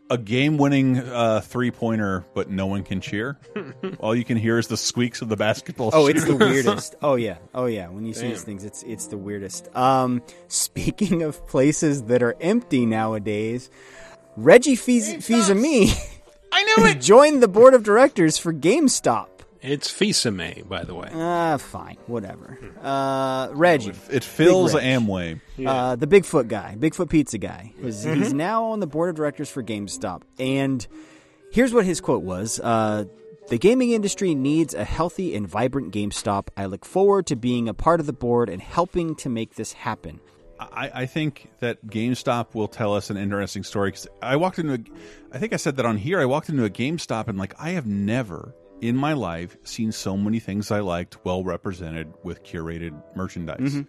[0.10, 3.38] a game-winning uh, three-pointer, but no one can cheer.
[4.00, 5.90] All you can hear is the squeaks of the basketball.
[5.94, 6.96] Oh, it's the weirdest.
[7.02, 7.88] Oh yeah, oh yeah.
[7.90, 9.74] When you see these things, it's it's the weirdest.
[9.76, 13.70] Um, speaking of places that are empty nowadays,
[14.38, 15.94] Reggie Fils-Aimé,
[16.52, 19.28] I knew it, joined the board of directors for GameStop.
[19.64, 21.10] It's Fisame, by the way.
[21.14, 22.60] Ah, fine, whatever.
[22.82, 25.00] Uh, Reggie, It fills Big Reg.
[25.02, 25.42] Amway.
[25.66, 28.16] Uh, the Bigfoot guy, Bigfoot Pizza guy, is Mhm.
[28.18, 30.24] he's now on the board of directors for GameStop.
[30.38, 30.86] And
[31.52, 33.06] here's what his quote was: uh,
[33.48, 36.50] "The gaming industry needs a healthy and vibrant GameStop.
[36.58, 39.72] I look forward to being a part of the board and helping to make this
[39.74, 40.20] happen."
[40.60, 43.92] I, I think that GameStop will tell us an interesting story.
[43.92, 44.80] Because I walked into, a,
[45.36, 46.20] I think I said that on here.
[46.22, 48.54] I walked into a GameStop and like I have never
[48.84, 53.88] in my life seen so many things I liked well represented with curated merchandise Mhm.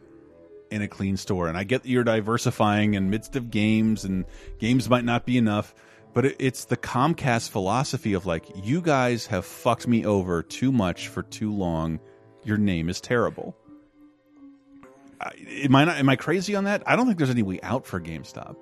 [0.71, 1.49] in a clean store.
[1.49, 4.25] And I get that you're diversifying in midst of games, and
[4.59, 5.75] games might not be enough.
[6.15, 10.71] But it, it's the Comcast philosophy of like, you guys have fucked me over too
[10.71, 11.99] much for too long.
[12.45, 13.57] Your name is terrible.
[15.21, 15.33] I,
[15.65, 15.97] am I not?
[15.97, 16.83] Am I crazy on that?
[16.87, 18.57] I don't think there's any way out for GameStop.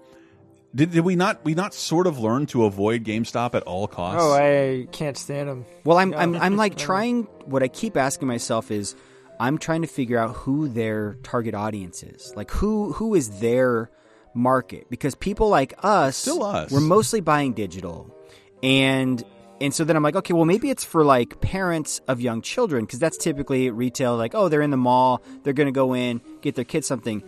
[0.75, 1.45] Did, did we not?
[1.45, 4.23] We not sort of learn to avoid GameStop at all costs.
[4.23, 5.67] Oh, I can't stand them.
[5.85, 7.25] Well, I'm I'm I'm like trying.
[7.45, 8.95] What I keep asking myself is,
[9.39, 12.33] I'm trying to figure out who their target audience is.
[12.37, 13.91] Like who who is their
[14.35, 14.89] market?
[14.89, 16.71] Because people like us, Still us.
[16.71, 18.17] we're mostly buying digital,
[18.63, 19.23] and
[19.61, 22.87] and so then I'm like, okay, well maybe it's for like parents of young children
[22.87, 24.17] because that's typically retail.
[24.17, 27.23] Like, oh, they're in the mall, they're going to go in get their kids something.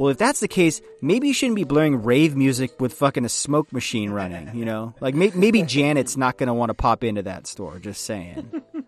[0.00, 3.28] Well, if that's the case, maybe you shouldn't be blaring rave music with fucking a
[3.28, 4.50] smoke machine running.
[4.54, 7.78] You know, like may- maybe Janet's not going to want to pop into that store.
[7.78, 8.62] Just saying.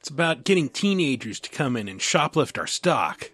[0.00, 3.30] It's about getting teenagers to come in and shoplift our stock.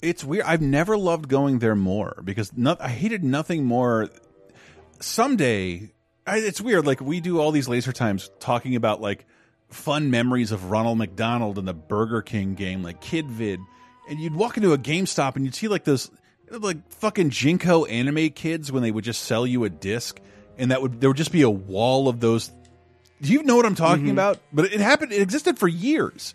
[0.00, 0.44] It's weird.
[0.44, 4.10] I've never loved going there more because not, I hated nothing more.
[5.00, 5.90] Someday,
[6.24, 6.86] I, it's weird.
[6.86, 9.26] Like we do all these laser times talking about like
[9.70, 13.58] fun memories of Ronald McDonald and the Burger King game, like Kid Vid,
[14.08, 16.12] and you'd walk into a GameStop and you'd see like those
[16.50, 20.20] like fucking Jinko anime kids when they would just sell you a disc,
[20.58, 22.50] and that would there would just be a wall of those.
[23.22, 24.12] Do you know what I'm talking Mhm.
[24.12, 24.40] about?
[24.52, 25.12] But it happened.
[25.12, 26.34] It existed for years.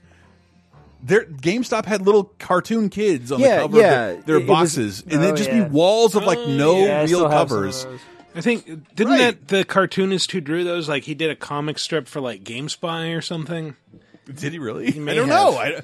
[1.02, 4.40] Their GameStop had little cartoon kids on Yeah, the cover yeah, of their, their it-
[4.40, 5.64] it was- boxes, and oh, they'd just yeah.
[5.64, 7.88] be walls of like Oh, no yeah, I real still have some of covers.
[8.36, 8.66] I think
[8.96, 12.44] didn't that the cartoonist who drew those like he did a comic strip for like
[12.44, 13.76] GameSpy or something?
[14.34, 14.92] Did he really?
[15.00, 15.40] may I don't have.
[15.54, 15.58] know.
[15.58, 15.82] I,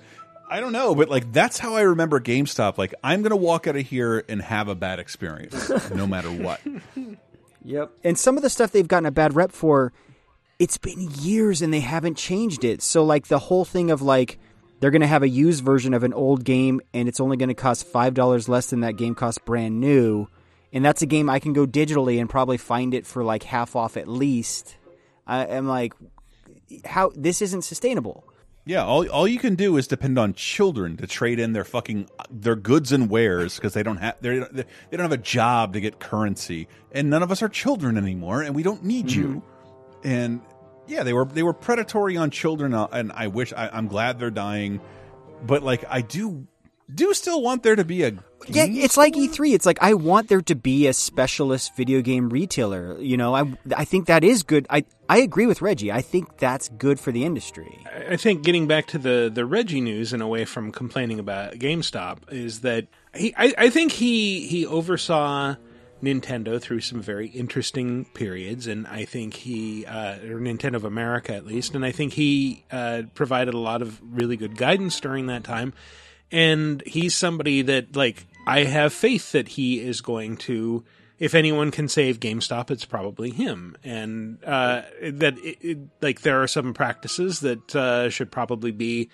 [0.49, 2.77] I don't know, but like that's how I remember GameStop.
[2.77, 6.61] Like I'm gonna walk out of here and have a bad experience, no matter what.
[7.65, 7.91] Yep.
[8.03, 9.91] And some of the stuff they've gotten a bad rep for,
[10.59, 12.83] it's been years and they haven't changed it.
[12.83, 14.37] So like the whole thing of like
[14.79, 17.91] they're to have a used version of an old game and it's only to cost
[17.91, 20.27] $5 less than that game costs brand new.
[20.71, 23.75] And that's a game I can go digitally and probably find it for like half
[23.75, 24.77] off at least.
[25.25, 25.93] I am like
[26.85, 28.25] how this isn't sustainable.
[28.67, 32.09] Yeah, all all you can do is depend on children to trade in their fucking
[32.31, 35.79] their goods and wares because they don't have they they don't have a job to
[35.79, 39.43] get currency, and none of us are children anymore, and we don't need you.
[40.03, 40.41] And
[40.87, 44.17] yeah, they were they were predatory on children, uh, and I wish I, I'm glad
[44.17, 44.81] they're dying,
[45.45, 46.47] but like I do
[46.93, 48.13] do still want there to be a
[48.47, 49.53] Yeah, it's like E3.
[49.53, 52.99] It's like I want there to be a specialist video game retailer.
[52.99, 53.43] You know, I
[53.75, 54.67] I think that is good.
[54.69, 55.91] I I agree with Reggie.
[55.91, 57.79] I think that's good for the industry.
[58.09, 62.31] I- think getting back to the the Reggie news and away from complaining about GameStop
[62.31, 65.55] is that he I, I think he he oversaw
[66.03, 71.33] Nintendo through some very interesting periods, and I think he uh, or Nintendo of America
[71.33, 75.27] at least, and I think he uh, provided a lot of really good guidance during
[75.27, 75.73] that time.
[76.31, 80.83] And he's somebody that like I have faith that he is going to
[81.17, 83.77] if anyone can save GameStop, it's probably him.
[83.83, 89.09] And uh, that it, it, like there are some practices that uh, should probably be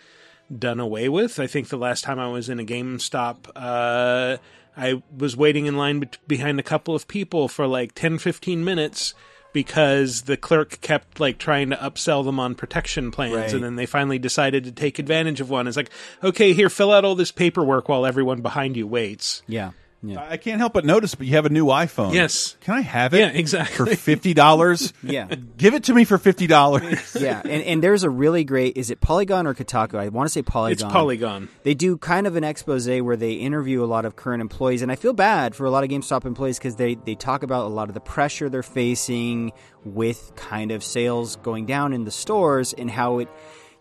[0.57, 1.39] done away with.
[1.39, 4.37] I think the last time I was in a GameStop, uh,
[4.75, 8.63] I was waiting in line bet behind a couple of people for like 10, 15
[8.63, 9.13] minutes
[9.53, 13.53] because the clerk kept like trying to upsell them on protection plans Right.
[13.53, 15.67] and then they finally decided to take advantage of one.
[15.67, 15.89] It's like,
[16.23, 19.43] okay, here, fill out all this paperwork while everyone behind you waits.
[19.47, 19.71] Yeah.
[20.03, 20.25] Yeah.
[20.27, 22.13] I can't help but notice, but you have a new iPhone.
[22.13, 22.57] Yes.
[22.61, 23.19] Can I have it?
[23.19, 23.75] Yeah, exactly.
[23.75, 24.93] For fifty dollars.
[25.03, 25.33] Yeah.
[25.57, 27.15] Give it to me for fifty dollars.
[27.19, 28.77] yeah, and, and there's a really great.
[28.77, 29.95] Is it Polygon or Kotaku?
[29.95, 30.71] I want to say Polygon.
[30.71, 31.49] It's Polygon.
[31.63, 34.91] They do kind of an expose where they interview a lot of current employees, and
[34.91, 37.69] I feel bad for a lot of GameStop employees because they they talk about a
[37.69, 39.51] lot of the pressure they're facing
[39.83, 43.27] with kind of sales going down in the stores and how it.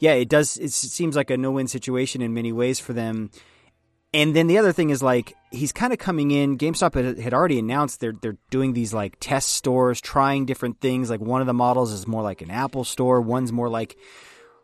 [0.00, 0.56] Yeah, it does.
[0.56, 3.30] It seems like a no-win situation in many ways for them.
[4.12, 6.58] And then the other thing is like he's kind of coming in.
[6.58, 11.10] GameStop had, already announced they're they're doing these like test stores, trying different things.
[11.10, 13.20] Like one of the models is more like an Apple store.
[13.20, 13.96] One's more like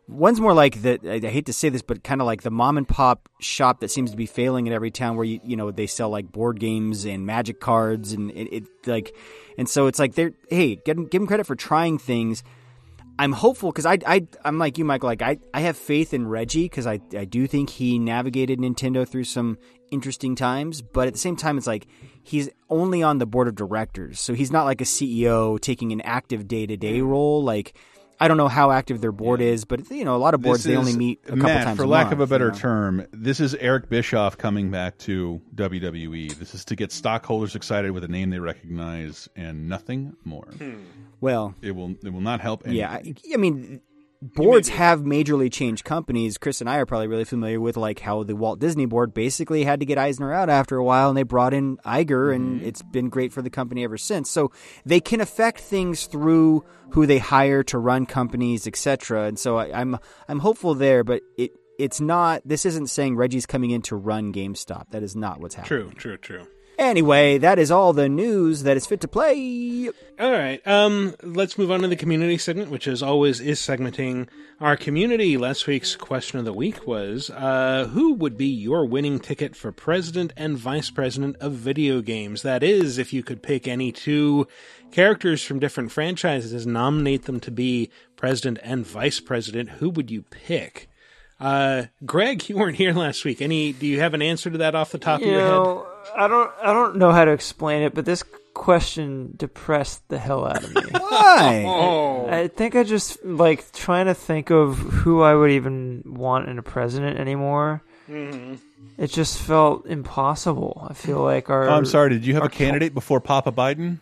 [0.07, 0.99] one's more like the.
[1.05, 3.81] I I hate to say this, but kind of like the mom and pop shop
[3.81, 6.31] that seems to be failing in every town, where you you know they sell like
[6.31, 9.15] board games and magic cards, and it, it like,
[9.57, 12.43] and so it's like they're hey, give them, give them credit for trying things.
[13.19, 15.07] I'm hopeful because I, I I'm like you, Michael.
[15.07, 19.07] Like I, I have faith in Reggie because I I do think he navigated Nintendo
[19.07, 19.57] through some
[19.91, 20.81] interesting times.
[20.81, 21.87] But at the same time, it's like
[22.23, 26.01] he's only on the board of directors, so he's not like a CEO taking an
[26.01, 27.43] active day to day role.
[27.43, 27.73] Like
[28.19, 30.63] I don't know how active their board is, but you know a lot of boards
[30.63, 31.77] This they only meet a couple Matt, times.
[31.77, 32.57] For lack month, of a better you know?
[32.57, 36.35] term, this is Eric Bischoff coming back to WWE.
[36.35, 40.47] This is to get stockholders excited with a name they recognize and nothing more.
[41.21, 42.63] Well, it will it will not help.
[42.65, 42.79] Anything.
[42.79, 43.81] Yeah, I, I mean,
[44.21, 46.37] boards have majorly changed companies.
[46.37, 49.63] Chris and I are probably really familiar with like how the Walt Disney board basically
[49.63, 52.67] had to get Eisner out after a while, and they brought in Iger, and mm-hmm.
[52.67, 54.29] it's been great for the company ever since.
[54.29, 54.51] So
[54.85, 59.25] they can affect things through who they hire to run companies, etc.
[59.25, 59.97] And so I, I'm
[60.27, 62.41] I'm hopeful there, but it it's not.
[62.45, 64.89] This isn't saying Reggie's coming in to run GameStop.
[64.91, 65.91] That is not what's happening.
[65.91, 66.47] True, true, true.
[66.77, 69.89] Anyway, that is all the news that is fit to play.
[70.19, 70.65] All right.
[70.67, 74.27] Um, let's move on to the community segment, which as always is segmenting
[74.61, 75.37] our community.
[75.37, 79.71] Last week's question of the week was, uh, who would be your winning ticket for
[79.71, 82.43] president and vice president of video games?
[82.43, 84.47] That is, if you could pick any two
[84.91, 90.21] characters from different franchises, nominate them to be president and vice president, who would you
[90.21, 90.89] pick?
[91.39, 93.41] Uh, Greg, you weren't here last week.
[93.41, 93.73] Any?
[93.73, 95.96] Do you have an answer to that off the top You of your head?
[96.07, 100.17] Know, I don't I don't know how to explain it, but this question depressed the
[100.17, 100.81] hell out of me.
[100.91, 101.63] Why?
[101.65, 102.27] Oh.
[102.27, 106.57] I think I just like trying to think of who I would even want in
[106.57, 107.83] a president anymore.
[108.09, 108.55] Mm-hmm.
[108.97, 110.87] It just felt impossible.
[110.89, 112.09] I feel like our Oh, I'm sorry.
[112.09, 113.99] Did you have a candidate before Papa Biden?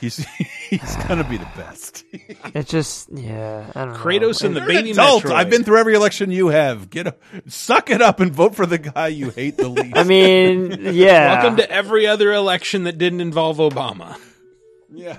[0.00, 0.18] He's
[0.70, 2.04] he's gonna be the best.
[2.54, 4.46] It just yeah, I don't Kratos know.
[4.48, 5.24] and the You're an baby adult.
[5.24, 5.32] Metroid.
[5.34, 6.88] I've been through every election you have.
[6.88, 7.14] Get a,
[7.48, 9.96] suck it up and vote for the guy you hate the least.
[9.96, 11.34] I mean, yeah.
[11.40, 14.16] Welcome to every other election that didn't involve Obama.
[14.90, 15.18] Yeah.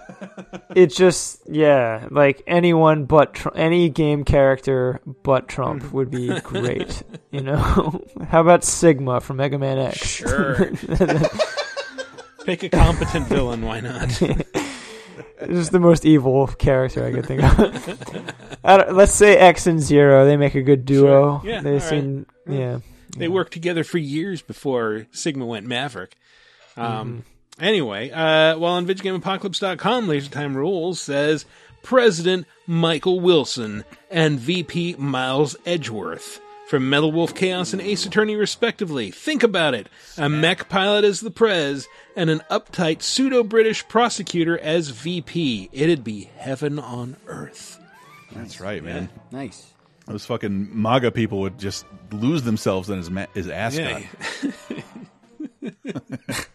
[0.75, 7.03] it just yeah, like anyone but Tr- any game character but Trump would be great.
[7.31, 9.99] you know, how about Sigma from Mega Man X?
[9.99, 10.71] Sure.
[12.45, 13.61] Pick a competent villain.
[13.61, 14.09] Why not?
[14.09, 18.33] This is the most evil character I could think of.
[18.63, 20.25] I don't, let's say X and Zero.
[20.25, 21.41] They make a good duo.
[21.41, 21.49] Sure.
[21.49, 21.83] Yeah, they all right.
[21.83, 22.79] seem yeah.
[23.15, 26.15] They worked together for years before Sigma went Maverick.
[26.77, 27.23] Um,
[27.59, 31.45] Anyway, uh, well, on VidjagameApocalypse.com, Laser Time Rules says
[31.81, 39.09] President Michael Wilson and VP Miles Edgeworth from Metal Wolf Chaos and Ace Attorney, respectively.
[39.09, 39.87] Think about it.
[40.17, 45.69] A mech pilot as the Prez and an uptight pseudo British prosecutor as VP.
[45.73, 47.79] It'd be heaven on earth.
[48.33, 49.09] That's right, man.
[49.31, 49.73] Nice.
[50.05, 54.03] Those fucking MAGA people would just lose themselves in his ma- his ascot.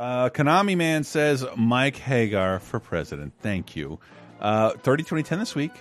[0.00, 3.34] uh, Konami man says Mike Haggar for president.
[3.40, 3.98] Thank you.
[4.40, 5.72] Uh, 30 2010 this week.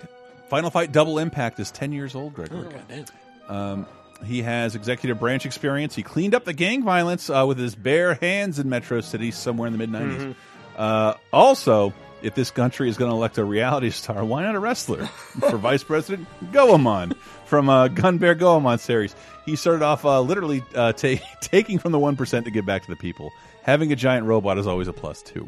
[0.50, 2.66] Final Fight Double Impact is 10 years old, Gregory.
[2.68, 3.06] Oh, goddamn.
[3.48, 3.86] Um,
[4.26, 5.96] he has executive branch experience.
[5.96, 9.68] He cleaned up the gang violence uh, with his bare hands in Metro City somewhere
[9.68, 10.18] in the mid 90s.
[10.20, 10.36] Mhm.
[10.76, 14.60] Uh, also, if this country is going to elect a reality star, why not a
[14.60, 15.06] wrestler?
[15.06, 17.14] For vice president, Goemon
[17.46, 19.16] from uh, Ganbare Goemon series.
[19.46, 22.90] He started off uh, literally uh, ta taking from the 1% to give back to
[22.90, 23.32] the people.
[23.70, 25.48] Having a giant robot is always a plus, too.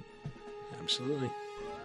[0.80, 1.32] Absolutely.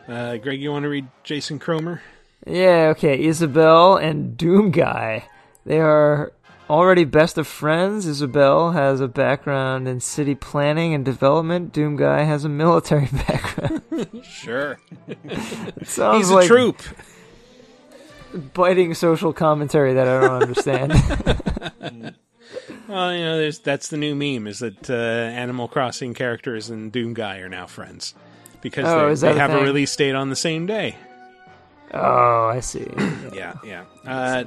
[0.07, 2.03] Uh, Greg, you want to read Jason Cromer?
[2.47, 3.19] Yeah, okay.
[3.25, 5.25] Isabelle and Doom Guy.
[5.65, 6.33] They are
[6.69, 8.05] already best of friends.
[8.07, 11.73] Isabelle has a background in city planning and development.
[11.73, 13.83] Doom Guy has a military background.
[14.23, 14.79] Sure.
[15.09, 16.83] It sounds He's a like troop.
[18.53, 22.15] biting social commentary that I don't understand.
[22.89, 26.91] Well, you know, there's that's the new meme is that uh, Animal Crossing characters and
[26.93, 28.15] Doom Guy are now friends
[28.61, 30.97] because Oh, they, they have a release date on the same day.
[31.93, 32.87] oh, I see.
[33.35, 33.85] Yeah, yeah.
[34.07, 34.45] Uh,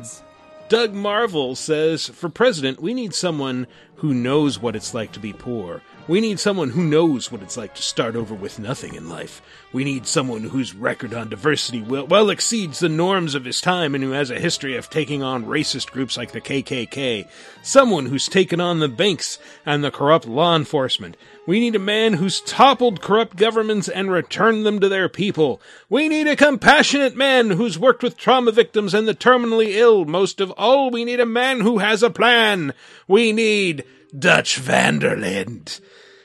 [0.68, 3.68] Doug Marvel says for president, we need someone
[4.00, 5.82] who knows what it's like to be poor.
[6.08, 9.44] We need someone who knows what it's like to start over with nothing in life.
[9.72, 13.94] We need someone whose record on diversity well, well exceeds the norms of his time
[13.94, 17.28] and who has a history of taking on racist groups like the KKK.
[17.62, 19.38] Someone who's taken on the banks
[19.68, 21.16] and the corrupt law enforcement.
[21.46, 25.62] We need a man who's toppled corrupt governments and returned them to their people.
[25.90, 30.06] We need a compassionate man who's worked with trauma victims and the terminally ill.
[30.06, 32.74] Most of all, we need a man who has a plan.
[33.08, 33.84] We need
[34.18, 35.80] Dutch van der Linde.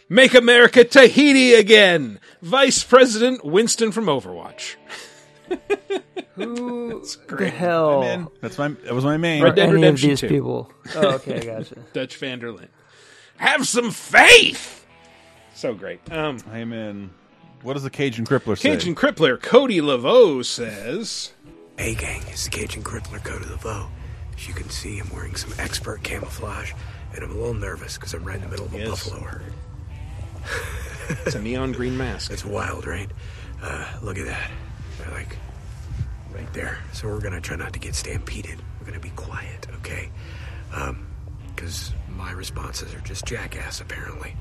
[0.08, 2.20] Make America Tahiti again.
[2.42, 4.76] Vice President Winston from Overwatch.
[6.34, 7.52] Who the great.
[7.54, 8.02] hell?
[8.02, 8.28] I'm in.
[8.40, 9.42] That's my that was my main.
[9.42, 10.28] Red Dead any of Redemption these 2.
[10.28, 10.70] people?
[10.96, 11.76] Oh, okay, gotcha.
[11.92, 12.68] Dutch van der Linde.
[13.36, 14.86] Have some faith.
[15.54, 16.00] So great.
[16.12, 17.10] Um, I'm in.
[17.62, 18.70] What does the Cajun Crippler say?
[18.70, 21.32] Cajun Crippler Cody Laveau says,
[21.78, 23.88] Hey gang, it's the Cajun Crippler Cody LeVeau.
[24.36, 26.72] As you can see, I'm wearing some expert camouflage,
[27.14, 28.88] and I'm a little nervous because I'm right in the middle of a Yes.
[28.88, 29.52] buffalo herd.
[31.26, 33.10] "It's a neon green mask." It's wild, right?
[33.62, 34.50] Uh, look at that.
[34.98, 35.36] They're like
[36.32, 36.78] right there.
[36.92, 38.60] So we're gonna try not to get stampeded.
[38.80, 40.10] We're gonna be quiet, okay?
[40.72, 41.06] Um,
[41.54, 44.36] because my responses are just jackass, apparently.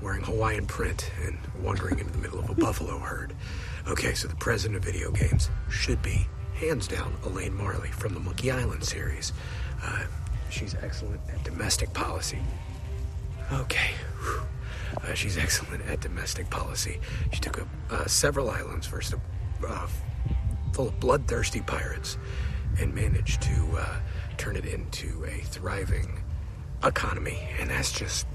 [0.00, 3.34] Wearing Hawaiian print and wandering into the middle of a buffalo herd.
[3.88, 8.20] Okay, so the president of video games should be hands down, Elaine Marley from the
[8.20, 9.32] Monkey Island series.
[9.82, 10.04] Uh,
[10.50, 12.38] she's excellent at domestic policy.
[13.52, 13.90] Okay.
[15.02, 17.00] Uh, she's excellent at domestic policy.
[17.32, 19.14] She took up uh, several islands, first
[19.66, 19.86] uh,
[20.72, 22.18] full of bloodthirsty pirates,
[22.80, 23.96] and managed to uh,
[24.36, 26.20] turn it into a thriving
[26.84, 27.38] economy.
[27.60, 28.26] And that's just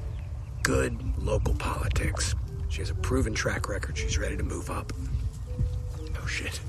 [0.64, 2.36] good local politics.
[2.70, 3.98] She has a proven track record.
[3.98, 4.94] She's ready to move up.
[6.22, 6.60] Oh shit.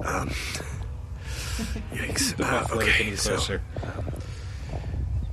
[0.00, 0.28] Um,
[1.92, 2.40] yikes.
[2.40, 4.02] Uh, okay, so, um,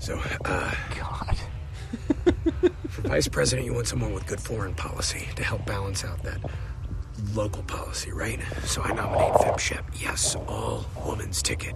[0.01, 1.37] so, uh, God.
[2.89, 6.39] For vice president, you want someone with good foreign policy to help balance out that
[7.33, 8.39] local policy, right?
[8.63, 9.85] So I nominate Fem Shep.
[9.99, 11.75] Yes, all woman's ticket.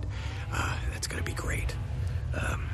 [0.51, 1.75] Uh, that's going to be great.
[2.33, 2.67] Um,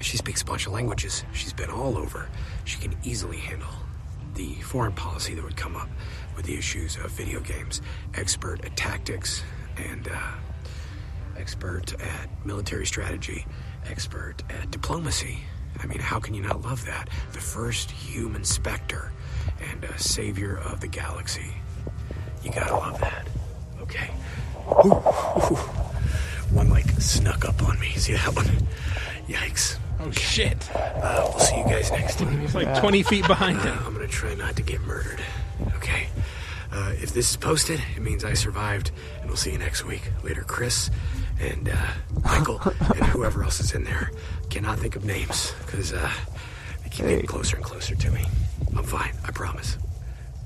[0.00, 1.24] she speaks a bunch of languages.
[1.32, 2.28] She's been all over.
[2.64, 3.68] She can easily handle
[4.34, 5.88] the foreign policy that would come up
[6.36, 7.82] with the issues of video games.
[8.14, 9.42] Expert at tactics
[9.76, 10.18] and uh,
[11.36, 13.44] expert at military strategy,
[13.90, 15.38] expert at diplomacy.
[15.80, 17.08] I mean, how can you not love that?
[17.32, 19.12] The first human Spectre
[19.70, 21.54] and a savior of the galaxy.
[22.42, 23.26] You gotta love that.
[23.82, 24.10] Okay.
[24.84, 25.58] Ooh, ooh.
[26.54, 27.90] One like snuck up on me.
[27.92, 28.46] See that one?
[29.28, 29.76] Yikes.
[30.00, 30.70] Oh shit!
[30.74, 32.40] Uh, we'll see you guys next time.
[32.40, 33.76] He's like 20 feet behind him.
[33.78, 35.20] Uh, I'm gonna try not to get murdered.
[35.76, 36.08] Okay.
[36.70, 40.02] Uh, if this is posted, it means I survived, and we'll see you next week.
[40.22, 40.90] Later, Chris
[41.40, 41.86] and uh,
[42.24, 42.60] Michael
[42.94, 44.10] and whoever else is in there.
[44.50, 46.10] Cannot think of names because uh,
[46.82, 48.24] they keep getting closer and closer to me.
[48.76, 49.12] I'm fine.
[49.24, 49.76] I promise.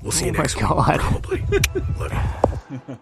[0.01, 0.87] We'll see Oh you my next God.
[1.29, 1.47] week.
[1.47, 1.61] Probably.
[1.99, 2.13] Love
[2.71, 2.97] you.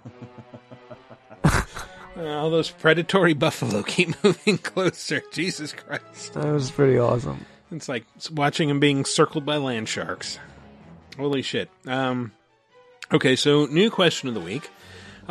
[2.17, 5.23] Uh, all those predatory buffalo keep moving closer.
[5.31, 6.33] Jesus Christ.
[6.33, 7.45] That was pretty awesome.
[7.71, 10.37] It's like watching him being circled by land sharks.
[11.17, 11.69] Holy shit.
[11.87, 12.33] Um,
[13.13, 14.69] okay, so new question of the week.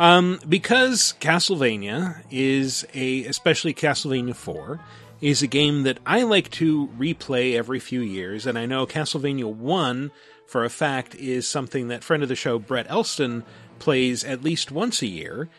[0.01, 4.79] Um, because Castlevania is a, especially Castlevania 4,
[5.21, 9.45] is a game that I like to replay every few years, and I know Castlevania
[9.45, 10.09] 1,
[10.47, 13.43] for a fact, is something that friend of the show, Brett Elston,
[13.77, 15.49] plays at least once a year.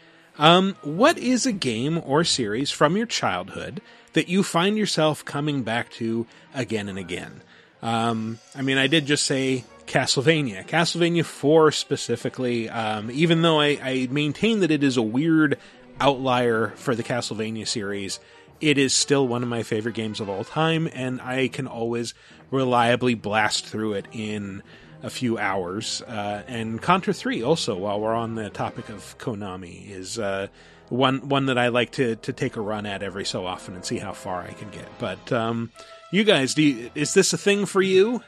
[0.41, 3.81] Um, what is a game or series from your childhood
[4.15, 7.43] that you find yourself coming back to again and again?
[7.81, 9.63] Um, I mean, I did just say
[9.93, 10.67] Castlevania.
[10.67, 15.59] Castlevania 4 specifically, um, even though I, I maintain that it is a weird
[16.01, 18.19] outlier for the Castlevania series,
[18.63, 22.15] it is still one of my favorite games of all time, and I can always
[22.51, 24.63] reliably blast through it in
[25.03, 26.01] a few hours.
[26.01, 30.47] Uh, and Contra 3 also, while we're on the topic of Konami, is uh,
[30.89, 33.85] one one that I like to, to take a run at every so often and
[33.85, 34.89] see how far I can get.
[34.99, 35.71] But um,
[36.11, 38.23] you guys, you, is this a thing for you?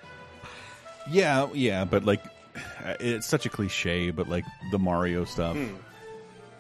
[1.11, 2.23] Yeah, yeah, but like
[3.01, 5.75] it's such a cliche, but like the Mario stuff Hmm.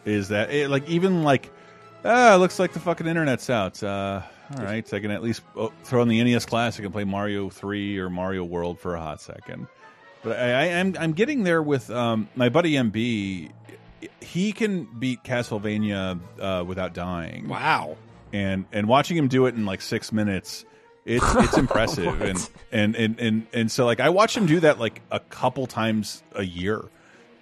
[0.05, 1.51] is that it, like even like
[2.05, 3.83] ah, looks like the fucking internet's out.
[3.83, 4.23] Uh,
[4.59, 7.05] all right, so I can at least oh, throw in the NES Classic and play
[7.05, 9.67] Mario Three or Mario World for a hot second.
[10.23, 13.51] But I, I am I'm getting there with um, my buddy MB.
[14.21, 17.49] He can beat Castlevania uh, without dying.
[17.49, 17.97] Wow!
[18.33, 20.65] And and watching him do it in like six minutes,
[21.05, 22.21] it's it's impressive.
[22.23, 25.67] and, and and and and so like I watch him do that like a couple
[25.67, 26.85] times a year.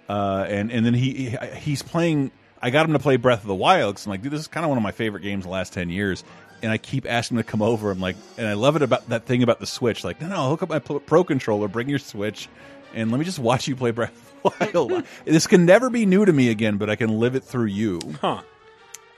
[0.09, 2.31] Uh, and and then he, he he's playing.
[2.61, 4.47] I got him to play Breath of the Wild because I'm like, dude, this is
[4.47, 6.23] kind of one of my favorite games the last ten years.
[6.61, 7.91] And I keep asking him to come over.
[7.91, 10.03] I'm like, and I love it about that thing about the Switch.
[10.03, 12.47] Like, no, no, hook up my Pro Pro controller, bring your Switch,
[12.93, 15.03] and let me just watch you play Breath of the Wild.
[15.25, 17.99] this can never be new to me again, but I can live it through you.
[18.21, 18.41] Huh.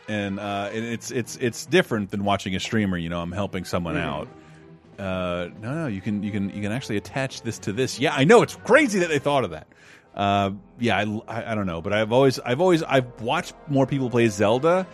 [0.08, 2.98] And uh, and it's it's it's different than watching a streamer.
[2.98, 4.01] You know, I'm helping someone Mhm.
[4.01, 4.27] out.
[5.00, 8.00] Uh, no, no, you can you can you can actually attach this to this.
[8.00, 9.67] Yeah, I know it's crazy that they thought of that.
[10.16, 13.85] Uh, yeah, I, I, I don't know, but I've always I've always I've watched more
[13.88, 14.88] people play Zelda.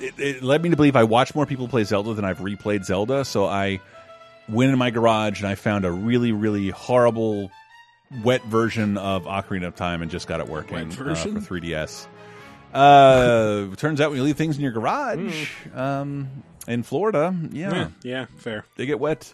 [0.00, 2.84] It, it led me to believe I watched more people play Zelda than I've replayed
[2.84, 3.24] Zelda.
[3.24, 3.80] So I
[4.48, 7.50] went in my garage and I found a really really horrible
[8.22, 10.90] wet version of Ocarina of Time and just got it working?
[10.92, 12.06] Uh, for 3DS.
[12.76, 16.28] Uh, turns out when you leave things in your garage, um,
[16.68, 18.64] in Florida, yeah, Yeah, yeah, fair.
[18.76, 19.32] they get wet.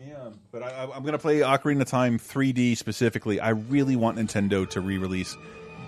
[0.00, 3.40] Yeah, but I, I'm going to play Ocarina of Time 3D specifically.
[3.40, 5.36] I really want Nintendo to re-release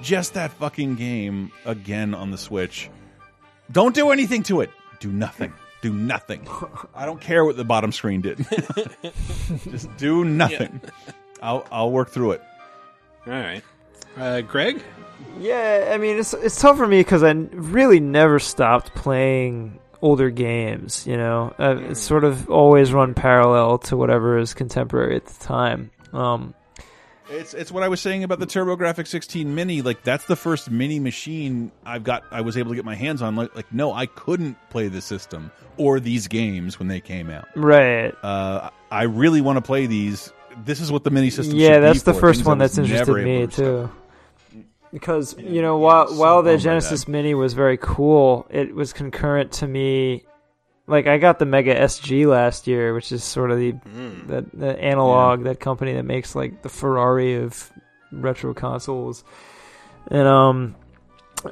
[0.03, 2.91] just that fucking game again on the Switch.
[3.73, 4.71] Don't do anything to it.
[4.99, 5.53] Do nothing.
[5.81, 6.47] Do nothing.
[6.95, 8.45] I don't care what the bottom screen did.
[9.71, 10.81] just do nothing.
[11.41, 12.43] I'll I'll work through it.
[13.27, 13.63] All right.
[14.19, 14.83] Uh, Greg?
[15.39, 20.31] Yeah, I mean it's it's tough for me because I really never stopped playing older
[20.31, 21.07] games.
[21.07, 25.44] You know, uh, it's sort of always run parallel to whatever is contemporary at the
[25.44, 25.91] time.
[26.12, 26.55] Um,
[27.31, 29.83] It's it's what I was saying about the TurboGrafx 16 Mini.
[29.83, 32.25] Like that's the first mini machine I've got.
[32.31, 33.36] I was able to get my hands on.
[33.36, 37.47] Like, like no, I couldn't play the system or these games when they came out.
[37.55, 38.12] Right.
[38.23, 40.33] Uh, I really want to play these.
[40.65, 41.57] This is what the mini system.
[41.57, 43.91] yeah, that's be the first one that's interested me to too.
[44.93, 48.93] Because you know, while while the bummed by Genesis Mini was very cool, it was
[48.93, 50.25] concurrent to me.
[50.86, 54.27] Like I got the Mega SG last year, which is sort of the Mm.
[54.27, 57.70] the, the Analogue, that company that makes like the Ferrari of
[58.10, 59.23] retro consoles.
[60.09, 60.75] And um,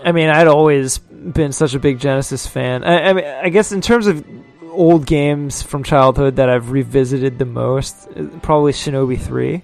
[0.04, 2.82] I mean, I'd always been such a big Genesis fan.
[2.82, 4.26] I, I mean, I guess in terms of
[4.72, 9.62] old games from childhood that I've revisited the most, uh, probably Shinobi Three.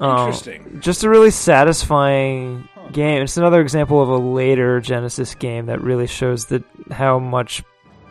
[0.00, 0.78] Um, Interesting.
[0.80, 3.22] just a really satisfying game.
[3.22, 7.62] It's another example of a later Genesis game that really shows that how much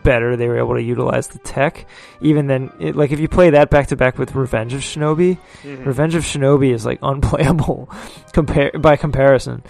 [0.04, 1.86] better they were able to utilize the tech.
[2.22, 5.38] Even then, it, like if you play that back to back with Revenge of Shinobi,
[5.64, 5.86] Mhm.
[5.86, 7.90] Revenge of Shinobi is like unplayable
[8.32, 9.64] compare by comparison.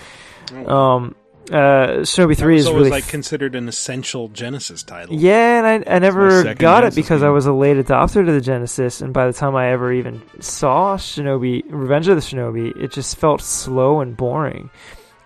[0.67, 1.15] Um,
[1.49, 5.15] uh, Shinobi Three is always really like considered an essential Genesis title.
[5.15, 8.31] yeah, and I, I never got Genesis it because I was a late adopter to
[8.31, 12.75] the Genesis, and by the time I ever even saw Shinobi, Revenge of the Shinobi,
[12.81, 14.69] it just felt slow and boring.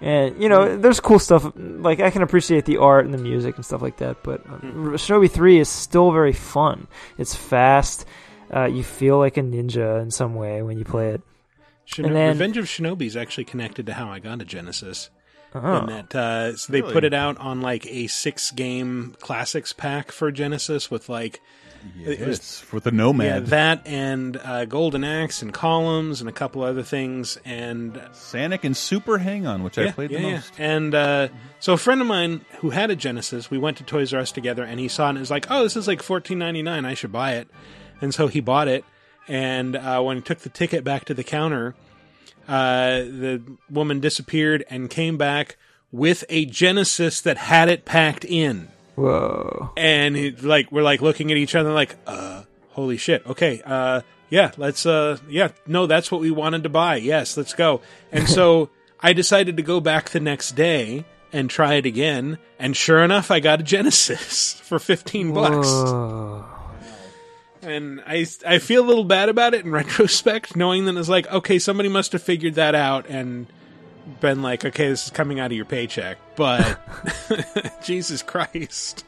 [0.01, 3.55] And you know, there's cool stuff like I can appreciate the art and the music
[3.55, 4.59] and stuff like that, but uh,
[4.97, 6.87] Shinobi Three is still very fun.
[7.17, 8.05] It's fast.
[8.53, 11.21] Uh, you feel like a ninja in some way when you play it.
[11.87, 15.09] Shino- then- Revenge of Shinobi is actually connected to how I got a Genesis.
[15.55, 15.75] Oh.
[15.77, 16.93] And that uh, so they Really?
[16.93, 21.41] put it out on like a six game classics pack for Genesis with like
[22.05, 23.25] it was- with the Nomad.
[23.27, 28.63] yeah, that and uh, Golden Axe and Columns and a couple other things and Sonic
[28.63, 30.33] and Super Hang On, which I played yeah, the yeah.
[30.35, 30.53] most.
[30.57, 31.27] And uh,
[31.59, 34.31] so a friend of mine who had a Genesis, we went to Toys R Us
[34.31, 36.85] together, and he saw it and was like, "Oh, this is like fourteen ninety nine.
[36.85, 37.49] I should buy it."
[37.99, 38.85] And so he bought it.
[39.27, 41.75] And uh, when he took the ticket back to the counter,
[42.47, 45.57] uh, the woman disappeared and came back
[45.91, 48.67] with a Genesis that had it packed in.
[48.95, 49.71] Whoa!
[49.77, 53.25] And he, like we're like looking at each other, like, uh, holy shit.
[53.25, 56.95] Okay, uh, yeah, let's, uh, yeah, no, that's what we wanted to buy.
[56.97, 57.81] Yes, let's go.
[58.11, 62.37] And so I decided to go back the next day and try it again.
[62.59, 65.67] And sure enough, I got a Genesis for fifteen bucks.
[65.67, 66.45] Whoa.
[67.63, 71.31] And I, I feel a little bad about it in retrospect, knowing that it's like,
[71.31, 73.47] okay, somebody must have figured that out and
[74.19, 76.17] been like, okay, this is coming out of your paycheck.
[76.35, 76.79] But
[77.83, 79.05] Jesus Christ.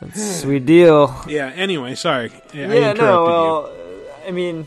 [0.00, 1.14] That's a sweet deal.
[1.26, 1.50] Yeah.
[1.54, 2.30] Anyway, sorry.
[2.52, 3.24] I yeah, interrupted no.
[3.24, 3.26] you.
[3.26, 3.72] Well,
[4.26, 4.66] I mean,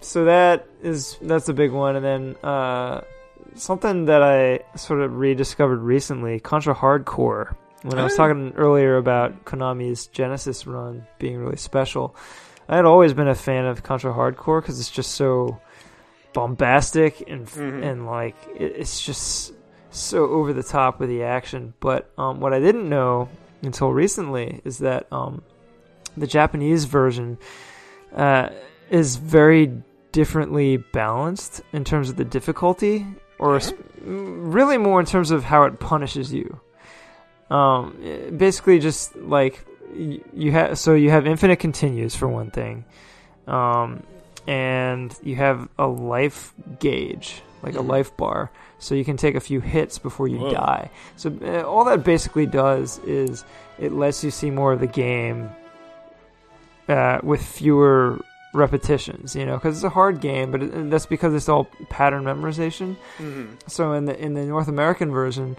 [0.00, 3.02] so that is that's a big one, and then uh,
[3.56, 7.54] something that I sort of rediscovered recently, Contra Hardcore.
[7.82, 12.14] When I was talking earlier about Konami's Genesis run being really special,
[12.68, 15.58] I had always been a fan of Contra Hardcore because it's just so
[16.32, 17.82] bombastic and Mhm.
[17.82, 19.52] and like it, it's just
[19.90, 21.74] so over the top with the action.
[21.80, 23.28] But um, what I didn't know
[23.62, 25.42] until recently is that um,
[26.16, 27.38] the Japanese version
[28.14, 28.50] uh,
[28.90, 29.72] is very
[30.12, 33.06] differently balanced in terms of the difficulty,
[33.38, 36.60] or s- really more in terms of how it punishes you.
[37.50, 37.96] Um,
[38.36, 39.64] basically, just like
[39.94, 42.84] you have, so you have infinite continues for one thing,
[43.48, 44.04] um,
[44.46, 47.88] and you have a life gauge, like a Mhm.
[47.88, 50.52] life bar, so you can take a few hits before you Whoa.
[50.52, 50.90] die.
[51.16, 53.44] So uh, all that basically does is
[53.80, 55.50] it lets you see more of the game
[56.88, 58.20] uh, with fewer
[58.54, 59.34] repetitions.
[59.36, 62.96] You know, because it's a hard game, but it, that's because it's all pattern memorization.
[63.18, 63.48] Mhm.
[63.66, 65.56] So in the in the North American version,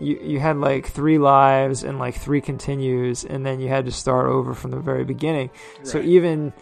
[0.00, 3.92] you you had like three lives and like three continues, and then you had to
[3.92, 5.50] start over from the very beginning.
[5.82, 6.52] So even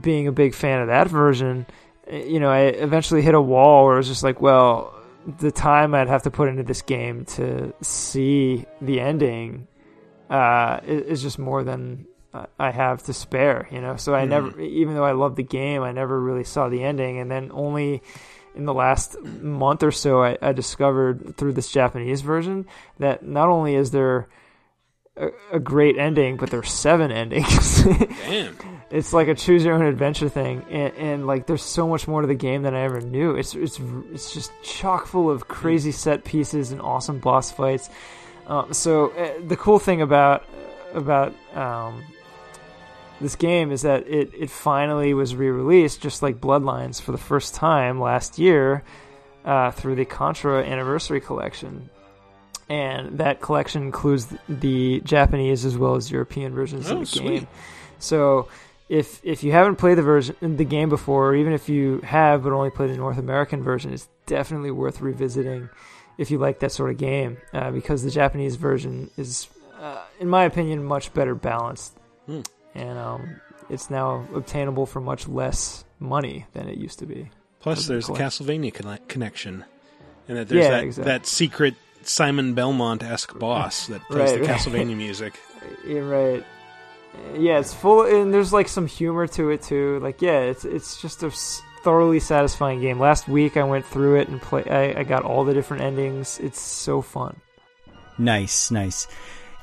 [0.00, 1.66] being a big fan of that version,
[2.08, 4.94] eh, you know, I eventually hit a wall where it was just like, well,
[5.38, 9.66] the time I'd have to put into this game to see the ending
[10.30, 12.06] uh, is just more than
[12.58, 13.96] I have to spare, you know.
[13.96, 14.28] So I Mhm.
[14.28, 17.50] never, even though I love the game, I never really saw the ending, and then
[17.54, 18.02] only
[18.56, 22.66] in the last month or so, I, I discovered through this Japanese version
[22.98, 24.28] that not only is there
[25.16, 27.82] a, a great ending, but there's seven endings.
[28.24, 28.56] Damn.
[28.90, 32.20] It's like a choose your own adventure thing, and, and like there's so much more
[32.20, 33.34] to the game than I ever knew.
[33.34, 33.80] It's it's
[34.12, 37.90] it's just chock full of crazy set pieces and awesome boss fights.
[38.46, 40.44] Um, so uh, the cool thing about
[40.94, 42.04] about um,
[43.20, 47.54] this game is that it, it finally was re-released, just like Bloodlines, for the first
[47.54, 48.82] time last year
[49.44, 51.88] uh, through the Contra Anniversary Collection,
[52.68, 57.28] and that collection includes the Japanese as well as European versions Oh, of the sweet.
[57.40, 57.48] game.
[57.98, 58.48] So
[58.88, 62.42] if if you haven't played the version the game before, or even if you have
[62.42, 65.68] but only played the North American version, it's definitely worth revisiting
[66.18, 70.28] if you like that sort of game uh, because the Japanese version is, uh, in
[70.28, 71.96] my opinion, much better balanced,
[72.26, 72.40] Hmm.
[72.76, 77.30] And um, it's now obtainable for much less money than it used to be.
[77.60, 78.12] Plus, For the there's a.
[78.12, 79.64] Castlevania conne- connection,
[80.28, 81.12] and that there's Yeah, that, exactly.
[81.12, 84.50] that secret Simon Belmont esque boss that plays Right, the right.
[84.60, 85.38] Castlevania music.
[85.86, 86.44] Yeah, right.
[87.34, 89.98] Yeah, it's full, and there's like some humor to it too.
[90.00, 91.30] Like, yeah, it's it's just a
[91.82, 93.00] thoroughly satisfying game.
[93.00, 94.64] Last week I went through it and play.
[94.64, 96.38] I, I got all the different endings.
[96.40, 97.40] It's so fun.
[98.18, 99.08] Nice, nice.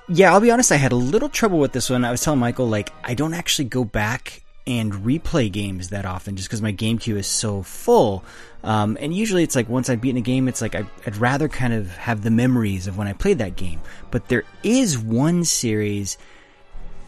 [0.09, 2.03] Yeah, I'll be honest, I had a little trouble with this one.
[2.03, 6.35] I was telling Michael, like, I don't actually go back and replay games that often
[6.35, 8.23] just because my game queue is so full.
[8.63, 11.47] Um, and usually it's like once I've beaten a game, it's like I, I'd rather
[11.47, 13.81] kind of have the memories of when I played that game.
[14.11, 16.17] But there is one series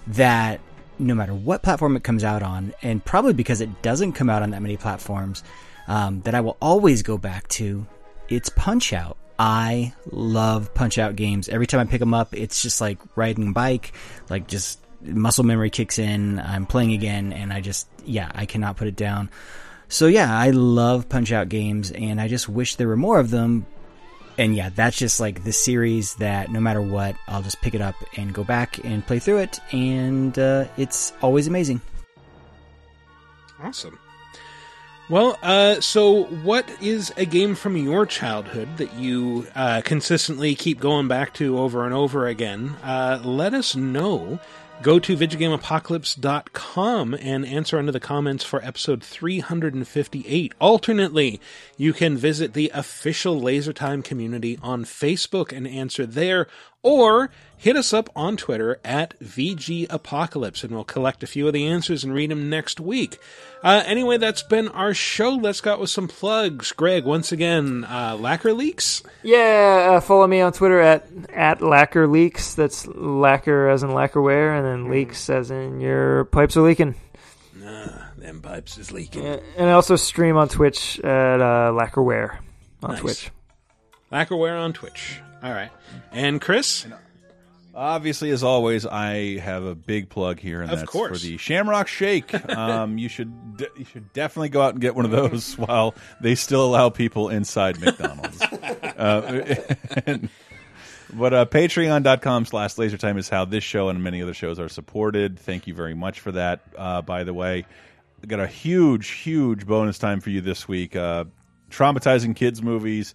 [0.08, 0.62] that
[0.98, 4.42] no matter what platform it comes out on, and probably because it doesn't come out
[4.42, 5.44] on that many platforms,
[5.88, 7.86] um, that I will always go back to,
[8.30, 9.18] it's Punch Out.
[9.38, 11.50] I love Punch Out games.
[11.50, 13.94] Every time I pick them up, it's just like riding a bike,
[14.30, 16.40] like just muscle memory kicks in.
[16.40, 19.30] I'm playing again, and I just, yeah, I cannot put it down.
[19.88, 23.30] So yeah, I love Punch Out games, and I just wish there were more of
[23.30, 23.66] them.
[24.38, 27.82] And yeah, that's just like the series that no matter what, I'll just pick it
[27.82, 31.82] up and go back and play through it, and uh, it's always amazing.
[33.62, 33.98] Awesome.
[35.08, 40.80] Well, uh, so what is a game from your childhood that you uh, consistently keep
[40.80, 42.76] going back to over and over again?
[42.82, 44.40] Uh, let us know.
[44.82, 50.54] Go to VidjagameApocalypse.com and answer under the comments for episode 358.
[50.60, 51.40] Alternately,
[51.78, 56.48] you can visit the official LaserTime community on Facebook and answer there,
[56.86, 61.54] or hit us up on Twitter at VG Apocalypse, and we'll collect a few of
[61.54, 63.18] the answers and read them next week.
[63.64, 65.30] Uh, anyway, that's been our show.
[65.32, 66.72] Let's go out with some plugs.
[66.74, 69.02] Greg, once again, uh, Lacquer Leaks.
[69.24, 72.54] Yeah, uh, follow me on Twitter at at Lacquer Leaks.
[72.54, 76.94] That's lacquer as in lacquerware, and then leaks as in your pipes are leaking.
[77.56, 79.24] Nah, them pipes is leaking.
[79.24, 82.38] Yeah, and I also stream on Twitch at uh, Lacquerware
[82.84, 83.00] on Nice.
[83.00, 83.32] Twitch.
[84.12, 85.20] Lacquerware on Twitch.
[85.46, 85.70] All right.
[86.12, 86.88] And Chris?
[87.76, 91.22] Obviously, as always, I have a big plug here, and Of that's course.
[91.22, 92.34] for the Shamrock Shake.
[92.58, 95.94] um, you should de- you should definitely go out and get one of those while
[96.20, 98.42] they still allow people inside McDonald's.
[98.42, 99.56] uh,
[100.08, 100.30] and-
[101.14, 105.38] but uh, patreon.com slash lasertime is how this show and many other shows are supported.
[105.38, 107.66] Thank you very much for that, uh, by the way.
[108.24, 110.96] I got a huge, huge bonus time for you this week.
[110.96, 111.26] Uh,
[111.70, 113.14] traumatizing kids movies,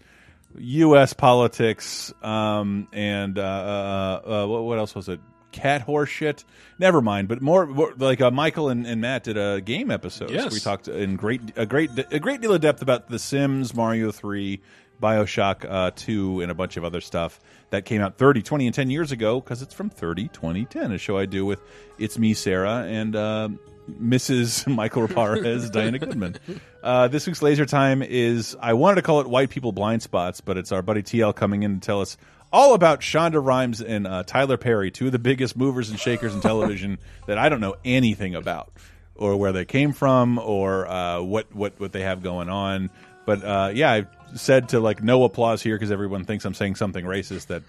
[0.58, 1.12] U.S.
[1.12, 5.20] politics, um, and uh, uh, uh, what, what else was it?
[5.52, 6.44] Cat horse shit.
[6.78, 7.26] Never mind.
[7.28, 10.30] But more, more like uh, Michael and, and Matt did a game episode.
[10.30, 10.52] Yes.
[10.52, 14.12] we talked in great a great a great deal of depth about The Sims, Mario
[14.12, 14.60] Three,
[15.02, 18.74] Bioshock uh, Two, and a bunch of other stuff that came out 30, 20, and
[18.74, 20.92] 10 years ago because it's from 30, 20, 10.
[20.92, 21.60] A show I do with
[21.98, 23.48] it's me, Sarah, and uh,
[23.90, 24.66] Mrs.
[24.74, 26.36] Michael Raparez, Diana Goodman.
[26.82, 30.40] Uh, this week's Laser Time is, I wanted to call it White People Blind Spots,
[30.40, 32.16] but it's our buddy TL coming in to tell us
[32.52, 36.34] all about Shonda Rhimes and uh, Tyler Perry, two of the biggest movers and shakers
[36.34, 38.72] in television that I don't know anything about,
[39.14, 42.90] or where they came from, or uh, what, what, what they have going on.
[43.26, 46.76] But uh, yeah, I said to like no applause here because everyone thinks I'm saying
[46.76, 47.62] something racist that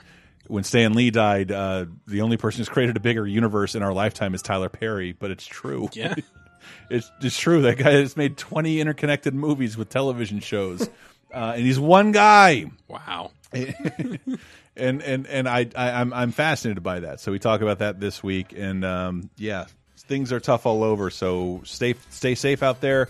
[0.48, 3.94] when Stan Lee died, uh, the only person who's created a bigger universe in our
[3.94, 5.90] lifetime is Tyler Perry, but it's true.
[5.94, 6.16] Yeah.
[6.90, 7.62] it's, it's true.
[7.64, 10.82] That guy has made 20 interconnected movies with television shows,
[11.34, 12.66] uh, and he's one guy.
[12.88, 13.32] Wow.
[13.54, 17.20] and and and I, I I'm I'm fascinated by that.
[17.20, 19.66] So we talk about that this week, and um, yeah,
[19.98, 21.10] things are tough all over.
[21.10, 23.10] So stay stay safe out there.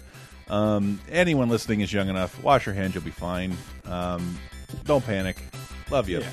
[0.50, 2.44] Um, anyone listening is young enough.
[2.44, 3.56] Wash your hands, you'll be fine.
[3.86, 4.38] Um,
[4.86, 5.38] don't panic.
[5.90, 6.20] Love you.
[6.20, 6.30] Yeah.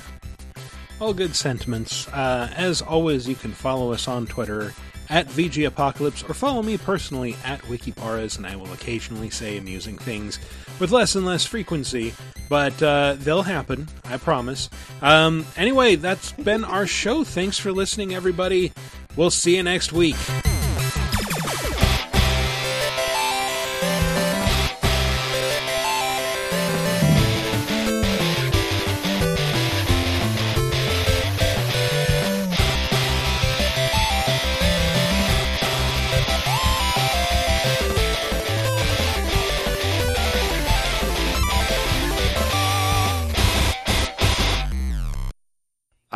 [0.99, 2.07] All good sentiments.
[2.09, 4.73] Uh, as always, you can follow us on Twitter
[5.09, 9.97] at VG Apocalypse or follow me personally at Wikiparas, and I will occasionally say amusing
[9.97, 10.39] things
[10.79, 12.13] with less and less frequency,
[12.47, 14.69] but uh, they'll happen, I promise.
[15.01, 17.23] Um, anyway, that's been our show.
[17.23, 18.71] Thanks for listening, everybody.
[19.15, 20.15] We'll see you next week.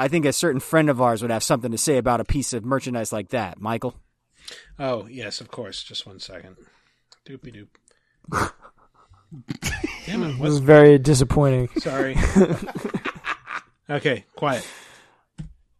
[0.03, 2.51] I think a certain friend of ours would have something to say about a piece
[2.51, 3.95] of merchandise like that, Michael.
[4.77, 5.81] Oh yes, of course.
[5.81, 6.57] Just one second.
[7.25, 7.65] Doopy
[8.29, 8.51] doop.
[10.05, 10.41] Damn it!
[10.41, 11.69] This is very disappointing.
[11.77, 12.17] Sorry.
[13.89, 14.67] okay, quiet.